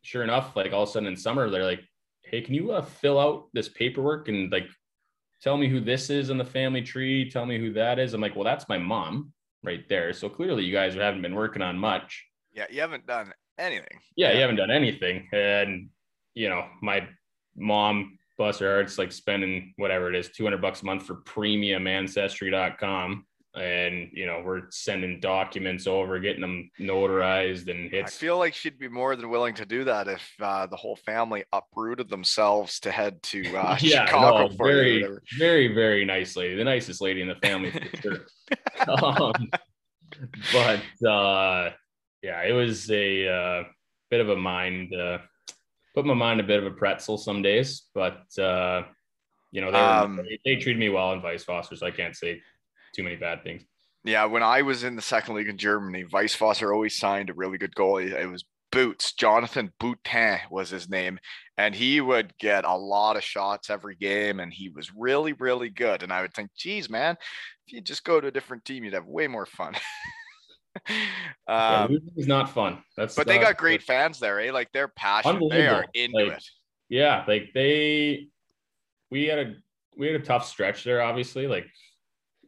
sure 0.03 0.25
enough, 0.25 0.57
like 0.57 0.73
all 0.73 0.83
of 0.83 0.89
a 0.89 0.93
sudden 0.93 1.09
in 1.09 1.17
summer, 1.17 1.49
they're 1.51 1.65
like, 1.65 1.85
hey, 2.25 2.41
can 2.43 2.55
you 2.55 2.73
uh, 2.73 2.83
fill 2.83 3.19
out 3.19 3.47
this 3.53 3.69
paperwork 3.69 4.29
and 4.29 4.51
like 4.51 4.67
tell 5.43 5.57
me 5.57 5.69
who 5.69 5.81
this 5.81 6.11
is 6.11 6.31
in 6.31 6.39
the 6.39 6.45
family 6.45 6.83
tree? 6.83 7.31
Tell 7.31 7.47
me 7.47 7.59
who 7.59 7.73
that 7.75 7.99
is. 7.99 8.15
I'm 8.15 8.21
like, 8.21 8.35
well, 8.35 8.45
that's 8.45 8.69
my 8.69 8.79
mom 8.79 9.33
right 9.63 9.89
there. 9.89 10.13
So 10.13 10.29
clearly 10.29 10.65
you 10.65 10.73
guys 10.73 10.95
haven't 10.95 11.23
been 11.23 11.35
working 11.35 11.63
on 11.63 11.79
much. 11.79 12.25
Yeah, 12.53 12.67
you 12.71 12.81
haven't 12.81 13.07
done 13.07 13.33
anything. 13.59 13.99
Yeah, 14.17 14.33
you 14.33 14.41
haven't 14.41 14.57
done 14.57 14.71
anything. 14.71 15.29
And 15.33 15.89
you 16.35 16.49
know, 16.49 16.65
my 16.83 17.09
mom, 17.57 18.19
bless 18.39 18.59
her 18.59 18.71
heart, 18.71 18.87
it's 18.87 18.99
like 18.99 19.13
spending 19.13 19.73
whatever 19.77 20.09
it 20.09 20.15
is, 20.15 20.29
200 20.31 20.61
bucks 20.61 20.83
a 20.83 20.85
month 20.85 21.05
for 21.05 21.17
premium 21.17 21.87
ancestry.com. 21.87 23.27
And 23.57 24.11
you 24.13 24.27
know, 24.27 24.43
we're 24.45 24.63
sending 24.71 25.19
documents 25.19 25.87
over, 25.87 26.19
getting 26.19 26.43
them 26.43 26.71
notarized, 26.79 27.71
and 27.71 27.91
I 27.95 28.09
feel 28.09 28.37
like 28.37 28.55
she'd 28.55 28.79
be 28.79 28.89
more 28.89 29.17
than 29.17 29.31
willing 29.31 29.55
to 29.55 29.65
do 29.65 29.85
that 29.85 30.09
if 30.09 30.31
uh, 30.41 30.67
the 30.67 30.77
whole 30.77 30.97
family 30.97 31.45
uprooted 31.53 32.11
themselves 32.11 32.79
to 32.81 32.91
head 32.91 33.23
to 33.25 33.41
uh, 33.57 33.79
yeah, 33.81 34.05
Chicago 34.05 34.49
no, 34.49 34.57
for 34.57 34.67
very, 34.67 35.07
very, 35.39 35.75
very 35.75 36.05
nice 36.05 36.37
lady, 36.37 36.55
the 36.55 36.65
nicest 36.65 37.01
lady 37.01 37.23
in 37.23 37.29
the 37.29 37.37
family 37.37 37.71
for 37.71 37.97
sure. 38.03 38.27
um, 38.89 39.33
but 40.53 41.09
uh, 41.09 41.71
yeah, 42.23 42.43
it 42.43 42.53
was 42.53 42.91
a 42.91 43.29
uh, 43.29 43.65
bit 44.11 44.21
of 44.21 44.29
a 44.29 44.37
mind, 44.37 44.95
uh, 44.95 45.19
put 45.95 46.05
my 46.05 46.15
mind 46.15 46.41
a 46.41 46.45
bit 46.45 46.59
of 46.59 46.67
a 46.67 46.77
pretzel 46.77 47.17
some 47.17 47.41
days, 47.41 47.85
but 47.95 48.27
uh, 48.39 48.83
you 49.51 49.61
know, 49.61 49.71
they, 49.73 49.79
were, 49.79 49.85
Um, 49.85 50.17
they, 50.17 50.39
they 50.45 50.61
treated 50.61 50.79
me 50.79 50.91
well 50.91 51.13
in 51.13 51.23
Weisswasser, 51.23 51.79
so 51.79 51.87
I 51.87 51.91
can't 51.91 52.15
say 52.15 52.43
too 52.97 53.03
many 53.05 53.17
bad 53.17 53.43
things. 53.45 53.63
Yeah, 54.05 54.25
when 54.25 54.43
I 54.43 54.63
was 54.63 54.85
in 54.85 54.97
the 54.97 55.03
second 55.03 55.35
league 55.35 55.49
in 55.49 55.59
Germany, 55.59 56.05
Weisswasser 56.05 56.73
always 56.73 56.97
signed 56.97 57.29
a 57.31 57.35
really 57.35 57.59
good 57.59 57.75
goalie. 57.75 58.13
It 58.13 58.27
was 58.31 58.45
Boots, 58.73 59.13
Jonathan 59.15 59.73
Boutin 59.81 60.41
was 60.51 60.71
his 60.71 60.89
name, 60.89 61.19
and 61.57 61.75
he 61.75 62.01
would 62.01 62.37
get 62.39 62.65
a 62.65 62.75
lot 62.77 63.17
of 63.17 63.23
shots 63.25 63.71
every 63.71 63.95
game, 63.97 64.41
and 64.41 64.53
he 64.53 64.69
was 64.69 64.93
really, 64.95 65.33
really 65.35 65.71
good. 65.71 66.03
And 66.03 66.13
I 66.13 66.21
would 66.23 66.35
think, 66.35 66.51
geez, 66.57 66.91
man, 66.91 67.17
if 67.67 67.73
you 67.73 67.81
just 67.81 68.05
go 68.05 68.21
to 68.21 68.27
a 68.29 68.31
different 68.33 68.65
team, 68.65 68.85
you'd 68.85 68.95
have 68.95 69.07
way 69.07 69.29
more 69.29 69.47
fun. 69.47 69.75
Yeah, 71.49 71.85
um, 71.85 71.91
losing 71.93 72.11
is 72.17 72.27
not 72.27 72.51
fun. 72.51 72.83
That's 72.99 73.15
but 73.15 73.27
they 73.27 73.37
not- 73.39 73.45
got 73.45 73.57
great 73.57 73.83
fans 73.83 74.19
there, 74.21 74.39
eh? 74.41 74.53
Like 74.53 74.71
they're 74.73 74.89
passionate. 74.89 75.43
They 75.51 75.67
are 75.69 75.87
into 75.95 76.19
Like, 76.19 76.33
it. 76.37 76.45
yeah 76.91 77.25
like 77.27 77.49
they 77.55 78.29
we 79.11 79.25
had 79.25 79.39
a 79.39 79.55
we 79.97 80.07
had 80.07 80.21
a 80.21 80.25
tough 80.25 80.47
stretch 80.47 80.85
there 80.85 81.01
obviously 81.01 81.47
like 81.47 81.67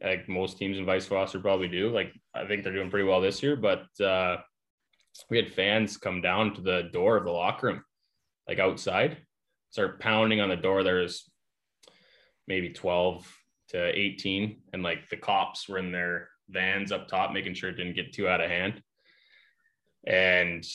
like 0.03 0.27
most 0.29 0.57
teams 0.57 0.77
in 0.77 0.85
Weisswasser 0.85 1.41
probably 1.41 1.67
do 1.67 1.89
like 1.89 2.13
i 2.33 2.45
think 2.45 2.63
they're 2.63 2.73
doing 2.73 2.89
pretty 2.89 3.07
well 3.07 3.21
this 3.21 3.43
year 3.43 3.55
but 3.55 3.85
uh 4.03 4.37
we 5.29 5.37
had 5.37 5.51
fans 5.53 5.97
come 5.97 6.21
down 6.21 6.53
to 6.53 6.61
the 6.61 6.89
door 6.93 7.17
of 7.17 7.25
the 7.25 7.31
locker 7.31 7.67
room 7.67 7.83
like 8.47 8.59
outside 8.59 9.17
start 9.69 9.99
pounding 9.99 10.41
on 10.41 10.49
the 10.49 10.55
door 10.55 10.83
there's 10.83 11.29
maybe 12.47 12.69
12 12.69 13.27
to 13.69 13.77
18 13.77 14.61
and 14.73 14.83
like 14.83 15.09
the 15.09 15.17
cops 15.17 15.67
were 15.67 15.77
in 15.77 15.91
their 15.91 16.29
vans 16.49 16.91
up 16.91 17.07
top 17.07 17.31
making 17.31 17.53
sure 17.53 17.69
it 17.69 17.77
didn't 17.77 17.95
get 17.95 18.13
too 18.13 18.27
out 18.27 18.41
of 18.41 18.49
hand 18.49 18.81
and 20.07 20.65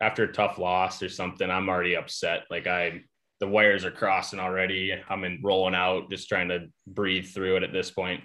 after 0.00 0.24
a 0.24 0.32
tough 0.32 0.58
loss 0.58 1.02
or 1.02 1.08
something, 1.08 1.50
I'm 1.50 1.68
already 1.68 1.96
upset. 1.96 2.44
Like 2.50 2.66
I, 2.66 3.02
the 3.38 3.48
wires 3.48 3.84
are 3.84 3.90
crossing 3.90 4.40
already. 4.40 4.94
I'm 5.08 5.24
in 5.24 5.40
rolling 5.42 5.74
out, 5.74 6.10
just 6.10 6.28
trying 6.28 6.48
to 6.48 6.68
breathe 6.86 7.26
through 7.26 7.56
it 7.56 7.62
at 7.62 7.72
this 7.72 7.90
point. 7.90 8.22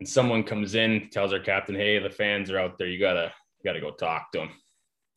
And 0.00 0.08
someone 0.08 0.42
comes 0.42 0.74
in, 0.74 1.08
tells 1.10 1.32
our 1.32 1.38
captain, 1.38 1.74
"Hey, 1.74 1.98
the 1.98 2.10
fans 2.10 2.50
are 2.50 2.58
out 2.58 2.78
there. 2.78 2.88
You 2.88 2.98
gotta, 2.98 3.32
you 3.58 3.64
gotta 3.64 3.80
go 3.80 3.92
talk 3.92 4.32
to 4.32 4.40
them." 4.40 4.50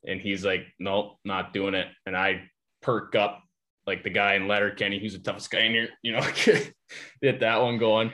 And 0.06 0.22
he's 0.22 0.46
like, 0.46 0.66
"Nope, 0.80 1.18
not 1.26 1.54
doing 1.54 1.74
it." 1.74 1.88
And 2.06 2.16
I 2.16 2.50
perk 2.82 3.16
up 3.16 3.44
like 3.86 4.04
the 4.04 4.10
guy 4.10 4.36
in 4.36 4.48
Letterkenny, 4.48 5.00
who's 5.00 5.14
the 5.14 5.20
toughest 5.20 5.52
guy 5.52 5.62
in 5.62 5.72
here, 5.72 5.90
you 6.02 6.14
know, 6.14 6.22
get 7.22 7.40
that 7.40 7.62
one 7.62 7.78
going. 7.78 8.14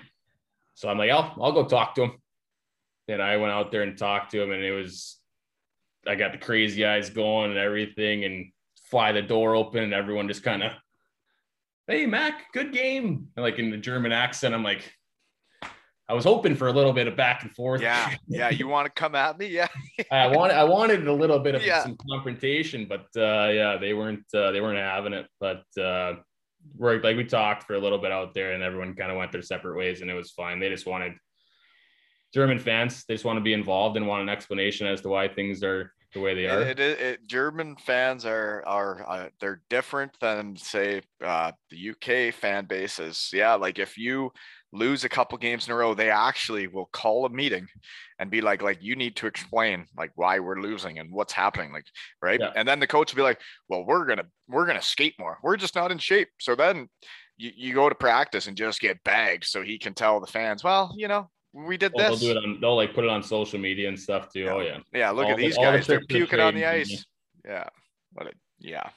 So 0.75 0.89
I'm 0.89 0.97
like, 0.97 1.11
I'll, 1.11 1.35
I'll 1.41 1.51
go 1.51 1.65
talk 1.65 1.95
to 1.95 2.03
him. 2.03 2.11
And 3.07 3.21
I 3.21 3.37
went 3.37 3.51
out 3.51 3.71
there 3.71 3.81
and 3.81 3.97
talked 3.97 4.31
to 4.31 4.41
him, 4.41 4.51
and 4.51 4.63
it 4.63 4.71
was, 4.71 5.17
I 6.07 6.15
got 6.15 6.31
the 6.31 6.37
crazy 6.37 6.85
eyes 6.85 7.09
going 7.09 7.51
and 7.51 7.59
everything, 7.59 8.23
and 8.23 8.51
fly 8.89 9.11
the 9.11 9.21
door 9.21 9.55
open, 9.55 9.83
and 9.83 9.93
everyone 9.93 10.27
just 10.27 10.43
kind 10.43 10.63
of, 10.63 10.73
hey, 11.87 12.05
Mac, 12.05 12.51
good 12.53 12.71
game. 12.71 13.27
And 13.35 13.43
like 13.43 13.59
in 13.59 13.71
the 13.71 13.77
German 13.77 14.11
accent, 14.11 14.53
I'm 14.53 14.63
like, 14.63 14.93
I 16.09 16.13
was 16.13 16.25
hoping 16.25 16.55
for 16.55 16.67
a 16.67 16.71
little 16.71 16.91
bit 16.91 17.07
of 17.07 17.15
back 17.15 17.43
and 17.43 17.51
forth. 17.51 17.81
Yeah, 17.81 18.15
yeah. 18.27 18.49
You 18.49 18.67
want 18.67 18.87
to 18.87 18.91
come 18.91 19.13
at 19.13 19.37
me? 19.37 19.45
Yeah. 19.45 19.67
I 20.11 20.25
wanted, 20.25 20.55
I 20.55 20.63
wanted 20.63 21.07
a 21.07 21.13
little 21.13 21.37
bit 21.37 21.53
of 21.53 21.63
Yeah. 21.63 21.83
some 21.83 21.95
confrontation, 22.09 22.87
but 22.89 23.05
uh, 23.15 23.49
yeah, 23.49 23.77
they 23.79 23.93
weren't, 23.93 24.25
uh, 24.33 24.51
they 24.51 24.59
weren't 24.59 24.79
having 24.79 25.13
it. 25.13 25.27
But 25.39 25.63
uh, 25.79 26.15
we're 26.75 26.99
like 27.01 27.15
we 27.15 27.25
talked 27.25 27.63
for 27.63 27.75
a 27.75 27.79
little 27.79 27.99
bit 27.99 28.11
out 28.11 28.33
there, 28.33 28.53
and 28.53 28.63
everyone 28.63 28.95
kind 28.95 29.11
of 29.11 29.17
went 29.17 29.31
their 29.31 29.43
separate 29.43 29.77
ways, 29.77 30.01
and 30.01 30.09
it 30.09 30.15
was 30.15 30.31
fine. 30.31 30.59
They 30.59 30.69
just 30.69 30.87
wanted 30.87 31.13
German 32.33 32.57
fans. 32.57 33.05
They 33.07 33.13
just 33.13 33.25
want 33.25 33.37
to 33.37 33.43
be 33.43 33.53
involved 33.53 33.95
and 33.95 34.07
want 34.07 34.23
an 34.23 34.29
explanation 34.29 34.87
as 34.87 35.01
to 35.01 35.09
why 35.09 35.27
things 35.27 35.63
are 35.63 35.93
the 36.13 36.19
way 36.19 36.33
they 36.33 36.47
are. 36.47 36.61
It, 36.61 36.79
it, 36.79 36.99
it, 36.99 37.27
German 37.27 37.75
fans 37.75 38.25
are 38.25 38.63
are 38.65 39.05
uh, 39.07 39.29
they're 39.39 39.61
different 39.69 40.17
than 40.19 40.55
say 40.55 41.01
uh, 41.23 41.51
the 41.69 41.91
UK 41.91 42.33
fan 42.33 42.65
bases. 42.65 43.29
Yeah, 43.31 43.53
like 43.53 43.77
if 43.77 43.95
you 43.95 44.31
lose 44.71 45.03
a 45.03 45.09
couple 45.09 45.37
games 45.37 45.67
in 45.67 45.73
a 45.73 45.75
row, 45.75 45.93
they 45.93 46.09
actually 46.09 46.67
will 46.67 46.89
call 46.93 47.25
a 47.25 47.29
meeting 47.29 47.67
and 48.19 48.29
be 48.29 48.41
like, 48.41 48.61
like 48.61 48.77
you 48.81 48.95
need 48.95 49.15
to 49.15 49.27
explain 49.27 49.85
like 49.97 50.11
why 50.15 50.39
we're 50.39 50.61
losing 50.61 50.99
and 50.99 51.11
what's 51.11 51.33
happening, 51.33 51.71
like 51.71 51.85
right. 52.21 52.39
Yeah. 52.39 52.51
And 52.55 52.67
then 52.67 52.79
the 52.79 52.87
coach 52.87 53.11
will 53.11 53.17
be 53.17 53.23
like, 53.23 53.39
well, 53.67 53.85
we're 53.85 54.05
gonna 54.05 54.25
we're 54.47 54.65
gonna 54.65 54.81
skate 54.81 55.15
more. 55.17 55.39
We're 55.41 55.57
just 55.57 55.75
not 55.75 55.91
in 55.91 55.97
shape. 55.97 56.29
So 56.39 56.55
then 56.55 56.87
you, 57.37 57.51
you 57.55 57.73
go 57.73 57.89
to 57.89 57.95
practice 57.95 58.47
and 58.47 58.55
just 58.57 58.79
get 58.79 59.03
bagged, 59.03 59.45
so 59.45 59.61
he 59.63 59.79
can 59.79 59.93
tell 59.93 60.19
the 60.19 60.27
fans, 60.27 60.63
well, 60.63 60.93
you 60.95 61.07
know, 61.07 61.29
we 61.53 61.77
did 61.77 61.93
they'll 61.97 62.11
this. 62.11 62.19
do 62.19 62.31
it 62.31 62.37
on. 62.37 62.59
They'll 62.61 62.75
like 62.75 62.93
put 62.93 63.05
it 63.05 63.09
on 63.09 63.23
social 63.23 63.59
media 63.59 63.87
and 63.87 63.99
stuff 63.99 64.31
too. 64.31 64.41
Yeah. 64.41 64.53
Oh 64.53 64.59
yeah. 64.59 64.77
Yeah, 64.93 65.09
look 65.11 65.25
All 65.25 65.31
at 65.31 65.37
the- 65.37 65.45
these 65.45 65.57
all 65.57 65.65
the 65.65 65.77
guys. 65.77 65.87
They're 65.87 66.01
puking 66.01 66.39
on 66.39 66.53
the 66.53 66.65
ice. 66.65 67.05
Yeah. 67.45 67.67
What 68.13 68.27
a, 68.27 68.31
yeah. 68.59 68.89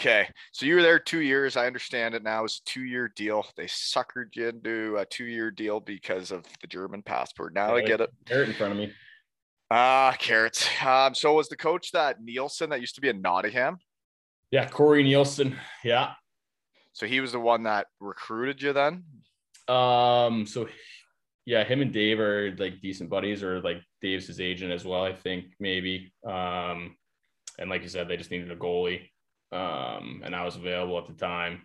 Okay. 0.00 0.28
So 0.52 0.66
you 0.66 0.76
were 0.76 0.82
there 0.82 0.98
two 0.98 1.20
years. 1.20 1.56
I 1.56 1.66
understand 1.66 2.14
it 2.14 2.22
now. 2.22 2.44
It's 2.44 2.58
a 2.58 2.64
two 2.64 2.84
year 2.84 3.12
deal. 3.14 3.46
They 3.56 3.66
suckered 3.66 4.34
you 4.34 4.48
into 4.48 4.96
a 4.96 5.04
two 5.04 5.24
year 5.24 5.50
deal 5.50 5.80
because 5.80 6.30
of 6.30 6.44
the 6.60 6.66
German 6.66 7.02
passport. 7.02 7.54
Now 7.54 7.76
I 7.76 7.82
get 7.82 8.00
it. 8.00 8.10
Carrot 8.26 8.48
in 8.48 8.54
front 8.54 8.72
of 8.72 8.78
me. 8.78 8.92
Ah, 9.70 10.14
carrots. 10.18 10.68
Um, 10.84 11.14
so 11.14 11.34
was 11.34 11.48
the 11.48 11.56
coach 11.56 11.92
that 11.92 12.18
Neilson 12.20 12.70
that 12.70 12.80
used 12.80 12.94
to 12.96 13.00
be 13.00 13.08
in 13.08 13.22
Nottingham? 13.22 13.78
Yeah, 14.50 14.68
Corey 14.68 15.04
Neilson. 15.04 15.56
Yeah. 15.82 16.12
So 16.92 17.06
he 17.06 17.20
was 17.20 17.32
the 17.32 17.40
one 17.40 17.62
that 17.62 17.86
recruited 18.00 18.60
you 18.60 18.72
then? 18.72 19.04
Um. 19.68 20.46
So, 20.46 20.68
yeah, 21.46 21.64
him 21.64 21.80
and 21.80 21.92
Dave 21.92 22.20
are 22.20 22.54
like 22.58 22.82
decent 22.82 23.08
buddies, 23.08 23.42
or 23.42 23.60
like 23.60 23.78
Dave's 24.02 24.26
his 24.26 24.40
agent 24.40 24.72
as 24.72 24.84
well. 24.84 25.02
I 25.04 25.14
think 25.14 25.46
maybe. 25.58 26.12
Um, 26.26 26.96
and 27.58 27.70
like 27.70 27.82
you 27.82 27.88
said, 27.88 28.08
they 28.08 28.16
just 28.16 28.30
needed 28.30 28.50
a 28.50 28.56
goalie. 28.56 29.08
Um, 29.52 30.22
and 30.24 30.34
I 30.34 30.44
was 30.44 30.56
available 30.56 30.98
at 30.98 31.06
the 31.06 31.12
time. 31.12 31.62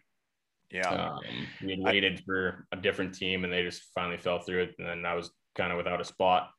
Yeah. 0.72 0.90
Um, 0.90 1.20
we 1.64 1.72
had 1.72 1.80
I- 1.82 1.92
waited 1.92 2.24
for 2.26 2.66
a 2.72 2.78
different 2.78 3.14
team, 3.14 3.44
and 3.44 3.54
they 3.54 3.64
just 3.64 3.84
finally 3.96 4.18
fell 4.18 4.40
through 4.40 4.64
it. 4.64 4.76
And 4.80 4.88
then 4.88 5.06
I 5.06 5.14
was 5.14 5.32
kind 5.56 5.72
of 5.72 5.78
without 5.78 6.02
a 6.02 6.06
spot, 6.06 6.50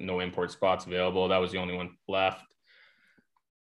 no 0.00 0.20
import 0.20 0.50
spots 0.50 0.86
available. 0.86 1.28
That 1.28 1.38
was 1.38 1.52
the 1.52 1.58
only 1.58 1.74
one 1.74 1.96
left. 2.08 2.44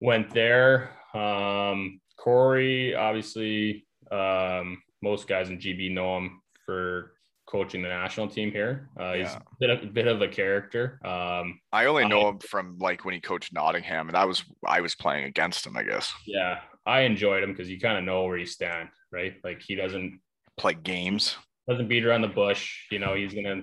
Went 0.01 0.31
there. 0.35 0.97
Um, 1.15 2.01
Corey, 2.17 2.95
obviously, 2.95 3.87
um, 4.11 4.83
most 5.01 5.29
guys 5.29 5.51
in 5.51 5.59
GB 5.59 5.93
know 5.93 6.17
him 6.17 6.43
for 6.67 7.13
coaching 7.49 7.81
the 7.83 7.89
national 7.89 8.29
team 8.29 8.51
here. 8.53 8.91
Uh, 9.01 9.15
He's 9.15 9.27
a 9.33 9.41
bit 9.59 9.71
of, 9.71 9.95
bit 9.95 10.07
of 10.07 10.21
a 10.21 10.29
character. 10.29 11.01
Um, 11.05 11.59
I 11.73 11.87
only 11.87 12.07
know 12.07 12.27
I- 12.27 12.29
him 12.31 12.39
from 12.41 12.79
like 12.79 13.05
when 13.05 13.15
he 13.15 13.21
coached 13.21 13.53
Nottingham, 13.53 14.09
and 14.09 14.17
I 14.17 14.25
was 14.27 14.45
I 14.67 14.81
was 14.83 14.95
playing 14.95 15.25
against 15.25 15.67
him, 15.67 15.77
I 15.77 15.83
guess. 15.83 16.13
yeah, 16.27 16.61
I 16.87 17.01
enjoyed 17.01 17.43
him 17.43 17.53
because 17.53 17.69
you 17.71 17.81
kind 17.81 17.99
of 17.99 18.05
know 18.05 18.25
where 18.25 18.37
you 18.37 18.47
stand, 18.47 18.89
right? 19.11 19.35
Like 19.43 19.63
he 19.63 19.75
doesn't 19.75 20.21
Play 20.59 20.75
games. 20.75 21.37
doesn't 21.69 21.89
beat 21.89 22.05
around 22.05 22.23
the 22.23 22.29
bush. 22.29 22.87
You 22.91 22.99
know, 22.99 23.15
he's 23.15 23.33
gonna 23.35 23.63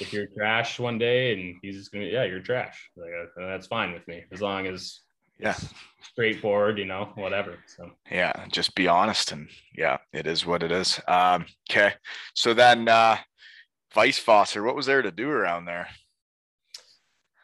if 0.00 0.12
you're 0.12 0.26
trash 0.36 0.78
one 0.78 0.98
day, 0.98 1.32
and 1.34 1.56
he's 1.62 1.76
just 1.76 1.92
gonna 1.92 2.06
yeah, 2.06 2.24
you're 2.24 2.40
trash. 2.40 2.90
Like 2.96 3.10
uh, 3.40 3.46
that's 3.48 3.66
fine 3.68 3.92
with 3.92 4.06
me 4.08 4.24
as 4.32 4.40
long 4.42 4.66
as 4.66 5.00
Yeah. 5.38 5.56
straightforward. 6.02 6.78
You 6.78 6.84
know, 6.86 7.12
whatever. 7.14 7.56
So 7.66 7.90
yeah 8.10 8.32
just 8.50 8.74
be 8.74 8.88
honest 8.88 9.32
and 9.32 9.48
yeah 9.76 9.98
it 10.12 10.26
is 10.26 10.44
what 10.46 10.62
it 10.62 10.72
is 10.72 11.00
um 11.06 11.46
okay 11.70 11.94
so 12.34 12.54
then 12.54 12.88
uh 12.88 13.16
Weisswasser 13.94 14.64
what 14.64 14.76
was 14.76 14.86
there 14.86 15.02
to 15.02 15.10
do 15.10 15.28
around 15.30 15.64
there 15.66 15.88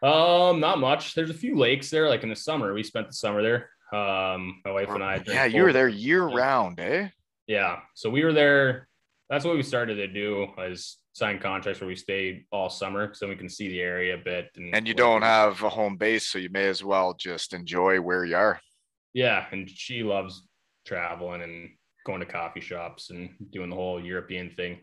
um, 0.02 0.60
not 0.60 0.78
much. 0.80 1.14
There's 1.14 1.30
a 1.30 1.34
few 1.34 1.56
lakes 1.56 1.88
there. 1.88 2.10
Like 2.10 2.22
in 2.22 2.28
the 2.28 2.36
summer, 2.36 2.74
we 2.74 2.82
spent 2.82 3.06
the 3.06 3.14
summer 3.14 3.42
there. 3.42 3.70
Um, 3.98 4.60
my 4.62 4.70
wife 4.70 4.90
and 4.90 5.02
I. 5.02 5.22
yeah 5.26 5.46
you 5.46 5.62
were 5.62 5.72
there 5.72 5.88
year 5.88 6.28
Yeah. 6.28 6.36
round 6.36 6.78
eh 6.80 7.08
Yeah. 7.46 7.78
So 7.94 8.10
we 8.10 8.22
were 8.22 8.34
there. 8.34 8.86
That's 9.30 9.46
what 9.46 9.56
we 9.56 9.62
started 9.62 9.94
to 9.96 10.08
do 10.08 10.48
is 10.58 10.98
sign 11.14 11.38
contracts 11.38 11.80
where 11.80 11.88
we 11.88 11.94
stayed 11.94 12.44
all 12.50 12.68
summer 12.68 13.14
so 13.14 13.28
we 13.28 13.36
can 13.36 13.48
see 13.48 13.68
the 13.68 13.80
area 13.80 14.14
a 14.14 14.18
bit. 14.18 14.50
And, 14.56 14.74
and 14.74 14.86
you 14.86 14.94
don't 14.94 15.22
have 15.22 15.62
a 15.62 15.68
home 15.68 15.96
base 15.96 16.26
so 16.26 16.38
you 16.38 16.50
may 16.50 16.66
as 16.66 16.82
well 16.82 17.14
just 17.14 17.54
enjoy 17.54 18.00
where 18.00 18.24
you 18.24 18.36
are 18.36 18.60
Yeah. 19.14 19.46
And 19.52 19.70
she 19.70 20.02
loves 20.02 20.46
traveling 20.84 21.42
and 21.42 21.70
going 22.04 22.20
to 22.20 22.26
coffee 22.26 22.60
shops 22.60 23.10
and 23.10 23.30
doing 23.50 23.70
the 23.70 23.76
whole 23.76 24.04
European 24.04 24.50
thing. 24.50 24.80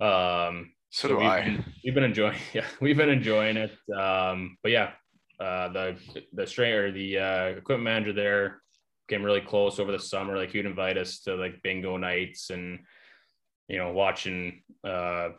Um, 0.00 0.72
so, 0.90 1.08
do 1.08 1.16
we've 1.16 1.26
i 1.26 1.42
Been, 1.42 1.64
we've 1.84 1.94
been 1.94 2.04
enjoying, 2.04 2.38
yeah, 2.54 2.66
we've 2.80 2.96
been 2.96 3.08
enjoying 3.10 3.56
it. 3.56 3.72
Um, 3.94 4.56
but 4.62 4.72
yeah, 4.72 4.92
uh, 5.38 5.68
the 5.68 5.96
the 6.32 6.46
strain 6.46 6.74
or 6.74 6.92
the 6.92 7.18
uh, 7.18 7.44
equipment 7.58 7.84
manager 7.84 8.12
there 8.12 8.62
came 9.08 9.22
really 9.22 9.40
close 9.40 9.78
over 9.78 9.92
the 9.92 9.98
summer. 9.98 10.36
Like 10.36 10.50
he'd 10.50 10.66
invite 10.66 10.98
us 10.98 11.20
to 11.20 11.34
like 11.36 11.62
bingo 11.62 11.96
nights 11.96 12.50
and 12.50 12.80
you 13.68 13.78
know 13.78 13.92
watching 13.92 14.62
uh, 14.84 15.30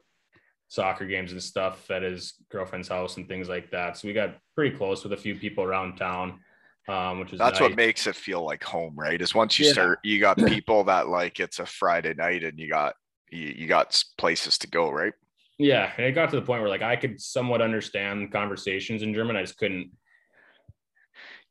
soccer 0.67 1.05
games 1.05 1.31
and 1.31 1.41
stuff 1.43 1.89
at 1.91 2.01
his 2.01 2.33
girlfriend's 2.49 2.87
house 2.87 3.17
and 3.17 3.27
things 3.27 3.47
like 3.47 3.69
that. 3.71 3.97
So 3.97 4.07
we 4.07 4.13
got 4.13 4.37
pretty 4.55 4.75
close 4.75 5.03
with 5.03 5.13
a 5.13 5.17
few 5.17 5.35
people 5.35 5.63
around 5.63 5.97
town, 5.97 6.39
um, 6.87 7.19
which 7.19 7.33
is 7.33 7.39
that's 7.39 7.59
nice. 7.59 7.69
what 7.69 7.75
makes 7.75 8.07
it 8.07 8.15
feel 8.15 8.43
like 8.43 8.63
home 8.63 8.93
right 8.95 9.21
is 9.21 9.33
once 9.35 9.57
you 9.57 9.65
Yeah. 9.65 9.71
start 9.71 9.99
you 10.03 10.19
got 10.19 10.37
people 10.47 10.83
that 10.85 11.07
like 11.07 11.39
it's 11.39 11.59
a 11.59 11.65
friday 11.65 12.13
night 12.13 12.43
and 12.43 12.59
you 12.59 12.69
got 12.69 12.95
you, 13.31 13.53
you 13.57 13.67
got 13.67 14.01
places 14.17 14.57
to 14.59 14.67
go 14.67 14.89
right 14.89 15.13
Yeah, 15.57 15.91
and 15.97 16.05
it 16.05 16.11
got 16.13 16.29
to 16.31 16.35
the 16.35 16.41
point 16.41 16.61
where 16.61 16.69
like 16.69 16.81
I 16.81 16.95
could 16.95 17.21
somewhat 17.21 17.61
understand 17.61 18.31
conversations 18.31 19.01
in 19.01 19.13
German. 19.13 19.35
I 19.35 19.41
just 19.41 19.57
couldn't 19.57 19.91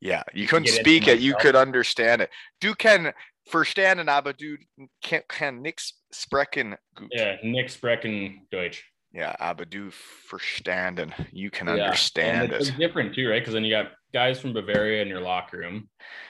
Yeah, 0.01 0.25
you 0.35 0.49
couldn't 0.49 0.69
speak 0.69 1.07
it. 1.07 1.21
You 1.21 1.35
could 1.37 1.55
understand 1.55 2.23
it. 2.23 2.31
Du 2.61 2.75
can 2.75 3.13
verstanden, 3.47 4.09
aber 4.09 4.33
du 4.33 4.57
can, 5.03 5.23
kann 5.29 5.63
nix 5.63 6.03
sprechen 6.13 6.77
gut. 6.95 7.11
Yeah, 7.13 7.37
Nick 7.43 7.71
Sprechen 7.71 8.47
Deutsch. 8.51 8.85
Yeah, 9.13 9.35
aber 9.39 9.67
du 9.67 9.91
verstanden. 9.91 11.13
You 11.33 11.51
can 11.51 11.67
Yeah, 11.69 11.85
understand 11.85 12.45
and 12.45 12.53
it's 12.53 12.71
it. 12.71 12.79
different 12.79 13.15
too, 13.15 13.29
right? 13.29 13.41
Because 13.43 13.53
then 13.53 13.65
you 13.65 13.71
got 13.71 13.93
guys 14.13 14.41
from 14.41 14.53
Bavaria 14.55 15.03
in 15.03 15.09
your 15.09 15.21
locker 15.21 15.59
room, 15.59 15.89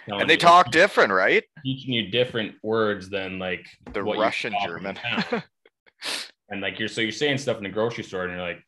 And 0.09 0.29
they 0.29 0.37
talk 0.37 0.71
different, 0.73 1.13
right? 1.13 1.45
teaching 1.65 1.93
you 1.95 2.11
different 2.11 2.57
words 2.65 3.09
than 3.09 3.39
like 3.39 3.65
The 3.93 4.03
Russian 4.03 4.53
German. 4.65 4.99
and 6.49 6.61
like 6.61 6.81
you're 6.81 6.89
so 6.89 7.01
you're 7.01 7.13
saying 7.13 7.39
stuff 7.39 7.57
in 7.59 7.63
the 7.63 7.69
grocery 7.69 8.03
store, 8.03 8.25
and 8.25 8.33
you're 8.33 8.43
like, 8.43 8.63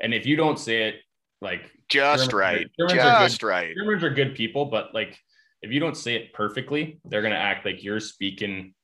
and 0.00 0.12
if 0.12 0.26
you 0.26 0.36
don't 0.36 0.58
say 0.58 0.88
it 0.88 0.96
like 1.40 1.62
Just 1.88 2.30
Germans 2.30 2.34
right. 2.34 2.70
Germans 2.78 3.04
are 3.04 3.18
good. 3.18 3.24
Just 3.24 3.42
right. 3.42 3.74
Germans 3.74 4.04
are 4.04 4.10
good 4.10 4.34
people, 4.34 4.66
but 4.66 4.92
like 4.92 5.18
if 5.62 5.70
you 5.72 5.80
don't 5.80 5.96
say 5.96 6.14
it 6.16 6.32
perfectly, 6.32 7.00
they're 7.04 7.22
gonna 7.22 7.34
act 7.36 7.64
like 7.64 7.82
you're 7.82 8.00
speaking. 8.00 8.74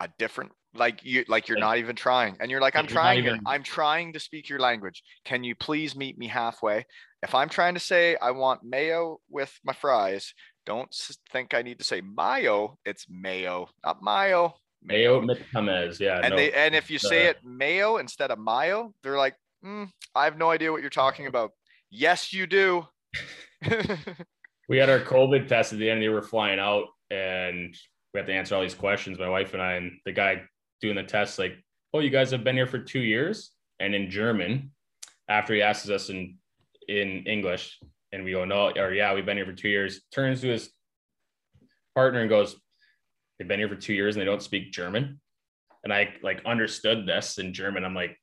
A 0.00 0.08
different 0.18 0.52
like 0.74 1.04
you 1.04 1.24
like 1.28 1.48
you're 1.48 1.58
Like- 1.58 1.62
not 1.62 1.78
even 1.78 1.96
trying. 1.96 2.36
And 2.40 2.50
you're 2.50 2.60
like, 2.60 2.74
I'm 2.76 2.84
you're 2.86 2.92
trying 2.92 3.18
even- 3.18 3.40
I'm 3.46 3.62
trying 3.62 4.14
to 4.14 4.20
speak 4.20 4.48
your 4.48 4.58
language. 4.58 5.02
Can 5.24 5.44
you 5.44 5.54
please 5.54 5.94
meet 5.94 6.16
me 6.18 6.28
halfway? 6.28 6.86
If 7.22 7.34
I'm 7.34 7.48
trying 7.50 7.74
to 7.74 7.80
say 7.80 8.16
I 8.16 8.30
want 8.30 8.64
mayo 8.64 9.18
with 9.28 9.52
my 9.64 9.74
fries, 9.74 10.32
don't 10.64 10.92
think 11.30 11.54
I 11.54 11.62
need 11.62 11.78
to 11.78 11.84
say 11.84 12.00
mayo. 12.00 12.78
It's 12.84 13.06
mayo, 13.08 13.68
not 13.84 14.02
mayo. 14.02 14.54
Mayo 14.84 15.20
Tamez, 15.54 16.00
yeah. 16.00 16.20
and 16.24 16.30
no, 16.30 16.36
they 16.36 16.52
and 16.52 16.74
if 16.74 16.90
you 16.90 16.98
say 16.98 17.26
uh, 17.26 17.30
it 17.30 17.44
mayo 17.44 17.98
instead 17.98 18.30
of 18.32 18.38
mayo, 18.40 18.92
they're 19.02 19.16
like, 19.18 19.36
"Mm, 19.64 19.90
I 20.14 20.24
have 20.24 20.36
no 20.38 20.50
idea 20.50 20.72
what 20.72 20.80
you're 20.80 20.90
talking 20.90 21.26
about. 21.28 21.52
Yes, 21.90 22.32
you 22.32 22.46
do. 22.48 22.86
we 24.72 24.78
had 24.78 24.88
our 24.88 25.00
COVID 25.00 25.48
test 25.48 25.74
at 25.74 25.78
the 25.78 25.90
end. 25.90 26.00
They 26.00 26.08
were 26.08 26.22
flying 26.22 26.58
out, 26.58 26.86
and 27.10 27.76
we 28.14 28.18
had 28.18 28.26
to 28.26 28.32
answer 28.32 28.54
all 28.54 28.62
these 28.62 28.74
questions. 28.74 29.18
My 29.18 29.28
wife 29.28 29.52
and 29.52 29.62
I, 29.62 29.72
and 29.74 29.92
the 30.06 30.12
guy 30.12 30.40
doing 30.80 30.96
the 30.96 31.02
test, 31.02 31.38
like, 31.38 31.62
"Oh, 31.92 31.98
you 32.00 32.08
guys 32.08 32.30
have 32.30 32.42
been 32.42 32.56
here 32.56 32.66
for 32.66 32.78
two 32.78 33.00
years." 33.00 33.50
And 33.80 33.94
in 33.94 34.08
German, 34.08 34.72
after 35.28 35.52
he 35.52 35.60
asks 35.60 35.90
us 35.90 36.08
in 36.08 36.38
in 36.88 37.24
English, 37.26 37.78
and 38.12 38.24
we 38.24 38.32
go, 38.32 38.46
"No," 38.46 38.70
or 38.70 38.94
"Yeah, 38.94 39.12
we've 39.12 39.26
been 39.26 39.36
here 39.36 39.44
for 39.44 39.52
two 39.52 39.68
years," 39.68 40.00
turns 40.10 40.40
to 40.40 40.48
his 40.48 40.72
partner 41.94 42.20
and 42.20 42.30
goes, 42.30 42.56
they've 43.38 43.48
been 43.48 43.58
here 43.58 43.68
for 43.68 43.76
two 43.76 43.92
years 43.92 44.16
and 44.16 44.22
they 44.22 44.26
don't 44.26 44.42
speak 44.42 44.72
German. 44.72 45.20
And 45.84 45.92
I 45.92 46.14
like 46.22 46.40
understood 46.46 47.06
this 47.06 47.36
in 47.36 47.52
German. 47.52 47.84
I'm 47.84 47.94
like, 47.94 48.16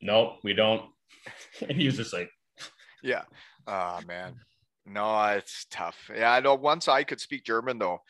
nope, 0.00 0.36
we 0.44 0.54
don't. 0.54 0.82
and 1.68 1.76
he 1.76 1.86
was 1.86 1.96
just 1.96 2.12
like, 2.12 2.30
Yeah. 3.02 3.22
Oh 3.66 3.98
man. 4.06 4.34
No, 4.86 5.24
it's 5.28 5.66
tough. 5.70 6.10
Yeah, 6.14 6.32
I 6.32 6.40
know 6.40 6.54
once 6.54 6.88
I 6.88 7.04
could 7.04 7.20
speak 7.20 7.44
German 7.44 7.78
though. 7.78 8.00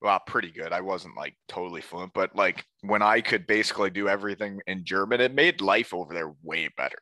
Well, 0.00 0.20
pretty 0.26 0.50
good. 0.52 0.72
I 0.72 0.80
wasn't 0.80 1.16
like 1.16 1.36
totally 1.48 1.80
fluent, 1.80 2.12
but 2.14 2.34
like 2.36 2.64
when 2.82 3.02
I 3.02 3.20
could 3.20 3.46
basically 3.46 3.90
do 3.90 4.08
everything 4.08 4.60
in 4.66 4.84
German, 4.84 5.20
it 5.20 5.34
made 5.34 5.60
life 5.60 5.92
over 5.92 6.14
there 6.14 6.32
way 6.42 6.68
better. 6.76 6.98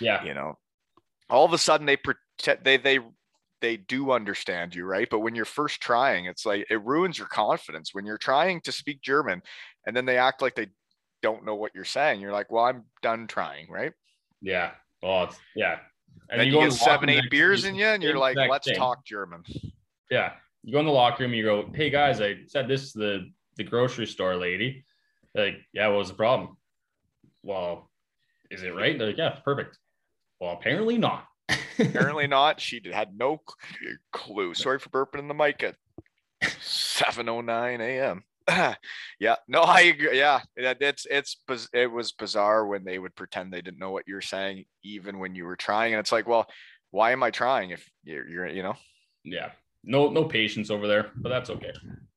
yeah, 0.00 0.24
You 0.24 0.32
know, 0.34 0.58
all 1.28 1.44
of 1.44 1.52
a 1.52 1.58
sudden 1.58 1.86
they 1.86 1.96
pretend 1.96 2.60
they 2.64 2.78
they 2.78 3.00
they 3.60 3.76
do 3.76 4.10
understand 4.10 4.74
you, 4.74 4.84
right? 4.84 5.08
But 5.10 5.20
when 5.20 5.34
you're 5.34 5.44
first 5.44 5.80
trying, 5.80 6.26
it's 6.26 6.44
like 6.46 6.66
it 6.70 6.84
ruins 6.84 7.18
your 7.18 7.28
confidence 7.28 7.90
when 7.92 8.04
you're 8.06 8.18
trying 8.18 8.60
to 8.62 8.72
speak 8.72 9.00
German 9.02 9.42
and 9.86 9.96
then 9.96 10.04
they 10.06 10.18
act 10.18 10.42
like 10.42 10.54
they 10.54 10.68
don't 11.22 11.44
know 11.44 11.54
what 11.54 11.72
you're 11.74 11.84
saying. 11.84 12.20
You're 12.20 12.32
like, 12.32 12.50
well, 12.52 12.64
I'm 12.64 12.84
done 13.02 13.26
trying, 13.26 13.70
right? 13.70 13.92
yeah. 14.40 14.72
Well, 15.02 15.24
it's, 15.24 15.38
yeah. 15.54 15.78
And 16.30 16.40
then 16.40 16.48
you, 16.48 16.60
in 16.60 16.68
get 16.70 16.72
seven, 16.72 17.08
eight 17.08 17.30
beers 17.30 17.64
in 17.64 17.74
you, 17.74 17.86
and 17.86 18.02
you're 18.02 18.18
like, 18.18 18.36
let's 18.36 18.66
thing. 18.66 18.76
talk 18.76 19.04
German. 19.04 19.44
Yeah. 20.10 20.32
You 20.62 20.72
go 20.72 20.80
in 20.80 20.86
the 20.86 20.92
locker 20.92 21.24
room, 21.24 21.34
you 21.34 21.44
go, 21.44 21.70
hey 21.74 21.90
guys, 21.90 22.20
I 22.20 22.38
said 22.46 22.68
this 22.68 22.92
to 22.92 22.98
the, 22.98 23.30
the 23.56 23.64
grocery 23.64 24.06
store 24.06 24.36
lady. 24.36 24.84
They're 25.34 25.46
like, 25.46 25.56
yeah, 25.72 25.88
what 25.88 25.98
was 25.98 26.08
the 26.08 26.14
problem? 26.14 26.56
Well, 27.42 27.90
is 28.50 28.62
it 28.62 28.74
right? 28.74 28.98
They're 28.98 29.08
like, 29.08 29.18
yeah, 29.18 29.38
perfect. 29.44 29.78
Well, 30.40 30.52
apparently 30.52 30.96
not. 30.96 31.26
Apparently 31.78 32.26
not. 32.28 32.60
She 32.60 32.80
had 32.92 33.16
no 33.16 33.42
clue. 34.12 34.54
Sorry 34.54 34.78
for 34.78 34.88
burping 34.88 35.18
in 35.18 35.28
the 35.28 35.34
mic 35.34 35.62
at 35.62 35.76
7:09 36.42 37.80
a.m. 37.80 38.24
yeah, 39.20 39.36
no, 39.48 39.62
I 39.62 39.80
agree. 39.82 40.18
Yeah, 40.18 40.40
it's 40.56 41.06
it's 41.10 41.36
it 41.72 41.90
was 41.90 42.12
bizarre 42.12 42.66
when 42.66 42.84
they 42.84 42.98
would 42.98 43.14
pretend 43.14 43.52
they 43.52 43.62
didn't 43.62 43.78
know 43.78 43.90
what 43.90 44.06
you're 44.06 44.20
saying, 44.20 44.64
even 44.82 45.18
when 45.18 45.34
you 45.34 45.44
were 45.44 45.56
trying. 45.56 45.94
And 45.94 46.00
it's 46.00 46.12
like, 46.12 46.28
well, 46.28 46.46
why 46.90 47.12
am 47.12 47.22
I 47.22 47.30
trying 47.30 47.70
if 47.70 47.88
you're, 48.04 48.28
you're 48.28 48.46
you 48.48 48.62
know? 48.62 48.76
yeah. 49.24 49.50
No, 49.86 50.08
no 50.08 50.24
patience 50.24 50.70
over 50.70 50.86
there, 50.86 51.10
but 51.16 51.28
that's 51.28 51.50
okay. 51.50 51.72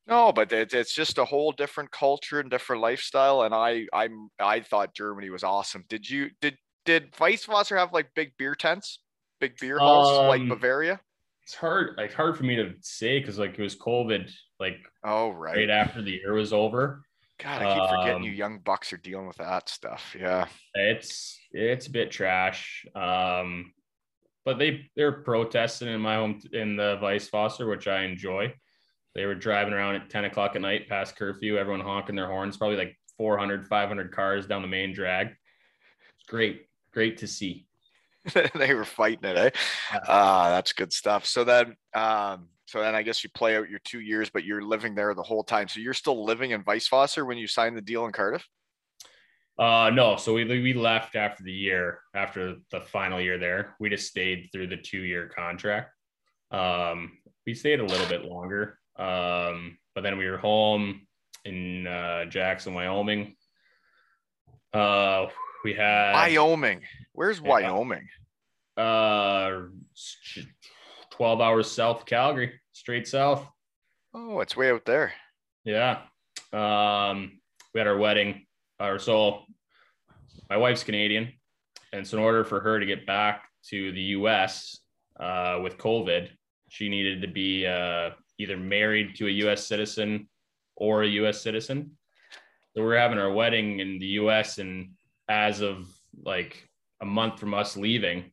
No, 0.08 0.32
but 0.32 0.52
it, 0.54 0.74
it's 0.74 0.94
just 0.94 1.18
a 1.18 1.26
whole 1.26 1.52
different 1.52 1.92
culture 1.92 2.40
and 2.40 2.50
different 2.50 2.82
lifestyle. 2.82 3.42
And 3.44 3.54
I 3.54 3.88
I'm 3.92 4.30
I 4.40 4.62
thought 4.62 4.94
Germany 4.94 5.30
was 5.30 5.44
awesome. 5.44 5.84
Did 5.90 6.10
you 6.10 6.30
did 6.42 6.58
did 6.86 7.12
Weisswasser 7.14 7.78
have 7.78 7.92
like 7.92 8.14
big 8.16 8.32
beer 8.38 8.56
tents, 8.56 9.00
big 9.42 9.58
beer 9.60 9.80
halls 9.80 10.18
like 10.30 10.42
Um, 10.42 10.50
Bavaria? 10.50 11.02
It's 11.44 11.56
hard, 11.56 11.96
like 11.98 12.14
hard 12.14 12.38
for 12.38 12.44
me 12.44 12.56
to 12.58 12.74
say 12.82 13.20
because 13.20 13.38
like 13.38 13.58
it 13.58 13.62
was 13.62 13.76
COVID, 13.76 14.32
like 14.60 14.78
Oh 15.04 15.30
right. 15.30 15.56
right 15.56 15.70
after 15.70 16.02
the 16.02 16.12
year 16.12 16.34
was 16.34 16.54
over. 16.54 17.04
God, 17.40 17.62
I 17.62 17.74
keep 17.74 17.90
forgetting 17.90 18.16
Um, 18.16 18.24
you 18.24 18.32
young 18.32 18.60
bucks 18.60 18.92
are 18.94 18.98
dealing 18.98 19.28
with 19.28 19.38
that 19.38 19.70
stuff. 19.70 20.16
Yeah. 20.20 20.48
It's 20.74 21.40
it's 21.52 21.88
a 21.88 21.92
bit 21.92 22.10
trash. 22.12 22.86
Um, 22.96 23.74
but 24.44 24.58
they 24.58 24.90
they're 24.96 25.24
protesting 25.24 25.88
in 25.88 26.02
my 26.02 26.16
home 26.16 26.42
in 26.54 26.76
the 26.76 26.98
Weisswasser, 27.02 27.70
which 27.70 27.88
I 27.88 28.04
enjoy. 28.04 28.54
They 29.14 29.26
were 29.26 29.36
driving 29.36 29.74
around 29.74 29.96
at 29.96 30.10
10 30.10 30.26
o'clock 30.26 30.56
at 30.56 30.62
night 30.62 30.88
past 30.88 31.16
curfew, 31.16 31.58
everyone 31.58 31.82
honking 31.82 32.16
their 32.16 32.28
horns, 32.28 32.56
probably 32.56 32.78
like 32.78 32.96
400, 33.18 33.68
500 33.68 34.12
cars 34.12 34.46
down 34.46 34.62
the 34.62 34.68
main 34.68 34.94
drag. 34.94 35.30
It's 35.30 36.28
great, 36.28 36.68
great 36.94 37.18
to 37.18 37.28
see. 37.28 37.66
they 38.56 38.74
were 38.74 38.86
fighting 38.86 39.24
it, 39.30 39.38
eh? 39.38 39.50
Ah, 40.08 40.50
that's 40.50 40.74
good 40.74 40.94
stuff. 40.94 41.26
So 41.26 41.44
then 41.44 41.76
um 41.94 42.48
so 42.68 42.82
then 42.82 42.96
I 42.96 43.02
guess 43.02 43.24
you 43.24 43.30
play 43.30 43.56
out 43.56 43.70
your 43.70 43.80
two 43.80 44.02
years, 44.02 44.30
but 44.30 44.44
you're 44.44 44.62
living 44.62 44.94
there 44.94 45.14
the 45.14 45.24
whole 45.24 45.44
time. 45.44 45.70
So 45.70 45.80
you're 45.80 45.94
still 45.94 46.26
living 46.26 46.52
in 46.52 46.64
Weisswasser 46.64 47.26
when 47.26 47.38
you 47.38 47.48
signed 47.48 47.78
the 47.78 47.82
deal 47.82 48.06
in 48.06 48.12
Cardiff? 48.12 48.46
Uh, 49.58 49.90
no, 49.92 50.18
so 50.18 50.34
we 50.34 50.44
we 50.44 50.74
left 50.74 51.16
after 51.16 51.44
the 51.44 51.52
year, 51.52 52.02
after 52.14 52.56
the 52.72 52.82
final 52.82 53.20
year 53.20 53.38
there. 53.38 53.76
We 53.80 53.90
just 53.90 54.08
stayed 54.08 54.50
through 54.52 54.68
the 54.68 54.78
two 54.78 55.00
year 55.00 55.32
contract. 55.34 55.92
Um, 56.52 57.18
we 57.46 57.54
stayed 57.54 57.80
a 57.80 57.86
little 57.86 58.08
bit 58.08 58.26
longer. 58.26 58.78
Um, 58.98 59.78
but 59.96 60.02
then 60.02 60.18
we 60.18 60.30
were 60.30 60.38
home 60.38 61.08
in 61.46 61.88
uh, 61.88 62.26
Jackson, 62.26 62.74
Wyoming. 62.74 63.36
Uh, 64.74 65.28
we 65.64 65.74
had 65.74 66.14
Wyoming. 66.14 66.82
Where's. 67.14 67.40
Wyoming? 67.42 68.08
uh 68.78 69.62
12 71.18 71.42
hours 71.42 71.72
south 71.72 72.06
Calgary, 72.06 72.54
straight 72.74 73.08
south. 73.08 73.44
Oh, 74.14 74.40
it's 74.40 74.56
way 74.56 74.70
out 74.70 74.86
there. 74.86 75.14
Yeah. 75.66 76.02
Um, 76.54 77.40
we 77.74 77.80
had 77.80 77.88
our 77.88 77.98
wedding, 77.98 78.46
or 78.80 79.00
so 79.00 79.42
my 80.48 80.58
wife's 80.58 80.84
Canadian. 80.84 81.34
And 81.92 82.06
so 82.08 82.18
in 82.18 82.24
order 82.24 82.44
for 82.44 82.60
her 82.60 82.80
to 82.80 82.86
get 82.86 83.08
back 83.08 83.46
to 83.70 83.92
the 83.94 84.02
US 84.02 84.80
uh, 85.20 85.60
with 85.64 85.80
COVID, 85.80 86.30
she 86.70 86.88
needed 86.88 87.24
to 87.24 87.28
be 87.28 87.66
uh, 87.66 88.12
either 88.38 88.56
married 88.56 89.16
to 89.16 89.26
a 89.26 89.32
US 89.48 89.66
citizen 89.66 90.30
or 90.76 91.02
a 91.02 91.08
US 91.08 91.42
citizen. 91.42 91.98
So 92.76 92.84
we're 92.84 93.00
having 93.00 93.18
our 93.18 93.32
wedding 93.32 93.80
in 93.80 93.98
the 93.98 94.22
US, 94.22 94.60
and 94.60 94.92
as 95.28 95.62
of 95.62 95.88
like 96.24 96.70
a 97.02 97.06
month 97.06 97.40
from 97.40 97.56
us 97.56 97.76
leaving, 97.76 98.32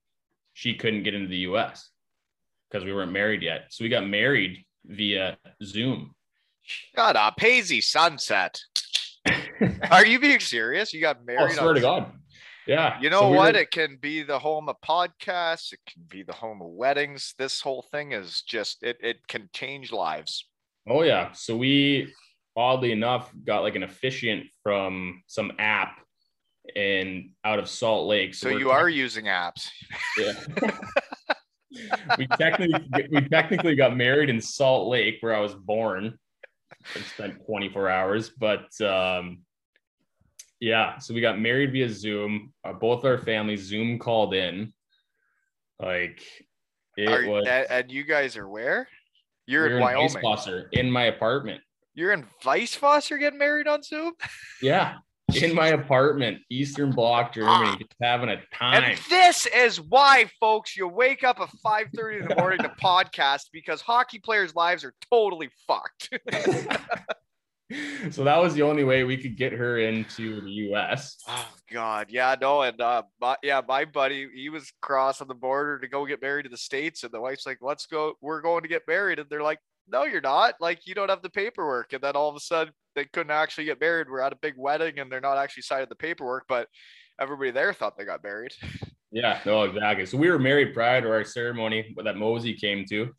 she 0.53 0.75
couldn't 0.75 1.05
get 1.05 1.15
into 1.15 1.29
the 1.29 1.49
US 1.49 1.89
because 2.75 2.85
we 2.85 2.93
weren't 2.93 3.13
married 3.13 3.41
yet. 3.41 3.67
So 3.71 3.85
we 3.85 3.89
got 3.89 4.05
married 4.09 4.65
via 4.85 5.37
Zoom. 5.63 6.13
Shut 6.63 7.15
up. 7.15 7.35
Hazy 7.39 7.81
sunset. 7.81 8.59
Are 9.93 10.05
you 10.05 10.19
being 10.19 10.41
serious? 10.41 10.93
You 10.93 11.01
got 11.01 11.19
Oh, 11.21 11.25
married 11.25 11.53
swear 11.55 11.69
on 11.69 11.75
to 11.77 11.81
God. 11.81 12.13
Yeah. 12.67 12.99
You 13.01 13.11
So 13.13 13.21
know 13.21 13.31
we 13.31 13.37
what? 13.37 13.55
were- 13.55 13.61
It 13.61 13.71
can 13.71 13.97
be 14.01 14.25
the 14.25 14.41
home 14.41 14.69
of 14.69 14.77
podcasts. 14.85 15.73
It 15.73 15.79
can 15.89 16.03
be 16.09 16.25
the 16.25 16.33
home 16.33 16.61
of 16.63 16.69
weddings. 16.69 17.35
This 17.39 17.61
whole 17.61 17.87
thing 17.93 18.11
is 18.11 18.43
just 18.43 18.83
it. 18.83 18.97
It 19.01 19.19
can 19.29 19.49
change 19.53 19.93
lives. 19.93 20.45
oh 20.89 21.03
yeah. 21.03 21.31
So 21.33 21.57
we 21.57 22.13
oddly 22.57 22.91
enough 22.91 23.31
got 23.45 23.61
like 23.63 23.77
an 23.77 23.85
officiant 23.85 24.47
from 24.65 25.23
some 25.29 25.53
app 25.61 26.01
and 26.75 27.31
out 27.45 27.59
of 27.61 27.69
Salt 27.69 28.09
Lake. 28.09 28.35
So 28.35 28.51
we're 28.51 28.59
you 28.59 28.71
are 28.73 28.89
using 28.89 29.27
apps. 29.27 29.69
Yeah. 30.19 30.33
we 32.19 32.27
technically 32.27 33.09
we 33.11 33.21
technically 33.29 33.75
got 33.75 33.97
married 33.97 34.31
in 34.31 34.41
Salt 34.41 34.89
Lake 34.89 35.17
where 35.21 35.35
I 35.35 35.41
was 35.41 35.55
born. 35.55 36.19
I 36.95 37.01
spent 37.01 37.45
24 37.47 37.89
hours, 37.89 38.31
but 38.31 38.81
um 38.81 39.43
yeah, 40.61 40.99
so 40.99 41.13
we 41.13 41.21
got 41.21 41.39
married 41.39 41.73
via 41.73 41.91
Zoom. 41.91 42.53
Uh, 42.65 42.73
both 42.73 43.05
our 43.05 43.19
families 43.19 43.63
Zoom 43.63 43.99
called 43.99 44.35
in. 44.35 44.73
Like 45.81 46.23
it 46.97 47.09
Are, 47.09 47.29
was 47.29 47.47
and, 47.47 47.67
and 47.69 47.91
you 47.91 48.05
guys 48.05 48.37
are 48.37 48.49
where? 48.49 48.89
You're 49.47 49.67
in 49.67 49.73
in 49.75 49.81
Wyoming. 49.81 50.09
Weisswasser, 50.09 50.67
in 50.73 50.91
my 50.91 51.05
apartment. 51.05 51.61
You're 51.95 52.13
in 52.13 52.27
Weisswasser 52.45 53.19
getting 53.19 53.39
married 53.39 53.69
on 53.69 53.83
Zoom? 53.83 54.15
Yeah, 54.63 54.95
in 55.33 55.55
my 55.55 55.69
apartment, 55.69 56.43
Eastern 56.51 56.93
Bloc, 56.93 57.33
Germany, 57.33 57.79
just 57.79 57.95
having 58.01 58.29
a 58.29 58.41
time. 58.53 58.85
And 58.85 58.99
this 59.09 59.47
is 59.47 59.81
why, 59.81 60.31
folks, 60.41 60.77
you 60.77 60.87
wake 60.87 61.25
up 61.25 61.41
at 61.41 61.49
5:30 61.65 62.23
in 62.23 62.29
the 62.29 62.35
morning 62.37 62.59
to 62.61 62.69
podcast 62.69 63.51
because 63.53 63.81
hockey 63.81 64.19
players' 64.19 64.55
lives 64.55 64.85
are 64.85 64.95
totally 65.11 65.51
fucked. 65.67 66.11
so 68.11 68.25
that 68.25 68.41
was 68.41 68.55
the 68.55 68.63
only 68.63 68.85
way 68.85 69.05
we 69.05 69.17
could 69.17 69.37
get 69.37 69.53
her 69.53 69.79
into 69.79 70.41
the 70.43 70.51
U.S. 70.51 71.17
Oh 71.27 71.49
God, 71.71 72.09
yeah, 72.11 72.37
no, 72.41 72.63
and 72.63 72.81
uh, 72.81 73.03
my, 73.21 73.37
yeah, 73.43 73.63
my 73.67 73.85
buddy, 73.85 74.29
he 74.35 74.51
was 74.51 74.73
crossing 74.83 75.29
the 75.29 75.35
border 75.35 75.79
to 75.79 75.89
go 75.89 76.07
get 76.07 76.23
married 76.23 76.45
to 76.45 76.49
the 76.49 76.57
states, 76.57 77.03
and 77.03 77.13
the 77.13 77.21
wife's 77.21 77.47
like, 77.47 77.59
"Let's 77.61 77.87
go, 77.87 78.15
we're 78.21 78.43
going 78.43 78.63
to 78.63 78.69
get 78.69 78.83
married," 78.87 79.19
and 79.19 79.29
they're 79.31 79.43
like, 79.43 79.61
"No, 79.89 80.05
you're 80.05 80.21
not. 80.21 80.55
Like, 80.61 80.87
you 80.87 80.95
don't 80.95 81.11
have 81.11 81.23
the 81.23 81.31
paperwork." 81.31 81.93
And 81.93 82.03
then 82.03 82.17
all 82.17 82.29
of 82.29 82.37
a 82.37 82.41
sudden, 82.41 82.73
they 82.95 83.05
couldn't 83.05 83.31
actually 83.31 83.65
get 83.65 83.81
married. 83.81 84.09
We're 84.09 84.21
at 84.21 84.33
a 84.33 84.37
big 84.37 84.55
wedding, 84.57 84.99
and 84.99 85.11
they're 85.11 85.21
not 85.21 85.39
actually 85.39 85.63
signing 85.63 85.89
the 85.89 85.97
paperwork, 85.97 86.45
but 86.49 86.69
everybody 87.21 87.51
there 87.51 87.73
thought 87.73 87.97
they 87.97 88.05
got 88.05 88.23
married. 88.23 88.53
Yeah, 89.15 89.39
no, 89.47 89.63
exactly. 89.63 90.07
So 90.07 90.19
we 90.19 90.29
were 90.29 90.41
married 90.41 90.75
prior 90.75 91.01
to 91.01 91.09
our 91.09 91.23
ceremony 91.23 91.95
that 92.03 92.17
Mosey 92.17 92.53
came 92.53 92.85
to. 92.87 93.15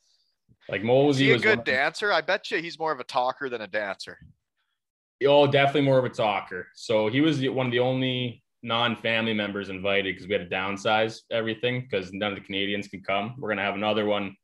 Like 0.68 0.84
Mosey 0.84 1.24
he 1.24 1.32
a 1.32 1.36
was 1.36 1.42
good 1.42 1.64
dancer? 1.64 2.12
I 2.12 2.20
bet 2.20 2.52
you 2.52 2.58
he's 2.58 2.78
more 2.78 2.92
of 2.92 3.00
a 3.00 3.06
talker 3.06 3.48
than 3.48 3.62
a 3.62 3.68
dancer. 3.68 4.18
Oh, 5.26 5.48
definitely 5.48 5.84
more 5.84 5.98
of 5.98 6.04
a 6.04 6.10
talker. 6.10 6.68
So 6.76 7.08
he 7.08 7.22
was 7.22 7.40
the, 7.40 7.48
one 7.48 7.66
of 7.66 7.72
the 7.72 7.80
only 7.80 8.44
non-family 8.62 9.34
members 9.34 9.70
invited 9.70 10.16
because 10.16 10.28
we 10.28 10.34
had 10.34 10.50
to 10.50 10.54
downsize 10.54 11.22
everything 11.32 11.88
because 11.90 12.12
none 12.12 12.34
of 12.34 12.38
the 12.38 12.44
Canadians 12.44 12.90
can 12.90 13.02
come. 13.02 13.36
We're 13.38 13.48
gonna 13.48 13.62
have 13.62 13.76
another 13.76 14.06
one, 14.06 14.36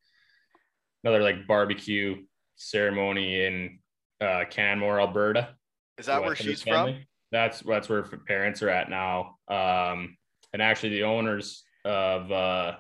another 1.04 1.22
like 1.22 1.48
barbecue 1.48 2.18
ceremony 2.56 3.46
in 3.46 3.80
uh, 4.22 4.46
Canmore, 4.50 5.00
Alberta. 5.00 5.50
Is 5.98 6.06
that 6.06 6.22
where 6.22 6.36
she's 6.36 6.62
from? 6.62 6.96
That's 7.32 7.62
that's 7.62 7.90
where 7.90 8.04
her 8.04 8.18
parents 8.18 8.62
are 8.62 8.70
at 8.70 8.90
now. 8.90 9.38
Um, 9.48 10.18
and 10.54 10.62
actually, 10.62 10.90
the 10.90 11.04
owners 11.04 11.64
of 11.86 12.32
uh, 12.32 12.76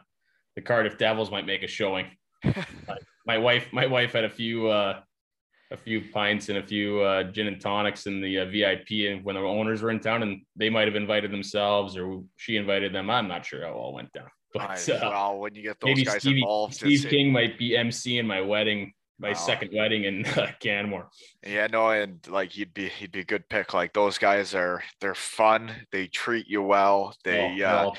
the 0.56 0.61
Cardiff 0.61 0.98
Devils 0.98 1.31
might 1.31 1.45
make 1.45 1.64
a 1.64 1.68
showing. 1.68 2.07
my 3.26 3.38
wife, 3.38 3.68
my 3.72 3.85
wife 3.85 4.14
had 4.14 4.26
a 4.26 4.30
few 4.30 4.68
uh, 4.68 4.99
a 5.72 5.77
few 5.77 6.02
pints 6.11 6.49
and 6.49 6.57
a 6.57 6.64
few 6.64 6.99
uh, 7.02 7.23
gin 7.23 7.48
and 7.48 7.61
tonics 7.61 8.06
in 8.06 8.22
the 8.22 8.39
uh, 8.39 8.45
VIP, 8.45 9.10
and 9.10 9.23
when 9.23 9.35
the 9.35 9.41
owners 9.41 9.81
were 9.81 9.89
in 9.89 9.99
town, 9.99 10.22
and 10.22 10.41
they 10.56 10.69
might 10.69 10.88
have 10.88 10.95
invited 10.95 11.31
themselves 11.31 11.98
or 11.98 12.23
she 12.35 12.57
invited 12.57 12.93
them. 12.93 13.10
I'm 13.10 13.27
not 13.27 13.45
sure 13.45 13.61
how 13.61 13.72
it 13.72 13.76
all 13.76 13.93
went 13.93 14.11
down. 14.11 14.27
But 14.53 14.90
uh, 14.90 14.99
well, 15.02 15.40
when 15.40 15.56
you 15.56 15.64
get 15.64 15.80
those 15.80 15.90
maybe 15.90 16.03
guys 16.06 16.22
Stevie, 16.22 16.41
involved, 16.41 16.76
Steve 16.76 17.06
King 17.10 17.32
might 17.32 17.57
be 17.57 17.76
MC 17.78 18.18
in 18.18 18.28
my 18.28 18.41
wedding, 18.41 18.94
my 19.19 19.30
Wow. 19.30 19.34
second 19.36 19.72
wedding 19.73 20.03
in 20.03 20.26
uh, 20.26 20.52
Canmore. 20.60 21.10
Yeah, 21.45 21.68
no, 21.68 21.90
and 21.91 22.26
like 22.28 22.52
he'd 22.52 22.73
be 22.73 22.90
he'd 22.90 23.11
be 23.11 23.19
a 23.22 23.26
good 23.26 23.48
pick. 23.49 23.73
Like 23.73 23.94
those 23.94 24.18
guys 24.18 24.53
are 24.56 24.84
they're 24.99 25.15
fun. 25.15 25.72
They 25.91 26.07
treat 26.07 26.48
you 26.48 26.61
well. 26.61 27.15
They 27.23 27.61
Oh, 27.64 27.65
uh 27.65 27.94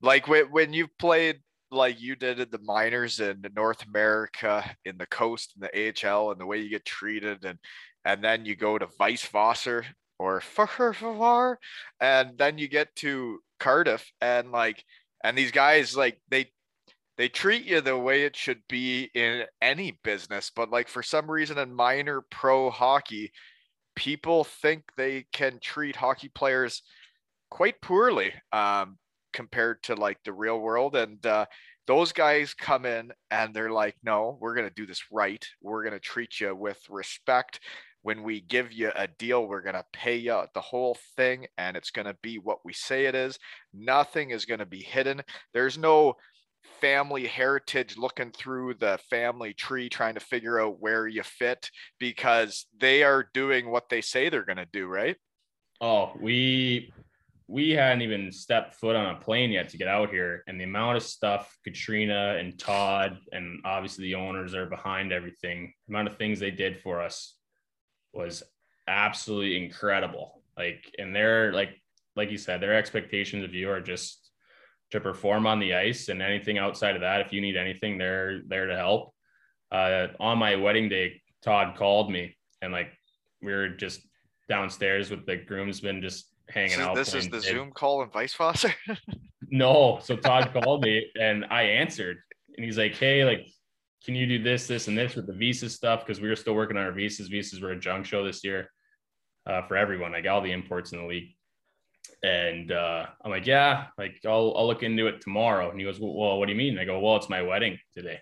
like 0.00 0.28
when 0.28 0.50
when 0.52 0.72
you've 0.72 0.96
played 0.98 1.40
like 1.70 2.00
you 2.00 2.14
did 2.16 2.38
in 2.38 2.50
the 2.50 2.60
minors 2.62 3.18
in 3.18 3.42
North 3.56 3.84
America, 3.86 4.76
in 4.84 4.98
the 4.98 5.06
coast, 5.06 5.54
in 5.56 5.62
the 5.62 6.06
AHL, 6.06 6.30
and 6.32 6.40
the 6.40 6.46
way 6.46 6.58
you 6.58 6.68
get 6.68 6.84
treated, 6.84 7.44
and 7.44 7.58
and 8.04 8.22
then 8.22 8.44
you 8.44 8.54
go 8.56 8.78
to 8.78 8.86
Weisswasser 9.00 9.84
or 10.18 10.40
Far, 10.40 11.58
and 12.00 12.36
then 12.38 12.58
you 12.58 12.68
get 12.68 12.94
to 12.96 13.40
Cardiff, 13.58 14.12
and 14.20 14.52
like 14.52 14.84
and 15.22 15.36
these 15.36 15.52
guys 15.52 15.96
like 15.96 16.20
they 16.28 16.50
they 17.18 17.28
treat 17.28 17.64
you 17.64 17.80
the 17.80 17.96
way 17.96 18.24
it 18.24 18.36
should 18.36 18.62
be 18.68 19.10
in 19.14 19.44
any 19.60 19.98
business, 20.02 20.50
but 20.54 20.70
like 20.70 20.88
for 20.88 21.02
some 21.02 21.30
reason 21.30 21.58
in 21.58 21.74
minor 21.74 22.22
pro 22.30 22.70
hockey, 22.70 23.32
people 23.94 24.44
think 24.44 24.84
they 24.96 25.26
can 25.32 25.58
treat 25.60 25.94
hockey 25.94 26.30
players 26.34 26.82
quite 27.50 27.80
poorly 27.82 28.32
um, 28.52 28.96
compared 29.32 29.82
to 29.82 29.94
like 29.94 30.18
the 30.24 30.32
real 30.32 30.58
world. 30.58 30.96
And 30.96 31.24
uh, 31.26 31.46
those 31.86 32.12
guys 32.12 32.54
come 32.54 32.86
in 32.86 33.12
and 33.30 33.52
they're 33.52 33.70
like, 33.70 33.96
no, 34.02 34.38
we're 34.40 34.54
going 34.54 34.68
to 34.68 34.74
do 34.74 34.86
this 34.86 35.02
right. 35.12 35.44
We're 35.60 35.82
going 35.82 35.92
to 35.92 36.00
treat 36.00 36.40
you 36.40 36.56
with 36.56 36.80
respect. 36.88 37.60
When 38.02 38.22
we 38.22 38.40
give 38.40 38.72
you 38.72 38.90
a 38.94 39.06
deal, 39.06 39.46
we're 39.46 39.62
going 39.62 39.74
to 39.74 39.84
pay 39.92 40.16
you 40.16 40.42
the 40.54 40.60
whole 40.60 40.96
thing 41.16 41.46
and 41.56 41.76
it's 41.76 41.90
going 41.90 42.06
to 42.06 42.16
be 42.22 42.38
what 42.38 42.64
we 42.64 42.72
say 42.72 43.06
it 43.06 43.14
is. 43.14 43.38
Nothing 43.72 44.30
is 44.30 44.44
going 44.44 44.60
to 44.60 44.66
be 44.66 44.82
hidden. 44.82 45.22
There's 45.54 45.78
no 45.78 46.16
family 46.80 47.26
heritage 47.26 47.96
looking 47.96 48.32
through 48.32 48.74
the 48.74 48.98
family 49.08 49.54
tree 49.54 49.88
trying 49.88 50.14
to 50.14 50.20
figure 50.20 50.60
out 50.60 50.80
where 50.80 51.06
you 51.06 51.22
fit 51.22 51.70
because 51.98 52.66
they 52.78 53.02
are 53.02 53.28
doing 53.32 53.70
what 53.70 53.88
they 53.88 54.00
say 54.00 54.28
they're 54.28 54.44
going 54.44 54.56
to 54.56 54.66
do, 54.72 54.86
right? 54.86 55.16
Oh, 55.80 56.12
we 56.20 56.92
we 57.48 57.70
hadn't 57.70 58.02
even 58.02 58.32
stepped 58.32 58.76
foot 58.76 58.96
on 58.96 59.14
a 59.14 59.18
plane 59.18 59.50
yet 59.50 59.68
to 59.68 59.76
get 59.76 59.88
out 59.88 60.10
here, 60.10 60.42
and 60.46 60.58
the 60.58 60.64
amount 60.64 60.96
of 60.96 61.02
stuff 61.02 61.56
Katrina 61.64 62.36
and 62.38 62.58
Todd 62.58 63.18
and 63.32 63.60
obviously 63.64 64.04
the 64.04 64.14
owners 64.14 64.54
are 64.54 64.66
behind 64.66 65.12
everything. 65.12 65.72
The 65.86 65.92
amount 65.92 66.08
of 66.08 66.16
things 66.16 66.38
they 66.38 66.50
did 66.50 66.80
for 66.80 67.00
us 67.00 67.34
was 68.12 68.42
absolutely 68.86 69.62
incredible. 69.62 70.42
Like, 70.56 70.94
and 70.98 71.14
they're 71.14 71.52
like, 71.52 71.70
like 72.16 72.30
you 72.30 72.38
said, 72.38 72.60
their 72.60 72.74
expectations 72.74 73.44
of 73.44 73.54
you 73.54 73.70
are 73.70 73.80
just 73.80 74.30
to 74.90 75.00
perform 75.00 75.46
on 75.46 75.58
the 75.58 75.74
ice, 75.74 76.08
and 76.08 76.20
anything 76.20 76.58
outside 76.58 76.94
of 76.94 77.00
that, 77.00 77.22
if 77.22 77.32
you 77.32 77.40
need 77.40 77.56
anything, 77.56 77.96
they're 77.96 78.42
there 78.46 78.66
to 78.66 78.76
help. 78.76 79.14
Uh, 79.70 80.08
on 80.20 80.36
my 80.36 80.56
wedding 80.56 80.90
day, 80.90 81.22
Todd 81.42 81.76
called 81.76 82.10
me, 82.10 82.36
and 82.60 82.72
like 82.72 82.92
we 83.40 83.52
were 83.52 83.70
just 83.70 84.00
downstairs 84.48 85.10
with 85.10 85.24
the 85.24 85.36
groomsmen 85.36 86.02
just 86.02 86.26
hanging 86.50 86.72
is, 86.72 86.78
out. 86.78 86.94
this 86.94 87.14
is 87.14 87.28
the. 87.30 87.40
Zoom 87.40 87.70
call 87.72 88.02
and 88.02 88.12
vice 88.12 88.34
versa. 88.34 88.70
No. 89.52 89.98
So 90.02 90.16
Todd 90.16 90.50
called 90.54 90.82
me 90.82 91.06
and 91.20 91.44
I 91.50 91.62
answered. 91.64 92.16
And 92.56 92.64
he's 92.64 92.78
like, 92.78 92.94
Hey, 92.94 93.22
like, 93.24 93.46
can 94.04 94.14
you 94.14 94.26
do 94.26 94.42
this, 94.42 94.66
this, 94.66 94.88
and 94.88 94.96
this 94.96 95.14
with 95.14 95.26
the 95.26 95.32
visa 95.32 95.68
stuff? 95.68 96.00
Because 96.00 96.20
we 96.20 96.28
were 96.28 96.36
still 96.36 96.54
working 96.54 96.76
on 96.76 96.84
our 96.84 96.92
visas. 96.92 97.28
Visas 97.28 97.60
were 97.60 97.72
a 97.72 97.78
junk 97.78 98.06
show 98.06 98.24
this 98.24 98.42
year 98.44 98.70
uh, 99.46 99.62
for 99.62 99.76
everyone, 99.76 100.12
like 100.12 100.26
all 100.26 100.40
the 100.40 100.52
imports 100.52 100.92
in 100.92 100.98
the 100.98 101.06
league. 101.06 101.34
And 102.22 102.72
uh, 102.72 103.06
I'm 103.24 103.30
like, 103.30 103.46
Yeah, 103.46 103.86
like 103.98 104.20
I'll, 104.24 104.54
I'll 104.56 104.66
look 104.66 104.82
into 104.82 105.06
it 105.06 105.20
tomorrow. 105.20 105.70
And 105.70 105.78
he 105.78 105.86
goes, 105.86 106.00
Well, 106.00 106.38
what 106.38 106.46
do 106.46 106.52
you 106.52 106.58
mean? 106.58 106.78
I 106.78 106.84
go, 106.84 107.00
Well, 107.00 107.16
it's 107.16 107.28
my 107.28 107.42
wedding 107.42 107.78
today. 107.94 108.18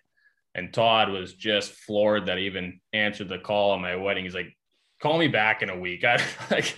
And 0.55 0.73
Todd 0.73 1.11
was 1.11 1.35
just 1.35 1.73
floored 1.73 2.27
that 2.27 2.39
I 2.39 2.43
even 2.43 2.81
answered 2.93 3.29
the 3.29 3.39
call 3.39 3.71
on 3.71 3.81
my 3.81 3.97
wedding. 3.97 4.25
He's 4.25 4.35
like, 4.35 4.53
call 5.01 5.19
me 5.19 5.29
back 5.29 5.63
in 5.63 5.71
a 5.71 5.79
week. 5.79 6.05
I 6.05 6.23
like 6.51 6.75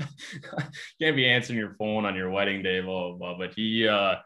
can't 1.00 1.16
be 1.16 1.28
answering 1.28 1.58
your 1.58 1.74
phone 1.78 2.04
on 2.04 2.14
your 2.14 2.30
wedding 2.30 2.62
day, 2.62 2.80
blah 2.80 3.10
blah. 3.10 3.16
blah. 3.16 3.38
But 3.38 3.54
he, 3.54 3.88
uh, 3.88 4.16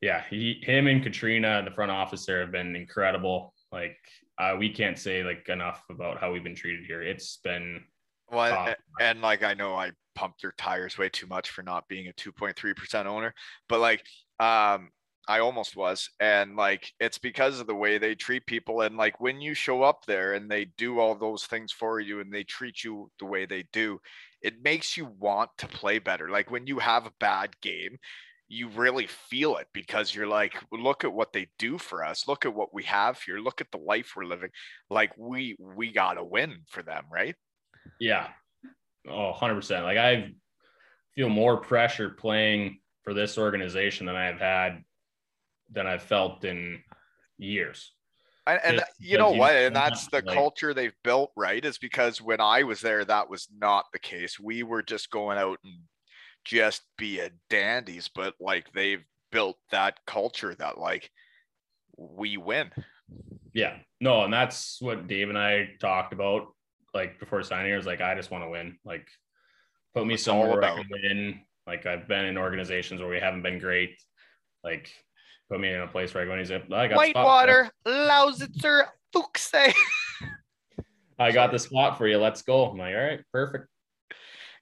yeah, 0.00 0.22
he, 0.28 0.60
him, 0.62 0.88
and 0.88 1.02
Katrina, 1.02 1.62
the 1.64 1.70
front 1.70 1.90
office 1.90 2.26
there 2.26 2.40
have 2.40 2.50
been 2.50 2.74
incredible. 2.74 3.54
Like 3.72 3.96
uh, 4.38 4.56
we 4.58 4.70
can't 4.70 4.98
say 4.98 5.22
like 5.22 5.48
enough 5.48 5.82
about 5.90 6.18
how 6.18 6.32
we've 6.32 6.44
been 6.44 6.54
treated 6.54 6.84
here. 6.86 7.02
It's 7.02 7.38
been 7.38 7.82
well, 8.30 8.74
and 9.00 9.20
like 9.20 9.42
I 9.42 9.54
know 9.54 9.74
I 9.74 9.92
pumped 10.14 10.42
their 10.42 10.54
tires 10.58 10.98
way 10.98 11.08
too 11.08 11.26
much 11.26 11.50
for 11.50 11.62
not 11.62 11.88
being 11.88 12.08
a 12.08 12.12
2.3% 12.12 13.06
owner, 13.06 13.34
but 13.68 13.80
like 13.80 14.04
um 14.40 14.90
I 15.28 15.38
almost 15.38 15.76
was. 15.76 16.10
And 16.20 16.56
like 16.56 16.92
it's 16.98 17.18
because 17.18 17.60
of 17.60 17.66
the 17.66 17.74
way 17.74 17.98
they 17.98 18.14
treat 18.14 18.46
people. 18.46 18.80
And 18.80 18.96
like 18.96 19.20
when 19.20 19.40
you 19.40 19.54
show 19.54 19.82
up 19.82 20.04
there 20.06 20.34
and 20.34 20.50
they 20.50 20.66
do 20.76 20.98
all 20.98 21.14
those 21.14 21.44
things 21.44 21.72
for 21.72 22.00
you 22.00 22.20
and 22.20 22.32
they 22.32 22.44
treat 22.44 22.82
you 22.82 23.10
the 23.18 23.26
way 23.26 23.46
they 23.46 23.64
do, 23.72 24.00
it 24.42 24.62
makes 24.62 24.96
you 24.96 25.06
want 25.18 25.50
to 25.58 25.68
play 25.68 25.98
better. 25.98 26.28
Like 26.28 26.50
when 26.50 26.66
you 26.66 26.80
have 26.80 27.06
a 27.06 27.12
bad 27.20 27.60
game, 27.60 27.98
you 28.52 28.68
really 28.68 29.06
feel 29.06 29.56
it 29.56 29.66
because 29.72 30.14
you're 30.14 30.26
like, 30.26 30.62
look 30.70 31.04
at 31.04 31.12
what 31.12 31.32
they 31.32 31.48
do 31.58 31.78
for 31.78 32.04
us. 32.04 32.28
Look 32.28 32.44
at 32.44 32.54
what 32.54 32.74
we 32.74 32.82
have 32.82 33.18
here. 33.22 33.38
Look 33.38 33.62
at 33.62 33.70
the 33.70 33.78
life 33.78 34.12
we're 34.14 34.26
living. 34.26 34.50
Like 34.90 35.16
we 35.16 35.56
we 35.58 35.90
gotta 35.90 36.22
win 36.22 36.58
for 36.68 36.82
them, 36.82 37.04
right? 37.10 37.34
yeah, 37.98 38.28
oh, 39.08 39.30
100 39.30 39.54
percent. 39.54 39.84
Like 39.84 39.96
I 39.96 40.32
feel 41.14 41.30
more 41.30 41.56
pressure 41.56 42.10
playing 42.10 42.80
for 43.04 43.14
this 43.14 43.38
organization 43.38 44.04
than 44.04 44.16
I've 44.16 44.38
had 44.38 44.84
than 45.70 45.86
I've 45.86 46.02
felt 46.02 46.44
in 46.44 46.82
years. 47.38 47.92
And, 48.46 48.60
and 48.62 48.78
Just 48.80 48.90
you 48.98 49.16
know 49.16 49.30
what? 49.30 49.54
And 49.54 49.74
that's 49.74 50.08
the 50.08 50.22
like- 50.26 50.34
culture 50.34 50.74
they've 50.74 50.92
built, 51.02 51.32
right? 51.38 51.64
Is 51.64 51.78
because 51.78 52.20
when 52.20 52.42
I 52.42 52.64
was 52.64 52.82
there, 52.82 53.02
that 53.02 53.30
was 53.30 53.48
not 53.56 53.86
the 53.94 53.98
case. 53.98 54.38
We 54.38 54.62
were 54.62 54.82
just 54.82 55.10
going 55.10 55.38
out 55.38 55.58
and 55.64 55.78
just 56.44 56.82
be 56.98 57.20
a 57.20 57.30
dandies, 57.50 58.10
but 58.14 58.34
like 58.40 58.72
they've 58.72 59.04
built 59.30 59.56
that 59.70 59.98
culture 60.06 60.54
that 60.54 60.78
like 60.78 61.10
we 61.96 62.36
win. 62.36 62.70
Yeah, 63.52 63.76
no, 64.00 64.24
and 64.24 64.32
that's 64.32 64.78
what 64.80 65.08
Dave 65.08 65.28
and 65.28 65.38
I 65.38 65.70
talked 65.80 66.12
about 66.12 66.48
like 66.94 67.18
before 67.18 67.42
signing 67.42 67.72
I 67.72 67.76
was 67.76 67.86
like 67.86 68.00
I 68.00 68.14
just 68.14 68.30
want 68.30 68.44
to 68.44 68.50
win. 68.50 68.78
Like 68.84 69.08
put 69.94 70.06
me 70.06 70.14
all 70.14 70.18
somewhere 70.18 70.50
where 70.50 70.64
I 70.64 70.76
can 70.76 70.86
win. 70.90 71.40
Like 71.66 71.86
I've 71.86 72.08
been 72.08 72.24
in 72.24 72.38
organizations 72.38 73.00
where 73.00 73.10
we 73.10 73.20
haven't 73.20 73.42
been 73.42 73.58
great. 73.58 73.96
Like 74.64 74.90
put 75.50 75.60
me 75.60 75.72
in 75.72 75.80
a 75.80 75.86
place 75.86 76.14
where 76.14 76.22
I 76.22 76.26
go 76.26 76.32
and 76.32 76.40
he's 76.40 76.50
like, 76.50 76.70
I 76.72 76.88
got 76.88 77.00
the 77.00 77.10
spot 77.10 77.12
for. 77.12 77.18
Whitewater, 77.18 77.70
Lausitzer, 77.86 78.84
Fuchse. 79.14 79.74
I 81.18 81.30
got 81.30 81.52
the 81.52 81.58
spot 81.58 81.98
for 81.98 82.08
you. 82.08 82.18
Let's 82.18 82.42
go. 82.42 82.66
I'm 82.66 82.78
like, 82.78 82.94
all 82.94 83.00
right, 83.00 83.20
perfect. 83.32 83.68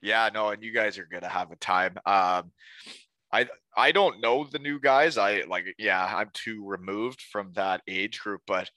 Yeah, 0.02 0.30
no, 0.32 0.48
and 0.48 0.62
you 0.62 0.72
guys 0.72 0.98
are 0.98 1.06
gonna 1.10 1.28
have 1.28 1.50
a 1.50 1.56
time. 1.56 1.96
Um, 2.06 2.52
I 3.32 3.46
I 3.76 3.92
don't 3.92 4.20
know 4.20 4.44
the 4.44 4.58
new 4.58 4.80
guys. 4.80 5.18
I 5.18 5.42
like, 5.48 5.64
yeah, 5.78 6.04
I'm 6.04 6.30
too 6.32 6.66
removed 6.66 7.20
from 7.32 7.52
that 7.54 7.82
age 7.86 8.20
group. 8.20 8.40
But 8.46 8.70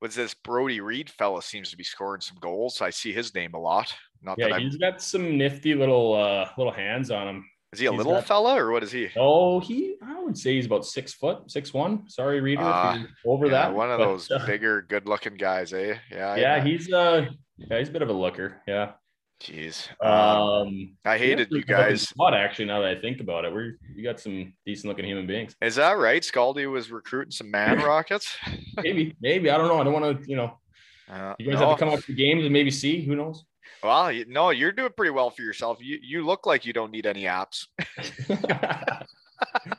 what's 0.00 0.14
this 0.14 0.34
Brodie 0.34 0.80
Reid 0.80 1.10
fella 1.10 1.42
seems 1.42 1.70
to 1.70 1.76
be 1.76 1.84
scoring 1.84 2.20
some 2.20 2.36
goals. 2.40 2.80
I 2.80 2.90
see 2.90 3.12
his 3.12 3.34
name 3.34 3.54
a 3.54 3.58
lot. 3.60 3.92
Not 4.22 4.36
that 4.38 4.50
Yeah, 4.50 4.56
I'm. 4.56 4.62
he's 4.62 4.76
got 4.76 5.00
some 5.02 5.36
nifty 5.38 5.74
little 5.74 6.14
uh 6.14 6.48
little 6.56 6.72
hands 6.72 7.10
on 7.10 7.26
him. 7.28 7.44
Is 7.72 7.80
he 7.80 7.86
a 7.86 7.90
he's 7.90 7.98
little 7.98 8.12
got- 8.14 8.26
fella 8.26 8.54
or 8.62 8.70
what 8.70 8.82
is 8.84 8.92
he? 8.92 9.08
Oh, 9.16 9.58
he 9.60 9.96
I 10.06 10.22
would 10.22 10.38
say 10.38 10.54
he's 10.54 10.66
about 10.66 10.84
six 10.86 11.12
foot, 11.12 11.50
six 11.50 11.72
one. 11.74 12.08
Sorry, 12.08 12.40
reader, 12.40 12.62
Ah, 12.64 13.02
over 13.24 13.46
Yeah, 13.46 13.52
that. 13.52 13.74
one 13.74 13.90
of 13.90 13.98
but, 13.98 14.04
those 14.06 14.30
uh, 14.30 14.44
bigger, 14.46 14.82
good-looking 14.82 15.34
guys, 15.34 15.72
eh? 15.72 15.96
Yeah. 16.12 16.28
I 16.32 16.36
yeah, 16.36 16.62
he's 16.64 16.92
uh 16.92 17.26
yeah, 17.58 17.78
he's 17.78 17.88
a 17.88 17.92
bit 17.92 18.02
of 18.02 18.08
a 18.08 18.12
looker. 18.12 18.62
Yeah. 18.68 18.92
Jeez. 19.42 19.88
Um, 20.00 20.10
Um, 20.10 20.96
I 21.04 21.18
hated 21.18 21.48
you 21.50 21.62
guys. 21.62 22.08
Squad, 22.08 22.34
actually, 22.34 22.64
now 22.64 22.80
that 22.80 22.96
I 22.96 23.00
think 23.00 23.20
about 23.20 23.44
it, 23.44 23.54
we 23.54 23.74
we 23.94 24.02
got 24.02 24.18
some 24.18 24.52
decent 24.64 24.88
looking 24.88 25.04
human 25.04 25.26
beings. 25.26 25.54
Is 25.60 25.74
that 25.76 25.98
right? 25.98 26.22
Scaldy 26.22 26.70
was 26.70 26.90
recruiting 26.90 27.30
some 27.32 27.50
man 27.50 27.78
rockets. 27.84 28.34
Maybe, 28.82 29.14
maybe 29.20 29.50
I 29.50 29.58
don't 29.58 29.68
know. 29.68 29.78
I 29.80 29.84
don't 29.84 29.92
want 29.92 30.22
to, 30.22 30.28
you 30.30 30.36
know, 30.36 30.58
Uh, 31.10 31.34
you 31.38 31.50
guys 31.50 31.60
no. 31.60 31.68
have 31.68 31.78
to 31.78 31.84
come 31.84 31.92
up 31.94 32.00
to 32.04 32.14
games 32.14 32.44
and 32.44 32.52
maybe 32.52 32.70
see. 32.70 33.02
Who 33.04 33.14
knows? 33.14 33.44
Well, 33.82 34.10
you, 34.10 34.24
no, 34.26 34.50
you're 34.50 34.72
doing 34.72 34.90
pretty 34.96 35.10
well 35.10 35.28
for 35.30 35.42
yourself. 35.42 35.78
You 35.82 35.98
you 36.02 36.24
look 36.24 36.46
like 36.46 36.64
you 36.64 36.72
don't 36.72 36.90
need 36.90 37.04
any 37.06 37.24
apps. 37.24 37.66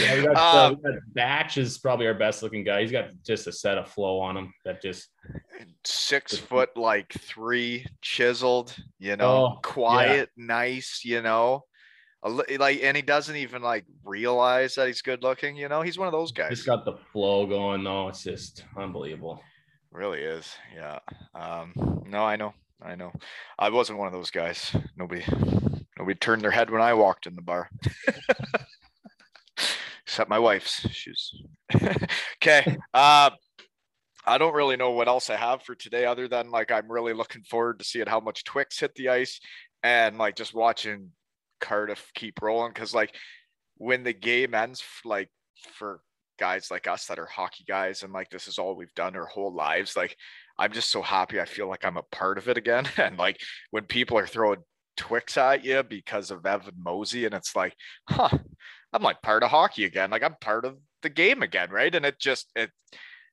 yeah, 0.00 0.16
we 0.16 0.22
got, 0.24 0.36
uh, 0.36 0.66
Um, 0.68 0.80
we 0.82 0.90
got 0.90 1.00
Batch 1.14 1.58
is 1.58 1.78
probably 1.78 2.06
our 2.06 2.14
best 2.14 2.42
looking 2.42 2.64
guy. 2.64 2.80
He's 2.82 2.92
got 2.92 3.10
just 3.24 3.46
a 3.46 3.52
set 3.52 3.78
of 3.78 3.88
flow 3.88 4.20
on 4.20 4.36
him 4.36 4.52
that 4.64 4.82
just 4.82 5.08
Six 5.84 6.36
foot, 6.36 6.76
like 6.76 7.12
three, 7.12 7.86
chiseled. 8.02 8.74
You 8.98 9.16
know, 9.16 9.56
Oh, 9.56 9.60
quiet, 9.62 10.30
nice. 10.36 11.02
You 11.04 11.22
know, 11.22 11.64
a 12.22 12.28
like, 12.28 12.82
and 12.82 12.96
he 12.96 13.02
doesn't 13.02 13.36
even 13.36 13.62
like 13.62 13.84
realize 14.04 14.74
that 14.74 14.86
he's 14.86 15.02
good 15.02 15.22
looking. 15.22 15.56
You 15.56 15.68
know, 15.68 15.82
he's 15.82 15.98
one 15.98 16.08
of 16.08 16.12
those 16.12 16.32
guys. 16.32 16.50
He's 16.50 16.62
got 16.64 16.84
the 16.84 16.94
flow 17.12 17.46
going 17.46 17.84
though. 17.84 18.08
It's 18.08 18.22
just 18.22 18.64
unbelievable. 18.76 19.40
Really 19.92 20.20
is. 20.20 20.54
Yeah. 20.74 20.98
Um, 21.34 21.72
no, 22.06 22.22
I 22.24 22.36
know. 22.36 22.54
I 22.82 22.94
know. 22.94 23.12
I 23.58 23.70
wasn't 23.70 23.98
one 23.98 24.06
of 24.06 24.12
those 24.12 24.30
guys. 24.30 24.74
Nobody 24.96 25.22
nobody 25.98 26.14
turned 26.18 26.42
their 26.42 26.50
head 26.50 26.70
when 26.70 26.82
I 26.82 26.94
walked 26.94 27.26
in 27.26 27.36
the 27.36 27.42
bar. 27.42 27.70
Except 30.10 30.28
my 30.28 30.40
wife's. 30.40 30.84
She's 30.90 31.32
okay. 32.42 32.76
Uh 32.92 33.30
I 34.26 34.38
don't 34.38 34.54
really 34.54 34.76
know 34.76 34.90
what 34.90 35.06
else 35.06 35.30
I 35.30 35.36
have 35.36 35.62
for 35.62 35.76
today 35.76 36.04
other 36.04 36.26
than 36.26 36.50
like 36.50 36.72
I'm 36.72 36.90
really 36.90 37.12
looking 37.12 37.44
forward 37.44 37.78
to 37.78 37.84
seeing 37.84 38.08
how 38.08 38.18
much 38.18 38.42
Twix 38.42 38.80
hit 38.80 38.92
the 38.96 39.10
ice 39.10 39.38
and 39.84 40.18
like 40.18 40.34
just 40.34 40.52
watching 40.52 41.10
Cardiff 41.60 42.10
keep 42.16 42.42
rolling 42.42 42.72
because 42.74 42.92
like 42.92 43.14
when 43.76 44.02
the 44.02 44.12
game 44.12 44.52
ends, 44.52 44.82
like 45.04 45.28
for 45.74 46.00
guys 46.40 46.72
like 46.72 46.88
us 46.88 47.06
that 47.06 47.20
are 47.20 47.26
hockey 47.26 47.62
guys 47.68 48.02
and 48.02 48.12
like 48.12 48.30
this 48.30 48.48
is 48.48 48.58
all 48.58 48.74
we've 48.74 48.94
done 48.96 49.14
our 49.14 49.26
whole 49.26 49.54
lives, 49.54 49.96
like 49.96 50.16
I'm 50.58 50.72
just 50.72 50.90
so 50.90 51.02
happy 51.02 51.40
I 51.40 51.44
feel 51.44 51.68
like 51.68 51.84
I'm 51.84 51.98
a 51.98 52.02
part 52.10 52.36
of 52.36 52.48
it 52.48 52.58
again. 52.58 52.88
And 52.98 53.16
like 53.16 53.38
when 53.70 53.84
people 53.84 54.18
are 54.18 54.26
throwing 54.26 54.58
Twix 55.00 55.38
at 55.38 55.64
you 55.64 55.82
because 55.82 56.30
of 56.30 56.44
Evan 56.44 56.74
Mosey, 56.76 57.24
and 57.24 57.34
it's 57.34 57.56
like, 57.56 57.74
huh, 58.06 58.36
I'm 58.92 59.02
like 59.02 59.22
part 59.22 59.42
of 59.42 59.48
hockey 59.48 59.86
again. 59.86 60.10
Like 60.10 60.22
I'm 60.22 60.36
part 60.42 60.66
of 60.66 60.76
the 61.00 61.08
game 61.08 61.42
again, 61.42 61.70
right? 61.70 61.94
And 61.94 62.04
it 62.04 62.20
just 62.20 62.50
it 62.54 62.70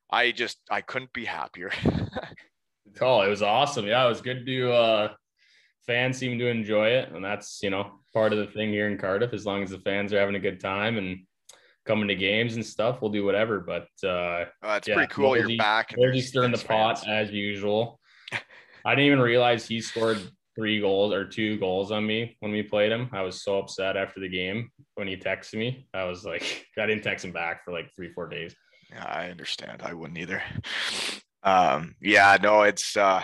I 0.10 0.32
just 0.32 0.60
I 0.72 0.80
couldn't 0.80 1.12
be 1.12 1.26
happier. 1.26 1.72
oh, 3.02 3.22
it 3.22 3.28
was 3.28 3.42
awesome. 3.42 3.86
Yeah, 3.86 4.06
it 4.06 4.08
was 4.08 4.22
good 4.22 4.46
to 4.46 4.72
uh 4.72 5.14
fans 5.86 6.18
seem 6.18 6.40
to 6.40 6.48
enjoy 6.48 6.88
it. 6.88 7.12
And 7.12 7.24
that's, 7.24 7.60
you 7.62 7.70
know, 7.70 8.00
part 8.14 8.32
of 8.32 8.40
the 8.40 8.48
thing 8.48 8.70
here 8.70 8.88
in 8.88 8.98
Cardiff. 8.98 9.34
As 9.34 9.46
long 9.46 9.62
as 9.62 9.70
the 9.70 9.80
fans 9.80 10.14
are 10.14 10.20
having 10.20 10.36
a 10.36 10.40
good 10.40 10.62
time 10.62 10.98
and 10.98 11.20
coming 11.86 12.08
to 12.08 12.16
games 12.16 12.56
and 12.56 12.66
stuff, 12.66 13.02
we'll 13.02 13.12
do 13.12 13.26
whatever. 13.26 13.60
But 13.60 13.90
uh 14.06 14.08
oh, 14.08 14.48
that's 14.64 14.88
yeah, 14.88 14.96
pretty 14.96 15.12
cool. 15.14 15.36
You're 15.36 15.58
back. 15.58 15.96
Mosey 15.98 16.22
stirring 16.22 16.54
the 16.54 16.64
pot 16.64 17.06
as 17.06 17.30
usual. 17.30 18.00
I 18.86 18.96
didn't 18.96 19.08
even 19.08 19.20
realize 19.20 19.68
he 19.68 19.82
scored 19.82 20.22
three 20.58 20.82
goals 20.82 21.14
or 21.14 21.24
two 21.24 21.58
goals 21.60 21.92
on 21.92 22.06
me 22.06 22.36
when 22.40 22.52
we 22.52 22.64
played 22.64 22.92
him. 22.92 23.10
I 23.14 23.22
was 23.22 23.44
so 23.44 23.60
upset 23.60 23.96
after 23.96 24.20
the 24.20 24.28
game 24.28 24.72
when 24.96 25.08
he 25.08 25.16
texted 25.16 25.60
me. 25.60 25.88
I 25.94 26.06
was 26.06 26.26
like, 26.26 26.66
I 26.78 26.88
didn't 26.88 27.04
text 27.04 27.24
him 27.24 27.32
back 27.32 27.64
for 27.64 27.72
like 27.72 27.94
three, 27.96 28.12
four 28.12 28.28
days. 28.28 28.56
Yeah, 28.90 29.06
I 29.06 29.30
understand. 29.30 29.84
I 29.84 29.94
wouldn't 29.94 30.18
either. 30.18 30.42
Um, 31.44 31.96
yeah, 32.02 32.36
no, 32.42 32.64
it's 32.64 32.98
uh 32.98 33.22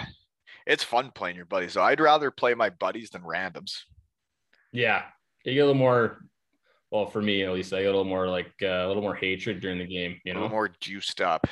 it's 0.66 0.84
fun 0.84 1.12
playing 1.14 1.36
your 1.36 1.46
buddies. 1.46 1.74
So 1.74 1.82
I'd 1.82 2.00
rather 2.00 2.32
play 2.32 2.54
my 2.54 2.70
buddies 2.70 3.10
than 3.10 3.24
randoms. 3.24 3.74
Yeah, 4.72 5.04
you 5.44 5.56
get 5.56 5.62
a 5.62 5.66
little 5.66 5.74
more. 5.74 6.20
Well, 6.90 7.08
for 7.08 7.22
me 7.22 7.44
at 7.44 7.52
least, 7.52 7.74
I 7.74 7.82
get 7.82 7.88
a 7.88 7.90
little 7.90 8.06
more 8.06 8.30
like 8.30 8.54
uh, 8.62 8.86
a 8.86 8.88
little 8.88 9.02
more 9.02 9.16
hatred 9.16 9.60
during 9.60 9.80
the 9.80 9.88
game. 9.88 10.22
You 10.24 10.36
know, 10.36 10.48
more 10.48 10.70
juiced 10.80 11.20
up. 11.20 11.48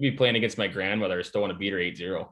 Be 0.00 0.12
playing 0.12 0.36
against 0.36 0.58
my 0.58 0.68
grandmother. 0.68 1.18
I 1.18 1.22
still 1.22 1.42
want 1.42 1.52
to 1.52 1.58
beat 1.58 1.72
her 1.72 1.78
8-0. 1.78 2.28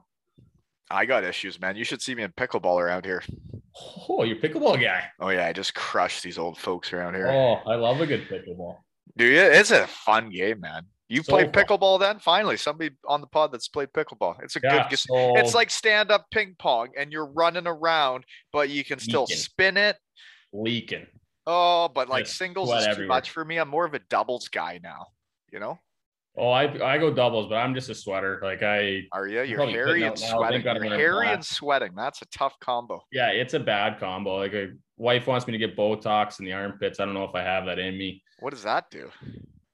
I 0.89 1.05
got 1.05 1.23
issues, 1.23 1.59
man. 1.59 1.75
You 1.75 1.83
should 1.83 2.01
see 2.01 2.15
me 2.15 2.23
in 2.23 2.31
pickleball 2.31 2.79
around 2.79 3.05
here. 3.05 3.23
Oh, 4.07 4.23
you're 4.23 4.37
pickleball 4.37 4.81
guy. 4.81 5.03
Oh 5.19 5.29
yeah, 5.29 5.47
I 5.47 5.53
just 5.53 5.73
crush 5.73 6.21
these 6.21 6.37
old 6.37 6.57
folks 6.57 6.93
around 6.93 7.15
here. 7.15 7.27
Oh, 7.27 7.55
I 7.67 7.75
love 7.75 7.99
a 8.01 8.05
good 8.05 8.27
pickleball. 8.29 8.77
Dude, 9.17 9.33
it's 9.33 9.71
a 9.71 9.87
fun 9.87 10.29
game, 10.29 10.61
man. 10.61 10.83
You 11.07 11.21
so 11.21 11.33
played 11.33 11.51
pickleball 11.51 11.99
then? 11.99 12.19
Finally, 12.19 12.57
somebody 12.57 12.91
on 13.07 13.21
the 13.21 13.27
pod 13.27 13.51
that's 13.51 13.67
played 13.67 13.89
pickleball. 13.93 14.41
It's 14.43 14.55
a 14.55 14.59
yeah, 14.63 14.87
good. 14.89 14.97
So 14.97 15.37
it's 15.37 15.53
like 15.53 15.69
stand 15.69 16.11
up 16.11 16.25
ping 16.31 16.55
pong, 16.57 16.89
and 16.97 17.11
you're 17.11 17.27
running 17.27 17.67
around, 17.67 18.25
but 18.51 18.69
you 18.69 18.83
can 18.83 18.99
still 18.99 19.21
leaking. 19.21 19.37
spin 19.37 19.77
it. 19.77 19.97
Leaking. 20.53 21.05
Oh, 21.45 21.89
but 21.93 22.09
like 22.09 22.25
singles 22.25 22.69
is 22.69 22.87
everywhere. 22.87 22.95
too 22.95 23.07
much 23.07 23.29
for 23.31 23.45
me. 23.45 23.57
I'm 23.57 23.69
more 23.69 23.85
of 23.85 23.93
a 23.93 23.99
doubles 23.99 24.47
guy 24.47 24.79
now. 24.81 25.07
You 25.51 25.59
know. 25.59 25.79
Oh, 26.37 26.49
I 26.49 26.63
I 26.93 26.97
go 26.97 27.13
doubles, 27.13 27.47
but 27.47 27.55
I'm 27.55 27.73
just 27.73 27.89
a 27.89 27.95
sweater. 27.95 28.39
Like 28.43 28.61
I 28.61 29.03
are 29.11 29.27
you? 29.27 29.43
You're 29.43 29.65
hairy 29.67 30.03
and 30.03 30.17
sweating. 30.17 30.61
You're 30.61 30.97
hairy 30.97 31.29
and 31.29 31.45
sweating. 31.45 31.93
That's 31.95 32.21
a 32.21 32.25
tough 32.25 32.59
combo. 32.59 33.01
Yeah, 33.11 33.29
it's 33.29 33.53
a 33.53 33.59
bad 33.59 33.99
combo. 33.99 34.37
Like 34.37 34.53
a 34.53 34.71
wife 34.97 35.27
wants 35.27 35.47
me 35.47 35.53
to 35.53 35.57
get 35.57 35.77
Botox 35.77 36.39
in 36.39 36.45
the 36.45 36.53
armpits. 36.53 36.99
I 36.99 37.05
don't 37.05 37.13
know 37.13 37.23
if 37.23 37.35
I 37.35 37.41
have 37.41 37.65
that 37.65 37.79
in 37.79 37.97
me. 37.97 38.21
What 38.39 38.51
does 38.51 38.63
that 38.63 38.89
do? 38.91 39.09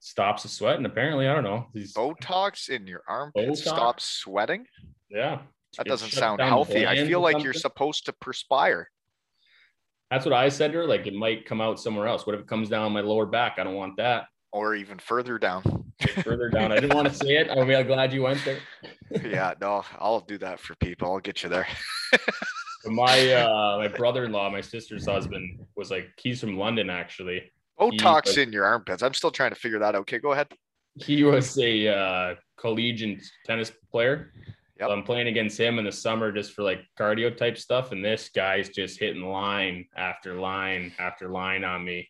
stops 0.01 0.43
the 0.43 0.49
sweat. 0.49 0.75
And 0.75 0.85
apparently, 0.85 1.27
I 1.27 1.33
don't 1.33 1.43
know. 1.43 1.67
These 1.73 1.93
Botox 1.93 2.69
in 2.69 2.85
your 2.85 3.03
armpit 3.07 3.55
stops 3.57 4.03
sweating. 4.03 4.65
Yeah. 5.09 5.41
That 5.77 5.85
doesn't 5.85 6.11
sound 6.11 6.41
healthy. 6.41 6.85
I 6.85 7.07
feel 7.07 7.21
like 7.21 7.41
you're 7.43 7.53
supposed 7.53 8.05
to 8.07 8.13
perspire. 8.13 8.89
That's 10.09 10.25
what 10.25 10.33
I 10.33 10.49
said 10.49 10.73
to 10.73 10.79
her. 10.79 10.85
Like 10.85 11.07
it 11.07 11.13
might 11.13 11.45
come 11.45 11.61
out 11.61 11.79
somewhere 11.79 12.07
else. 12.07 12.27
What 12.27 12.35
if 12.35 12.41
it 12.41 12.47
comes 12.47 12.67
down 12.67 12.91
my 12.91 12.99
lower 12.99 13.25
back? 13.25 13.57
I 13.57 13.63
don't 13.63 13.75
want 13.75 13.95
that. 13.97 14.25
Or 14.53 14.75
even 14.75 14.99
further 14.99 15.37
down. 15.37 15.93
further 16.23 16.49
down. 16.49 16.71
I 16.71 16.75
didn't 16.79 16.95
want 16.95 17.07
to 17.07 17.13
say 17.25 17.37
it. 17.37 17.49
I'm 17.49 17.67
glad 17.87 18.11
you 18.11 18.23
went 18.23 18.43
there. 18.43 18.59
yeah, 19.23 19.53
no, 19.61 19.83
I'll 19.97 20.19
do 20.19 20.37
that 20.39 20.59
for 20.59 20.75
people. 20.75 21.11
I'll 21.11 21.19
get 21.19 21.43
you 21.43 21.49
there. 21.49 21.67
my 22.85 23.33
uh 23.33 23.77
my 23.77 23.87
brother-in-law, 23.87 24.49
my 24.49 24.61
sister's 24.61 25.05
husband, 25.05 25.59
was 25.75 25.91
like 25.91 26.09
he's 26.17 26.39
from 26.39 26.57
London 26.57 26.89
actually. 26.89 27.51
Botox 27.79 28.37
in 28.37 28.51
your 28.51 28.65
armpits. 28.65 29.01
I'm 29.01 29.13
still 29.13 29.31
trying 29.31 29.51
to 29.51 29.55
figure 29.55 29.79
that 29.79 29.95
out. 29.95 30.01
Okay, 30.01 30.19
go 30.19 30.33
ahead. 30.33 30.47
He 30.95 31.23
was 31.23 31.57
a 31.57 31.87
uh, 31.87 32.35
collegiate 32.57 33.23
tennis 33.45 33.71
player. 33.91 34.33
Yep. 34.79 34.89
So 34.89 34.93
I'm 34.93 35.03
playing 35.03 35.27
against 35.27 35.59
him 35.59 35.79
in 35.79 35.85
the 35.85 35.91
summer 35.91 36.31
just 36.31 36.53
for 36.53 36.61
like 36.61 36.81
cardio 36.99 37.35
type 37.35 37.57
stuff. 37.57 37.91
And 37.91 38.03
this 38.03 38.29
guy's 38.29 38.69
just 38.69 38.99
hitting 38.99 39.23
line 39.23 39.85
after 39.95 40.39
line 40.39 40.93
after 40.99 41.29
line 41.29 41.63
on 41.63 41.83
me. 41.83 42.07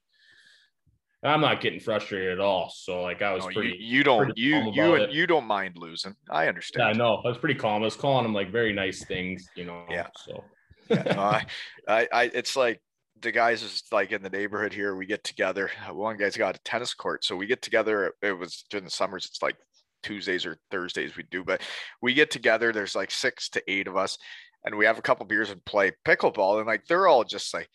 I'm 1.24 1.42
not 1.42 1.62
getting 1.62 1.80
frustrated 1.80 2.32
at 2.32 2.40
all. 2.40 2.72
So 2.76 3.02
like 3.04 3.22
I 3.22 3.34
was 3.34 3.46
no, 3.46 3.52
pretty. 3.52 3.78
You, 3.80 3.98
you 3.98 4.04
don't 4.04 4.38
you 4.38 4.72
you 4.74 5.08
you 5.10 5.28
don't 5.28 5.46
mind 5.46 5.78
losing. 5.78 6.16
I 6.30 6.48
understand. 6.48 6.96
Yeah, 6.96 6.98
no, 6.98 7.22
I 7.24 7.28
was 7.28 7.38
pretty 7.38 7.60
calm. 7.60 7.84
I 7.84 7.86
was 7.86 7.96
calling 7.96 8.26
him 8.26 8.34
like 8.34 8.52
very 8.52 8.74
nice 8.74 9.06
things, 9.06 9.48
you 9.56 9.66
know. 9.66 9.86
Yeah. 9.90 10.08
So. 10.26 10.44
yeah, 10.90 11.04
no, 11.04 11.20
I, 11.22 11.46
I, 11.88 12.08
I, 12.12 12.24
it's 12.34 12.56
like 12.56 12.82
the 13.22 13.32
guys 13.32 13.62
is 13.62 13.84
like 13.92 14.12
in 14.12 14.24
the 14.24 14.30
neighborhood 14.30 14.74
here. 14.74 14.96
We 14.96 15.06
get 15.06 15.24
together. 15.24 15.70
One 15.92 16.18
guy's 16.18 16.38
got 16.38 16.56
a 16.56 16.60
tennis 16.64 16.94
court, 16.94 17.24
so 17.24 17.36
we 17.36 17.46
get 17.46 17.62
together. 17.62 18.14
It 18.24 18.38
was 18.38 18.66
during 18.70 18.86
the 18.86 18.92
summers. 18.92 19.28
It's 19.28 19.44
like 19.44 19.58
Tuesdays 20.02 20.46
or 20.46 20.58
Thursdays 20.72 21.16
we 21.16 21.24
do, 21.30 21.44
but 21.44 21.62
we 22.02 22.14
get 22.16 22.32
together. 22.32 22.72
There's 22.72 22.96
like 22.96 23.12
six 23.12 23.50
to 23.50 23.64
eight 23.68 23.88
of 23.88 23.96
us, 23.96 24.18
and 24.66 24.76
we 24.76 24.86
have 24.86 24.98
a 24.98 25.04
couple 25.04 25.26
beers 25.26 25.52
and 25.52 25.64
play 25.66 25.92
pickleball. 26.06 26.58
And 26.58 26.68
like 26.68 26.86
they're 26.88 27.08
all 27.08 27.24
just 27.24 27.54
like, 27.54 27.70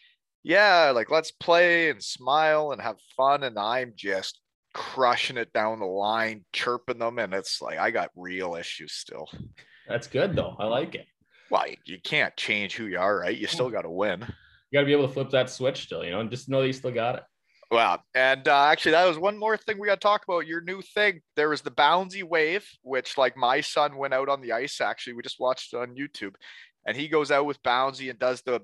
yeah, 0.46 0.92
like 0.94 1.10
let's 1.10 1.30
play 1.30 1.90
and 1.90 2.02
smile 2.02 2.72
and 2.72 2.80
have 2.80 2.96
fun. 3.16 3.42
And 3.42 3.58
I'm 3.58 3.92
just 3.96 4.40
crushing 4.72 5.36
it 5.36 5.52
down 5.52 5.80
the 5.80 5.86
line, 5.86 6.44
chirping 6.52 6.98
them, 6.98 7.18
and 7.18 7.34
it's 7.34 7.60
like 7.60 7.78
I 7.78 7.90
got 7.90 8.10
real 8.16 8.54
issues 8.54 8.92
still. 8.92 9.28
That's 9.88 10.06
good 10.06 10.36
though. 10.36 10.56
I 10.58 10.66
like 10.66 10.94
it. 10.94 11.06
Well, 11.50 11.64
you 11.84 11.98
can't 12.02 12.36
change 12.36 12.76
who 12.76 12.86
you 12.86 12.98
are, 12.98 13.18
right? 13.18 13.36
You 13.36 13.46
still 13.46 13.70
got 13.70 13.82
to 13.82 13.90
win 13.90 14.26
you 14.70 14.76
got 14.76 14.80
to 14.80 14.86
be 14.86 14.92
able 14.92 15.06
to 15.06 15.12
flip 15.12 15.30
that 15.30 15.50
switch 15.50 15.82
still, 15.82 16.04
you 16.04 16.10
know, 16.10 16.20
and 16.20 16.30
just 16.30 16.48
know 16.48 16.60
that 16.60 16.66
you 16.66 16.72
still 16.72 16.90
got 16.90 17.16
it. 17.16 17.22
Wow. 17.70 18.00
And 18.14 18.46
uh, 18.46 18.64
actually, 18.64 18.92
that 18.92 19.06
was 19.06 19.18
one 19.18 19.38
more 19.38 19.56
thing 19.56 19.78
we 19.78 19.88
got 19.88 20.00
to 20.00 20.00
talk 20.00 20.24
about. 20.26 20.46
Your 20.46 20.60
new 20.60 20.82
thing. 20.82 21.20
There 21.34 21.48
was 21.48 21.62
the 21.62 21.70
bouncy 21.70 22.22
wave, 22.22 22.66
which, 22.82 23.18
like, 23.18 23.36
my 23.36 23.60
son 23.60 23.96
went 23.96 24.14
out 24.14 24.28
on 24.28 24.40
the 24.40 24.52
ice. 24.52 24.80
Actually, 24.80 25.14
we 25.14 25.22
just 25.22 25.40
watched 25.40 25.72
it 25.72 25.78
on 25.78 25.96
YouTube, 25.96 26.34
and 26.86 26.96
he 26.96 27.08
goes 27.08 27.30
out 27.30 27.46
with 27.46 27.62
bouncy 27.62 28.08
and 28.10 28.18
does 28.18 28.42
the 28.42 28.60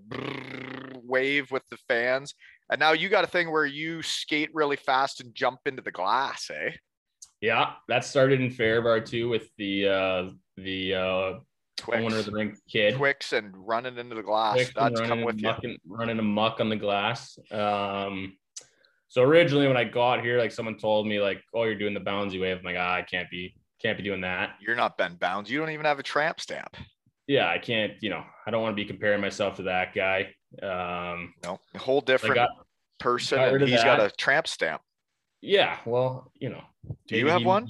wave 1.12 1.50
with 1.50 1.62
the 1.70 1.76
fans. 1.88 2.34
And 2.70 2.80
now 2.80 2.92
you 2.92 3.08
got 3.08 3.24
a 3.24 3.26
thing 3.26 3.52
where 3.52 3.66
you 3.66 4.02
skate 4.02 4.50
really 4.54 4.76
fast 4.76 5.20
and 5.20 5.34
jump 5.34 5.60
into 5.66 5.82
the 5.82 5.92
glass, 5.92 6.50
eh? 6.50 6.70
Yeah, 7.42 7.72
that 7.88 8.04
started 8.04 8.40
in 8.40 8.50
Fehervar 8.50 9.04
too 9.04 9.28
with 9.28 9.48
the 9.58 9.88
uh, 9.88 10.30
the 10.56 10.94
uh, 10.94 11.32
Twix. 11.76 12.02
owner 12.02 12.18
of 12.18 12.26
the 12.26 12.32
rink 12.32 12.54
kid. 12.70 12.94
Twix 12.94 13.32
and 13.32 13.52
running 13.54 13.98
into 13.98 14.14
the 14.14 14.22
glass. 14.22 14.54
Twix 14.54 14.72
That's 14.74 15.00
come 15.00 15.22
with 15.22 15.40
you. 15.40 15.76
running 15.86 16.24
muck 16.24 16.60
on 16.60 16.68
the 16.68 16.76
glass. 16.76 17.36
Um, 17.50 18.36
so 19.08 19.22
originally 19.22 19.66
when 19.66 19.76
I 19.76 19.84
got 19.84 20.22
here, 20.22 20.38
like 20.38 20.52
someone 20.52 20.78
told 20.78 21.06
me 21.06 21.20
like, 21.20 21.42
oh, 21.52 21.64
you're 21.64 21.74
doing 21.78 21.94
the 21.94 22.00
bouncy 22.00 22.40
wave. 22.40 22.58
I'm 22.58 22.64
like, 22.64 22.76
ah, 22.78 22.94
I 22.94 23.02
can't 23.02 23.28
be, 23.28 23.54
can't 23.82 23.98
be 23.98 24.04
doing 24.04 24.22
that. 24.22 24.54
You're 24.60 24.76
not 24.76 24.96
Ben 24.96 25.16
Bowns. 25.16 25.50
You 25.50 25.58
don't 25.58 25.70
even 25.70 25.84
have 25.84 25.98
a 25.98 26.02
tramp 26.02 26.40
stamp. 26.40 26.76
Yeah, 27.26 27.48
I 27.48 27.58
can't, 27.58 27.92
you 28.00 28.10
know, 28.10 28.24
I 28.46 28.50
don't 28.50 28.62
want 28.62 28.76
to 28.76 28.82
be 28.82 28.86
comparing 28.86 29.20
myself 29.20 29.56
to 29.56 29.64
that 29.64 29.94
guy. 29.94 30.34
Um, 30.62 31.34
no, 31.44 31.60
a 31.74 31.78
whole 31.78 32.00
different 32.00 32.36
got, 32.36 32.50
person. 32.98 33.38
Got 33.38 33.54
and 33.54 33.68
he's 33.68 33.82
that. 33.82 33.98
got 33.98 34.00
a 34.00 34.10
tramp 34.10 34.48
stamp. 34.48 34.82
Yeah. 35.40 35.78
Well, 35.84 36.30
you 36.38 36.50
know, 36.50 36.62
do 37.08 37.16
you 37.16 37.28
have 37.28 37.40
he, 37.40 37.46
one? 37.46 37.68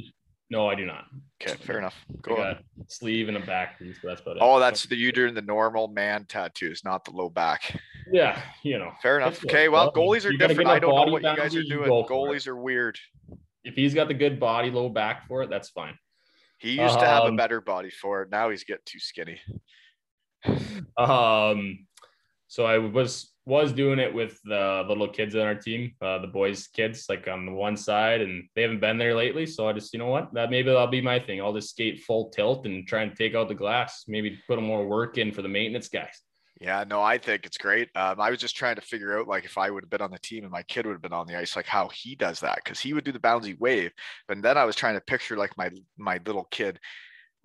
No, 0.51 0.69
I 0.69 0.75
do 0.75 0.85
not. 0.85 1.07
Okay, 1.43 1.57
fair 1.65 1.79
enough. 1.79 1.97
Go 2.21 2.37
on. 2.37 2.59
sleeve 2.87 3.29
and 3.29 3.39
a 3.39 3.41
back 3.41 3.79
piece, 3.79 3.97
but 4.03 4.11
that's 4.11 4.21
about 4.21 4.37
it. 4.37 4.43
Oh, 4.43 4.61
that's 4.61 4.85
the 4.85 4.95
you 4.95 5.11
doing 5.11 5.33
the 5.33 5.41
normal 5.41 5.89
man 5.89 6.27
tattoos, 6.27 6.85
not 6.85 7.07
the 7.07 7.11
low 7.11 7.31
back. 7.31 7.81
Yeah, 8.13 8.39
you 8.63 8.79
know. 8.79 8.93
Fair 9.01 9.19
enough. 9.19 9.43
Okay, 9.47 9.71
well, 9.71 9.91
goalies 9.91 10.27
are 10.27 10.37
different. 10.37 10.69
I 10.69 10.79
don't 10.79 10.95
know 10.95 11.13
what 11.13 11.23
you 11.23 11.37
guys 11.37 11.57
are 11.57 11.63
doing. 11.63 11.89
Goalies 11.89 12.47
are 12.47 12.57
weird. 12.57 12.99
If 13.65 13.75
he's 13.75 13.95
got 13.95 14.09
the 14.09 14.15
good 14.15 14.39
body, 14.39 14.71
low 14.71 14.91
back 14.91 15.27
for 15.27 15.43
it, 15.43 15.49
that's 15.49 15.71
fine. 15.71 15.97
He 16.59 16.73
used 16.73 16.97
um, 16.97 17.01
to 17.01 17.07
have 17.07 17.23
a 17.25 17.29
um, 17.29 17.37
better 17.37 17.61
body 17.61 17.91
for 17.91 18.23
it. 18.23 18.31
Now 18.31 18.51
he's 18.51 18.65
getting 18.65 18.83
too 18.85 19.01
skinny. 19.01 19.41
Um, 20.99 21.87
so 22.53 22.66
I 22.66 22.77
was 22.77 23.33
was 23.47 23.73
doing 23.73 23.99
it 23.99 24.12
with 24.12 24.39
the 24.45 24.85
little 24.87 25.09
kids 25.09 25.35
on 25.35 25.41
our 25.41 25.55
team, 25.55 25.95
uh, 26.03 26.19
the 26.19 26.27
boys' 26.27 26.66
kids, 26.66 27.07
like 27.09 27.27
on 27.27 27.47
the 27.47 27.53
one 27.53 27.79
side, 27.79 28.20
and 28.20 28.45
they 28.55 28.61
haven't 28.61 28.81
been 28.81 28.99
there 28.99 29.16
lately. 29.16 29.47
So 29.47 29.66
I 29.66 29.73
just, 29.73 29.91
you 29.95 29.99
know 29.99 30.09
what, 30.09 30.35
that 30.35 30.51
maybe 30.51 30.69
that'll 30.69 30.87
be 30.87 31.01
my 31.01 31.19
thing. 31.19 31.41
I'll 31.41 31.55
just 31.55 31.70
skate 31.70 32.01
full 32.01 32.29
tilt 32.29 32.66
and 32.66 32.87
try 32.87 33.05
and 33.05 33.16
take 33.16 33.35
out 33.35 33.49
the 33.49 33.55
glass. 33.55 34.05
Maybe 34.07 34.39
put 34.47 34.59
a 34.59 34.61
more 34.61 34.87
work 34.87 35.16
in 35.16 35.33
for 35.33 35.41
the 35.41 35.49
maintenance 35.49 35.89
guys. 35.89 36.20
Yeah, 36.61 36.85
no, 36.87 37.01
I 37.01 37.16
think 37.16 37.47
it's 37.47 37.57
great. 37.57 37.89
Um, 37.95 38.20
I 38.20 38.29
was 38.29 38.39
just 38.39 38.55
trying 38.55 38.77
to 38.77 38.83
figure 38.83 39.19
out 39.19 39.27
like 39.27 39.47
if 39.47 39.57
I 39.57 39.70
would 39.70 39.85
have 39.85 39.91
been 39.91 40.03
on 40.03 40.11
the 40.11 40.19
team 40.19 40.45
and 40.45 40.53
my 40.53 40.62
kid 40.65 40.85
would 40.85 40.93
have 40.93 41.03
been 41.03 41.15
on 41.15 41.27
the 41.27 41.39
ice, 41.39 41.57
like 41.57 41.66
how 41.66 41.89
he 41.89 42.16
does 42.16 42.41
that 42.41 42.61
because 42.62 42.81
he 42.81 42.93
would 42.93 43.05
do 43.05 43.12
the 43.12 43.19
bouncy 43.19 43.59
wave. 43.59 43.93
But 44.29 44.43
then 44.43 44.59
I 44.59 44.66
was 44.66 44.77
trying 44.77 44.95
to 44.95 45.01
picture 45.01 45.39
like 45.39 45.57
my 45.57 45.70
my 45.97 46.20
little 46.27 46.49
kid 46.51 46.79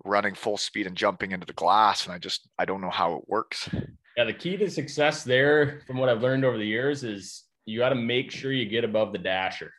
running 0.04 0.34
full 0.34 0.58
speed 0.58 0.86
and 0.86 0.96
jumping 0.96 1.32
into 1.32 1.46
the 1.46 1.54
glass, 1.54 2.04
and 2.04 2.14
I 2.14 2.18
just 2.18 2.46
I 2.58 2.66
don't 2.66 2.82
know 2.82 2.90
how 2.90 3.14
it 3.14 3.24
works. 3.26 3.70
Yeah, 4.18 4.24
the 4.24 4.32
key 4.32 4.56
to 4.56 4.68
success 4.68 5.22
there, 5.22 5.80
from 5.86 5.96
what 5.96 6.08
I've 6.08 6.22
learned 6.22 6.44
over 6.44 6.58
the 6.58 6.66
years, 6.66 7.04
is 7.04 7.44
you 7.66 7.78
got 7.78 7.90
to 7.90 7.94
make 7.94 8.32
sure 8.32 8.50
you 8.50 8.68
get 8.68 8.82
above 8.82 9.12
the 9.12 9.18
dasher. 9.18 9.72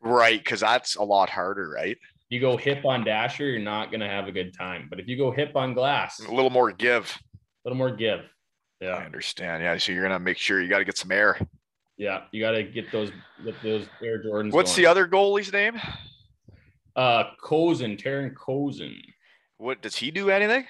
Right, 0.00 0.38
because 0.38 0.60
that's 0.60 0.94
a 0.94 1.02
lot 1.02 1.28
harder, 1.28 1.68
right? 1.70 1.98
You 2.28 2.38
go 2.38 2.56
hip 2.56 2.84
on 2.84 3.02
dasher, 3.02 3.46
you're 3.46 3.58
not 3.58 3.90
going 3.90 3.98
to 3.98 4.06
have 4.06 4.28
a 4.28 4.30
good 4.30 4.56
time. 4.56 4.86
But 4.88 5.00
if 5.00 5.08
you 5.08 5.16
go 5.16 5.32
hip 5.32 5.56
on 5.56 5.74
glass, 5.74 6.20
a 6.20 6.32
little 6.32 6.50
more 6.50 6.70
give, 6.70 7.18
a 7.34 7.68
little 7.68 7.76
more 7.76 7.90
give. 7.90 8.20
Yeah, 8.80 8.90
I 8.90 9.06
understand. 9.06 9.60
Yeah, 9.60 9.76
so 9.76 9.90
you're 9.90 10.04
gonna 10.04 10.20
make 10.20 10.38
sure 10.38 10.62
you 10.62 10.68
got 10.68 10.78
to 10.78 10.84
get 10.84 10.96
some 10.96 11.10
air. 11.10 11.36
Yeah, 11.96 12.26
you 12.30 12.40
got 12.40 12.52
to 12.52 12.62
get 12.62 12.92
those 12.92 13.10
get 13.44 13.60
those 13.60 13.88
Air 14.00 14.22
Jordans. 14.22 14.52
What's 14.52 14.76
going. 14.76 14.84
the 14.84 14.90
other 14.90 15.08
goalie's 15.08 15.52
name? 15.52 15.80
Uh, 16.94 17.24
Kozun, 17.42 18.00
Taran 18.00 18.34
Kozun. 18.34 19.00
What 19.56 19.82
does 19.82 19.96
he 19.96 20.12
do? 20.12 20.30
Anything? 20.30 20.64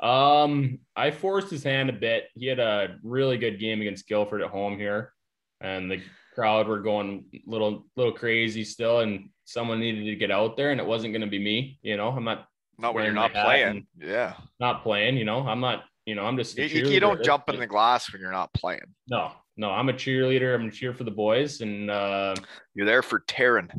Um, 0.00 0.80
I 0.94 1.10
forced 1.10 1.50
his 1.50 1.62
hand 1.62 1.88
a 1.88 1.92
bit. 1.92 2.24
He 2.34 2.46
had 2.46 2.58
a 2.58 2.98
really 3.02 3.38
good 3.38 3.58
game 3.58 3.80
against 3.80 4.06
Guildford 4.06 4.42
at 4.42 4.50
home 4.50 4.78
here, 4.78 5.12
and 5.60 5.90
the 5.90 6.02
crowd 6.34 6.68
were 6.68 6.80
going 6.80 7.24
little 7.46 7.86
little 7.96 8.12
crazy 8.12 8.64
still, 8.64 9.00
and 9.00 9.30
someone 9.44 9.80
needed 9.80 10.04
to 10.04 10.16
get 10.16 10.30
out 10.30 10.56
there, 10.56 10.70
and 10.70 10.80
it 10.80 10.86
wasn't 10.86 11.12
going 11.12 11.22
to 11.22 11.26
be 11.26 11.38
me. 11.38 11.78
You 11.82 11.96
know, 11.96 12.08
I'm 12.08 12.24
not 12.24 12.46
not 12.78 12.94
when 12.94 13.04
you're 13.04 13.14
not 13.14 13.32
playing. 13.32 13.86
Yeah, 13.98 14.34
not 14.60 14.82
playing. 14.82 15.16
You 15.16 15.24
know, 15.24 15.46
I'm 15.46 15.60
not. 15.60 15.84
You 16.04 16.14
know, 16.14 16.24
I'm 16.24 16.36
just. 16.36 16.56
You, 16.56 16.66
you, 16.66 17.00
don't 17.00 17.24
jump 17.24 17.48
in 17.48 17.58
the 17.58 17.66
glass 17.66 18.12
when 18.12 18.20
you're 18.20 18.30
not 18.30 18.52
playing. 18.52 18.94
No, 19.08 19.32
no, 19.56 19.70
I'm 19.70 19.88
a 19.88 19.92
cheerleader. 19.92 20.54
I'm 20.54 20.68
a 20.68 20.70
cheer 20.70 20.92
for 20.92 21.04
the 21.04 21.10
boys, 21.10 21.62
and 21.62 21.90
uh, 21.90 22.34
you're 22.74 22.86
there 22.86 23.02
for 23.02 23.20
Taran. 23.20 23.70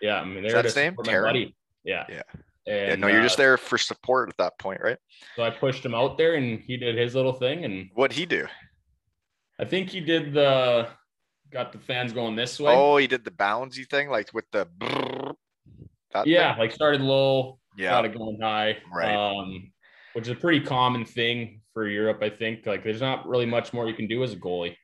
Yeah, 0.00 0.20
I 0.20 0.24
mean, 0.24 0.42
there 0.42 0.62
to 0.62 0.74
name 0.74 0.94
Taran. 0.96 1.52
Yeah, 1.84 2.04
yeah. 2.08 2.22
And, 2.66 2.88
yeah, 2.88 2.94
no, 2.96 3.06
you're 3.06 3.20
uh, 3.20 3.24
just 3.24 3.36
there 3.36 3.56
for 3.56 3.78
support 3.78 4.28
at 4.28 4.36
that 4.38 4.58
point, 4.58 4.80
right? 4.82 4.98
So 5.36 5.42
I 5.42 5.50
pushed 5.50 5.84
him 5.84 5.94
out 5.94 6.18
there, 6.18 6.34
and 6.34 6.60
he 6.60 6.76
did 6.76 6.96
his 6.96 7.14
little 7.14 7.32
thing. 7.32 7.64
And 7.64 7.90
what 7.94 8.12
he 8.12 8.26
do? 8.26 8.46
I 9.58 9.64
think 9.64 9.90
he 9.90 10.00
did 10.00 10.34
the 10.34 10.88
got 11.52 11.72
the 11.72 11.78
fans 11.78 12.12
going 12.12 12.34
this 12.34 12.58
way. 12.58 12.74
Oh, 12.74 12.96
he 12.96 13.06
did 13.06 13.24
the 13.24 13.30
bouncy 13.30 13.88
thing, 13.88 14.08
like 14.08 14.34
with 14.34 14.44
the. 14.50 14.66
yeah, 16.24 16.52
thing? 16.52 16.58
like 16.58 16.72
started 16.72 17.00
low, 17.00 17.58
yeah, 17.76 17.90
got 17.90 18.04
it 18.04 18.16
going 18.16 18.38
high, 18.40 18.76
right? 18.92 19.14
Um, 19.14 19.72
which 20.14 20.26
is 20.26 20.32
a 20.32 20.36
pretty 20.36 20.60
common 20.60 21.04
thing 21.04 21.60
for 21.72 21.86
Europe, 21.86 22.22
I 22.22 22.30
think. 22.30 22.64
Like, 22.64 22.82
there's 22.82 23.02
not 23.02 23.28
really 23.28 23.44
much 23.44 23.72
more 23.74 23.86
you 23.86 23.94
can 23.94 24.08
do 24.08 24.24
as 24.24 24.32
a 24.32 24.36
goalie. 24.36 24.74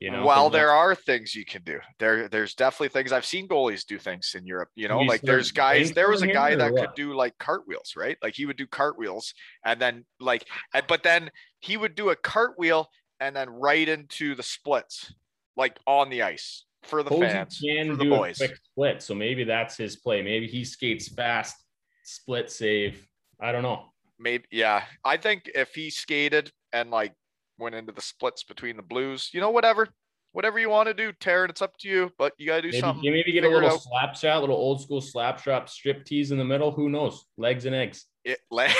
You 0.00 0.12
know, 0.12 0.24
well, 0.24 0.48
there 0.48 0.70
are 0.70 0.94
things 0.94 1.34
you 1.34 1.44
can 1.44 1.62
do. 1.62 1.80
There, 1.98 2.28
there's 2.28 2.54
definitely 2.54 2.90
things 2.90 3.10
I've 3.10 3.26
seen 3.26 3.48
goalies 3.48 3.84
do 3.84 3.98
things 3.98 4.36
in 4.36 4.46
Europe. 4.46 4.68
You 4.76 4.86
know, 4.86 5.00
like 5.00 5.22
there's 5.22 5.50
guys. 5.50 5.90
There 5.90 6.08
was 6.08 6.22
a 6.22 6.28
guy 6.28 6.54
that 6.54 6.72
could 6.76 6.94
do 6.94 7.14
like 7.14 7.36
cartwheels, 7.38 7.94
right? 7.96 8.16
Like 8.22 8.34
he 8.34 8.46
would 8.46 8.56
do 8.56 8.66
cartwheels, 8.66 9.34
and 9.64 9.80
then 9.80 10.04
like, 10.20 10.46
but 10.86 11.02
then 11.02 11.30
he 11.58 11.76
would 11.76 11.96
do 11.96 12.10
a 12.10 12.16
cartwheel 12.16 12.88
and 13.18 13.34
then 13.34 13.50
right 13.50 13.88
into 13.88 14.36
the 14.36 14.42
splits, 14.42 15.12
like 15.56 15.76
on 15.86 16.10
the 16.10 16.22
ice 16.22 16.64
for 16.84 17.02
the 17.02 17.10
fans, 17.10 17.60
can 17.60 17.88
for 17.88 17.96
the 17.96 18.04
do 18.04 18.10
boys. 18.10 18.40
A 18.40 18.46
quick 18.46 18.58
split, 18.70 19.02
so 19.02 19.14
maybe 19.16 19.42
that's 19.42 19.76
his 19.76 19.96
play. 19.96 20.22
Maybe 20.22 20.46
he 20.46 20.64
skates 20.64 21.08
fast, 21.08 21.56
split 22.04 22.50
save. 22.52 23.04
I 23.40 23.50
don't 23.50 23.62
know. 23.62 23.86
Maybe 24.18 24.44
yeah. 24.52 24.84
I 25.04 25.16
think 25.16 25.50
if 25.54 25.74
he 25.74 25.90
skated 25.90 26.52
and 26.72 26.90
like 26.92 27.14
went 27.58 27.74
into 27.74 27.92
the 27.92 28.00
splits 28.00 28.42
between 28.42 28.76
the 28.76 28.82
Blues. 28.82 29.30
You 29.32 29.40
know, 29.40 29.50
whatever, 29.50 29.88
whatever 30.32 30.58
you 30.58 30.70
want 30.70 30.88
to 30.88 30.94
do, 30.94 31.12
Taran, 31.12 31.50
it's 31.50 31.62
up 31.62 31.76
to 31.78 31.88
you. 31.88 32.10
But 32.18 32.32
you 32.38 32.46
gotta 32.46 32.62
do 32.62 32.68
maybe, 32.68 32.80
something. 32.80 33.04
You 33.04 33.12
maybe 33.12 33.32
get 33.32 33.44
a 33.44 33.48
little 33.48 33.78
slap 33.78 34.16
shot, 34.16 34.40
little 34.40 34.56
old 34.56 34.80
school 34.82 35.00
slap 35.00 35.40
shot, 35.40 35.68
strip 35.70 36.04
tease 36.04 36.30
in 36.30 36.38
the 36.38 36.44
middle. 36.44 36.70
Who 36.70 36.88
knows? 36.88 37.24
Legs 37.36 37.64
and 37.64 37.74
eggs. 37.74 38.06
It 38.24 38.40
le- 38.50 38.68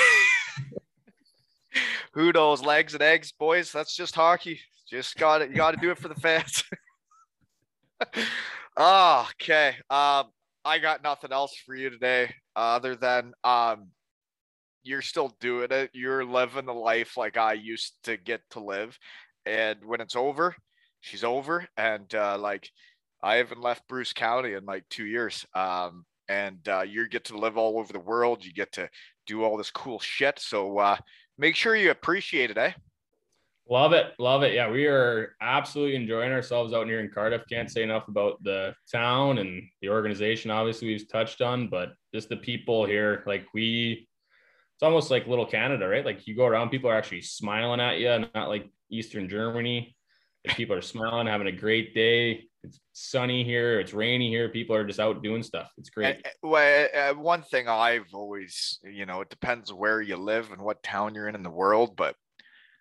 Who 2.13 2.31
knows? 2.31 2.61
Legs 2.61 2.93
and 2.93 3.03
eggs, 3.03 3.31
boys. 3.31 3.71
That's 3.71 3.95
just 3.95 4.15
hockey. 4.15 4.59
Just 4.89 5.15
got 5.17 5.41
it. 5.41 5.49
You 5.51 5.55
got 5.55 5.71
to 5.71 5.77
do 5.77 5.91
it 5.91 5.99
for 5.99 6.07
the 6.07 6.15
fans. 6.15 6.63
oh, 8.75 9.29
okay. 9.41 9.75
Um, 9.89 10.25
I 10.65 10.79
got 10.81 11.03
nothing 11.03 11.31
else 11.31 11.55
for 11.65 11.75
you 11.75 11.89
today, 11.89 12.33
uh, 12.55 12.59
other 12.59 12.95
than 12.95 13.33
um, 13.43 13.89
you're 14.89 15.01
still 15.03 15.31
doing 15.39 15.67
it. 15.69 15.91
You're 15.93 16.25
living 16.25 16.65
the 16.65 16.73
life 16.73 17.15
like 17.15 17.37
I 17.37 17.53
used 17.53 17.93
to 18.03 18.17
get 18.17 18.41
to 18.51 18.59
live. 18.59 18.97
And 19.45 19.77
when 19.85 20.01
it's 20.01 20.15
over, 20.15 20.55
she's 20.99 21.23
over. 21.23 21.67
And 21.77 22.13
uh, 22.13 22.37
like 22.39 22.67
I 23.21 23.35
haven't 23.35 23.61
left 23.61 23.87
Bruce 23.87 24.13
County 24.13 24.53
in 24.53 24.65
like 24.65 24.83
two 24.89 25.05
years. 25.05 25.45
Um, 25.53 26.05
and 26.27 26.67
uh, 26.67 26.81
you 26.81 27.07
get 27.07 27.25
to 27.25 27.37
live 27.37 27.57
all 27.57 27.79
over 27.79 27.93
the 27.93 27.99
world. 27.99 28.43
You 28.43 28.51
get 28.51 28.71
to 28.73 28.89
do 29.27 29.43
all 29.43 29.57
this 29.57 29.71
cool 29.71 29.99
shit. 29.99 30.39
So 30.39 30.79
uh, 30.79 30.97
make 31.37 31.55
sure 31.55 31.75
you 31.75 31.91
appreciate 31.91 32.49
it, 32.49 32.57
eh? 32.57 32.71
Love 33.69 33.93
it. 33.93 34.13
Love 34.17 34.41
it. 34.41 34.55
Yeah, 34.55 34.71
we 34.71 34.87
are 34.87 35.35
absolutely 35.41 35.95
enjoying 35.95 36.31
ourselves 36.31 36.73
out 36.73 36.87
here 36.87 37.01
in 37.01 37.11
Cardiff. 37.13 37.43
Can't 37.47 37.69
say 37.69 37.83
enough 37.83 38.07
about 38.07 38.41
the 38.43 38.73
town 38.91 39.37
and 39.37 39.61
the 39.83 39.89
organization, 39.89 40.49
obviously, 40.49 40.87
we've 40.87 41.07
touched 41.07 41.41
on, 41.41 41.67
but 41.67 41.89
just 42.11 42.29
the 42.29 42.37
people 42.37 42.83
here. 42.83 43.23
Like, 43.27 43.45
we 43.53 44.08
it's 44.79 44.83
almost 44.85 45.11
like 45.11 45.27
little 45.27 45.45
Canada, 45.45 45.85
right? 45.85 46.05
Like 46.05 46.25
you 46.25 46.37
go 46.37 46.45
around, 46.45 46.69
people 46.69 46.89
are 46.89 46.95
actually 46.95 47.19
smiling 47.19 47.81
at 47.81 47.99
you, 47.99 48.25
not 48.33 48.47
like 48.47 48.71
Eastern 48.89 49.27
Germany. 49.27 49.93
people 50.55 50.73
are 50.73 50.81
smiling, 50.81 51.27
having 51.27 51.47
a 51.47 51.51
great 51.51 51.93
day. 51.93 52.45
It's 52.63 52.79
sunny 52.93 53.43
here. 53.43 53.81
It's 53.81 53.93
rainy 53.93 54.29
here. 54.29 54.47
People 54.47 54.77
are 54.77 54.85
just 54.85 55.01
out 55.01 55.21
doing 55.21 55.43
stuff. 55.43 55.69
It's 55.77 55.89
great. 55.89 56.25
Well, 56.41 57.15
one 57.15 57.41
thing 57.41 57.67
I've 57.67 58.13
always, 58.13 58.79
you 58.81 59.05
know, 59.05 59.19
it 59.19 59.29
depends 59.29 59.73
where 59.73 60.01
you 60.01 60.15
live 60.15 60.49
and 60.53 60.61
what 60.61 60.81
town 60.81 61.13
you're 61.13 61.27
in 61.27 61.35
in 61.35 61.43
the 61.43 61.49
world, 61.49 61.97
but 61.97 62.15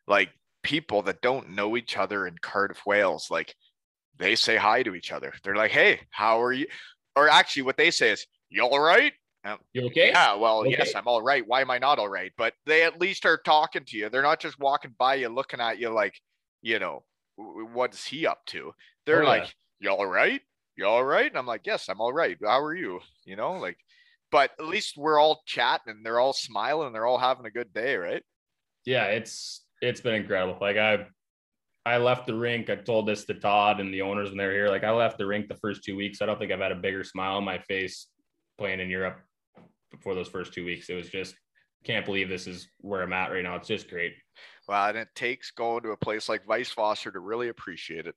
like 0.07 0.29
people 0.63 1.03
that 1.03 1.21
don't 1.21 1.57
know 1.57 1.77
each 1.77 1.97
other 1.97 2.29
in 2.29 2.37
Cardiff, 2.41 2.87
Wales, 2.87 3.27
like 3.29 3.53
they 4.21 4.37
say 4.37 4.55
hi 4.55 4.85
to 4.85 4.95
each 4.95 5.11
other. 5.11 5.35
They're 5.43 5.57
like, 5.57 5.73
"Hey, 5.73 6.03
how 6.11 6.43
are 6.45 6.53
you?" 6.53 6.69
Or 7.17 7.29
actually, 7.29 7.63
what 7.63 7.77
they 7.77 7.91
say 7.91 8.13
is, 8.13 8.25
"You 8.51 8.63
all 8.63 8.79
right?" 8.79 9.15
Oh, 9.45 9.57
you 9.73 9.87
okay? 9.87 10.11
Yeah, 10.11 10.35
well, 10.35 10.61
okay. 10.61 10.71
yes, 10.71 10.95
I'm 10.95 11.07
all 11.07 11.23
right. 11.23 11.47
Why 11.47 11.61
am 11.61 11.71
I 11.71 11.79
not 11.79 11.99
all 11.99 12.09
right? 12.09 12.33
But 12.37 12.55
they 12.67 12.83
at 12.83 13.01
least 13.01 13.25
are 13.25 13.39
talking 13.39 13.85
to 13.85 13.97
you. 13.97 14.09
They're 14.09 14.23
not 14.23 14.41
just 14.41 14.59
walking 14.59 14.95
by 14.99 15.17
you 15.17 15.29
looking 15.29 15.61
at 15.61 15.79
you 15.79 15.91
like, 15.91 16.21
you 16.61 16.79
know, 16.79 17.05
what's 17.37 18.05
he 18.05 18.27
up 18.27 18.45
to? 18.47 18.73
They're 19.07 19.23
oh, 19.23 19.27
like, 19.27 19.55
yeah. 19.81 19.91
you 19.91 19.97
all 19.97 20.07
right? 20.07 20.41
You 20.77 20.87
all 20.87 21.05
right? 21.05 21.31
And 21.31 21.39
I'm 21.39 21.47
like, 21.47 21.67
yes, 21.67 21.89
I'm 21.89 22.01
all 22.01 22.13
right. 22.13 22.37
How 22.43 22.61
are 22.61 22.75
you? 22.75 23.01
You 23.25 23.37
know, 23.37 23.53
like, 23.53 23.79
but 24.31 24.51
at 24.59 24.67
least 24.67 24.97
we're 24.97 25.21
all 25.21 25.43
chatting 25.47 25.95
and 25.95 26.05
they're 26.05 26.21
all 26.21 26.33
smiling 26.33 26.87
and 26.87 26.95
they're 26.95 27.07
all 27.07 27.19
having 27.19 27.47
a 27.47 27.51
good 27.51 27.73
day, 27.73 27.97
right? 27.97 28.23
Yeah, 28.85 29.05
it's 29.07 29.65
it's 29.81 30.01
been 30.01 30.15
incredible. 30.15 30.59
Like 30.61 30.77
I 30.77 31.07
I 31.87 31.99
left 31.99 32.27
the 32.27 32.35
rink. 32.35 32.71
I 32.71 32.77
told 32.77 33.07
this 33.07 33.25
to 33.27 33.35
Todd 33.35 33.81
and 33.81 33.95
the 33.95 34.03
owners 34.03 34.29
when 34.29 34.39
they're 34.39 34.53
here. 34.53 34.69
Like 34.69 34.85
I 34.85 34.91
left 34.91 35.17
the 35.17 35.27
rink 35.27 35.49
the 35.49 35.57
first 35.57 35.85
two 35.85 35.97
weeks. 35.97 36.21
I 36.21 36.27
don't 36.27 36.39
think 36.39 36.53
I've 36.53 36.61
had 36.61 36.73
a 36.73 36.77
bigger 36.77 37.05
smile 37.05 37.37
on 37.37 37.45
my 37.45 37.59
face 37.59 38.09
playing 38.59 38.81
in 38.81 38.91
Europe 38.91 39.21
before 39.91 40.15
those 40.15 40.29
first 40.29 40.53
two 40.53 40.65
weeks. 40.65 40.89
It 40.89 40.95
was 40.95 41.09
just 41.09 41.35
can't 41.85 42.05
believe 42.05 42.29
this 42.29 42.47
is 42.47 42.69
where 42.81 43.03
I'm 43.03 43.13
at 43.13 43.31
right 43.31 43.43
now. 43.43 43.57
It's 43.57 43.69
just 43.69 43.89
great. 43.89 44.15
Well, 44.67 44.89
and 44.89 44.99
it 44.99 45.09
takes 45.15 45.51
going 45.51 45.83
to 45.85 45.91
a 45.91 45.97
place 45.97 46.29
like 46.29 46.47
Weisswasser 46.47 47.13
to 47.13 47.21
really 47.21 47.49
appreciate 47.49 48.07
it. 48.07 48.15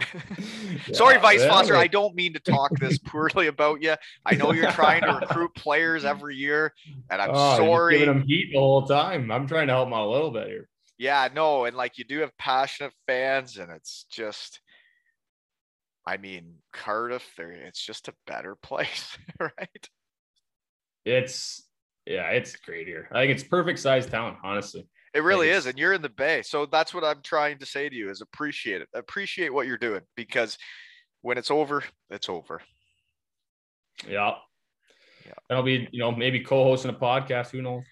yeah, 0.14 0.92
Sorry, 0.92 1.18
Vice 1.18 1.40
yeah. 1.40 1.48
Foster. 1.48 1.76
I 1.76 1.88
don't 1.88 2.14
mean 2.14 2.32
to 2.34 2.40
talk 2.40 2.70
this 2.78 2.98
poorly 3.04 3.48
about 3.48 3.82
you. 3.82 3.94
I 4.24 4.34
know 4.36 4.52
you're 4.52 4.70
trying 4.72 5.02
to 5.02 5.18
recruit 5.20 5.54
players 5.54 6.04
every 6.04 6.36
year, 6.36 6.72
and 7.10 7.20
I'm 7.20 7.30
oh, 7.32 7.56
sorry. 7.56 7.98
Giving 7.98 8.18
them 8.18 8.26
heat 8.26 8.50
the 8.52 8.58
whole 8.58 8.86
time. 8.86 9.30
I'm 9.30 9.46
trying 9.46 9.66
to 9.66 9.72
help 9.74 9.86
them 9.86 9.94
out 9.94 10.06
a 10.06 10.10
little 10.10 10.30
bit 10.30 10.46
here. 10.46 10.68
Yeah, 10.98 11.28
no, 11.34 11.64
and 11.64 11.76
like 11.76 11.98
you 11.98 12.04
do 12.04 12.20
have 12.20 12.36
passionate 12.38 12.92
fans, 13.06 13.56
and 13.56 13.70
it's 13.70 14.06
just, 14.10 14.60
I 16.06 16.16
mean, 16.16 16.54
Cardiff. 16.72 17.28
There, 17.36 17.50
it's 17.50 17.84
just 17.84 18.08
a 18.08 18.14
better 18.26 18.54
place, 18.62 19.18
right? 19.40 19.88
It's 21.08 21.68
yeah, 22.06 22.30
it's 22.30 22.56
great 22.56 22.86
here. 22.86 23.08
I 23.12 23.22
think 23.22 23.32
it's 23.32 23.42
perfect 23.42 23.78
size 23.78 24.06
town, 24.06 24.36
honestly. 24.42 24.86
It 25.14 25.22
really 25.22 25.48
is, 25.48 25.66
and 25.66 25.78
you're 25.78 25.94
in 25.94 26.02
the 26.02 26.08
Bay, 26.08 26.42
so 26.42 26.66
that's 26.66 26.92
what 26.92 27.04
I'm 27.04 27.22
trying 27.22 27.58
to 27.58 27.66
say 27.66 27.88
to 27.88 27.94
you: 27.94 28.10
is 28.10 28.20
appreciate 28.20 28.82
it, 28.82 28.88
appreciate 28.94 29.52
what 29.52 29.66
you're 29.66 29.78
doing, 29.78 30.02
because 30.16 30.58
when 31.22 31.38
it's 31.38 31.50
over, 31.50 31.82
it's 32.10 32.28
over. 32.28 32.60
Yeah, 34.06 34.34
yeah. 35.26 35.32
And 35.48 35.56
I'll 35.56 35.62
be, 35.62 35.88
you 35.90 35.98
know, 35.98 36.12
maybe 36.12 36.40
co-hosting 36.40 36.90
a 36.90 36.94
podcast. 36.94 37.50
Who 37.50 37.62
knows? 37.62 37.84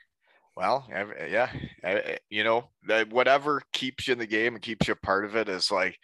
Well, 0.56 0.86
yeah, 1.28 1.50
eh, 1.84 2.16
you 2.30 2.44
know, 2.44 2.70
that 2.86 3.10
whatever 3.10 3.62
keeps 3.72 4.06
you 4.06 4.12
in 4.12 4.18
the 4.18 4.26
game 4.26 4.54
and 4.54 4.62
keeps 4.62 4.88
you 4.88 4.92
a 4.92 5.06
part 5.06 5.24
of 5.24 5.36
it 5.36 5.48
is 5.48 5.70
like 5.70 5.98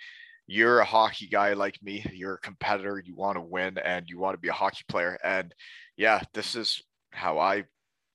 you're 0.46 0.80
a 0.80 0.84
hockey 0.84 1.26
guy 1.26 1.54
like 1.54 1.78
me. 1.82 2.04
You're 2.12 2.34
a 2.34 2.40
competitor. 2.40 3.02
You 3.02 3.14
want 3.14 3.36
to 3.36 3.42
win 3.42 3.78
and 3.78 4.06
you 4.08 4.18
want 4.18 4.34
to 4.34 4.40
be 4.40 4.48
a 4.48 4.52
hockey 4.52 4.84
player. 4.88 5.18
And 5.24 5.54
yeah, 5.96 6.20
this 6.34 6.54
is 6.54 6.82
how 7.12 7.38
I 7.38 7.64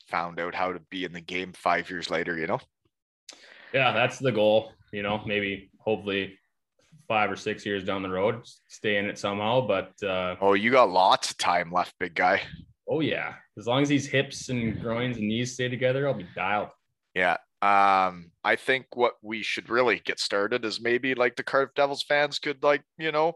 found 0.08 0.40
out 0.40 0.56
how 0.56 0.74
to 0.74 0.80
be 0.90 1.04
in 1.04 1.14
the 1.14 1.22
game 1.22 1.54
five 1.54 1.90
years 1.90 2.10
later. 2.10 2.38
You 2.38 2.48
know. 2.48 2.60
Yeah, 3.74 3.92
that's 3.94 4.20
the 4.20 4.32
goal. 4.32 4.72
You 4.92 5.04
know, 5.04 5.22
maybe 5.26 5.72
hopefully 5.80 6.38
five 7.08 7.32
or 7.32 7.36
six 7.36 7.66
years 7.66 7.84
down 7.84 8.04
the 8.04 8.10
road, 8.10 8.42
stay 8.68 8.98
in 8.98 9.06
it 9.06 9.18
somehow. 9.18 9.66
But 9.66 9.92
uh, 10.04 10.36
oh, 10.42 10.54
you 10.54 10.72
got 10.72 10.90
lots 10.90 11.32
of 11.32 11.38
time 11.38 11.72
left, 11.72 11.94
big 12.00 12.16
guy. 12.16 12.42
Oh 12.90 13.02
yeah, 13.02 13.34
as 13.58 13.68
long 13.68 13.82
as 13.82 13.90
these 13.90 14.08
hips 14.08 14.50
and 14.50 14.82
groins 14.82 15.18
and 15.18 15.28
knees 15.28 15.54
stay 15.54 15.68
together, 15.68 16.08
I'll 16.08 16.14
be 16.14 16.28
dialed. 16.36 16.70
Yeah. 17.14 17.38
Um, 17.62 18.32
I 18.44 18.56
think 18.56 18.86
what 18.96 19.14
we 19.24 19.42
should 19.42 19.70
really 19.70 20.00
get 20.06 20.20
started 20.20 20.64
is 20.64 20.80
maybe 20.80 21.16
like 21.16 21.36
the 21.36 21.44
Cardiff 21.44 21.74
Devils 21.74 22.04
fans 22.04 22.38
could 22.38 22.62
like, 22.62 22.84
you 23.00 23.12
know, 23.12 23.34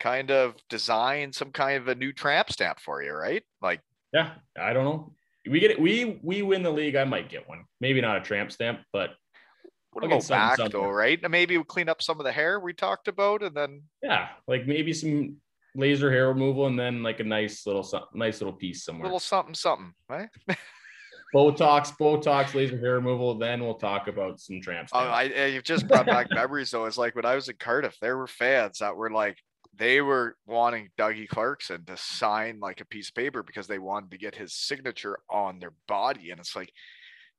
kind 0.00 0.32
of 0.32 0.56
design 0.68 1.32
some 1.32 1.52
kind 1.52 1.80
of 1.80 1.86
a 1.86 1.94
new 1.94 2.12
tramp 2.12 2.50
stamp 2.50 2.80
for 2.80 3.02
you, 3.02 3.12
right? 3.12 3.44
Like, 3.60 3.80
yeah, 4.12 4.30
I 4.58 4.72
don't 4.72 4.84
know. 4.84 5.12
We 5.48 5.60
get 5.60 5.70
it. 5.70 5.80
We 5.80 6.20
we 6.22 6.42
win 6.42 6.62
the 6.62 6.70
league. 6.70 6.96
I 6.96 7.04
might 7.04 7.28
get 7.28 7.48
one. 7.48 7.64
Maybe 7.80 8.00
not 8.00 8.16
a 8.16 8.20
tramp 8.20 8.52
stamp, 8.52 8.80
but 8.92 9.10
what 9.92 10.04
about 10.04 10.28
back 10.28 10.58
though, 10.70 10.88
right? 10.88 11.18
And 11.22 11.30
maybe 11.30 11.56
we'll 11.56 11.64
clean 11.64 11.88
up 11.88 12.02
some 12.02 12.18
of 12.18 12.24
the 12.24 12.32
hair 12.32 12.60
we 12.60 12.72
talked 12.72 13.08
about, 13.08 13.42
and 13.42 13.54
then 13.54 13.82
yeah, 14.02 14.28
like 14.46 14.66
maybe 14.66 14.92
some 14.92 15.36
laser 15.74 16.10
hair 16.10 16.28
removal, 16.28 16.66
and 16.66 16.78
then 16.78 17.02
like 17.02 17.20
a 17.20 17.24
nice 17.24 17.66
little 17.66 17.86
nice 18.14 18.40
little 18.40 18.54
piece 18.54 18.84
somewhere. 18.84 19.04
Little 19.04 19.20
something, 19.20 19.54
something, 19.54 19.92
right? 20.08 20.28
Botox, 21.34 21.96
Botox, 21.96 22.54
laser 22.54 22.78
hair 22.78 22.94
removal. 22.94 23.34
Then 23.34 23.62
we'll 23.62 23.74
talk 23.74 24.08
about 24.08 24.38
some 24.40 24.60
tramps. 24.60 24.92
Oh, 24.94 24.98
I, 24.98 25.46
you've 25.46 25.64
just 25.64 25.88
brought 25.88 26.06
back 26.06 26.28
memories 26.34 26.70
though. 26.70 26.84
It's 26.84 26.98
like 26.98 27.14
when 27.14 27.24
I 27.24 27.34
was 27.34 27.48
in 27.48 27.56
Cardiff, 27.56 27.96
there 28.00 28.16
were 28.16 28.26
fans 28.26 28.78
that 28.78 28.96
were 28.96 29.10
like, 29.10 29.38
they 29.74 30.00
were 30.00 30.36
wanting 30.46 30.90
Dougie 30.98 31.28
Clarkson 31.28 31.84
to 31.86 31.96
sign 31.96 32.60
like 32.60 32.80
a 32.80 32.86
piece 32.86 33.08
of 33.08 33.14
paper 33.14 33.42
because 33.42 33.66
they 33.66 33.78
wanted 33.78 34.10
to 34.10 34.18
get 34.18 34.34
his 34.34 34.54
signature 34.54 35.18
on 35.30 35.58
their 35.58 35.72
body. 35.88 36.30
And 36.30 36.38
it's 36.38 36.54
like, 36.54 36.72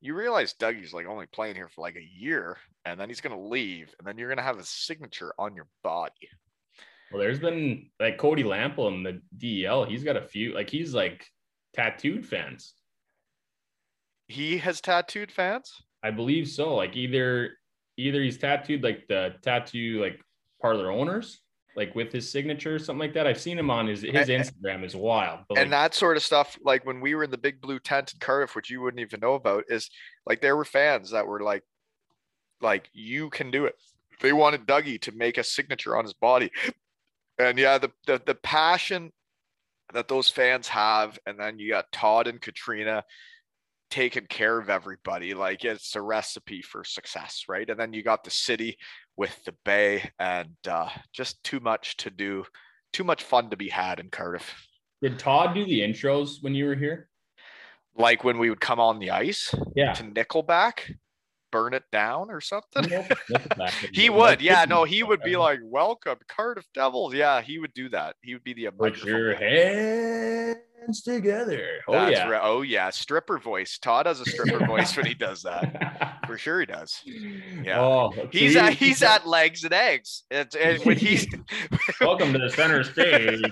you 0.01 0.15
realize 0.15 0.53
Dougie's 0.53 0.93
like 0.93 1.05
only 1.05 1.27
playing 1.27 1.55
here 1.55 1.69
for 1.69 1.81
like 1.81 1.95
a 1.95 2.09
year 2.19 2.57
and 2.85 2.99
then 2.99 3.07
he's 3.07 3.21
going 3.21 3.35
to 3.35 3.41
leave 3.41 3.93
and 3.97 4.07
then 4.07 4.17
you're 4.17 4.27
going 4.27 4.37
to 4.37 4.43
have 4.43 4.57
a 4.57 4.65
signature 4.65 5.33
on 5.37 5.55
your 5.55 5.67
body. 5.83 6.29
Well, 7.11 7.21
there's 7.21 7.39
been 7.39 7.89
like 7.99 8.17
Cody 8.17 8.43
Lampl 8.43 8.91
in 8.91 9.03
the 9.03 9.21
DEL. 9.37 9.85
He's 9.85 10.03
got 10.03 10.17
a 10.17 10.21
few, 10.21 10.55
like 10.55 10.69
he's 10.69 10.93
like 10.93 11.27
tattooed 11.75 12.25
fans. 12.25 12.73
He 14.27 14.57
has 14.57 14.81
tattooed 14.81 15.31
fans? 15.31 15.71
I 16.01 16.09
believe 16.09 16.47
so. 16.49 16.75
Like 16.75 16.95
either, 16.95 17.51
either 17.97 18.23
he's 18.23 18.39
tattooed 18.39 18.83
like 18.83 19.05
the 19.07 19.35
tattoo, 19.43 20.01
like 20.01 20.19
parlor 20.59 20.91
owners 20.91 21.42
like 21.75 21.95
with 21.95 22.11
his 22.11 22.29
signature 22.29 22.75
or 22.75 22.79
something 22.79 22.99
like 22.99 23.13
that. 23.13 23.27
I've 23.27 23.39
seen 23.39 23.57
him 23.57 23.69
on 23.69 23.87
his 23.87 24.01
his 24.01 24.29
Instagram 24.29 24.83
is 24.83 24.95
wild. 24.95 25.39
And 25.55 25.71
that 25.73 25.93
sort 25.93 26.17
of 26.17 26.23
stuff, 26.23 26.57
like 26.63 26.85
when 26.85 27.01
we 27.01 27.15
were 27.15 27.23
in 27.23 27.31
the 27.31 27.37
big 27.37 27.61
blue 27.61 27.79
tent 27.79 28.13
in 28.13 28.19
Cardiff, 28.19 28.55
which 28.55 28.69
you 28.69 28.81
wouldn't 28.81 29.01
even 29.01 29.19
know 29.19 29.33
about, 29.33 29.65
is 29.69 29.89
like 30.25 30.41
there 30.41 30.55
were 30.55 30.65
fans 30.65 31.11
that 31.11 31.27
were 31.27 31.41
like, 31.41 31.63
like 32.61 32.89
you 32.93 33.29
can 33.29 33.51
do 33.51 33.65
it. 33.65 33.75
They 34.21 34.33
wanted 34.33 34.65
Dougie 34.65 35.01
to 35.01 35.11
make 35.11 35.37
a 35.37 35.43
signature 35.43 35.97
on 35.97 36.05
his 36.05 36.13
body, 36.13 36.51
and 37.39 37.57
yeah, 37.57 37.77
the 37.77 37.91
the, 38.05 38.21
the 38.25 38.35
passion 38.35 39.11
that 39.93 40.07
those 40.07 40.29
fans 40.29 40.67
have, 40.69 41.19
and 41.25 41.39
then 41.39 41.59
you 41.59 41.69
got 41.69 41.91
Todd 41.91 42.27
and 42.27 42.41
Katrina 42.41 43.03
taking 43.93 44.25
care 44.25 44.57
of 44.57 44.69
everybody. 44.69 45.33
Like 45.33 45.63
it's 45.65 45.95
a 45.95 46.01
recipe 46.01 46.61
for 46.61 46.83
success, 46.83 47.45
right? 47.47 47.69
And 47.69 47.79
then 47.79 47.93
you 47.93 48.01
got 48.01 48.23
the 48.23 48.31
city 48.31 48.77
with 49.15 49.43
the 49.45 49.53
Bay, 49.63 50.09
and 50.19 50.55
uh, 50.67 50.89
just 51.11 51.43
too 51.43 51.59
much 51.59 51.97
to 51.97 52.09
do, 52.09 52.45
too 52.91 53.03
much 53.03 53.23
fun 53.23 53.49
to 53.49 53.57
be 53.57 53.69
had 53.69 53.99
in 53.99 54.09
Cardiff. 54.09 54.67
Did 55.01 55.19
Todd 55.19 55.53
do 55.53 55.65
the 55.65 55.81
intros 55.81 56.41
when 56.41 56.55
you 56.55 56.65
were 56.65 56.75
here? 56.75 57.09
Like 57.95 58.23
when 58.23 58.39
we 58.39 58.49
would 58.49 58.61
come 58.61 58.79
on 58.79 58.99
the 58.99 59.11
ice, 59.11 59.53
yeah, 59.75 59.93
to 59.93 60.03
Nickelback, 60.03 60.95
burn 61.53 61.75
it 61.75 61.83
down 61.91 62.31
or 62.31 62.41
something. 62.41 62.83
he 63.93 64.09
would, 64.09 64.41
yeah, 64.41 64.65
no, 64.67 64.83
he 64.85 65.03
would 65.03 65.21
be 65.21 65.37
like, 65.37 65.59
"Welcome, 65.61 66.17
Cardiff 66.27 66.65
Devils." 66.73 67.13
Yeah, 67.13 67.41
he 67.41 67.59
would 67.59 67.73
do 67.75 67.89
that. 67.89 68.15
He 68.23 68.33
would 68.33 68.43
be 68.43 68.53
the 68.53 68.71
put 68.71 69.03
your 69.03 69.35
hands 69.35 71.03
together. 71.03 71.63
Oh 71.87 71.93
That's 71.93 72.11
yeah. 72.11 72.27
Right. 72.27 72.41
Oh 72.43 72.63
yeah. 72.63 72.89
Stripper 72.89 73.37
voice. 73.37 73.77
Todd 73.77 74.07
has 74.07 74.19
a 74.19 74.25
stripper 74.25 74.65
voice 74.65 74.97
when 74.97 75.05
he 75.05 75.13
does 75.13 75.43
that. 75.43 76.23
For 76.27 76.39
sure 76.39 76.59
he 76.59 76.65
does. 76.65 77.01
Yeah. 77.63 77.79
Oh, 77.79 78.11
he's 78.31 78.55
at 78.55 78.73
he's 78.73 79.03
at 79.03 79.27
legs 79.27 79.63
and 79.63 79.73
eggs. 79.73 80.23
It's, 80.31 80.55
it's 80.55 80.83
when 80.83 80.97
he's 80.97 81.27
welcome 82.01 82.33
to 82.33 82.39
the 82.39 82.49
center 82.49 82.83
stage. 82.83 83.43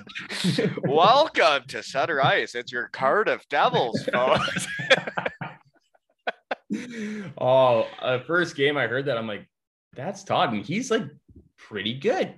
welcome 0.83 1.63
to 1.67 1.83
center 1.83 2.23
ice. 2.23 2.55
It's 2.55 2.71
your 2.71 2.87
Cardiff 2.87 3.47
Devils, 3.47 4.03
folks. 4.11 4.67
Oh, 7.37 7.87
uh, 8.01 8.19
first 8.19 8.55
game 8.55 8.77
I 8.77 8.87
heard 8.87 9.05
that 9.05 9.17
I'm 9.17 9.27
like, 9.27 9.47
that's 9.93 10.23
Todd, 10.23 10.53
and 10.53 10.65
he's 10.65 10.91
like 10.91 11.03
pretty 11.57 11.93
good. 11.93 12.35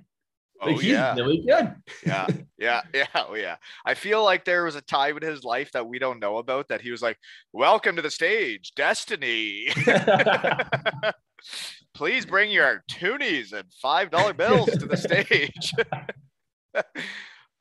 Oh, 0.61 0.71
he's 0.71 0.85
yeah. 0.85 1.13
really 1.15 1.43
good. 1.45 1.75
yeah, 2.05 2.27
yeah, 2.57 2.81
yeah, 2.93 3.07
oh, 3.15 3.35
yeah. 3.35 3.57
I 3.85 3.93
feel 3.93 4.23
like 4.23 4.45
there 4.45 4.63
was 4.63 4.75
a 4.75 4.81
time 4.81 5.17
in 5.17 5.23
his 5.23 5.43
life 5.43 5.71
that 5.73 5.87
we 5.87 5.99
don't 5.99 6.19
know 6.19 6.37
about 6.37 6.69
that 6.69 6.81
he 6.81 6.91
was 6.91 7.01
like, 7.01 7.17
"Welcome 7.51 7.95
to 7.97 8.01
the 8.01 8.11
stage, 8.11 8.71
Destiny." 8.75 9.67
Please 11.93 12.25
bring 12.25 12.49
your 12.49 12.83
toonies 12.89 13.53
and 13.53 13.65
five 13.81 14.09
dollar 14.09 14.33
bills 14.33 14.69
to 14.69 14.85
the 14.85 14.97
stage. 14.97 15.73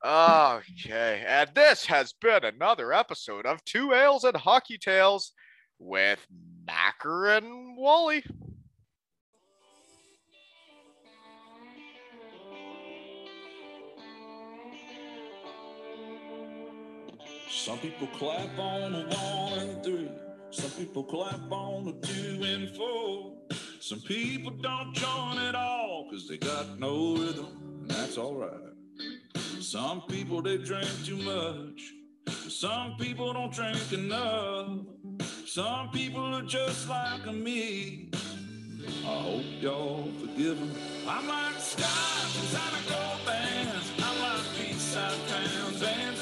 okay, 0.05 1.25
and 1.27 1.51
this 1.55 1.87
has 1.87 2.15
been 2.21 2.45
another 2.45 2.93
episode 2.93 3.47
of 3.47 3.65
Two 3.65 3.93
Ales 3.93 4.25
and 4.25 4.37
Hockey 4.37 4.79
Tales 4.79 5.33
with 5.79 6.25
Macker 6.67 7.29
and 7.29 7.77
Wally. 7.77 8.23
Some 17.51 17.79
people 17.79 18.09
clap 18.09 18.59
on 18.59 18.95
a 18.95 19.05
one 19.05 19.59
and 19.59 19.85
three. 19.85 20.11
Some 20.51 20.71
people 20.71 21.05
clap 21.05 21.51
on 21.51 21.89
a 21.89 22.07
two 22.07 22.43
and 22.43 22.69
four. 22.77 23.35
Some 23.81 24.01
people 24.01 24.51
don't 24.51 24.95
join 24.95 25.39
at 25.39 25.55
all 25.55 26.09
because 26.09 26.29
they 26.29 26.39
got 26.39 26.79
no 26.79 27.17
rhythm, 27.17 27.47
and 27.83 27.91
that's 27.91 28.19
alright. 28.19 28.51
Some 29.61 30.03
people 30.03 30.43
they 30.43 30.59
drink 30.59 30.89
too 31.05 31.17
much. 31.17 31.93
Some 32.49 32.97
people 32.99 33.33
don't 33.33 33.53
drink 33.53 33.93
enough. 33.93 34.79
Some 35.55 35.91
people 35.91 36.35
are 36.35 36.41
just 36.41 36.89
like 36.89 37.27
me. 37.27 38.09
I 39.05 39.07
hope 39.07 39.45
y'all 39.61 40.09
forgive 40.19 40.59
them. 40.59 40.73
I'm 41.07 41.29
like 41.29 41.59
stars 41.59 42.37
inside 42.41 42.73
a 42.73 42.91
gold 42.91 43.27
bands. 43.27 43.93
I'm 43.99 44.19
like 44.19 44.41
peace 44.57 44.97
out 44.97 45.15
towns, 45.29 45.79
bands, 45.79 46.22